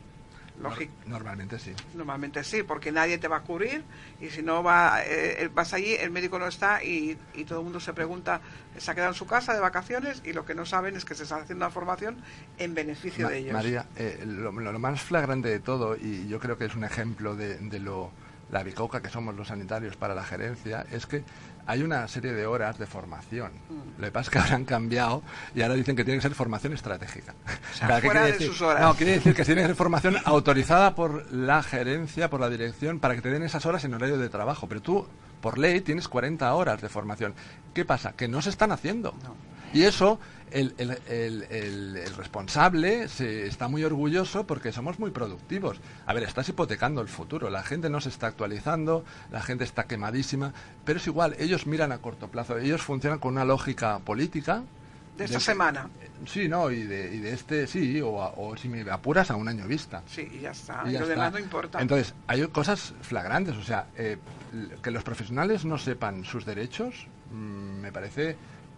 Lógico. 0.60 0.94
Normalmente 1.06 1.60
sí. 1.60 1.72
Normalmente 1.94 2.44
sí, 2.44 2.64
porque 2.64 2.92
nadie 2.92 3.18
te 3.18 3.28
va 3.28 3.38
a 3.38 3.44
cubrir 3.44 3.86
y 4.20 4.30
si 4.30 4.42
no 4.42 4.64
va, 4.64 5.02
eh, 5.06 5.50
vas 5.54 5.74
allí, 5.74 5.94
el 5.94 6.10
médico 6.12 6.40
no 6.40 6.48
está 6.48 6.84
y, 6.84 7.18
y 7.34 7.44
todo 7.46 7.60
el 7.60 7.64
mundo 7.66 7.80
se 7.80 7.94
pregunta, 7.94 8.42
se 8.76 8.90
ha 8.92 8.96
quedado 8.96 9.12
en 9.12 9.16
su 9.16 9.28
casa 9.28 9.54
de 9.54 9.60
vacaciones 9.60 10.22
y 10.26 10.34
lo 10.34 10.46
que 10.46 10.56
no 10.56 10.66
saben 10.66 10.96
es 10.96 11.06
que 11.06 11.14
se 11.16 11.24
está 11.24 11.38
haciendo 11.38 11.64
una 11.66 11.72
formación 11.72 12.24
en 12.58 12.74
beneficio 12.74 13.26
Ma- 13.26 13.30
de 13.32 13.38
ellos. 13.38 13.54
María, 13.54 13.88
eh, 13.96 14.24
lo, 14.26 14.52
lo- 14.52 14.72
lo 14.72 14.80
más 14.80 15.02
flagrante 15.02 15.48
de 15.50 15.60
todo, 15.60 15.96
y 15.96 16.28
yo 16.28 16.40
creo 16.40 16.58
que 16.58 16.66
es 16.66 16.76
un 16.76 16.84
ejemplo 16.84 17.36
de, 17.36 17.58
de 17.58 17.80
lo 17.80 18.12
la 18.52 18.64
bicoca 18.64 19.02
que 19.02 19.10
somos 19.10 19.36
los 19.36 19.48
sanitarios 19.48 19.98
para 19.98 20.16
la 20.16 20.24
gerencia, 20.24 20.86
es 20.92 21.06
que 21.06 21.24
hay 21.66 21.84
una 21.84 22.08
serie 22.08 22.32
de 22.34 22.46
horas 22.46 22.78
de 22.78 22.88
formación. 22.88 23.52
Mm. 23.70 24.00
Lo 24.02 24.06
que 24.06 24.12
pasa 24.12 24.28
es 24.28 24.30
que 24.30 24.40
ahora 24.40 24.56
han 24.56 24.66
cambiado 24.66 25.22
y 25.54 25.62
ahora 25.62 25.76
dicen 25.76 25.96
que 25.96 26.06
tiene 26.06 26.18
que 26.20 26.24
ser 26.24 26.34
formación 26.34 26.74
estratégica. 26.74 27.36
sea, 27.74 27.88
¿qué 28.00 28.08
fuera 28.08 28.24
quiere 28.24 28.38
de 28.38 28.46
sus 28.46 28.62
horas. 28.62 28.82
No, 28.82 28.96
quiere 28.96 29.14
decir 29.14 29.36
que 29.36 29.44
tiene 29.44 29.62
que 29.62 29.68
ser 29.68 29.76
formación 29.76 30.16
autorizada 30.24 30.96
por 30.96 31.32
la 31.32 31.62
gerencia, 31.62 32.30
por 32.30 32.40
la 32.40 32.50
dirección, 32.50 33.00
para 33.00 33.16
que 33.16 33.22
te 33.22 33.30
den 33.30 33.44
esas 33.44 33.66
horas 33.66 33.84
en 33.84 33.94
horario 33.94 34.18
de 34.18 34.30
trabajo. 34.30 34.68
Pero 34.68 34.82
tú, 34.82 35.08
por 35.42 35.58
ley, 35.58 35.82
tienes 35.82 36.08
40 36.08 36.54
horas 36.54 36.82
de 36.82 36.88
formación. 36.88 37.34
¿Qué 37.74 37.84
pasa? 37.84 38.14
Que 38.14 38.30
no 38.30 38.42
se 38.42 38.50
están 38.50 38.72
haciendo. 38.72 39.14
Y 39.78 39.84
eso, 39.84 40.20
el, 40.50 40.74
el- 40.80 40.98
el- 41.08 41.44
el- 41.52 42.16
responsable 42.16 43.08
se 43.10 43.46
está 43.46 43.68
muy 43.68 43.84
orgulloso 43.84 44.48
porque 44.48 44.72
somos 44.72 44.98
muy 44.98 45.12
productivos. 45.12 45.78
A 46.08 46.14
ver, 46.14 46.24
estás 46.24 46.50
hipotecando 46.50 47.00
el 47.02 47.08
futuro. 47.08 47.52
La 47.52 47.62
gente 47.62 47.88
no 47.90 48.02
se 48.02 48.10
está 48.10 48.26
actualizando, 48.28 49.06
la 49.32 49.42
gente 49.42 49.64
está 49.66 49.84
quemadísima, 49.84 50.54
pero 50.84 50.98
es 50.98 51.06
igual, 51.06 51.36
ellos 51.38 51.68
miran 51.68 51.92
a 51.92 52.00
corto 52.00 52.28
plazo, 52.30 52.58
ellos 52.58 52.82
funcionan 52.82 53.20
con 53.20 53.34
una 53.34 53.46
lógica 53.46 54.00
política. 54.00 54.64
de 55.18 55.26
esta 55.26 55.40
que- 55.40 55.44
semana. 55.46 55.90
Sí, 56.28 56.48
no, 56.48 56.70
y 56.70 56.84
de, 56.84 57.16
y 57.16 57.18
de 57.20 57.34
este, 57.34 57.66
sí, 57.66 58.00
o, 58.02 58.22
a- 58.22 58.34
o 58.38 58.56
si 58.56 58.70
me 58.70 58.82
apuras 58.90 59.32
a 59.32 59.36
un 59.36 59.48
año 59.48 59.66
vista. 59.68 60.04
Sí, 60.08 60.28
y 60.32 60.42
ya 60.42 60.52
está. 60.52 60.84
Y 60.88 60.92
ya 60.92 61.00
lo 61.02 61.08
demás 61.08 61.34
no 61.34 61.40
importa. 61.40 61.82
Entonces, 61.82 62.14
hay 62.28 62.46
cosas 62.50 62.94
flagrantes, 63.02 63.56
o 63.56 63.64
sea, 63.64 63.88
eh, 63.98 64.18
que 64.82 64.92
los 64.92 65.04
profesionales 65.04 65.66
no 65.66 65.78
sepan 65.80 66.24
sus 66.24 66.46
derechos, 66.46 67.08
mm, 67.32 67.80
me 67.82 67.92
parece 67.92 68.36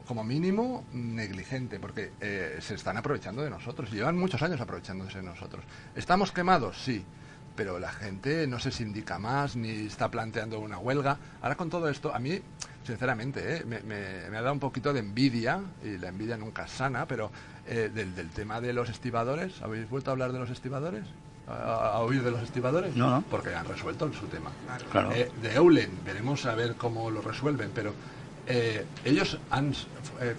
como 0.10 0.24
mínimo 0.24 0.84
negligente, 0.92 1.80
porque 1.80 2.10
eh, 2.20 2.58
se 2.62 2.74
están 2.74 2.98
aprovechando 2.98 3.44
de 3.44 3.52
nosotros, 3.52 3.92
llevan 3.92 4.18
muchos 4.18 4.42
años 4.42 4.60
aprovechándose 4.60 5.20
de 5.20 5.24
nosotros. 5.24 5.64
¿Estamos 5.96 6.32
quemados? 6.32 6.78
Sí, 6.84 7.06
pero 7.56 7.78
la 7.78 7.92
gente 7.92 8.48
no 8.48 8.58
se 8.60 8.72
sindica 8.72 9.20
más, 9.20 9.56
ni 9.56 9.70
está 9.86 10.10
planteando 10.10 10.60
una 10.62 10.80
huelga. 10.80 11.20
Ahora 11.44 11.54
con 11.54 11.70
todo 11.70 11.88
esto, 11.90 12.12
a 12.12 12.18
mí, 12.18 12.42
sinceramente, 12.88 13.58
eh, 13.58 13.64
me, 13.68 13.82
me- 13.82 14.28
me 14.32 14.38
ha 14.38 14.42
dado 14.42 14.54
un 14.54 14.60
poquito 14.60 14.94
de 14.94 15.02
envidia, 15.02 15.60
y 15.84 16.00
la 16.00 16.08
envidia 16.08 16.38
nunca 16.38 16.64
es 16.66 16.72
sana, 16.72 17.06
pero 17.06 17.30
eh, 17.68 17.92
del, 17.94 18.16
del 18.16 18.30
tema 18.32 18.60
de 18.62 18.74
los 18.74 18.90
estibadores, 18.90 19.62
¿habéis 19.62 19.88
vuelto 19.92 20.10
a 20.10 20.14
hablar 20.14 20.32
de 20.34 20.40
los 20.40 20.50
estibadores? 20.50 21.04
¿A, 21.48 21.54
a 21.94 22.00
oír 22.00 22.24
de 22.24 22.32
los 22.32 22.42
estibadores? 22.42 22.96
No, 22.96 23.12
no. 23.12 23.22
Porque 23.30 23.54
han 23.54 23.68
resuelto 23.68 24.12
su 24.12 24.26
tema. 24.26 24.50
Claro. 24.92 25.12
Eh, 25.12 25.30
de 25.40 25.54
Eulen, 25.54 25.92
veremos 26.04 26.48
a 26.48 26.56
ver 26.56 26.74
cómo 26.78 27.12
lo 27.12 27.22
resuelven, 27.22 27.70
pero 27.76 27.94
eh, 28.50 28.86
ellos 29.06 29.38
han, 29.52 29.72
eh, 30.22 30.36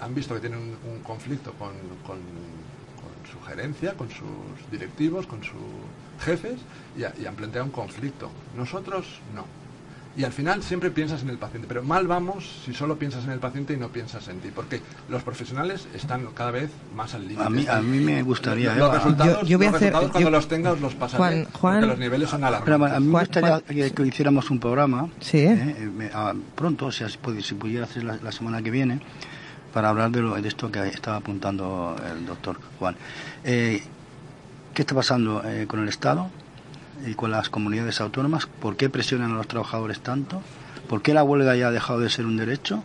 han 0.00 0.14
visto 0.14 0.34
que 0.34 0.40
tienen 0.40 0.76
un, 0.84 1.00
conflicto 1.00 1.52
con, 1.54 1.72
con- 2.06 2.20
su 3.32 3.40
gerencia, 3.40 3.94
con 3.94 4.08
sus 4.08 4.70
directivos, 4.70 5.26
con 5.26 5.42
sus 5.42 5.58
jefes, 6.24 6.60
y 6.96 7.02
han 7.26 7.34
planteado 7.34 7.66
un 7.66 7.72
conflicto. 7.72 8.30
Nosotros 8.56 9.04
no. 9.34 9.65
Y 10.18 10.24
al 10.24 10.32
final 10.32 10.62
siempre 10.62 10.90
piensas 10.90 11.22
en 11.22 11.28
el 11.28 11.36
paciente, 11.36 11.68
pero 11.68 11.82
mal 11.82 12.06
vamos 12.06 12.62
si 12.64 12.72
solo 12.72 12.96
piensas 12.98 13.24
en 13.24 13.32
el 13.32 13.38
paciente 13.38 13.74
y 13.74 13.76
no 13.76 13.88
piensas 13.88 14.26
en 14.28 14.40
ti, 14.40 14.48
porque 14.54 14.80
los 15.10 15.22
profesionales 15.22 15.86
están 15.94 16.24
cada 16.34 16.50
vez 16.52 16.70
más 16.94 17.12
al 17.12 17.22
límite. 17.28 17.42
A 17.44 17.50
mí, 17.50 17.66
a 17.68 17.80
mí 17.82 17.98
me 18.00 18.22
gustaría... 18.22 18.70
Los 18.74 18.78
Eva, 18.88 18.94
resultados, 18.94 19.40
Yo- 19.42 19.46
yo 19.46 19.58
voy 19.58 19.66
a 19.66 19.70
los 19.72 19.76
hacer- 19.76 19.88
resultados 19.92 20.10
cuando 20.12 20.30
yo- 20.30 20.36
los 20.36 20.48
tengas 20.48 20.80
los 20.80 20.94
pasaré, 20.94 21.46
Juan- 21.52 21.86
los 21.86 21.98
niveles 21.98 22.30
son 22.30 22.40
Pero 22.40 22.48
alarmantes. 22.48 22.96
a 22.96 23.00
mí 23.00 23.06
me 23.08 23.18
gustaría 23.20 23.48
Juan- 23.50 23.62
que, 23.94 24.02
hiciéramos 24.06 24.50
un 24.50 24.58
programa 24.58 25.08
Sí. 25.20 25.38
¿eh? 25.38 25.76
Eh, 25.78 25.90
me- 25.94 26.10
pronto, 26.54 26.86
o 26.86 26.92
sea, 26.92 27.10
si, 27.10 27.18
puede- 27.18 27.42
si 27.42 27.54
pudiera 27.54 27.84
hacer 27.84 28.02
la, 28.04 28.16
la 28.16 28.32
semana 28.32 28.62
que 28.62 28.70
viene, 28.70 29.00
para 29.74 29.90
hablar 29.90 30.10
de, 30.10 30.22
lo, 30.22 30.34
de 30.40 30.48
esto 30.48 30.70
que 30.72 30.80
estaba 30.88 31.18
apuntando 31.18 31.94
el 32.10 32.24
doctor 32.24 32.58
Juan. 32.78 32.96
Eh, 33.44 33.82
¿Qué 34.72 34.80
está 34.82 34.94
pasando 34.94 35.42
eh, 35.44 35.66
con 35.68 35.80
el 35.80 35.88
Estado 35.90 36.30
y 37.04 37.14
con 37.14 37.30
las 37.30 37.48
comunidades 37.50 38.00
autónomas? 38.00 38.46
¿Por 38.46 38.76
qué 38.76 38.88
presionan 38.88 39.32
a 39.32 39.36
los 39.36 39.48
trabajadores 39.48 40.00
tanto? 40.00 40.40
¿Por 40.88 41.02
qué 41.02 41.12
la 41.14 41.24
huelga 41.24 41.56
ya 41.56 41.68
ha 41.68 41.70
dejado 41.72 42.00
de 42.00 42.08
ser 42.10 42.26
un 42.26 42.36
derecho? 42.36 42.82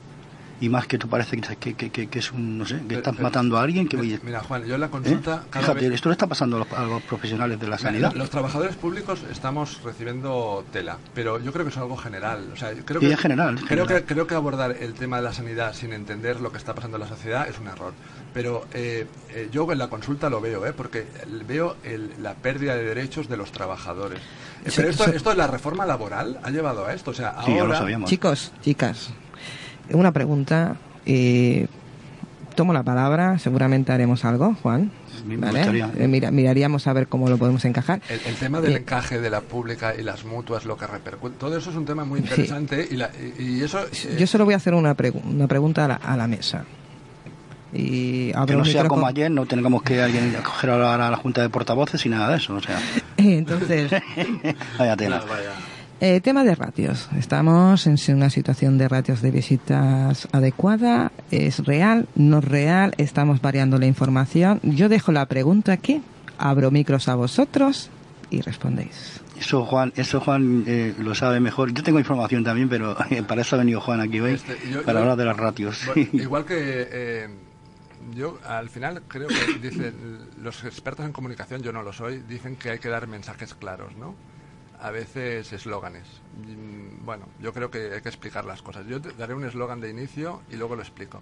y 0.63 0.69
más 0.69 0.85
que 0.85 0.99
tú 0.99 1.09
parece 1.09 1.41
que, 1.41 1.73
que, 1.73 1.89
que- 1.89 2.07
que- 2.07 2.19
es 2.19 2.31
un, 2.31 2.59
no 2.59 2.67
sé, 2.67 2.75
que 2.75 2.81
Pero- 2.89 2.99
estás 2.99 3.15
pero- 3.15 3.23
matando 3.29 3.57
a 3.57 3.63
alguien 3.63 3.88
que 3.88 3.97
Mira, 3.97 4.17
oye, 4.17 4.23
mira, 4.23 4.39
Juan, 4.41 4.63
yo 4.65 4.75
en 4.75 4.81
la 4.81 4.85
¿eh? 4.85 4.89
consulta... 4.91 5.43
Fíjate, 5.51 5.89
vez- 5.89 5.93
esto 5.95 6.09
le 6.09 6.13
está 6.13 6.27
pasando 6.27 6.57
a 6.57 6.59
los, 6.59 6.71
a 6.73 6.83
los 6.85 7.01
profesionales 7.01 7.59
de 7.59 7.65
la 7.67 7.77
Mira, 7.77 7.89
sanidad. 7.89 8.13
Los 8.13 8.29
trabajadores 8.29 8.75
públicos 8.75 9.23
estamos 9.31 9.81
recibiendo 9.83 10.63
tela, 10.71 10.99
pero 11.15 11.39
yo 11.39 11.51
creo 11.51 11.65
que 11.65 11.71
es 11.71 11.77
algo 11.77 11.97
general. 11.97 12.47
O 12.53 12.55
sea, 12.55 12.73
creo 12.85 13.01
Sí, 13.01 13.07
que, 13.07 13.13
es 13.13 13.19
general, 13.19 13.55
es 13.55 13.61
creo, 13.65 13.85
general. 13.88 14.03
Que, 14.05 14.13
creo 14.13 14.27
que 14.27 14.35
abordar 14.35 14.75
el 14.79 14.93
tema 14.93 15.17
de 15.17 15.23
la 15.23 15.33
sanidad 15.33 15.73
sin 15.73 15.93
entender 15.93 16.39
lo 16.39 16.51
que 16.51 16.59
está 16.59 16.75
pasando 16.75 16.97
en 16.97 17.01
la 17.01 17.09
sociedad 17.09 17.49
es 17.49 17.57
un 17.57 17.65
error. 17.65 17.93
Pero 18.33 18.65
eh, 18.73 19.05
eh, 19.33 19.49
yo 19.51 19.69
en 19.71 19.77
la 19.77 19.89
consulta 19.89 20.29
lo 20.29 20.39
veo, 20.39 20.65
¿eh? 20.65 20.73
porque 20.73 21.05
veo 21.47 21.75
el- 21.83 22.11
la 22.21 22.33
pérdida 22.35 22.75
de 22.75 22.83
derechos 22.83 23.27
de 23.27 23.35
los 23.37 23.51
trabajadores. 23.51 24.19
Eh, 24.19 24.69
Sí, 24.69 24.73
pero 24.77 24.89
esto, 24.89 25.03
sí. 25.05 25.11
esto 25.15 25.29
de 25.31 25.35
la 25.35 25.47
reforma 25.47 25.85
laboral 25.85 26.39
ha 26.43 26.49
llevado 26.49 26.85
a 26.85 26.93
esto. 26.93 27.11
O 27.11 27.13
sea, 27.13 27.35
Sí, 27.45 27.51
ya 27.51 27.57
lo 27.57 27.61
ahora... 27.65 27.77
sabíamos. 27.79 28.09
Chicos, 28.09 28.53
chicas, 28.61 29.09
una 29.91 30.11
pregunta. 30.11 30.77
eh, 31.05 31.67
tomo 32.55 32.73
la 32.73 32.83
palabra, 32.83 33.39
seguramente 33.39 33.91
haremos 33.91 34.23
algo, 34.25 34.55
Juan. 34.61 34.91
Eh, 35.97 36.07
mira- 36.07 36.31
miraríamos 36.31 36.85
a 36.87 36.93
ver 36.93 37.07
cómo 37.07 37.27
lo 37.29 37.37
podemos 37.37 37.63
encajar. 37.65 38.01
El, 38.09 38.19
el 38.25 38.35
tema 38.35 38.59
del 38.61 38.73
Eh, 38.73 38.77
encaje 38.77 39.19
de 39.19 39.29
la 39.29 39.41
pública 39.41 39.93
y 39.95 40.03
las 40.03 40.25
mutuas, 40.25 40.65
lo 40.65 40.77
que 40.77 40.85
repercute, 40.87 41.35
todo 41.37 41.57
eso 41.57 41.69
es 41.69 41.75
un 41.75 41.85
tema 41.85 42.05
muy 42.05 42.19
interesante 42.19 42.87
y, 42.89 42.95
la- 42.95 43.09
y- 43.39 43.57
y 43.57 43.63
eso... 43.63 43.79
eh, 43.85 44.15
Yo 44.19 44.27
solo 44.27 44.45
voy 44.45 44.53
a 44.53 44.57
hacer 44.57 44.73
una, 44.73 44.95
pregu- 44.95 45.23
una 45.23 45.47
pregunta 45.47 45.85
a 45.85 45.87
la, 45.89 45.95
a 45.95 46.17
la 46.17 46.27
mesa. 46.27 46.65
Y 47.73 48.31
Que 48.48 48.56
no 48.56 48.65
sea 48.65 48.85
como 48.88 49.07
ayer, 49.07 49.31
no 49.31 49.45
tengamos 49.45 49.81
que 49.84 50.02
alguien 50.02 50.34
coger 50.43 50.69
ahora 50.72 51.07
a 51.07 51.11
la 51.11 51.18
Junta 51.18 51.41
de 51.41 51.49
Portavoces 51.49 52.06
y 52.06 52.10
nada 52.10 52.30
de 52.30 52.38
eso. 52.38 52.56
O 52.56 52.61
sea, 52.61 52.77
Entonces, 53.18 53.91
vaya 54.77 54.95
tela. 54.98 55.19
vaya. 55.19 55.52
Eh, 56.02 56.19
tema 56.19 56.43
de 56.43 56.56
ratios. 56.56 57.07
Estamos 57.15 57.85
en 57.85 57.95
una 58.15 58.30
situación 58.31 58.77
de 58.80 58.88
ratios 58.88 59.22
de 59.22 59.30
visitas 59.31 60.27
adecuada. 60.31 61.11
¿Es 61.30 61.60
real? 61.64 62.07
¿No 62.15 62.39
es 62.39 62.45
real? 62.45 62.93
Estamos 62.98 63.39
variando 63.39 63.77
la 63.77 63.85
información. 63.85 64.60
Yo 64.64 64.89
dejo 64.89 65.11
la 65.11 65.27
pregunta 65.27 65.72
aquí. 65.73 66.02
Abro 66.39 66.72
micros 66.72 67.07
a 67.07 67.14
vosotros 67.15 67.91
y 68.31 68.41
respondéis. 68.41 69.22
Eso 69.39 69.64
Juan, 69.65 69.93
eso 69.95 70.19
Juan 70.19 70.64
eh, 70.68 70.95
lo 70.98 71.14
sabe 71.14 71.39
mejor. 71.39 71.72
Yo 71.72 71.84
tengo 71.84 71.99
información 71.99 72.43
también, 72.43 72.68
pero 72.68 72.98
para 73.27 73.41
eso 73.41 73.56
ha 73.56 73.60
venido 73.60 73.80
Juan 73.80 74.02
aquí 74.02 74.19
hoy, 74.19 74.34
Este, 74.34 74.57
yo- 74.72 74.81
para 74.81 74.93
yo- 74.93 74.99
hablar 75.03 75.18
de 75.18 75.26
los 75.26 75.38
ratios. 75.38 75.81
Bueno, 75.85 76.10
igual 76.14 76.45
que 76.45 76.56
eh, 76.91 77.27
yo 78.13 78.39
al 78.45 78.69
final 78.69 79.03
creo 79.07 79.27
que 79.27 79.59
dicen 79.59 80.29
los 80.41 80.63
expertos 80.63 81.05
en 81.05 81.13
comunicación, 81.13 81.61
yo 81.61 81.71
no 81.71 81.83
lo 81.83 81.93
soy, 81.93 82.19
dicen 82.19 82.55
que 82.55 82.71
hay 82.71 82.79
que 82.79 82.89
dar 82.89 83.07
mensajes 83.07 83.53
claros, 83.53 83.95
¿no? 83.95 84.15
A 84.79 84.89
veces 84.91 85.51
eslóganes. 85.53 86.07
Mm, 86.45 87.05
Bueno, 87.05 87.27
yo 87.39 87.53
creo 87.53 87.69
que 87.69 87.93
hay 87.93 88.01
que 88.01 88.09
explicar 88.09 88.45
las 88.45 88.61
cosas. 88.61 88.85
Yo 88.87 88.99
te 89.01 89.11
daré 89.13 89.33
un 89.33 89.45
eslogan 89.45 89.79
de 89.79 89.89
inicio 89.89 90.41
y 90.51 90.55
luego 90.55 90.75
lo 90.75 90.81
explico. 90.81 91.21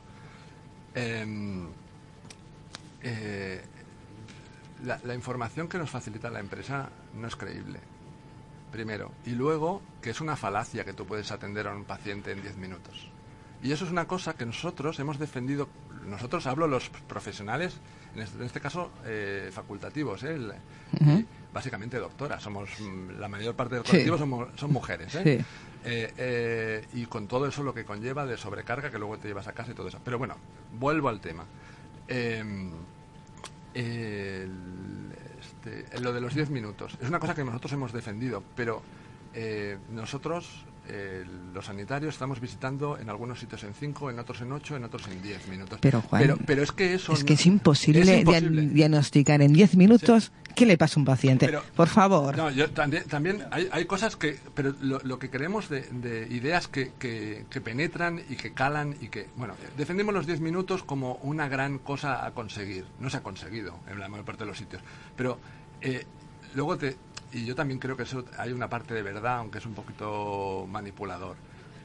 Em, 0.96 1.68
eh, 3.02 3.62
la, 4.84 5.00
la 5.04 5.14
información 5.16 5.68
que 5.68 5.78
nos 5.78 5.90
facilita 5.90 6.30
la 6.30 6.40
empresa 6.40 6.90
no 7.16 7.28
es 7.28 7.36
creíble. 7.36 7.80
Primero. 8.72 9.12
Y 9.26 9.32
luego, 9.32 9.82
que 10.02 10.12
es 10.12 10.22
una 10.22 10.36
falacia 10.36 10.86
que 10.86 10.94
tú 10.94 11.06
puedes 11.06 11.32
atender 11.32 11.68
a 11.68 11.76
un 11.76 11.86
paciente 11.86 12.32
en 12.32 12.42
10 12.42 12.56
minutos. 12.58 13.09
Y 13.62 13.72
eso 13.72 13.86
es 13.86 13.92
una 13.92 14.08
cosa 14.08 14.34
que 14.36 14.46
nosotros 14.46 14.98
hemos 15.00 15.20
defendido, 15.20 15.68
nosotros 16.06 16.48
hablo 16.48 16.68
los 16.68 16.90
profesionales, 16.90 17.76
en 18.16 18.22
este, 18.22 18.38
en 18.38 18.44
este 18.46 18.62
caso 18.62 18.92
eh, 19.06 19.50
facultativos, 19.54 20.24
¿eh? 20.24 20.36
El- 20.36 20.54
y 21.02 21.26
básicamente 21.54 21.98
doctoras, 22.00 22.42
somos 22.42 22.70
la 23.20 23.28
mayor 23.28 23.56
parte 23.56 23.76
del 23.76 23.84
Sí. 23.86 23.92
colectivo 23.92 24.18
somos, 24.18 24.48
son 24.56 24.72
mujeres. 24.72 25.14
¿eh? 25.16 25.22
Sí. 25.24 25.46
Eh, 25.86 26.14
eh, 26.18 26.86
y 26.94 27.06
con 27.06 27.28
todo 27.28 27.48
eso 27.48 27.64
lo 27.64 27.74
que 27.74 27.86
conlleva 27.86 28.26
de 28.26 28.38
sobrecarga 28.38 28.92
que 28.92 28.98
luego 29.00 29.18
te 29.18 29.28
llevas 29.28 29.48
a 29.48 29.54
casa 29.54 29.72
y 29.72 29.74
todo 29.76 29.88
eso. 29.88 30.00
Pero 30.04 30.18
bueno, 30.18 30.36
vuelvo 30.80 31.10
al 31.10 31.20
tema. 31.22 31.44
Em, 32.08 32.72
este, 35.40 36.00
lo 36.02 36.14
de 36.14 36.22
los 36.22 36.34
10 36.34 36.50
minutos 36.50 36.98
es 37.02 37.08
una 37.10 37.20
cosa 37.20 37.36
que 37.36 37.44
nosotros 37.44 37.72
hemos 37.74 37.92
defendido, 37.94 38.44
pero 38.56 38.82
eh, 39.34 39.78
nosotros, 39.92 40.66
eh, 40.90 41.24
los 41.54 41.66
sanitarios, 41.66 42.14
estamos 42.16 42.40
visitando 42.40 42.98
en 42.98 43.10
algunos 43.10 43.40
sitios 43.40 43.64
en 43.64 43.74
5, 43.74 44.10
en 44.12 44.20
otros 44.20 44.42
en 44.42 44.52
8, 44.52 44.76
en 44.78 44.84
otros 44.84 45.08
en 45.08 45.22
10 45.22 45.48
minutos. 45.48 45.80
Pero, 45.82 46.02
Juan, 46.02 46.22
pero, 46.22 46.38
pero 46.46 46.64
es 46.64 46.72
que 46.72 46.94
eso 46.94 47.14
Es 47.14 47.24
que 47.24 47.34
es 47.34 47.46
imposible, 47.46 48.02
es 48.02 48.08
dia- 48.08 48.20
imposible. 48.20 48.62
diagnosticar 48.68 49.42
en 49.42 49.54
10 49.54 49.76
minutos 49.76 50.32
qué 50.56 50.66
le 50.66 50.78
pasa 50.78 50.96
a 50.96 51.00
un 51.00 51.06
paciente. 51.06 51.46
Pero- 51.46 51.64
Por 51.76 51.88
favor. 51.88 52.36
No, 52.36 52.50
yo 52.52 52.70
también, 52.72 53.04
también 53.06 53.44
hay, 53.52 53.70
hay 53.72 53.86
cosas 53.86 54.16
que, 54.16 54.38
pero 54.54 54.74
lo, 54.82 55.00
lo 55.04 55.20
que 55.20 55.30
queremos 55.30 55.70
de, 55.70 55.82
de 55.84 56.28
ideas 56.34 56.68
que, 56.68 56.92
que, 57.00 57.46
que 57.50 57.62
penetran 57.62 58.22
y 58.30 58.36
que 58.36 58.54
calan 58.54 58.96
y 59.00 59.08
que, 59.10 59.28
bueno, 59.38 59.56
defendemos 59.78 60.14
los 60.14 60.26
10 60.26 60.42
minutos 60.42 60.84
como 60.84 61.16
una 61.24 61.48
gran 61.48 61.78
cosa 61.80 62.26
a 62.26 62.32
conseguir. 62.32 62.86
No 63.00 63.10
se 63.10 63.18
ha 63.18 63.22
conseguido 63.24 63.80
en 63.90 64.00
la 64.00 64.10
mayor 64.10 64.26
parte 64.26 64.44
de 64.44 64.48
los 64.48 64.58
sitios. 64.58 64.82
Pero 65.16 65.40
eh, 65.82 66.06
luego 66.56 66.78
te, 66.78 66.98
y 67.32 67.46
yo 67.46 67.56
también 67.56 67.80
creo 67.80 67.96
que 67.98 68.04
eso 68.04 68.26
hay 68.38 68.52
una 68.52 68.70
parte 68.70 68.94
de 68.94 69.02
verdad, 69.04 69.38
aunque 69.38 69.58
es 69.60 69.66
un 69.66 69.74
poquito 69.74 70.66
manipulador. 70.68 71.38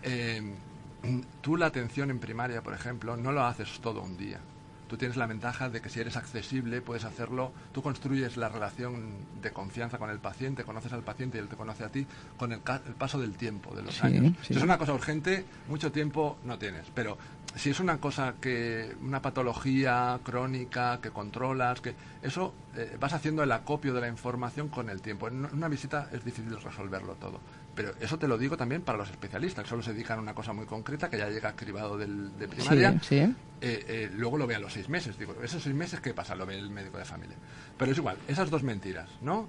Eh, 0.02 0.58
tú 1.40 1.56
la 1.56 1.66
atención 1.66 2.10
en 2.10 2.18
primaria, 2.20 2.62
por 2.62 2.74
ejemplo, 2.74 3.16
no 3.16 3.32
lo 3.32 3.44
haces 3.44 3.80
todo 3.80 4.02
un 4.02 4.16
día. 4.16 4.40
Tú 4.86 4.98
tienes 4.98 5.16
la 5.16 5.26
ventaja 5.26 5.70
de 5.70 5.80
que 5.80 5.88
si 5.88 5.98
eres 6.00 6.14
accesible 6.16 6.82
puedes 6.82 7.04
hacerlo, 7.04 7.52
tú 7.72 7.82
construyes 7.82 8.36
la 8.36 8.50
relación 8.50 9.24
de 9.40 9.50
confianza 9.50 9.98
con 9.98 10.10
el 10.10 10.18
paciente, 10.18 10.62
conoces 10.62 10.92
al 10.92 11.02
paciente 11.02 11.38
y 11.38 11.40
él 11.40 11.48
te 11.48 11.56
conoce 11.56 11.84
a 11.84 11.88
ti 11.88 12.06
con 12.36 12.52
el, 12.52 12.62
ca- 12.62 12.82
el 12.86 12.94
paso 12.94 13.18
del 13.18 13.36
tiempo, 13.36 13.74
de 13.74 13.82
los 13.82 13.94
Sí, 13.96 14.02
años. 14.06 14.26
sí. 14.42 14.52
Si 14.52 14.58
es 14.58 14.62
una 14.62 14.76
cosa 14.78 14.92
urgente, 14.92 15.46
mucho 15.68 15.90
tiempo 15.90 16.38
no 16.42 16.58
tienes, 16.58 16.86
pero 16.92 17.16
si 17.56 17.70
es 17.70 17.80
una 17.80 17.98
cosa 17.98 18.34
que, 18.40 18.94
una 19.00 19.22
patología 19.22 20.18
crónica 20.22 21.00
que 21.00 21.10
controlas, 21.10 21.80
que 21.80 21.94
eso 22.22 22.52
eh, 22.76 22.96
vas 22.98 23.12
haciendo 23.12 23.42
el 23.42 23.52
acopio 23.52 23.94
de 23.94 24.00
la 24.00 24.08
información 24.08 24.68
con 24.68 24.90
el 24.90 25.00
tiempo. 25.00 25.28
En 25.28 25.44
una 25.44 25.68
visita 25.68 26.08
es 26.12 26.24
difícil 26.24 26.60
resolverlo 26.60 27.14
todo. 27.14 27.40
Pero 27.74 27.92
eso 28.00 28.18
te 28.18 28.28
lo 28.28 28.38
digo 28.38 28.56
también 28.56 28.82
para 28.82 28.98
los 28.98 29.10
especialistas, 29.10 29.64
que 29.64 29.70
solo 29.70 29.82
se 29.82 29.92
dedican 29.92 30.18
a 30.18 30.22
una 30.22 30.34
cosa 30.34 30.52
muy 30.52 30.66
concreta, 30.66 31.08
que 31.08 31.18
ya 31.18 31.28
llega 31.28 31.54
cribado 31.54 31.96
del, 31.96 32.36
de 32.36 32.48
primaria. 32.48 32.92
Sí, 32.92 32.98
sí. 33.08 33.16
Eh, 33.16 33.34
eh, 33.60 34.10
luego 34.12 34.36
lo 34.36 34.46
ve 34.46 34.56
a 34.56 34.58
los 34.58 34.72
seis 34.72 34.88
meses. 34.88 35.18
Digo, 35.18 35.34
esos 35.42 35.62
seis 35.62 35.74
meses, 35.74 36.00
¿qué 36.00 36.12
pasa? 36.12 36.34
Lo 36.34 36.46
ve 36.46 36.58
el 36.58 36.70
médico 36.70 36.98
de 36.98 37.04
familia. 37.04 37.36
Pero 37.76 37.92
es 37.92 37.98
igual, 37.98 38.16
esas 38.26 38.50
dos 38.50 38.62
mentiras, 38.62 39.08
¿no? 39.20 39.48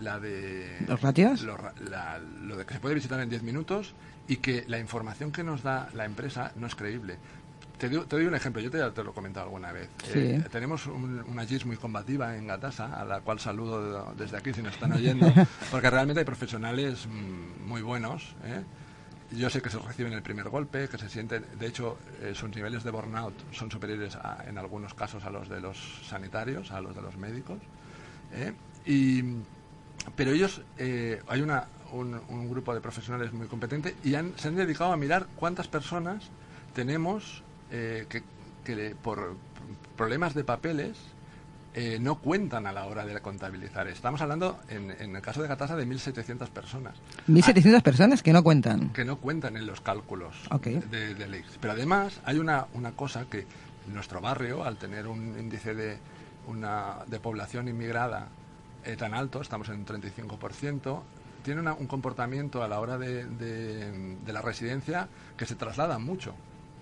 La 0.00 0.18
de... 0.20 0.78
¿Los 0.86 1.00
ratios? 1.00 1.42
Lo, 1.42 1.56
la- 1.90 2.18
lo 2.18 2.56
de 2.56 2.64
que 2.66 2.74
se 2.74 2.80
puede 2.80 2.94
visitar 2.94 3.18
en 3.20 3.28
10 3.28 3.42
minutos 3.42 3.94
y 4.28 4.36
que 4.36 4.64
la 4.68 4.78
información 4.78 5.32
que 5.32 5.42
nos 5.42 5.62
da 5.62 5.88
la 5.94 6.04
empresa 6.04 6.52
no 6.56 6.66
es 6.66 6.74
creíble. 6.74 7.16
Te 7.78 7.88
doy, 7.88 8.04
te 8.06 8.16
doy 8.16 8.26
un 8.26 8.34
ejemplo, 8.34 8.60
yo 8.60 8.70
te, 8.70 8.78
te 8.90 9.04
lo 9.04 9.10
he 9.10 9.14
comentado 9.14 9.46
alguna 9.46 9.70
vez. 9.72 9.88
Sí. 10.04 10.18
Eh, 10.18 10.44
tenemos 10.50 10.86
un- 10.86 11.24
una 11.28 11.44
GIS 11.46 11.64
muy 11.64 11.76
combativa 11.76 12.36
en 12.36 12.46
Gatasa, 12.48 13.00
a 13.00 13.04
la 13.04 13.20
cual 13.20 13.38
saludo 13.40 14.12
de- 14.14 14.24
desde 14.24 14.36
aquí 14.36 14.52
si 14.52 14.62
nos 14.62 14.74
están 14.74 14.92
oyendo, 14.92 15.26
porque 15.70 15.88
realmente 15.88 16.20
hay 16.20 16.26
profesionales 16.26 17.06
mm, 17.06 17.66
muy 17.68 17.82
buenos. 17.82 18.34
¿eh? 18.44 18.62
Yo 19.30 19.48
sé 19.50 19.60
que 19.62 19.70
se 19.70 19.78
reciben 19.78 20.12
el 20.14 20.22
primer 20.22 20.48
golpe, 20.48 20.88
que 20.88 20.98
se 20.98 21.08
sienten, 21.08 21.44
de 21.58 21.66
hecho, 21.66 21.98
eh, 22.22 22.32
sus 22.34 22.48
niveles 22.54 22.82
de 22.82 22.90
burnout 22.90 23.34
son 23.52 23.70
superiores 23.70 24.16
a- 24.16 24.44
en 24.48 24.58
algunos 24.58 24.94
casos 24.94 25.24
a 25.24 25.30
los 25.30 25.48
de 25.48 25.60
los 25.60 25.76
sanitarios, 26.08 26.72
a 26.72 26.80
los 26.80 26.94
de 26.96 27.02
los 27.02 27.16
médicos. 27.16 27.58
¿eh? 28.32 28.52
Y, 28.86 29.22
pero 30.16 30.32
ellos, 30.32 30.62
eh, 30.78 31.20
hay 31.28 31.40
una, 31.40 31.64
un, 31.92 32.20
un 32.28 32.48
grupo 32.50 32.74
de 32.74 32.80
profesionales 32.80 33.32
muy 33.32 33.46
competente 33.46 33.94
y 34.04 34.14
han- 34.14 34.32
se 34.36 34.48
han 34.48 34.56
dedicado 34.56 34.92
a 34.92 34.96
mirar 34.96 35.26
cuántas 35.36 35.68
personas 35.68 36.24
tenemos 36.74 37.42
eh, 37.70 38.06
que, 38.08 38.22
que 38.64 38.94
por 39.02 39.36
problemas 39.96 40.34
de 40.34 40.44
papeles 40.44 40.96
eh, 41.74 41.98
no 42.00 42.16
cuentan 42.16 42.66
a 42.66 42.72
la 42.72 42.86
hora 42.86 43.04
de 43.04 43.20
contabilizar. 43.20 43.86
Estamos 43.88 44.20
hablando, 44.20 44.58
en, 44.68 44.90
en 44.90 45.14
el 45.14 45.22
caso 45.22 45.42
de 45.42 45.48
Gatasa, 45.48 45.76
de 45.76 45.86
1.700 45.86 46.48
personas 46.48 46.94
1.700 47.28 47.82
personas 47.82 48.22
que 48.22 48.32
no 48.32 48.42
cuentan. 48.42 48.90
que 48.90 49.04
no 49.04 49.16
cuentan 49.18 49.56
en 49.56 49.66
los 49.66 49.80
cálculos 49.80 50.34
Ok. 50.50 50.66
de, 50.66 51.14
del 51.14 51.34
IX. 51.34 51.46
Pero 51.60 51.72
además 51.74 52.20
hay 52.24 52.38
una, 52.38 52.66
una 52.74 52.92
cosa 52.92 53.26
que 53.30 53.46
nuestro 53.92 54.20
barrio, 54.20 54.64
al 54.64 54.76
tener 54.76 55.06
un 55.06 55.38
índice 55.38 55.74
de, 55.74 55.98
una, 56.46 56.96
de 57.06 57.20
población 57.20 57.68
inmigrada 57.68 58.28
eh, 58.84 58.96
tan 58.96 59.14
alto, 59.14 59.40
estamos 59.40 59.68
en 59.68 59.76
un 59.76 59.86
35%, 59.86 61.02
tiene 61.42 61.60
una- 61.60 61.74
un 61.74 61.86
comportamiento 61.86 62.62
a 62.62 62.68
la 62.68 62.80
hora 62.80 62.98
de, 62.98 63.24
de- 63.26 64.16
de 64.24 64.32
la 64.32 64.42
residencia 64.42 65.08
que 65.36 65.46
se 65.46 65.54
traslada 65.54 65.98
mucho. 65.98 66.34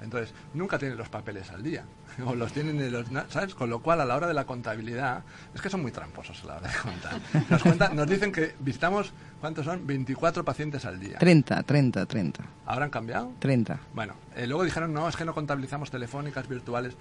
Entonces, 0.03 0.35
nunca 0.53 0.79
tienen 0.79 0.99
los 0.99 1.09
papeles 1.09 1.51
al 1.51 1.63
día. 1.63 1.85
O 2.27 2.35
los 2.35 2.53
tienen, 2.53 2.81
en 2.81 2.93
los, 2.93 3.07
¿sabes? 3.31 3.55
Con 3.55 3.69
lo 3.71 3.81
cual, 3.81 4.01
a 4.01 4.05
la 4.07 4.15
hora 4.17 4.27
de 4.27 4.33
la 4.35 4.45
contabilidad, 4.47 5.23
es 5.55 5.61
que 5.61 5.69
son 5.71 5.83
muy 5.83 5.91
tramposos 5.93 6.43
a 6.45 6.47
la 6.47 6.57
hora 6.57 6.69
de 6.69 6.79
contar. 6.79 7.21
Nos, 7.51 7.63
cuentan- 7.63 7.95
nos 7.95 8.07
dicen 8.09 8.33
que 8.33 8.55
visitamos, 8.61 9.13
¿cuántos 9.41 9.65
son? 9.67 9.87
24 9.87 10.45
pacientes 10.45 10.85
al 10.87 10.99
día. 11.01 11.19
30, 11.19 11.63
30, 11.63 12.07
30. 12.07 12.43
¿Ahora 12.67 12.85
han 12.87 12.91
cambiado? 12.91 13.33
30. 13.39 13.79
Bueno, 13.95 14.15
eh, 14.35 14.47
luego 14.47 14.65
dijeron, 14.65 14.93
no, 14.95 15.09
es 15.09 15.17
que 15.17 15.25
no 15.27 15.35
contabilizamos 15.35 15.91
telefónicas 15.91 16.49
virtuales. 16.49 16.95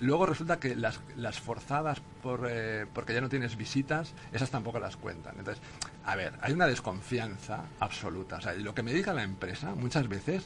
Luego 0.00 0.26
resulta 0.26 0.58
que 0.58 0.76
las, 0.76 1.00
forzadas 1.40 2.00
por, 2.22 2.46
eh, 2.50 2.86
porque 2.92 3.14
ya 3.14 3.20
no 3.20 3.28
tienes 3.28 3.56
visitas, 3.56 4.12
esas 4.32 4.50
tampoco 4.50 4.78
las 4.78 4.96
cuentan. 4.96 5.36
Entonces, 5.38 5.62
a 6.04 6.16
ver, 6.16 6.34
hay 6.40 6.52
una 6.52 6.66
desconfianza 6.66 7.64
absoluta. 7.80 8.36
O 8.36 8.40
sea, 8.40 8.54
lo 8.54 8.74
que 8.74 8.82
me 8.82 8.92
diga 8.92 9.14
la 9.14 9.22
empresa 9.22 9.74
muchas 9.74 10.08
veces 10.08 10.44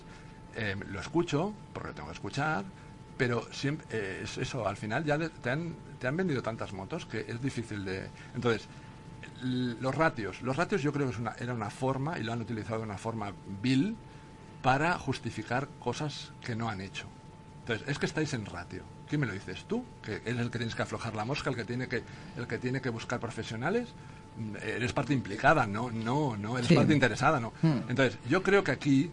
eh, 0.54 0.76
lo 0.88 1.00
escucho, 1.00 1.52
porque 1.72 1.88
lo 1.88 1.94
tengo 1.94 2.08
que 2.08 2.14
escuchar, 2.14 2.64
pero 3.16 3.52
siempre 3.52 3.86
eh, 3.90 4.20
es 4.22 4.38
eso, 4.38 4.66
al 4.66 4.76
final 4.76 5.04
ya 5.04 5.18
te, 5.18 5.50
han, 5.50 5.74
te 5.98 6.06
han 6.06 6.16
vendido 6.16 6.42
tantas 6.42 6.72
motos 6.72 7.04
que 7.06 7.26
es 7.28 7.40
difícil 7.42 7.84
de... 7.84 8.08
Entonces, 8.34 8.68
los 9.42 9.94
ratios, 9.94 10.42
los 10.42 10.56
ratios 10.56 10.82
yo 10.82 10.92
creo 10.92 11.06
que 11.06 11.12
es 11.12 11.18
una, 11.18 11.32
era 11.38 11.54
una 11.54 11.70
forma, 11.70 12.18
y 12.18 12.22
lo 12.22 12.32
han 12.32 12.40
utilizado 12.40 12.78
de 12.78 12.84
una 12.84 12.98
forma 12.98 13.32
vil, 13.62 13.96
para 14.62 14.98
justificar 14.98 15.68
cosas 15.78 16.32
que 16.40 16.56
no 16.56 16.68
han 16.68 16.80
hecho. 16.80 17.06
Entonces, 17.60 17.88
es 17.88 17.98
que 17.98 18.06
estáis 18.06 18.32
en 18.34 18.46
ratio. 18.46 18.82
¿Quién 19.08 19.20
me 19.20 19.26
lo 19.26 19.32
dices? 19.32 19.64
¿Tú? 19.66 19.84
Que 20.02 20.16
eres 20.24 20.38
el 20.38 20.50
que 20.50 20.58
tienes 20.58 20.74
que 20.74 20.82
aflojar 20.82 21.14
la 21.14 21.24
mosca, 21.24 21.50
el 21.50 21.56
que 21.56 21.64
tiene 21.64 21.88
que, 21.88 22.02
el 22.36 22.46
que, 22.46 22.58
tiene 22.58 22.80
que 22.80 22.90
buscar 22.90 23.18
profesionales. 23.20 23.88
Mm, 24.36 24.56
Eres 24.62 24.92
parte 24.92 25.12
implicada, 25.14 25.66
no, 25.66 25.90
no, 25.90 26.36
no, 26.36 26.56
eres 26.58 26.68
Sí. 26.68 26.74
parte 26.74 26.92
interesada, 26.92 27.40
no. 27.40 27.52
Hmm. 27.62 27.88
Entonces, 27.88 28.18
yo 28.28 28.42
creo 28.42 28.62
que 28.62 28.70
aquí, 28.72 29.10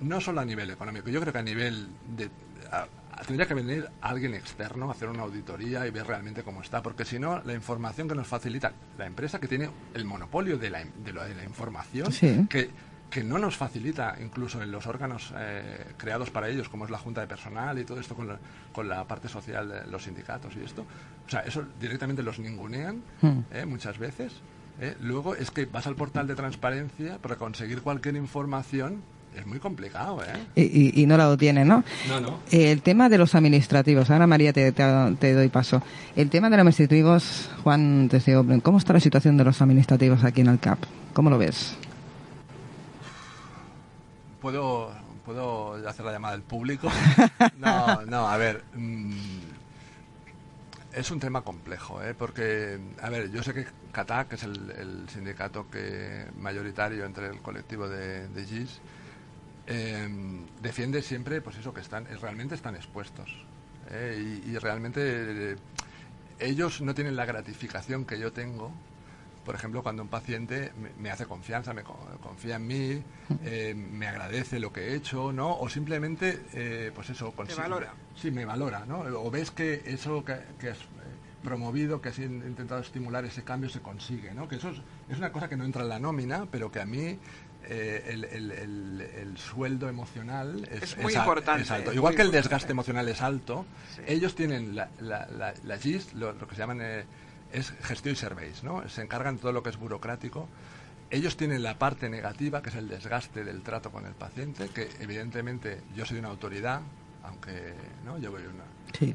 no 0.00 0.20
solo 0.20 0.40
a 0.40 0.44
nivel 0.44 0.70
económico, 0.70 1.08
yo 1.10 1.20
creo 1.20 1.32
que 1.32 1.38
a 1.38 1.42
nivel 1.42 1.88
de... 2.16 2.30
a- 2.70 2.86
tendría 3.26 3.46
que 3.46 3.54
venir 3.54 3.88
alguien 4.00 4.34
externo 4.34 4.88
a 4.88 4.92
hacer 4.92 5.08
una 5.08 5.22
auditoría 5.22 5.86
y 5.86 5.90
ver 5.90 6.04
realmente 6.06 6.42
cómo 6.42 6.62
está, 6.62 6.82
porque 6.82 7.04
si 7.04 7.18
no, 7.18 7.40
la 7.44 7.54
información 7.54 8.08
que 8.08 8.14
nos 8.16 8.26
facilita 8.26 8.72
la 8.98 9.06
empresa 9.06 9.38
que 9.38 9.46
tiene 9.48 9.70
el 9.94 10.04
monopolio 10.04 10.58
de 10.58 10.68
la, 10.70 10.78
de 10.84 11.12
la 11.12 11.44
información, 11.44 12.10
Sí. 12.12 12.44
que, 12.50 12.70
que 13.14 13.22
no 13.22 13.38
nos 13.38 13.56
facilita 13.56 14.16
incluso 14.20 14.60
en 14.60 14.72
los 14.72 14.88
órganos 14.88 15.32
eh, 15.38 15.84
creados 15.96 16.30
para 16.30 16.48
ellos, 16.48 16.68
como 16.68 16.84
es 16.84 16.90
la 16.90 16.98
Junta 16.98 17.20
de 17.20 17.28
Personal 17.28 17.78
y 17.78 17.84
todo 17.84 18.00
esto 18.00 18.16
con 18.16 18.26
la, 18.26 18.38
con 18.72 18.88
la 18.88 19.04
parte 19.04 19.28
social 19.28 19.68
de 19.68 19.86
los 19.88 20.02
sindicatos 20.02 20.52
y 20.60 20.64
esto. 20.64 20.82
O 21.24 21.30
sea, 21.30 21.40
eso 21.40 21.62
directamente 21.80 22.24
los 22.24 22.40
ningunean 22.40 23.02
Hmm. 23.22 23.38
eh, 23.52 23.64
muchas 23.66 23.98
veces. 23.98 24.32
eh. 24.80 24.96
Luego 25.00 25.36
es 25.36 25.52
que 25.52 25.64
vas 25.66 25.86
al 25.86 25.94
portal 25.94 26.26
de 26.26 26.34
transparencia 26.34 27.18
para 27.18 27.36
conseguir 27.36 27.82
cualquier 27.82 28.16
información 28.16 29.02
es 29.36 29.46
muy 29.46 29.58
complicado, 29.60 30.20
¿eh? 30.22 30.46
Y, 30.56 30.62
y- 30.62 31.02
y 31.02 31.06
no 31.06 31.16
la 31.16 31.28
obtiene, 31.30 31.64
¿no? 31.64 31.82
No, 32.08 32.20
no. 32.20 32.40
El 32.50 32.82
tema 32.82 33.08
de 33.08 33.18
los 33.18 33.34
administrativos, 33.36 34.10
ahora 34.10 34.26
María 34.26 34.52
te, 34.52 34.72
te- 34.72 35.16
te 35.20 35.32
doy 35.34 35.48
paso. 35.50 35.82
El 36.16 36.30
tema 36.30 36.48
de 36.50 36.56
los 36.56 36.62
administrativos, 36.62 37.50
Juan 37.64 38.08
Testigo, 38.08 38.44
¿cómo 38.62 38.78
está 38.78 38.92
la 38.92 39.00
situación 39.00 39.36
de 39.36 39.44
los 39.44 39.60
administrativos 39.62 40.22
aquí 40.24 40.40
en 40.40 40.48
el 40.48 40.58
CAP? 40.58 40.78
¿Cómo 41.12 41.30
lo 41.30 41.38
ves? 41.38 41.76
¿Puedo, 44.44 44.92
¿Puedo 45.24 45.72
hacer 45.88 46.04
la 46.04 46.12
llamada 46.12 46.34
al 46.34 46.42
público? 46.42 46.92
No, 47.56 48.02
no, 48.04 48.28
a 48.28 48.36
ver. 48.36 48.62
mm, 48.74 49.40
es 50.92 51.10
un 51.10 51.18
tema 51.18 51.40
complejo, 51.40 52.02
¿eh? 52.02 52.12
porque, 52.12 52.78
a 53.00 53.08
ver, 53.08 53.30
yo 53.30 53.42
sé 53.42 53.54
que 53.54 53.66
CATAC, 53.90 54.28
que 54.28 54.34
es 54.34 54.42
el, 54.42 54.70
el 54.72 55.08
sindicato 55.08 55.70
que 55.70 56.26
mayoritario 56.36 57.06
entre 57.06 57.28
el 57.28 57.40
colectivo 57.40 57.88
de, 57.88 58.28
de 58.28 58.44
GIS, 58.44 58.80
eh, 59.66 60.06
defiende 60.60 61.00
siempre, 61.00 61.40
pues 61.40 61.56
eso, 61.56 61.72
que 61.72 61.80
están, 61.80 62.04
realmente 62.20 62.54
están 62.54 62.76
expuestos. 62.76 63.34
¿eh? 63.92 64.42
Y, 64.44 64.50
y 64.50 64.58
realmente 64.58 65.52
eh, 65.52 65.56
ellos 66.38 66.82
no 66.82 66.94
tienen 66.94 67.16
la 67.16 67.24
gratificación 67.24 68.04
que 68.04 68.18
yo 68.18 68.30
tengo 68.30 68.72
por 69.44 69.54
ejemplo, 69.54 69.82
cuando 69.82 70.02
un 70.02 70.08
paciente 70.08 70.72
me, 70.76 70.90
me 70.96 71.10
hace 71.10 71.26
confianza, 71.26 71.72
me 71.74 71.82
co- 71.82 71.98
confía 72.22 72.56
en 72.56 72.66
mí, 72.66 73.02
eh, 73.44 73.74
me 73.76 74.06
agradece 74.08 74.58
lo 74.58 74.72
que 74.72 74.88
he 74.88 74.94
hecho, 74.94 75.32
¿no? 75.32 75.56
O 75.58 75.68
simplemente, 75.68 76.40
eh, 76.54 76.90
pues 76.94 77.10
eso, 77.10 77.32
consigue- 77.32 77.60
valora. 77.60 77.94
Sí, 78.14 78.30
me 78.30 78.44
valora, 78.44 78.84
¿no? 78.86 79.00
O 79.00 79.30
ves 79.30 79.50
que 79.50 79.82
eso 79.86 80.24
que, 80.24 80.36
que 80.58 80.70
has 80.70 80.78
eh, 80.78 80.84
promovido, 81.42 82.00
que 82.00 82.08
has 82.08 82.18
in- 82.18 82.42
intentado 82.46 82.80
estimular 82.80 83.24
ese 83.24 83.42
cambio 83.44 83.68
se 83.68 83.80
consigue, 83.80 84.32
¿no? 84.34 84.48
Que 84.48 84.56
eso 84.56 84.70
es, 84.70 84.78
es 85.08 85.18
una 85.18 85.30
cosa 85.32 85.48
que 85.48 85.56
no 85.56 85.64
entra 85.64 85.82
en 85.82 85.88
la 85.90 85.98
nómina, 85.98 86.46
pero 86.50 86.70
que 86.72 86.80
a 86.80 86.86
mí 86.86 87.18
eh, 87.66 88.04
el, 88.08 88.24
el- 88.24 88.50
el- 88.52 89.00
el 89.00 89.38
sueldo 89.38 89.88
emocional 89.88 90.68
es, 90.70 90.82
Es 90.82 90.98
muy 90.98 91.14
importante, 91.14 91.62
es 91.62 91.70
alto. 91.70 91.92
Igual 91.94 92.14
que 92.14 92.20
el 92.22 92.28
importante. 92.28 92.48
desgaste 92.48 92.72
emocional 92.72 93.08
es 93.08 93.22
alto, 93.22 93.64
Sí. 93.96 94.02
ellos 94.06 94.34
tienen 94.34 94.74
la, 94.76 94.90
la, 95.00 95.26
la, 95.28 95.54
la 95.64 95.78
GIS, 95.78 96.12
lo, 96.14 96.32
lo 96.32 96.46
que 96.46 96.54
se 96.54 96.60
llaman 96.60 96.80
eh, 96.82 97.04
es 97.54 97.70
gestión 97.82 98.12
y 98.14 98.16
surveys, 98.16 98.62
¿no? 98.64 98.86
Se 98.88 99.00
encargan 99.02 99.36
de 99.36 99.40
todo 99.42 99.52
lo 99.52 99.62
que 99.62 99.70
es 99.70 99.76
burocrático. 99.78 100.48
Ellos 101.10 101.36
tienen 101.36 101.62
la 101.62 101.78
parte 101.78 102.08
negativa, 102.10 102.60
que 102.62 102.70
es 102.70 102.74
el 102.74 102.88
desgaste 102.88 103.44
del 103.44 103.62
trato 103.62 103.90
con 103.90 104.04
el 104.06 104.14
paciente, 104.14 104.68
que 104.68 104.90
evidentemente 105.00 105.80
yo 105.94 106.04
soy 106.04 106.18
una 106.18 106.28
autoridad, 106.28 106.80
aunque 107.22 107.74
no, 108.04 108.18
yo 108.18 108.30
voy 108.32 108.42
una, 108.42 108.64
Sí. 108.98 109.14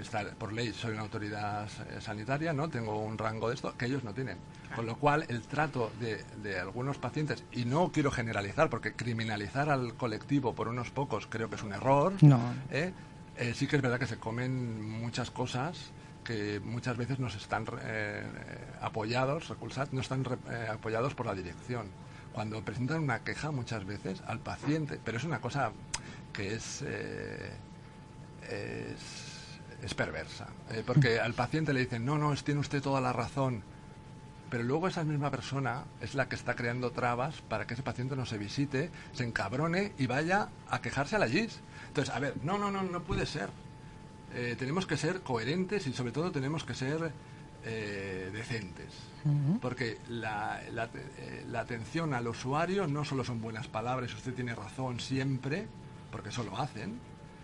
está- 0.00 0.30
por 0.38 0.52
ley 0.52 0.72
soy 0.72 0.92
una 0.92 1.02
autoridad 1.02 1.68
eh, 1.90 2.00
sanitaria, 2.00 2.52
¿no? 2.52 2.68
Tengo 2.68 2.98
un 3.02 3.16
rango 3.18 3.48
de 3.48 3.54
esto 3.54 3.74
que 3.76 3.86
ellos 3.86 4.04
no 4.04 4.12
tienen. 4.14 4.38
Con 4.74 4.86
lo 4.86 4.96
cual, 4.96 5.24
el 5.28 5.42
trato 5.42 5.92
de, 6.00 6.24
de 6.42 6.58
algunos 6.58 6.98
pacientes, 6.98 7.44
y 7.52 7.64
no 7.64 7.92
quiero 7.92 8.10
generalizar, 8.10 8.68
porque 8.70 8.92
criminalizar 8.94 9.70
al 9.70 9.94
colectivo 9.94 10.52
por 10.54 10.66
unos 10.68 10.90
pocos 10.90 11.26
creo 11.28 11.48
que 11.48 11.54
es 11.56 11.62
un 11.62 11.72
error, 11.72 12.12
No. 12.22 12.40
¿eh? 12.70 12.92
Eh, 13.36 13.52
sí 13.54 13.66
que 13.66 13.76
es 13.76 13.82
verdad 13.82 13.98
que 13.98 14.06
se 14.06 14.16
comen 14.18 14.80
muchas 15.00 15.30
cosas 15.30 15.90
que 16.24 16.60
muchas 16.60 16.96
veces 16.96 17.18
nos 17.18 17.34
están 17.36 17.66
eh, 17.82 18.22
apoyados, 18.80 19.48
Reculsat, 19.48 19.92
no 19.92 20.00
están 20.00 20.24
eh, 20.50 20.68
apoyados 20.72 21.14
por 21.14 21.26
la 21.26 21.34
dirección. 21.34 21.86
Cuando 22.32 22.62
presentan 22.64 23.02
una 23.02 23.20
queja 23.20 23.50
muchas 23.52 23.84
veces 23.84 24.22
al 24.26 24.40
paciente, 24.40 24.98
pero 25.04 25.18
es 25.18 25.24
una 25.24 25.40
cosa 25.40 25.70
que 26.32 26.54
es... 26.54 26.82
eh, 26.86 27.52
es, 28.50 29.60
es 29.82 29.94
perversa. 29.94 30.48
eh, 30.70 30.82
porque 30.86 31.20
al 31.20 31.34
paciente 31.34 31.72
le 31.72 31.80
dicen, 31.80 32.04
no, 32.04 32.18
no, 32.18 32.34
tiene 32.36 32.60
usted 32.60 32.82
toda 32.82 33.00
la 33.00 33.12
razón. 33.12 33.62
Pero 34.50 34.62
luego 34.64 34.88
esa 34.88 35.04
misma 35.04 35.30
persona 35.30 35.84
es 36.00 36.14
la 36.14 36.28
que 36.28 36.36
está 36.36 36.54
creando 36.54 36.90
trabas 36.92 37.40
para 37.42 37.66
que 37.66 37.74
ese 37.74 37.82
paciente 37.82 38.14
no 38.14 38.24
se 38.24 38.38
visite, 38.38 38.90
se 39.12 39.24
encabrone 39.24 39.92
y 39.98 40.06
vaya 40.06 40.48
a 40.70 40.80
quejarse 40.80 41.16
a 41.16 41.18
la 41.18 41.28
GIS. 41.28 41.60
Entonces, 41.88 42.14
a 42.14 42.18
ver, 42.18 42.34
no, 42.42 42.58
no, 42.58 42.70
no, 42.70 42.82
no 42.82 43.02
puede 43.02 43.26
ser. 43.26 43.48
Eh, 44.34 44.56
tenemos 44.58 44.86
que 44.86 44.96
ser 44.96 45.20
coherentes 45.20 45.86
y 45.86 45.92
sobre 45.92 46.12
todo 46.12 46.30
tenemos 46.32 46.64
que 46.64 46.74
ser 46.74 47.12
eh, 47.64 48.30
decentes. 48.32 48.92
Porque 49.60 49.98
la, 50.08 50.60
la, 50.72 50.84
eh, 51.18 51.44
la 51.48 51.60
atención 51.60 52.12
al 52.12 52.28
usuario 52.28 52.86
no 52.86 53.04
solo 53.04 53.24
son 53.24 53.40
buenas 53.40 53.68
palabras, 53.68 54.12
usted 54.12 54.34
tiene 54.34 54.54
razón 54.54 55.00
siempre, 55.00 55.66
porque 56.10 56.28
eso 56.28 56.42
lo 56.44 56.58
hacen, 56.58 56.98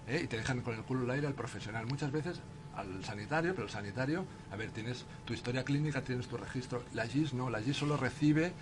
¿eh? 0.06 0.20
y 0.24 0.26
te 0.26 0.36
dejan 0.36 0.60
con 0.60 0.74
el 0.74 0.82
culo 0.82 1.04
al 1.04 1.10
aire 1.12 1.26
al 1.26 1.34
profesional. 1.34 1.86
Muchas 1.86 2.12
veces 2.12 2.40
al 2.76 3.02
sanitario, 3.04 3.52
pero 3.54 3.64
el 3.66 3.70
sanitario, 3.72 4.26
a 4.52 4.56
ver, 4.56 4.70
tienes 4.72 5.04
tu 5.24 5.32
historia 5.32 5.64
clínica, 5.64 6.02
tienes 6.02 6.26
tu 6.28 6.36
registro. 6.36 6.84
La 6.92 7.06
GIS 7.06 7.32
no, 7.34 7.48
la 7.48 7.62
GIS 7.62 7.78
solo 7.78 7.96
recibe 7.96 8.52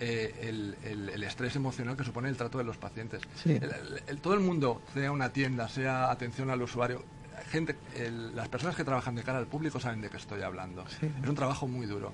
eh, 0.00 0.34
el, 0.42 0.76
el- 0.82 1.08
el 1.10 1.22
estrés 1.22 1.54
emocional 1.54 1.96
que 1.96 2.02
supone 2.04 2.28
el 2.28 2.36
trato 2.36 2.58
de 2.58 2.64
los 2.64 2.76
pacientes. 2.76 3.22
Sí. 3.36 3.58
El- 4.08 4.20
todo 4.20 4.34
el 4.34 4.40
mundo, 4.40 4.82
sea 4.92 5.12
una 5.12 5.28
tienda, 5.32 5.68
sea 5.68 6.10
atención 6.10 6.50
al 6.50 6.60
usuario, 6.60 7.04
gente, 7.50 7.76
el- 7.96 8.34
las 8.34 8.48
personas 8.48 8.76
que 8.76 8.84
trabajan 8.84 9.14
de 9.14 9.22
cara 9.22 9.38
al 9.38 9.46
público 9.46 9.80
saben 9.80 10.00
de 10.00 10.10
qué 10.10 10.16
estoy 10.16 10.42
hablando. 10.42 10.84
Sí. 11.00 11.10
Es 11.22 11.28
un 11.28 11.34
trabajo 11.34 11.66
muy 11.66 11.86
duro. 11.86 12.12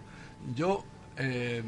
Yo 0.54 0.84
eh, 1.16 1.62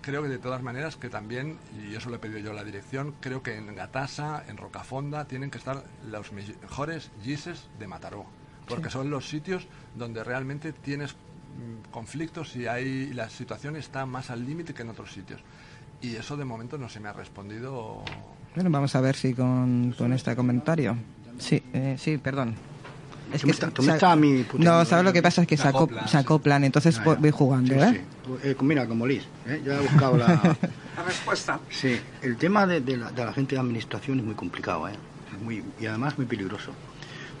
creo 0.00 0.22
que 0.22 0.28
de 0.28 0.38
todas 0.38 0.62
maneras 0.62 0.96
que 0.96 1.08
también, 1.08 1.58
y 1.80 1.94
eso 1.94 2.08
lo 2.10 2.16
he 2.16 2.18
pedido 2.18 2.38
yo 2.40 2.50
a 2.50 2.54
la 2.54 2.64
dirección, 2.64 3.14
creo 3.20 3.42
que 3.42 3.56
en 3.56 3.72
Gatasa, 3.74 4.42
en 4.48 4.56
Rocafonda, 4.56 5.26
tienen 5.26 5.50
que 5.50 5.58
estar 5.58 5.84
los 6.10 6.32
mejores 6.32 7.10
GISES 7.22 7.68
de 7.78 7.86
Mataró. 7.86 8.26
Porque 8.66 8.90
son 8.90 9.10
los 9.10 9.28
sitios 9.28 9.68
donde 9.94 10.24
realmente 10.24 10.72
tienes 10.72 11.12
mm, 11.14 11.92
conflictos 11.92 12.56
y 12.56 12.66
hay, 12.66 13.12
la 13.12 13.30
situación 13.30 13.76
está 13.76 14.06
más 14.06 14.30
al 14.30 14.44
límite 14.44 14.74
que 14.74 14.82
en 14.82 14.88
otros 14.90 15.12
sitios. 15.12 15.40
Y 16.02 16.16
eso 16.16 16.36
de 16.36 16.44
momento 16.44 16.76
no 16.76 16.88
se 16.88 16.98
me 16.98 17.08
ha 17.08 17.12
respondido. 17.12 18.02
Bueno, 18.56 18.70
vamos 18.70 18.96
a 18.96 19.00
ver 19.00 19.14
si 19.14 19.34
con, 19.34 19.94
con 19.96 20.12
este 20.14 20.34
comentario. 20.34 20.96
Sí, 21.38 21.62
eh, 21.72 21.96
sí, 21.98 22.18
perdón. 22.18 22.56
Es 23.32 23.40
Tú 23.40 23.46
me 23.48 23.52
estás- 23.52 23.72
tú 23.74 23.82
me 23.82 23.88
sa- 23.88 23.94
estás 23.96 24.12
a 24.12 24.16
mí 24.16 24.44
No, 24.58 24.84
¿sabes 24.84 25.04
lo 25.04 25.12
que 25.12 25.22
pasa? 25.22 25.42
Es 25.42 25.48
que 25.48 25.56
se 25.56 25.64
sí. 25.64 26.16
acoplan, 26.16 26.64
entonces 26.64 26.98
Ah, 27.04 27.16
voy 27.18 27.30
jugando, 27.30 27.74
Sí, 27.74 27.80
¿eh? 27.80 28.04
sí. 28.22 28.48
Eh, 28.48 28.56
mira, 28.60 28.86
como 28.86 29.06
Liz, 29.06 29.24
¿eh? 29.46 29.60
ya 29.64 29.78
he 29.78 29.80
buscado 29.82 30.16
la... 30.16 30.26
La 30.96 31.02
respuesta. 31.02 31.60
Sí, 31.70 32.00
el 32.22 32.36
tema 32.38 32.66
de, 32.66 32.80
de 32.80 32.96
la, 32.96 33.10
de 33.10 33.22
la 33.24 33.32
gente 33.34 33.54
de 33.54 33.60
administración 33.60 34.18
es 34.20 34.24
muy 34.24 34.34
complicado, 34.34 34.88
¿eh? 34.88 34.92
Es 35.34 35.38
muy, 35.42 35.62
y 35.78 35.84
además 35.86 36.16
muy 36.16 36.26
peligroso. 36.26 36.72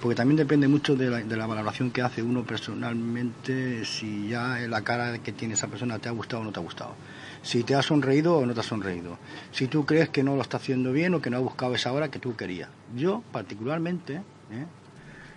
Porque 0.02 0.14
también 0.14 0.36
depende 0.36 0.68
mucho 0.68 0.94
de 0.94 1.08
la, 1.08 1.18
de 1.22 1.36
la 1.38 1.46
valoración 1.46 1.90
que 1.90 2.02
hace 2.02 2.22
uno 2.22 2.42
personalmente, 2.44 3.84
si 3.86 4.28
ya 4.28 4.58
la 4.68 4.82
cara 4.82 5.18
que 5.18 5.32
tiene 5.32 5.54
esa 5.54 5.68
persona 5.68 5.98
te 5.98 6.08
ha 6.08 6.12
gustado 6.12 6.42
o 6.42 6.44
no 6.44 6.52
te 6.52 6.60
ha 6.60 6.62
gustado. 6.62 6.94
Si 7.42 7.62
te 7.62 7.74
ha 7.74 7.82
sonreído 7.82 8.36
o 8.36 8.44
no 8.44 8.52
te 8.52 8.60
ha 8.60 8.62
sonreído. 8.62 9.16
Si 9.52 9.68
tú 9.68 9.86
crees 9.86 10.10
que 10.10 10.22
no 10.22 10.36
lo 10.36 10.42
está 10.42 10.58
haciendo 10.58 10.92
bien 10.92 11.14
o 11.14 11.22
que 11.22 11.30
no 11.30 11.38
ha 11.38 11.40
buscado 11.40 11.74
esa 11.74 11.92
hora 11.92 12.10
que 12.10 12.18
tú 12.18 12.36
querías. 12.36 12.68
Yo, 12.94 13.22
particularmente, 13.32 14.16
¿eh? 14.50 14.66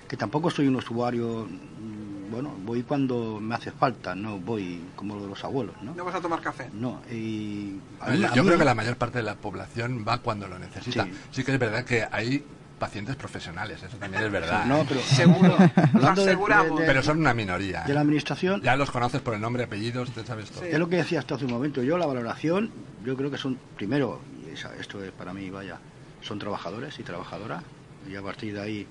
Que 0.10 0.18
tampoco 0.18 0.50
soy 0.50 0.68
un 0.68 0.76
usuario, 0.76 1.46
mm, 1.48 2.32
bueno, 2.32 2.54
voy 2.66 2.84
cuando 2.84 3.40
me 3.40 3.56
hace 3.56 3.72
falta, 3.72 4.16
no 4.16 4.38
voy 4.40 4.82
como 4.96 5.16
lo 5.16 5.22
de 5.24 5.28
los 5.30 5.44
abuelos, 5.44 5.76
¿no? 5.82 5.94
No 5.94 6.04
vas 6.04 6.16
a 6.16 6.20
tomar 6.22 6.42
café. 6.42 6.70
No, 6.74 7.02
y... 7.12 7.76
a 8.02 8.12
Yo, 8.14 8.18
mí- 8.20 8.26
a 8.26 8.34
yo 8.34 8.44
mí- 8.44 8.48
creo 8.50 8.60
que 8.60 8.66
la 8.66 8.76
mayor 8.76 8.98
parte 8.98 9.20
de 9.20 9.24
la 9.24 9.36
población 9.36 10.04
va 10.08 10.18
cuando 10.18 10.48
lo 10.48 10.60
necesita. 10.60 11.06
Sí. 11.06 11.12
Sí, 11.32 11.44
que 11.44 11.54
es 11.54 11.60
verdad 11.60 11.86
que 11.86 12.06
hay 12.12 12.44
pacientes 12.80 13.16
profesionales, 13.18 13.84
eso 13.84 13.98
también 13.98 14.24
es 14.24 14.32
verdad. 14.32 14.66
No, 14.66 14.82
¿eh? 14.82 14.86
pero 14.88 15.00
Seguro. 15.04 15.56
hablando 15.94 16.24
de- 16.24 16.32
aseguramos. 16.32 16.80
de- 16.80 16.86
Pero 16.86 17.04
son 17.04 17.20
una 17.20 17.34
minoría. 17.34 17.84
de 17.84 17.92
¿eh? 17.92 17.96
la 17.96 18.02
administración, 18.02 18.62
Ya 18.62 18.76
los 18.76 18.90
conoces 18.90 19.22
por 19.22 19.34
el 19.36 19.42
nombre, 19.42 19.64
apellidos, 19.64 20.10
te 20.12 20.26
sabes 20.26 20.50
todo. 20.50 20.62
Sí. 20.64 20.70
es 20.72 20.80
lo 20.80 20.90
que 20.90 20.96
decía 20.98 21.20
hasta 21.20 21.36
hace 21.36 21.46
un 21.46 21.52
momento. 21.52 21.84
Yo 21.84 21.98
la 21.98 22.06
valoración, 22.08 22.72
yo 23.06 23.16
creo 23.16 23.30
que 23.30 23.38
son, 23.38 23.60
primero, 23.76 24.22
y 24.48 24.54
esa- 24.54 24.76
esto 24.78 25.04
es 25.04 25.12
para 25.12 25.34
mí, 25.34 25.50
vaya, 25.52 25.78
son 26.22 26.40
trabajadores 26.40 26.98
y 27.00 27.04
trabajadoras 27.04 27.64
y 28.10 28.16
a 28.16 28.22
partir 28.22 28.54
de 28.54 28.62
ahí 28.62 28.88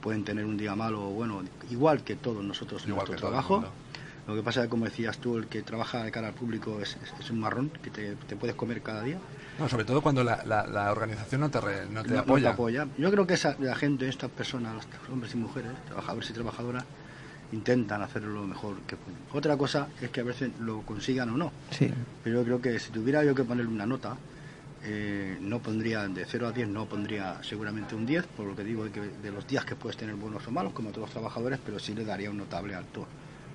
pueden 0.00 0.24
tener 0.24 0.44
un 0.44 0.56
día 0.56 0.74
malo 0.74 1.08
o 1.08 1.10
bueno, 1.10 1.42
igual 1.70 2.02
que 2.02 2.16
todos 2.16 2.42
nosotros 2.44 2.82
en 2.84 2.90
Igual 2.90 3.06
nuestro 3.06 3.16
que 3.16 3.20
trabajo. 3.32 3.64
Lo 4.26 4.34
que 4.36 4.42
pasa 4.42 4.60
es 4.60 4.66
que, 4.66 4.70
como 4.70 4.84
decías 4.84 5.18
tú, 5.18 5.38
el 5.38 5.46
que 5.46 5.62
trabaja 5.62 6.04
de 6.04 6.12
cara 6.12 6.28
al 6.28 6.34
público 6.34 6.78
es, 6.80 6.96
es- 7.02 7.14
es 7.20 7.30
un 7.30 7.40
marrón 7.40 7.70
que 7.82 7.90
te, 7.90 8.14
te 8.14 8.36
puedes 8.36 8.54
comer 8.54 8.80
cada 8.82 9.02
día. 9.02 9.18
No, 9.58 9.68
sobre 9.68 9.84
todo 9.84 10.02
cuando 10.02 10.22
la, 10.22 10.42
la- 10.44 10.66
la 10.66 10.92
organización 10.92 11.40
no 11.40 11.50
te, 11.50 11.60
re- 11.60 11.86
no 11.90 12.02
te 12.02 12.10
No- 12.10 12.14
no 12.16 12.20
apoya. 12.22 12.50
apoya. 12.50 12.86
Yo 12.98 13.10
creo 13.10 13.26
que 13.26 13.34
esa, 13.34 13.56
la 13.58 13.74
gente, 13.74 14.08
estas 14.08 14.30
personas, 14.30 14.74
los 14.74 14.84
hombres 15.10 15.34
y 15.34 15.36
mujeres, 15.38 15.72
trabajadores 15.86 16.30
y 16.30 16.32
trabajadoras, 16.32 16.84
intentan 17.52 18.02
hacerlo 18.02 18.30
lo 18.42 18.46
mejor 18.46 18.76
que 18.86 18.96
pueden. 18.96 19.18
Otra 19.32 19.56
cosa 19.56 19.88
es 20.00 20.10
que 20.10 20.20
a 20.20 20.24
veces 20.24 20.50
lo 20.60 20.82
consigan 20.82 21.30
o 21.30 21.36
no. 21.36 21.50
Sí. 21.70 21.90
Pero 22.22 22.40
yo 22.40 22.44
creo 22.44 22.60
que 22.60 22.78
si 22.78 22.90
tuviera 22.92 23.24
yo 23.24 23.34
que 23.34 23.42
ponerle 23.42 23.72
una 23.72 23.86
nota, 23.86 24.16
eh, 24.82 25.36
no 25.40 25.58
pondría 25.60 26.08
de 26.08 26.24
0 26.24 26.48
a 26.48 26.52
10, 26.52 26.68
no 26.68 26.86
pondría 26.86 27.38
seguramente 27.42 27.94
un 27.94 28.06
10, 28.06 28.26
por 28.26 28.46
lo 28.46 28.56
que 28.56 28.64
digo 28.64 28.84
de, 28.84 28.90
que 28.90 29.00
de 29.00 29.30
los 29.30 29.46
días 29.46 29.64
que 29.64 29.76
puedes 29.76 29.96
tener 29.96 30.14
buenos 30.14 30.46
o 30.46 30.50
malos, 30.50 30.72
como 30.72 30.90
todos 30.90 31.02
los 31.02 31.10
trabajadores, 31.10 31.58
pero 31.64 31.78
sí 31.78 31.94
le 31.94 32.04
daría 32.04 32.30
un 32.30 32.38
notable 32.38 32.74
alto 32.74 33.06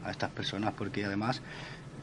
a 0.04 0.12
estas 0.12 0.30
personas, 0.32 0.74
porque 0.78 1.04
además 1.06 1.42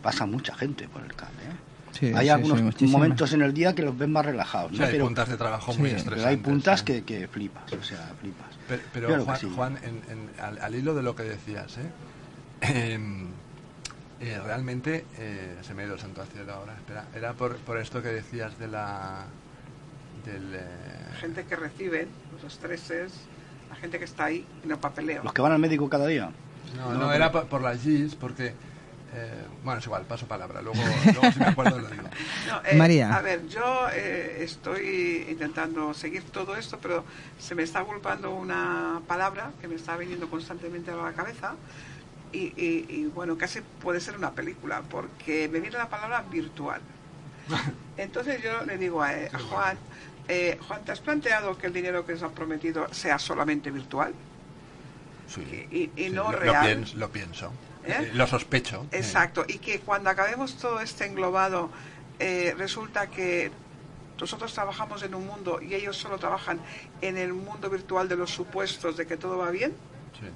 pasa 0.02 0.26
mucha 0.26 0.54
gente 0.54 0.88
por 0.88 1.02
el 1.02 1.14
cable. 1.14 1.42
¿eh? 1.44 1.56
Sí, 1.92 2.06
hay 2.06 2.24
sí, 2.26 2.30
algunos 2.30 2.58
sí, 2.76 2.86
momentos 2.86 3.32
en 3.32 3.42
el 3.42 3.52
día 3.54 3.74
que 3.74 3.82
los 3.82 3.96
ves 3.96 4.08
más 4.08 4.24
relajados, 4.26 4.72
¿no? 4.72 4.84
hay 4.84 4.90
pero, 4.92 5.04
puntas 5.04 5.28
de 5.28 5.36
trabajo 5.36 5.72
muy 5.74 5.90
Sí, 5.90 5.96
estresantes. 5.96 6.22
pero 6.24 6.28
hay 6.28 6.36
puntas 6.38 6.80
¿eh? 6.80 6.84
que, 6.84 7.04
que 7.04 7.28
flipas, 7.28 7.72
o 7.74 7.82
sea, 7.82 8.12
flipas. 8.20 8.48
Pero, 8.66 8.82
pero, 8.92 9.06
Claro 9.08 9.22
que 9.22 9.26
Juan, 9.26 9.38
sí. 9.40 9.52
Juan, 9.54 9.78
en- 9.84 10.02
en- 10.10 10.30
al, 10.40 10.58
al 10.58 10.74
hilo 10.74 10.94
de 10.94 11.02
lo 11.02 11.14
que 11.14 11.22
decías, 11.24 11.76
¿eh? 11.78 12.98
Eh, 14.22 14.38
realmente 14.44 15.04
eh, 15.18 15.56
se 15.62 15.74
me 15.74 15.82
ha 15.82 15.86
ido 15.86 15.94
el 15.94 16.00
santo 16.00 16.22
al 16.22 16.28
cielo 16.28 16.52
ahora. 16.52 16.74
Espera, 16.74 17.06
era 17.14 17.32
por, 17.34 17.56
por 17.58 17.78
esto 17.78 18.00
que 18.02 18.08
decías 18.08 18.56
de 18.58 18.68
la. 18.68 19.24
del. 20.24 20.54
eh, 20.54 20.60
Gente 21.20 21.44
que 21.44 21.56
recibe 21.56 22.06
los 22.32 22.44
estreses, 22.52 23.12
la 23.68 23.76
gente 23.76 23.98
que 23.98 24.04
está 24.04 24.26
ahí 24.26 24.46
en 24.64 24.70
el 24.70 24.78
papeleo. 24.78 25.22
Los 25.24 25.32
que 25.32 25.42
van 25.42 25.52
al 25.52 25.58
médico 25.58 25.88
cada 25.88 26.06
día. 26.06 26.30
no, 26.76 26.92
No, 26.92 26.98
no, 27.00 27.12
era 27.12 27.32
por, 27.32 27.46
por 27.48 27.62
las 27.62 27.80
GIS, 27.82 28.14
porque. 28.14 28.54
eh, 29.14 29.44
bueno, 29.64 29.80
es 29.80 29.86
igual, 29.86 30.04
paso 30.04 30.26
palabra. 30.28 30.62
Luego, 30.62 30.80
luego 31.04 31.32
si 31.32 31.40
me 31.40 31.46
acuerdo 31.46 31.78
lo 31.80 31.88
digo. 31.88 32.04
No, 32.46 32.60
eh, 32.64 32.76
María. 32.76 33.16
A 33.16 33.22
ver, 33.22 33.48
yo 33.48 33.88
eh, 33.92 34.38
estoy 34.44 35.26
intentando 35.28 35.92
seguir 35.94 36.22
todo 36.30 36.54
esto, 36.54 36.78
pero 36.80 37.04
se 37.40 37.56
me 37.56 37.64
está 37.64 37.80
agolpando 37.80 38.30
una 38.32 39.00
palabra 39.08 39.50
que 39.60 39.66
me 39.66 39.74
está 39.74 39.96
viniendo 39.96 40.28
constantemente 40.30 40.92
a 40.92 40.96
la 40.96 41.12
cabeza. 41.12 41.54
Y, 42.32 42.38
y- 42.56 42.86
y, 42.88 43.04
bueno, 43.14 43.36
casi 43.36 43.60
puede 43.60 44.00
ser 44.00 44.16
una 44.16 44.30
película, 44.32 44.82
porque 44.88 45.48
me 45.52 45.60
viene 45.60 45.76
la 45.76 45.88
palabra 45.88 46.22
virtual. 46.30 46.80
Entonces 47.96 48.42
yo 48.42 48.64
le 48.64 48.78
digo 48.78 49.02
a, 49.02 49.10
a 49.10 49.38
Juan, 49.38 49.76
eh, 50.28 50.58
Juan, 50.66 50.84
¿te 50.84 50.92
has 50.92 51.00
planteado 51.00 51.58
que 51.58 51.66
el 51.66 51.72
dinero 51.72 52.06
que 52.06 52.12
nos 52.14 52.22
han 52.22 52.32
prometido 52.32 52.92
sea 52.92 53.18
solamente 53.18 53.70
virtual? 53.70 54.14
Sí, 55.28 55.66
Y- 55.70 55.76
y- 55.76 55.90
y 55.96 56.04
sí, 56.08 56.10
no 56.10 56.30
lo, 56.32 56.38
real. 56.38 56.54
Lo 56.54 56.62
pienso. 56.66 56.96
Lo, 56.96 57.08
pienso. 57.10 57.52
¿Eh? 57.84 57.96
Eh, 57.98 58.10
lo 58.14 58.26
sospecho. 58.26 58.86
eh. 58.92 58.98
Exacto, 58.98 59.44
y 59.48 59.58
que 59.58 59.80
cuando 59.80 60.08
acabemos 60.10 60.56
todo 60.56 60.80
este 60.80 61.04
englobado, 61.06 61.68
eh, 62.18 62.54
resulta 62.56 63.08
que 63.08 63.50
nosotros 64.20 64.52
trabajamos 64.54 65.02
en 65.02 65.14
un 65.14 65.26
mundo 65.26 65.60
y 65.60 65.74
ellos 65.74 65.96
solo 65.96 66.16
trabajan 66.18 66.60
en 67.00 67.18
el 67.18 67.32
mundo 67.32 67.68
virtual 67.68 68.08
de 68.08 68.16
los 68.16 68.30
supuestos 68.30 68.96
de 68.96 69.06
que 69.06 69.16
todo 69.16 69.36
va 69.38 69.50
bien. 69.50 69.72
Sí. 70.20 70.26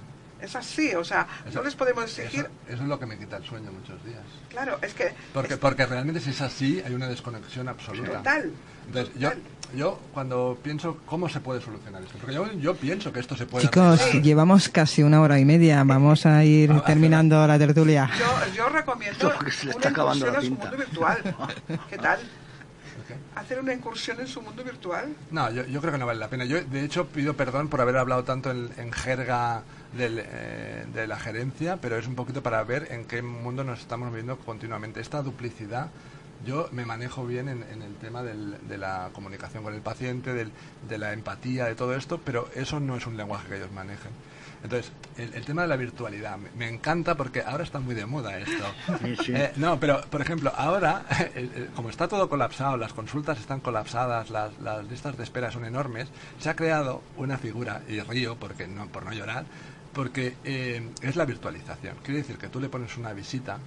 Es 0.40 0.54
así, 0.54 0.94
o 0.94 1.04
sea, 1.04 1.26
Eso- 1.46 1.58
no 1.58 1.64
les 1.64 1.74
podemos 1.74 2.04
exigir. 2.04 2.40
Eso, 2.40 2.50
eso 2.68 2.82
es 2.82 2.88
lo 2.88 2.98
que 2.98 3.06
me 3.06 3.18
quita 3.18 3.38
el 3.38 3.44
sueño 3.44 3.70
muchos 3.72 4.04
días. 4.04 4.22
Claro, 4.50 4.78
es 4.82 4.92
que. 4.94 5.12
Porque, 5.32 5.54
es 5.54 5.58
porque 5.60 5.86
realmente 5.86 6.20
si 6.20 6.30
es 6.30 6.40
así, 6.40 6.82
hay 6.84 6.94
una 6.94 7.08
desconexión 7.08 7.68
absoluta. 7.68 8.18
total. 8.18 8.52
Entonces, 8.86 9.14
yo, 9.18 9.30
total. 9.30 9.42
yo 9.74 10.00
cuando 10.12 10.58
pienso 10.62 10.98
cómo 11.06 11.28
se 11.28 11.40
puede 11.40 11.60
solucionar 11.60 12.02
esto, 12.02 12.18
porque 12.18 12.34
yo, 12.34 12.52
yo 12.52 12.76
pienso 12.76 13.12
que 13.12 13.20
esto 13.20 13.34
se 13.36 13.46
puede 13.46 13.64
Chicos, 13.66 14.12
llevamos 14.22 14.68
casi 14.68 15.02
una 15.02 15.20
hora 15.20 15.38
y 15.38 15.44
media. 15.44 15.82
Vamos 15.84 16.26
a 16.26 16.44
ir 16.44 16.70
terminando 16.82 17.46
la 17.46 17.58
tertulia. 17.58 18.10
Yo, 18.18 18.54
yo 18.54 18.68
recomiendo 18.68 19.32
Porque 19.34 19.50
se 19.50 19.66
le 19.66 19.72
está 19.72 19.90
la 19.90 20.40
tinta. 20.40 20.64
mundo 20.64 20.76
virtual. 20.76 21.36
¿Qué 21.90 21.96
tal? 21.98 22.20
Hacer 23.34 23.60
una 23.60 23.72
incursión 23.72 24.18
en 24.20 24.26
su 24.26 24.40
mundo 24.42 24.64
virtual. 24.64 25.14
No, 25.30 25.50
yo, 25.50 25.64
yo 25.66 25.80
creo 25.80 25.92
que 25.92 25.98
no 25.98 26.06
vale 26.06 26.18
la 26.20 26.28
pena. 26.28 26.44
Yo, 26.44 26.62
de 26.62 26.84
hecho, 26.84 27.06
pido 27.06 27.34
perdón 27.34 27.68
por 27.68 27.80
haber 27.80 27.96
hablado 27.96 28.24
tanto 28.24 28.50
en, 28.50 28.70
en 28.76 28.92
jerga 28.92 29.62
del, 29.96 30.20
eh, 30.24 30.86
de 30.92 31.06
la 31.06 31.18
gerencia, 31.18 31.76
pero 31.78 31.96
es 31.96 32.06
un 32.06 32.14
poquito 32.14 32.42
para 32.42 32.62
ver 32.64 32.88
en 32.90 33.04
qué 33.04 33.22
mundo 33.22 33.64
nos 33.64 33.80
estamos 33.80 34.08
moviendo 34.10 34.38
continuamente. 34.38 35.00
Esta 35.00 35.22
duplicidad, 35.22 35.88
yo 36.44 36.68
me 36.72 36.84
manejo 36.84 37.26
bien 37.26 37.48
en, 37.48 37.62
en 37.72 37.82
el 37.82 37.94
tema 37.96 38.22
del- 38.22 38.56
de 38.68 38.78
la 38.78 39.10
comunicación 39.12 39.62
con 39.62 39.74
el 39.74 39.80
paciente, 39.80 40.32
del- 40.34 40.52
de 40.88 40.98
la 40.98 41.12
empatía, 41.12 41.64
de 41.66 41.74
todo 41.74 41.94
esto, 41.96 42.20
pero 42.24 42.48
eso 42.54 42.80
no 42.80 42.96
es 42.96 43.06
un 43.06 43.16
lenguaje 43.16 43.48
que 43.48 43.56
ellos 43.56 43.72
manejen. 43.72 44.12
Entonces, 44.62 44.92
el, 45.16 45.32
el 45.34 45.44
tema 45.44 45.62
de 45.62 45.68
la 45.68 45.76
virtualidad, 45.76 46.36
me, 46.38 46.50
me 46.56 46.68
encanta 46.68 47.14
porque 47.16 47.42
ahora 47.42 47.64
está 47.64 47.78
muy 47.78 47.94
de 47.94 48.06
moda 48.06 48.38
esto. 48.38 48.64
Sí, 49.02 49.16
sí. 49.24 49.32
Eh, 49.36 49.52
no, 49.56 49.78
pero 49.78 50.00
por 50.02 50.22
ejemplo, 50.22 50.52
ahora, 50.56 51.04
eh, 51.34 51.68
como 51.76 51.90
está 51.90 52.08
todo 52.08 52.28
colapsado, 52.28 52.76
las 52.76 52.92
consultas 52.92 53.38
están 53.38 53.60
colapsadas, 53.60 54.30
las, 54.30 54.58
las 54.60 54.84
listas 54.86 55.16
de 55.16 55.24
espera 55.24 55.50
son 55.50 55.64
enormes, 55.64 56.08
se 56.38 56.48
ha 56.48 56.56
creado 56.56 57.02
una 57.16 57.36
figura, 57.36 57.82
y 57.88 58.00
río 58.00 58.36
porque 58.36 58.66
no, 58.66 58.86
por 58.86 59.04
no 59.04 59.12
llorar, 59.12 59.44
porque 59.92 60.36
eh, 60.44 60.88
es 61.02 61.16
la 61.16 61.24
virtualización. 61.24 61.96
Quiere 62.02 62.20
decir 62.20 62.38
que 62.38 62.48
tú 62.48 62.60
le 62.60 62.68
pones 62.68 62.96
una 62.96 63.12
visita 63.12 63.58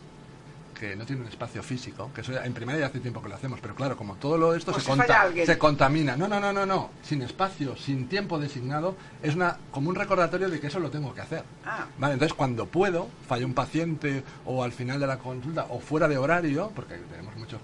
que 0.80 0.96
no 0.96 1.06
tiene 1.06 1.22
un 1.24 1.28
espacio 1.28 1.62
físico, 1.62 2.10
que 2.16 2.22
eso 2.22 2.32
en 2.42 2.54
primaria 2.54 2.82
ya 2.82 2.88
hace 2.88 3.00
tiempo 3.00 3.22
que 3.22 3.28
lo 3.30 3.36
hacemos, 3.36 3.60
pero 3.60 3.76
claro, 3.76 3.98
como 3.98 4.16
todo 4.16 4.38
lo 4.38 4.56
esto 4.56 4.74
se, 4.74 4.80
si 4.82 5.12
alguien. 5.12 5.46
se 5.46 5.58
contamina. 5.58 6.16
No, 6.16 6.28
no, 6.28 6.40
no, 6.40 6.54
no, 6.54 6.66
no, 6.66 6.92
sin 7.04 7.22
espacio, 7.22 7.76
sin 7.76 8.08
tiempo 8.08 8.40
designado, 8.40 8.96
es 9.22 9.36
una 9.36 9.58
como 9.72 9.90
un 9.90 9.96
recordatorio 9.96 10.50
de 10.50 10.60
que 10.60 10.68
eso 10.68 10.80
lo 10.80 10.90
tengo 10.90 11.14
que 11.14 11.22
hacer. 11.22 11.44
Ah. 11.66 11.86
Vale, 11.98 12.14
entonces 12.14 12.34
cuando 12.34 12.66
puedo, 12.66 13.10
falla 13.28 13.46
un 13.46 13.54
paciente 13.54 14.24
o 14.46 14.64
al 14.64 14.72
final 14.72 15.00
de 15.00 15.08
la 15.08 15.18
consulta 15.20 15.66
o 15.70 15.80
fuera 15.82 16.08
de 16.08 16.18
horario, 16.18 16.72
porque 16.74 16.96
tenemos 17.12 17.36
muchos, 17.36 17.60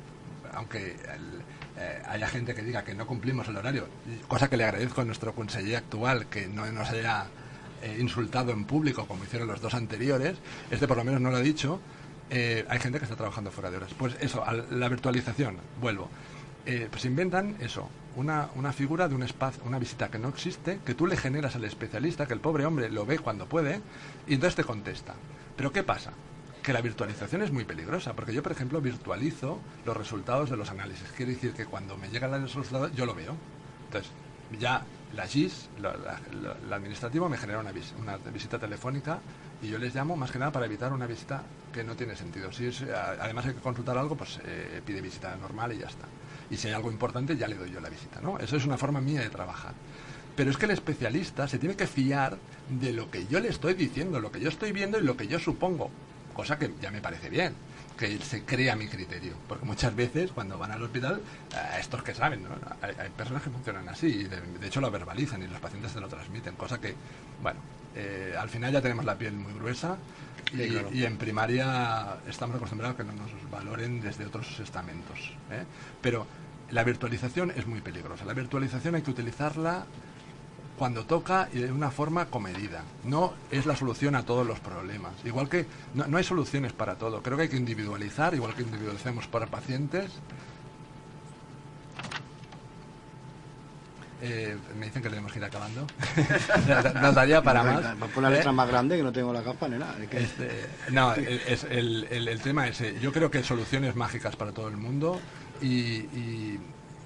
aunque 0.53 0.91
el- 1.13 1.45
eh, 1.77 2.01
haya 2.07 2.27
gente 2.29 2.53
que 2.55 2.61
diga 2.63 2.83
que 2.83 2.93
no 2.95 3.05
cumplimos 3.05 3.47
el 3.49 3.57
horario, 3.57 3.87
cosa 4.29 4.49
que 4.49 4.55
le 4.57 4.63
agradezco 4.63 5.01
a 5.01 5.05
nuestro 5.05 5.33
conseller 5.33 5.75
actual 5.77 6.27
que 6.27 6.47
no 6.47 6.65
nos 6.71 6.89
haya 6.89 7.25
eh, 7.81 7.97
insultado 7.99 8.51
en 8.53 8.63
público 8.65 9.05
como 9.05 9.23
hicieron 9.25 9.47
los 9.49 9.59
dos 9.61 9.73
anteriores, 9.73 10.37
este 10.71 10.87
por 10.87 10.95
lo 10.97 11.03
menos 11.03 11.19
no 11.21 11.29
lo 11.31 11.37
ha 11.37 11.41
dicho, 11.41 11.81
eh, 12.29 12.65
hay 12.69 12.79
gente 12.79 12.99
que 12.99 13.05
está 13.05 13.15
trabajando 13.15 13.51
fuera 13.51 13.69
de 13.71 13.77
horas. 13.77 13.93
Pues 13.97 14.15
eso, 14.19 14.43
a 14.45 14.53
la 14.53 14.89
virtualización, 14.89 15.57
vuelvo. 15.79 16.09
Eh, 16.65 16.87
pues 16.89 17.05
inventan 17.05 17.55
eso, 17.59 17.87
una, 18.15 18.49
una 18.55 18.73
figura 18.73 19.07
de 19.07 19.13
un 19.13 19.21
espacio, 19.21 19.61
una 19.65 19.77
visita 19.77 20.09
que 20.09 20.17
no 20.17 20.29
existe, 20.29 20.79
que 20.83 20.95
tú 20.95 21.05
le 21.05 21.15
generas 21.15 21.55
al 21.55 21.63
especialista, 21.65 22.25
que 22.25 22.33
el 22.33 22.39
pobre 22.39 22.65
hombre 22.65 22.89
lo 22.89 23.05
ve 23.05 23.19
cuando 23.19 23.45
puede, 23.45 23.81
y 24.27 24.33
entonces 24.33 24.55
te 24.55 24.63
contesta. 24.63 25.13
Pero 25.55 25.71
¿qué 25.71 25.83
pasa? 25.83 26.11
Que 26.63 26.73
la 26.73 26.81
virtualización 26.81 27.43
es 27.43 27.51
muy 27.51 27.65
peligrosa, 27.65 28.13
porque 28.13 28.33
yo, 28.33 28.41
por 28.41 28.51
ejemplo, 28.51 28.81
virtualizo 28.81 29.59
los 29.85 29.95
resultados 29.95 30.49
de 30.49 30.57
los 30.57 30.71
análisis. 30.71 31.07
Quiere 31.15 31.33
decir 31.33 31.53
que 31.53 31.65
cuando 31.67 31.97
me 31.97 32.09
llegan 32.09 32.31
los 32.31 32.41
resultados, 32.55 32.91
yo 32.95 33.05
lo 33.05 33.13
veo. 33.13 33.35
Entonces, 33.85 34.11
ya 34.59 34.83
la 35.13 35.27
GIS, 35.27 35.69
lo- 35.79 35.95
la- 35.95 36.19
lo- 36.31 36.55
el 36.65 36.73
administrativo, 36.73 37.29
me 37.29 37.37
genera 37.37 37.59
una, 37.59 37.71
vis- 37.71 37.93
una 37.99 38.17
visita 38.17 38.57
telefónica 38.57 39.19
y 39.61 39.67
yo 39.67 39.77
les 39.77 39.95
llamo 39.95 40.15
más 40.15 40.31
que 40.31 40.39
nada 40.39 40.51
para 40.51 40.65
evitar 40.65 40.91
una 40.93 41.07
visita 41.07 41.43
que 41.73 41.83
no 41.83 41.95
tiene 41.95 42.15
sentido. 42.15 42.51
Si 42.51 42.67
es, 42.67 42.83
además 42.83 43.45
hay 43.45 43.53
que 43.53 43.61
consultar 43.61 43.97
algo, 43.97 44.15
pues 44.15 44.39
eh, 44.45 44.81
pide 44.85 45.01
visita 45.01 45.35
normal 45.35 45.73
y 45.73 45.79
ya 45.79 45.87
está. 45.87 46.05
Y 46.49 46.57
si 46.57 46.67
hay 46.67 46.73
algo 46.73 46.91
importante, 46.91 47.35
ya 47.35 47.47
le 47.47 47.55
doy 47.55 47.71
yo 47.71 47.79
la 47.79 47.89
visita, 47.89 48.21
¿no? 48.21 48.37
Eso 48.39 48.55
es 48.57 48.65
una 48.65 48.77
forma 48.77 49.01
mía 49.01 49.21
de 49.21 49.29
trabajar. 49.29 49.73
Pero 50.35 50.51
es 50.51 50.57
que 50.57 50.65
el 50.65 50.71
especialista 50.71 51.47
se 51.47 51.57
tiene 51.57 51.75
que 51.75 51.87
fiar 51.87 52.37
de 52.69 52.91
lo 52.91 53.09
que 53.09 53.25
yo 53.27 53.39
le 53.39 53.49
estoy 53.49 53.73
diciendo, 53.73 54.19
lo 54.19 54.31
que 54.31 54.39
yo 54.39 54.49
estoy 54.49 54.71
viendo 54.71 54.99
y 54.99 55.01
lo 55.01 55.17
que 55.17 55.27
yo 55.27 55.39
supongo. 55.39 55.89
Cosa 56.33 56.59
que 56.59 56.73
ya 56.81 56.91
me 56.91 57.01
parece 57.01 57.29
bien, 57.29 57.53
que 57.97 58.19
se 58.19 58.43
crea 58.43 58.75
mi 58.75 58.87
criterio. 58.87 59.33
Porque 59.47 59.65
muchas 59.65 59.95
veces 59.95 60.31
cuando 60.31 60.57
van 60.57 60.71
al 60.71 60.83
hospital, 60.83 61.21
eh, 61.53 61.79
estos 61.79 62.03
que 62.03 62.13
saben, 62.13 62.43
¿no? 62.43 62.49
hay, 62.81 62.93
hay 62.99 63.09
personas 63.09 63.41
que 63.43 63.49
funcionan 63.49 63.87
así, 63.87 64.07
y 64.07 64.23
de, 64.25 64.41
de 64.41 64.67
hecho 64.67 64.81
lo 64.81 64.91
verbalizan 64.91 65.41
y 65.41 65.47
los 65.47 65.59
pacientes 65.59 65.93
se 65.93 66.01
lo 66.01 66.09
transmiten. 66.09 66.55
Cosa 66.55 66.79
que, 66.79 66.93
bueno, 67.41 67.59
eh, 67.95 68.35
al 68.37 68.49
final 68.49 68.73
ya 68.73 68.81
tenemos 68.81 69.05
la 69.05 69.17
piel 69.17 69.33
muy 69.33 69.53
gruesa 69.53 69.97
y, 70.53 70.57
Sí, 70.57 70.69
claro. 70.69 70.89
y 70.93 71.03
en 71.05 71.17
primaria 71.17 72.17
estamos 72.29 72.55
acostumbrados 72.57 72.95
a 72.95 72.97
que 72.97 73.03
no 73.03 73.13
nos 73.13 73.31
valoren 73.49 74.01
desde 74.01 74.25
otros 74.25 74.59
estamentos. 74.59 75.17
¿eh? 75.51 75.63
Pero 76.01 76.27
la 76.71 76.83
virtualización 76.83 77.51
es 77.55 77.65
muy 77.67 77.81
peligrosa. 77.81 78.25
La 78.25 78.33
virtualización 78.33 78.95
hay 78.95 79.01
que 79.01 79.11
utilizarla 79.11 79.85
cuando 80.77 81.05
toca 81.05 81.47
y 81.53 81.59
de 81.59 81.71
una 81.71 81.89
forma 81.89 82.25
comedida. 82.25 82.83
No 83.05 83.33
es 83.49 83.65
la 83.65 83.75
solución 83.75 84.13
a 84.15 84.23
todos 84.23 84.45
los 84.45 84.59
problemas. 84.59 85.13
Igual 85.23 85.47
que 85.47 85.65
no, 85.93 86.05
no 86.07 86.17
hay 86.17 86.23
soluciones 86.23 86.73
para 86.73 86.95
todo. 86.95 87.21
Creo 87.23 87.37
que 87.37 87.43
hay 87.43 87.49
que 87.49 87.55
individualizar, 87.57 88.33
igual 88.33 88.53
que 88.55 88.63
individualicemos 88.63 89.27
para 89.27 89.47
pacientes. 89.47 90.11
Eh, 94.27 94.57
me 94.79 94.87
dicen 94.87 95.03
que 95.03 95.09
tenemos 95.09 95.31
que 95.31 95.37
ir 95.37 95.45
acabando. 95.45 95.85
Nos 97.01 97.13
daría 97.13 97.43
para 97.43 97.63
más. 97.63 97.95
Pon 98.13 98.23
la 98.23 98.29
¿eh? 98.29 98.37
letra 98.37 98.51
más 98.51 98.67
grande 98.67 98.97
que 98.97 99.03
no 99.03 99.11
tengo 99.11 99.31
la 99.31 99.43
capa 99.43 99.67
ni 99.67 99.77
nada. 99.77 99.95
Es 100.01 100.09
que- 100.09 100.17
Este, 100.23 100.49
no, 100.91 101.13
el, 101.13 101.41
es, 101.47 101.63
el, 101.65 102.07
el- 102.09 102.27
el 102.27 102.41
tema 102.41 102.67
es, 102.67 102.81
eh, 102.81 102.97
yo 102.99 103.11
creo 103.13 103.29
que 103.29 103.43
soluciones 103.43 103.95
mágicas 103.95 104.35
para 104.35 104.51
todo 104.51 104.67
el 104.67 104.77
mundo 104.77 105.19
y, 105.61 105.67
y, 105.67 106.59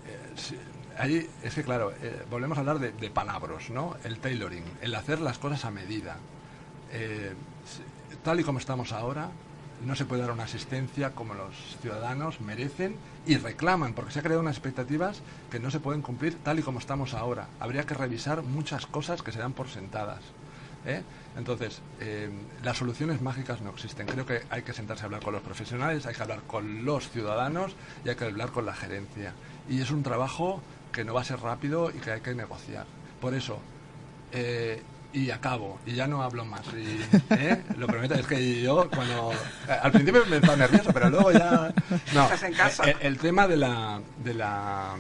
eh, 0.07 0.33
si- 0.37 0.57
ahí 0.97 1.27
es 1.43 1.53
que, 1.53 1.63
claro, 1.63 1.91
eh, 2.01 2.23
volvemos 2.29 2.57
a 2.57 2.61
hablar 2.61 2.79
de, 2.79 2.93
de 2.93 3.09
palabras, 3.09 3.69
¿no? 3.69 3.97
El 4.05 4.19
tailoring, 4.19 4.63
el 4.81 4.95
hacer 4.95 5.19
las 5.19 5.37
cosas 5.39 5.65
a 5.65 5.71
medida. 5.71 6.15
Eh, 6.93 7.33
tal 8.23 8.39
y 8.39 8.43
como 8.45 8.59
estamos 8.59 8.93
ahora, 8.93 9.29
no 9.85 9.95
se 9.95 10.06
puede 10.06 10.22
dar 10.22 10.31
una 10.31 10.43
asistencia 10.43 11.11
como 11.11 11.34
los 11.34 11.56
ciudadanos 11.81 12.41
merecen 12.41 12.95
y 13.26 13.38
reclaman, 13.38 13.93
porque 13.93 14.11
se 14.11 14.19
han 14.19 14.23
creado 14.23 14.41
unas 14.41 14.56
expectativas 14.56 15.22
que 15.49 15.60
no 15.60 15.72
se 15.72 15.80
pueden 15.80 16.01
cumplir 16.01 16.38
tal 16.43 16.60
y 16.60 16.61
como 16.61 16.80
estamos 16.80 17.14
ahora. 17.14 17.47
Habría 17.60 17.85
que 17.85 17.93
revisar 17.93 18.43
muchas 18.43 18.85
cosas 18.85 19.22
que 19.22 19.31
se 19.31 19.39
dan 19.39 19.53
por 19.53 19.69
sentadas. 19.69 20.22
¿eh? 20.85 21.03
Entonces, 21.38 21.81
eh, 21.99 22.30
las 22.64 22.77
soluciones 22.77 23.22
mágicas 23.22 23.61
no 23.61 23.69
existen. 23.69 24.07
Creo 24.07 24.26
que 24.26 24.41
hay 24.49 24.64
que 24.64 24.73
sentarse 24.73 25.03
a 25.03 25.06
hablar 25.06 25.22
con 25.22 25.34
los 25.34 25.43
profesionales, 25.43 26.06
hay 26.06 26.15
que 26.15 26.22
hablar 26.22 26.41
con 26.47 26.85
los 26.85 27.10
ciudadanos 27.10 27.76
y 28.03 28.10
hay 28.10 28.15
que 28.15 28.26
hablar 28.26 28.51
con 28.51 28.65
la 28.65 28.73
gerencia. 28.73 29.34
Y 29.69 29.81
es 29.81 29.91
un 29.91 30.03
trabajo 30.03 30.61
que 30.91 31.06
no 31.06 31.14
va 31.14 31.22
a 31.22 31.26
ser 31.26 31.39
rápido 31.39 31.91
y 31.91 31.99
que 31.99 32.11
hay 32.11 32.22
que 32.22 32.34
negociar. 32.34 32.85
Por 33.22 33.34
eso, 33.34 33.60
eh, 34.31 34.81
y 35.11 35.31
acabo, 35.31 35.80
y 35.86 35.94
ya 35.95 36.07
no 36.07 36.22
hablo 36.22 36.45
más. 36.45 36.61
Y, 36.73 36.99
¿eh? 37.34 37.64
Lo 37.77 37.88
prometo, 37.88 38.14
es 38.15 38.27
que 38.27 38.61
yo 38.61 38.90
cuando... 38.90 39.31
eh, 39.68 39.72
Al 39.81 39.91
principio 39.91 40.23
me 40.27 40.38
estaba 40.38 40.56
nervioso, 40.57 40.91
pero 40.94 41.10
luego 41.10 41.31
ya... 41.31 41.73
No, 42.14 42.23
Estás 42.26 42.44
en 42.44 42.53
casa. 42.53 42.90
eh, 42.90 42.95
El, 43.02 43.18
tema 43.18 43.48
de 43.48 43.57
la, 43.57 44.02
de 44.23 44.34
la 44.34 44.95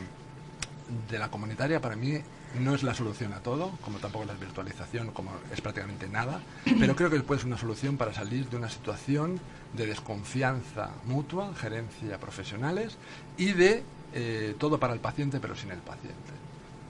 de 1.11 1.19
la 1.19 1.29
comunitaria 1.29 1.79
para 1.79 1.95
mí 1.95 2.19
no 2.59 2.73
es 2.73 2.81
la 2.81 2.95
solución 2.95 3.31
a 3.33 3.41
todo, 3.41 3.77
como 3.85 3.99
tampoco 3.99 4.25
la 4.25 4.33
virtualización, 4.33 5.11
como 5.11 5.31
es 5.53 5.61
prácticamente 5.61 6.07
nada, 6.09 6.41
pero 6.79 6.95
creo 6.95 7.11
que 7.11 7.19
puede 7.19 7.39
ser 7.41 7.47
una 7.47 7.59
solución 7.59 7.95
para 7.95 8.11
salir 8.11 8.49
de 8.49 8.57
una 8.57 8.69
situación 8.69 9.39
de 9.73 9.85
desconfianza 9.85 10.89
mutua, 11.05 11.53
gerencia 11.55 12.17
profesionales 12.19 12.97
y 13.37 13.51
de 13.53 13.83
eh, 14.15 14.55
todo 14.57 14.79
para 14.79 14.93
el 14.93 14.99
paciente 14.99 15.39
pero 15.39 15.55
sin 15.55 15.69
el 15.69 15.77
paciente. 15.77 16.17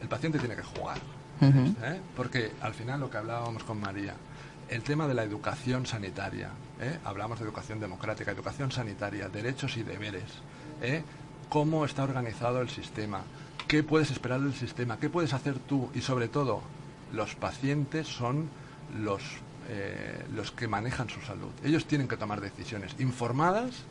El 0.01 0.07
paciente 0.07 0.39
tiene 0.39 0.55
que 0.55 0.63
jugar, 0.63 0.97
¿eh? 1.41 1.99
porque 2.15 2.51
al 2.61 2.73
final 2.73 2.99
lo 2.99 3.09
que 3.09 3.17
hablábamos 3.17 3.63
con 3.63 3.79
María, 3.79 4.15
el 4.69 4.83
tema 4.83 5.07
de 5.07 5.13
la 5.13 5.23
educación 5.23 5.85
sanitaria, 5.85 6.49
¿eh? 6.79 6.99
hablamos 7.05 7.39
de 7.39 7.45
educación 7.45 7.79
democrática, 7.79 8.31
educación 8.31 8.71
sanitaria, 8.71 9.29
derechos 9.29 9.77
y 9.77 9.83
deberes, 9.83 10.29
¿eh? 10.81 11.03
cómo 11.49 11.85
está 11.85 12.03
organizado 12.03 12.61
el 12.61 12.69
sistema, 12.69 13.21
qué 13.67 13.83
puedes 13.83 14.11
esperar 14.11 14.41
del 14.41 14.53
sistema, 14.53 14.99
qué 14.99 15.09
puedes 15.09 15.33
hacer 15.33 15.57
tú 15.59 15.89
y 15.93 16.01
sobre 16.01 16.27
todo 16.27 16.61
los 17.13 17.35
pacientes 17.35 18.07
son 18.07 18.49
los, 18.99 19.23
los 20.33 20.51
que 20.51 20.67
manejan 20.67 21.09
su 21.09 21.21
salud. 21.21 21.49
Ellos 21.63 21.85
tienen 21.85 22.07
que 22.07 22.17
tomar 22.17 22.39
decisiones 22.39 22.95
informadas, 22.99 23.83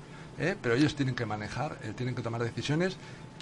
pero 0.62 0.76
ellos 0.76 0.94
tienen 0.94 1.16
que 1.16 1.26
manejar, 1.26 1.76
tienen 1.96 2.14
que 2.14 2.22
tomar 2.22 2.42
decisiones 2.42 2.96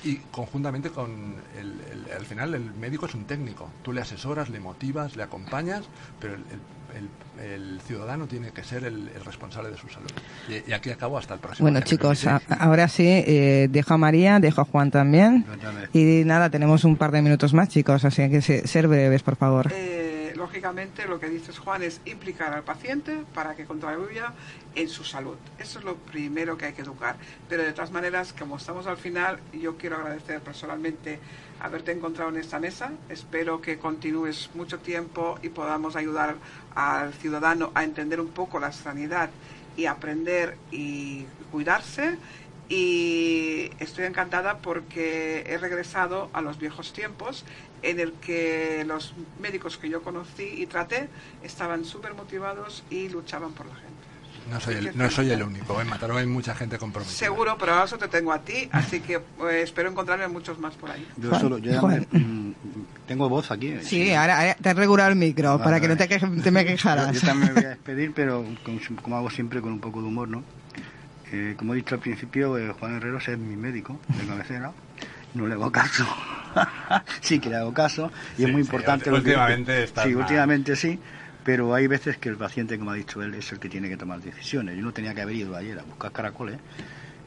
y 0.05 0.17
conjuntamente 0.31 0.91
con 0.91 1.37
el, 1.59 1.81
el- 1.93 2.13
al 2.17 2.25
final 2.27 2.55
el 2.55 2.73
médico 2.75 3.07
es 3.07 3.15
un 3.15 3.25
técnico. 3.25 3.71
Tú 3.83 3.93
le 3.93 4.01
asesoras, 4.01 4.49
le 4.51 4.61
motivas, 4.61 5.17
le 5.17 5.23
acompañas, 5.23 5.85
pero 6.21 6.35
el, 6.35 6.41
el- 6.41 6.61
el- 6.97 7.09
el 7.45 7.81
ciudadano 7.83 8.27
tiene 8.27 8.51
que 8.53 8.63
ser 8.65 8.85
el, 8.85 9.09
el 9.15 9.25
responsable 9.25 9.71
de 9.71 9.77
su 9.77 9.89
salud. 9.89 10.09
Y, 10.49 10.71
y 10.71 10.73
aquí 10.73 10.91
acabo 10.91 11.19
hasta 11.19 11.35
el 11.35 11.41
próximo. 11.41 11.65
Bueno, 11.65 11.79
día, 11.81 11.85
¿me 11.85 11.91
chicos, 11.91 12.27
a- 12.27 12.41
ahora 12.59 12.89
sí, 12.89 13.05
eh, 13.07 13.69
dejo 13.71 13.95
a 13.95 13.99
María, 13.99 14.39
dejo 14.41 14.63
a 14.63 14.65
Juan 14.65 14.91
también. 14.91 15.43
Cuéntame. 15.43 15.89
Y 15.93 16.25
nada, 16.25 16.49
tenemos 16.51 16.85
un 16.85 16.97
par 16.97 17.11
de 17.11 17.21
minutos 17.23 17.53
más, 17.53 17.69
chicos, 17.69 18.05
así 18.05 18.29
que 18.31 18.41
se- 18.41 18.67
ser 18.67 18.89
breves, 18.89 19.23
por 19.23 19.37
favor. 19.37 19.71
Eh, 19.75 20.06
lógicamente, 20.47 21.09
lo 21.09 21.19
que 21.19 21.29
dices, 21.29 21.59
Juan, 21.59 21.83
es 21.83 22.01
implicar 22.05 22.53
al 22.53 22.63
paciente 22.63 23.25
para 23.35 23.57
que 23.57 23.65
contribuya 23.65 24.33
en 24.77 24.89
su 24.89 25.03
salud. 25.03 25.37
Eso 25.59 25.81
es 25.81 25.85
lo 25.85 25.97
primero 25.97 26.57
que 26.57 26.67
hay 26.67 26.73
que 26.73 26.83
educar. 26.83 27.17
Pero 27.49 27.65
de 27.65 27.73
todas 27.73 27.91
maneras, 27.91 28.33
como 28.33 28.57
estamos 28.57 28.87
al 28.87 28.97
final, 28.97 29.41
yo 29.53 29.77
quiero 29.77 29.97
agradecer 29.97 30.41
personalmente 30.41 31.19
haberte 31.61 31.91
encontrado 31.91 32.31
en 32.31 32.37
esta 32.37 32.61
mesa. 32.61 32.93
Espero 33.09 33.61
que 33.61 33.79
continúes 33.79 34.51
mucho 34.55 34.79
tiempo 34.79 35.37
y 35.43 35.49
podamos 35.49 35.97
ayudar 35.97 36.37
al 36.77 37.13
ciudadano 37.15 37.73
a 37.75 37.83
entender 37.83 38.21
un 38.21 38.29
poco 38.29 38.61
la 38.61 38.71
sanidad 38.71 39.31
y 39.77 39.87
aprender 39.87 40.57
y 40.71 41.25
cuidarse. 41.51 42.19
Y 42.69 43.71
estoy 43.79 44.05
encantada 44.05 44.59
porque 44.59 45.45
he 45.47 45.59
regresado 45.59 46.31
a 46.33 46.41
los 46.41 46.59
viejos 46.59 46.93
tiempos 46.93 47.45
en 47.91 48.01
el 48.01 48.13
que 48.15 48.85
los 48.87 49.15
médicos 49.41 49.77
que 49.79 49.89
yo 49.89 50.03
conocí 50.03 50.43
y 50.57 50.67
traté 50.67 51.09
estaban 51.43 51.85
súper 51.85 52.15
motivados 52.15 52.83
y 52.91 53.09
luchaban 53.09 53.53
por 53.53 53.67
la 53.67 53.75
gente. 53.75 53.87
No 54.51 54.61
soy, 54.61 54.75
el, 54.75 54.97
no 54.97 55.11
soy 55.11 55.31
el 55.33 55.43
único, 55.43 55.81
en 55.81 55.89
Mataró 55.89 56.17
hay 56.19 56.27
mucha 56.27 56.55
gente 56.55 56.79
comprometida. 56.79 57.17
Seguro, 57.19 57.57
pero 57.59 57.73
ahora 57.73 57.85
eso 57.85 57.99
te 57.99 58.07
tengo 58.07 58.33
a 58.33 58.39
ti, 58.41 58.69
así 58.71 59.01
que 59.01 59.15
eh, 59.15 59.61
espero 59.63 59.91
encontrarme 59.91 60.29
muchos 60.29 60.59
más 60.61 60.75
por 60.75 60.89
ahí. 60.91 61.05
Yo 61.17 61.37
solo, 61.37 61.59
yo 61.59 61.83
me- 61.83 62.07
mm, 62.11 62.55
tengo 63.09 63.29
voz 63.29 63.51
aquí. 63.51 63.69
eh, 63.69 63.81
Sí, 63.83 64.13
ahora, 64.15 64.39
ahora 64.39 64.55
te 64.55 64.69
has 64.69 64.77
regulado 64.77 65.11
el 65.11 65.17
micro 65.17 65.51
Vale, 65.59 65.65
para 65.65 65.81
que 65.81 65.89
no 65.89 65.97
te, 65.97 66.07
te 66.07 66.51
me 66.53 66.63
Yo, 66.63 66.69
quejaras. 66.71 67.13
yo 67.13 67.21
también 67.23 67.55
me 67.55 67.61
voy 67.61 67.65
a 67.65 67.69
despedir, 67.77 68.13
pero 68.15 68.45
con- 68.65 68.79
como 69.03 69.17
hago 69.17 69.31
siempre 69.31 69.61
con 69.61 69.73
un 69.73 69.81
poco 69.81 70.01
de 70.01 70.07
humor, 70.09 70.29
¿no? 70.29 70.45
Eh, 71.33 71.55
como 71.59 71.73
he 71.75 71.79
dicho 71.79 71.97
al 71.97 72.01
principio, 72.01 72.57
eh, 72.57 72.73
Juan 72.79 72.97
Herreros 72.99 73.27
es 73.27 73.37
mi 73.39 73.57
médico 73.57 73.99
de 74.17 74.27
cabecera. 74.29 74.71
No 75.35 75.49
le 75.49 75.55
hago 75.55 75.73
caso. 75.73 76.07
sí 77.21 77.39
que 77.41 77.51
le 77.51 77.57
hago 77.57 77.73
caso. 77.75 78.11
Y 78.39 78.45
es 78.45 78.51
muy 78.53 78.63
sí, 78.63 78.67
importante. 78.69 79.11
ulti- 79.11 79.15
lo 79.17 79.23
que- 79.23 79.29
últimamente 79.31 79.83
estás 79.85 80.05
Sí, 80.05 80.15
últimamente 80.15 80.77
sí. 80.77 80.99
Pero 81.45 81.73
hay 81.75 81.87
veces 81.87 82.17
que 82.19 82.29
el 82.29 82.37
paciente, 82.37 82.77
como 82.77 82.91
ha 82.91 82.95
dicho 82.95 83.23
él, 83.23 83.35
es 83.35 83.53
el 83.53 83.61
que 83.61 83.69
tiene 83.69 83.89
que 83.89 83.97
tomar 83.97 84.21
decisiones. 84.21 84.77
Yo 84.77 84.83
no 84.83 84.93
tenía 84.93 85.15
que 85.15 85.23
haber 85.23 85.37
ido 85.37 85.55
ayer 85.57 85.79
a 85.79 85.83
buscar 85.85 86.11
caracoles 86.11 86.59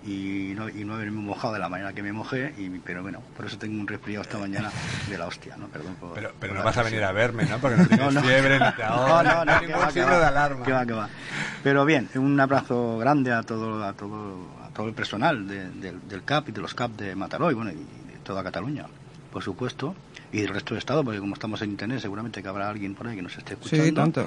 y 0.06 0.54
no, 0.56 0.68
y 0.70 0.84
no 0.86 0.96
haberme 0.96 1.22
mojado 1.22 1.54
de 1.54 1.60
la 1.60 1.70
manera 1.70 1.94
que 1.94 2.02
me 2.02 2.12
mojé, 2.14 2.54
y, 2.58 2.70
pero 2.80 3.02
bueno, 3.02 3.22
por 3.36 3.46
eso 3.46 3.58
tengo 3.58 3.80
un 3.80 3.88
resfriado 3.88 4.24
esta 4.24 4.38
mañana 4.38 4.72
de 5.10 5.18
la 5.18 5.26
hostia, 5.28 5.56
¿no? 5.58 5.68
Perdón 5.68 5.96
por... 5.96 6.14
Pero, 6.16 6.32
pero 6.40 6.52
por 6.54 6.60
no 6.60 6.66
vas 6.66 6.78
a 6.78 6.84
venir 6.84 7.04
a 7.04 7.12
verme, 7.12 7.46
¿no? 7.46 7.60
Porque 7.60 7.78
no 7.78 7.86
tienes 7.88 8.06
No, 8.14 8.22
no. 8.22 8.22
fiebre, 8.28 8.60
ni 8.60 8.72
te 8.74 8.84
ahogas, 8.86 9.24
No, 9.26 9.46
no, 9.46 9.46
no, 9.46 9.62
ningún 9.62 9.92
signo 9.92 10.08
va. 10.08 10.20
de 10.20 10.26
alarma. 10.26 10.66
Que 10.66 10.72
va, 10.72 10.86
que 10.86 10.94
va. 10.94 11.10
Pero 11.64 11.86
bien, 11.86 12.10
un 12.16 12.40
abrazo 12.40 12.98
grande 12.98 13.32
a 13.34 13.44
todo, 13.44 13.84
a 13.86 13.94
todo, 13.94 14.48
a 14.66 14.70
todo 14.74 14.88
el 14.88 14.94
personal 14.94 15.48
de- 15.48 15.70
del- 15.70 16.08
del 16.08 16.24
CAP 16.24 16.50
y 16.50 16.52
de 16.54 16.62
los 16.62 16.74
CAP 16.74 16.92
de 16.92 17.16
Mataró 17.16 17.52
y 17.52 17.54
bueno, 17.54 17.72
y 17.72 17.76
de 17.76 18.18
toda 18.24 18.42
Cataluña, 18.44 18.86
por 19.32 19.44
supuesto, 19.44 19.96
y 20.32 20.42
del 20.42 20.50
resto 20.50 20.74
del 20.74 20.80
Estado, 20.80 21.04
porque 21.04 21.20
como 21.20 21.34
estamos 21.34 21.62
en 21.62 21.72
Internet, 21.72 22.00
seguramente 22.02 22.42
que 22.42 22.48
habrá 22.48 22.70
alguien 22.70 22.96
por 22.96 23.08
ahí 23.08 23.16
que 23.16 23.22
nos 23.22 23.38
esté 23.38 23.54
escuchando. 23.54 23.86
Sí, 23.86 23.92
tanto. 23.92 24.26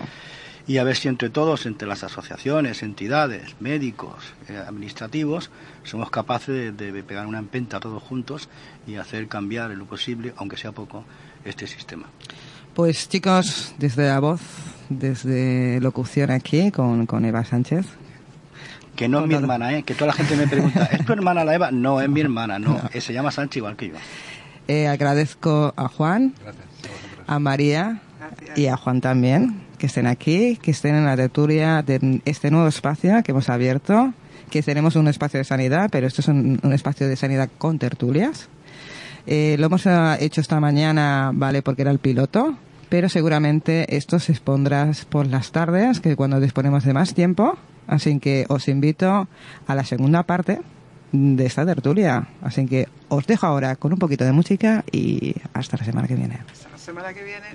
Y 0.67 0.79
a 0.79 0.85
ver 0.85 0.95
si 0.97 1.09
entre 1.09 1.29
todos, 1.29 1.67
entre 1.67 1.89
las 1.89 2.05
asociaciones, 2.05 2.85
entidades, 2.85 3.57
médicos, 3.59 4.33
eh, 4.49 4.57
administrativos, 4.57 5.51
somos 5.83 6.09
capaces 6.11 6.77
de, 6.77 6.93
de 6.93 7.03
pegar 7.03 7.27
una 7.27 7.39
empenta 7.41 7.81
todos 7.81 8.01
juntos 8.03 8.49
y 8.87 8.95
hacer 8.95 9.27
cambiar 9.27 9.73
en 9.73 9.81
lo 9.81 9.87
posible, 9.87 10.33
aunque 10.37 10.57
sea 10.57 10.71
poco, 10.71 11.05
este 11.45 11.67
sistema. 11.67 12.07
Pues 12.75 13.09
chicos, 13.09 13.75
desde 13.79 14.07
la 14.09 14.21
voz, 14.21 14.41
desde 14.89 15.81
locución 15.81 16.31
aquí 16.31 16.71
con, 16.71 17.07
con 17.07 17.25
Eva 17.25 17.45
Sánchez. 17.45 17.87
Que 18.97 19.09
no 19.09 19.21
es 19.21 19.27
mi 19.27 19.35
hermana, 19.35 19.75
¿eh? 19.77 19.83
Que 19.83 19.95
toda 19.95 20.09
la 20.09 20.13
gente 20.13 20.37
me 20.37 20.47
pregunta, 20.47 20.85
¿es 20.93 21.05
tu 21.05 21.13
hermana 21.13 21.45
la 21.45 21.55
Eva? 21.55 21.71
No, 21.71 22.01
es 22.01 22.09
mi 22.09 22.21
hermana, 22.21 22.59
no. 22.59 22.81
Eh, 22.93 23.01
Se 23.01 23.13
llama 23.13 23.31
Sánchez 23.31 23.57
igual 23.59 23.77
que 23.77 23.89
yo. 23.89 23.95
Eh, 24.69 24.87
agradezco 24.89 25.75
a 25.77 25.89
Juan, 25.89 26.35
Gracias 26.43 26.65
a 27.27 27.39
María 27.39 28.01
Gracias. 28.19 28.59
y 28.59 28.67
a 28.67 28.77
Juan 28.77 29.01
también 29.01 29.63
que 29.79 29.87
estén 29.87 30.07
aquí, 30.07 30.59
que 30.63 30.71
estén 30.71 30.95
en 30.95 31.05
la 31.05 31.17
tertulia 31.17 31.83
de 31.83 32.21
este 32.25 32.53
nuevo 32.53 32.69
espacio 32.69 33.21
que 33.25 33.33
hemos 33.33 33.49
abierto, 33.49 34.15
que 34.49 34.63
tenemos 34.63 34.95
un 34.95 35.09
espacio 35.09 35.39
de 35.39 35.45
sanidad, 35.45 35.89
pero 35.91 36.07
esto 36.07 36.21
es 36.21 36.29
un, 36.29 36.61
un 36.63 36.73
espacio 36.73 37.09
de 37.09 37.17
sanidad 37.17 37.51
con 37.59 37.81
tertulias. 37.81 38.49
Eh, 39.27 39.57
lo 39.59 39.67
hemos 39.67 39.85
eh, 39.87 40.17
hecho 40.21 40.41
esta 40.41 40.61
mañana, 40.61 41.33
vale, 41.35 41.63
porque 41.63 41.83
era 41.83 41.91
el 41.91 41.99
piloto, 41.99 42.57
pero 42.89 43.09
seguramente 43.09 43.97
esto 43.97 44.21
se 44.21 44.31
expondrá 44.31 44.89
por 45.09 45.27
las 45.27 45.51
tardes, 45.51 45.99
que 45.99 46.15
cuando 46.15 46.39
disponemos 46.39 46.85
de 46.85 46.93
más 46.93 47.15
tiempo. 47.15 47.59
Así 47.89 48.21
que 48.21 48.47
os 48.49 48.69
invito 48.69 49.27
a 49.67 49.75
la 49.75 49.85
segunda 49.85 50.23
parte 50.23 50.61
de 51.13 51.47
esta 51.47 51.65
tertulia. 51.65 52.29
Así 52.41 52.67
que 52.67 52.89
os 53.09 53.27
dejo 53.27 53.47
ahora 53.47 53.77
con 53.77 53.93
un 53.93 53.99
poquito 53.99 54.25
de 54.25 54.33
música 54.33 54.85
y 54.91 55.35
hasta 55.53 55.77
la 55.77 55.85
semana 55.85 56.09
que 56.09 56.15
viene. 56.15 56.41
Hasta 56.51 56.71
la 56.71 56.79
semana 56.79 57.15
que 57.15 57.23
viene. 57.23 57.47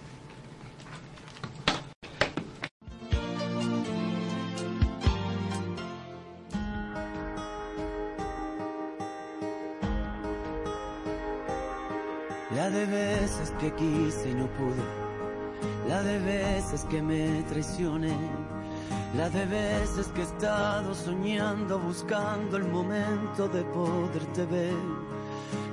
La 12.56 12.70
de 12.70 12.86
veces 12.86 13.54
que 13.60 13.72
quise 13.76 14.30
y 14.30 14.34
no 14.34 14.48
pude, 14.48 14.84
la 15.88 16.02
de 16.02 16.18
veces 16.20 16.86
que 16.90 17.02
me 17.02 17.44
traicioné, 17.44 18.16
la 19.16 19.30
de 19.30 19.46
veces 19.46 20.08
que 20.10 20.22
he 20.22 20.24
estado 20.24 20.94
soñando, 20.94 21.80
buscando 21.80 22.58
el 22.58 22.66
momento 22.66 23.48
de 23.48 23.64
poderte 23.64 24.46
ver, 24.46 24.74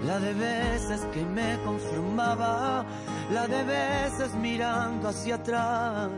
la 0.05 0.19
de 0.19 0.35
veces 0.35 1.01
que 1.13 1.25
me 1.25 1.59
conformaba, 1.65 2.85
la 3.33 3.47
de 3.47 3.65
veces 3.65 4.35
mirando 4.35 5.09
hacia 5.09 5.35
atrás, 5.37 6.11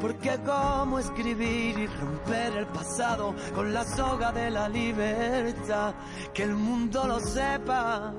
porque 0.00 0.38
cómo 0.44 0.98
escribir 0.98 1.78
y 1.78 1.86
romper 1.86 2.56
el 2.56 2.66
pasado 2.66 3.34
con 3.54 3.72
la 3.72 3.84
soga 3.84 4.32
de 4.32 4.50
la 4.50 4.68
libertad, 4.68 5.94
que 6.32 6.42
el 6.42 6.54
mundo 6.54 7.06
lo 7.06 7.20
sepa, 7.20 8.12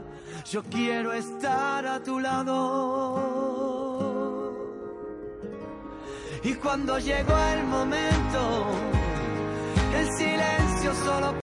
yo 0.50 0.64
quiero 0.64 1.14
estar 1.14 1.86
a 1.86 2.02
tu 2.02 2.20
lado. 2.20 3.75
Y 6.46 6.54
cuando 6.54 7.00
llegó 7.00 7.36
el 7.36 7.64
momento, 7.64 8.68
el 9.98 10.08
silencio 10.16 10.94
solo 11.04 11.34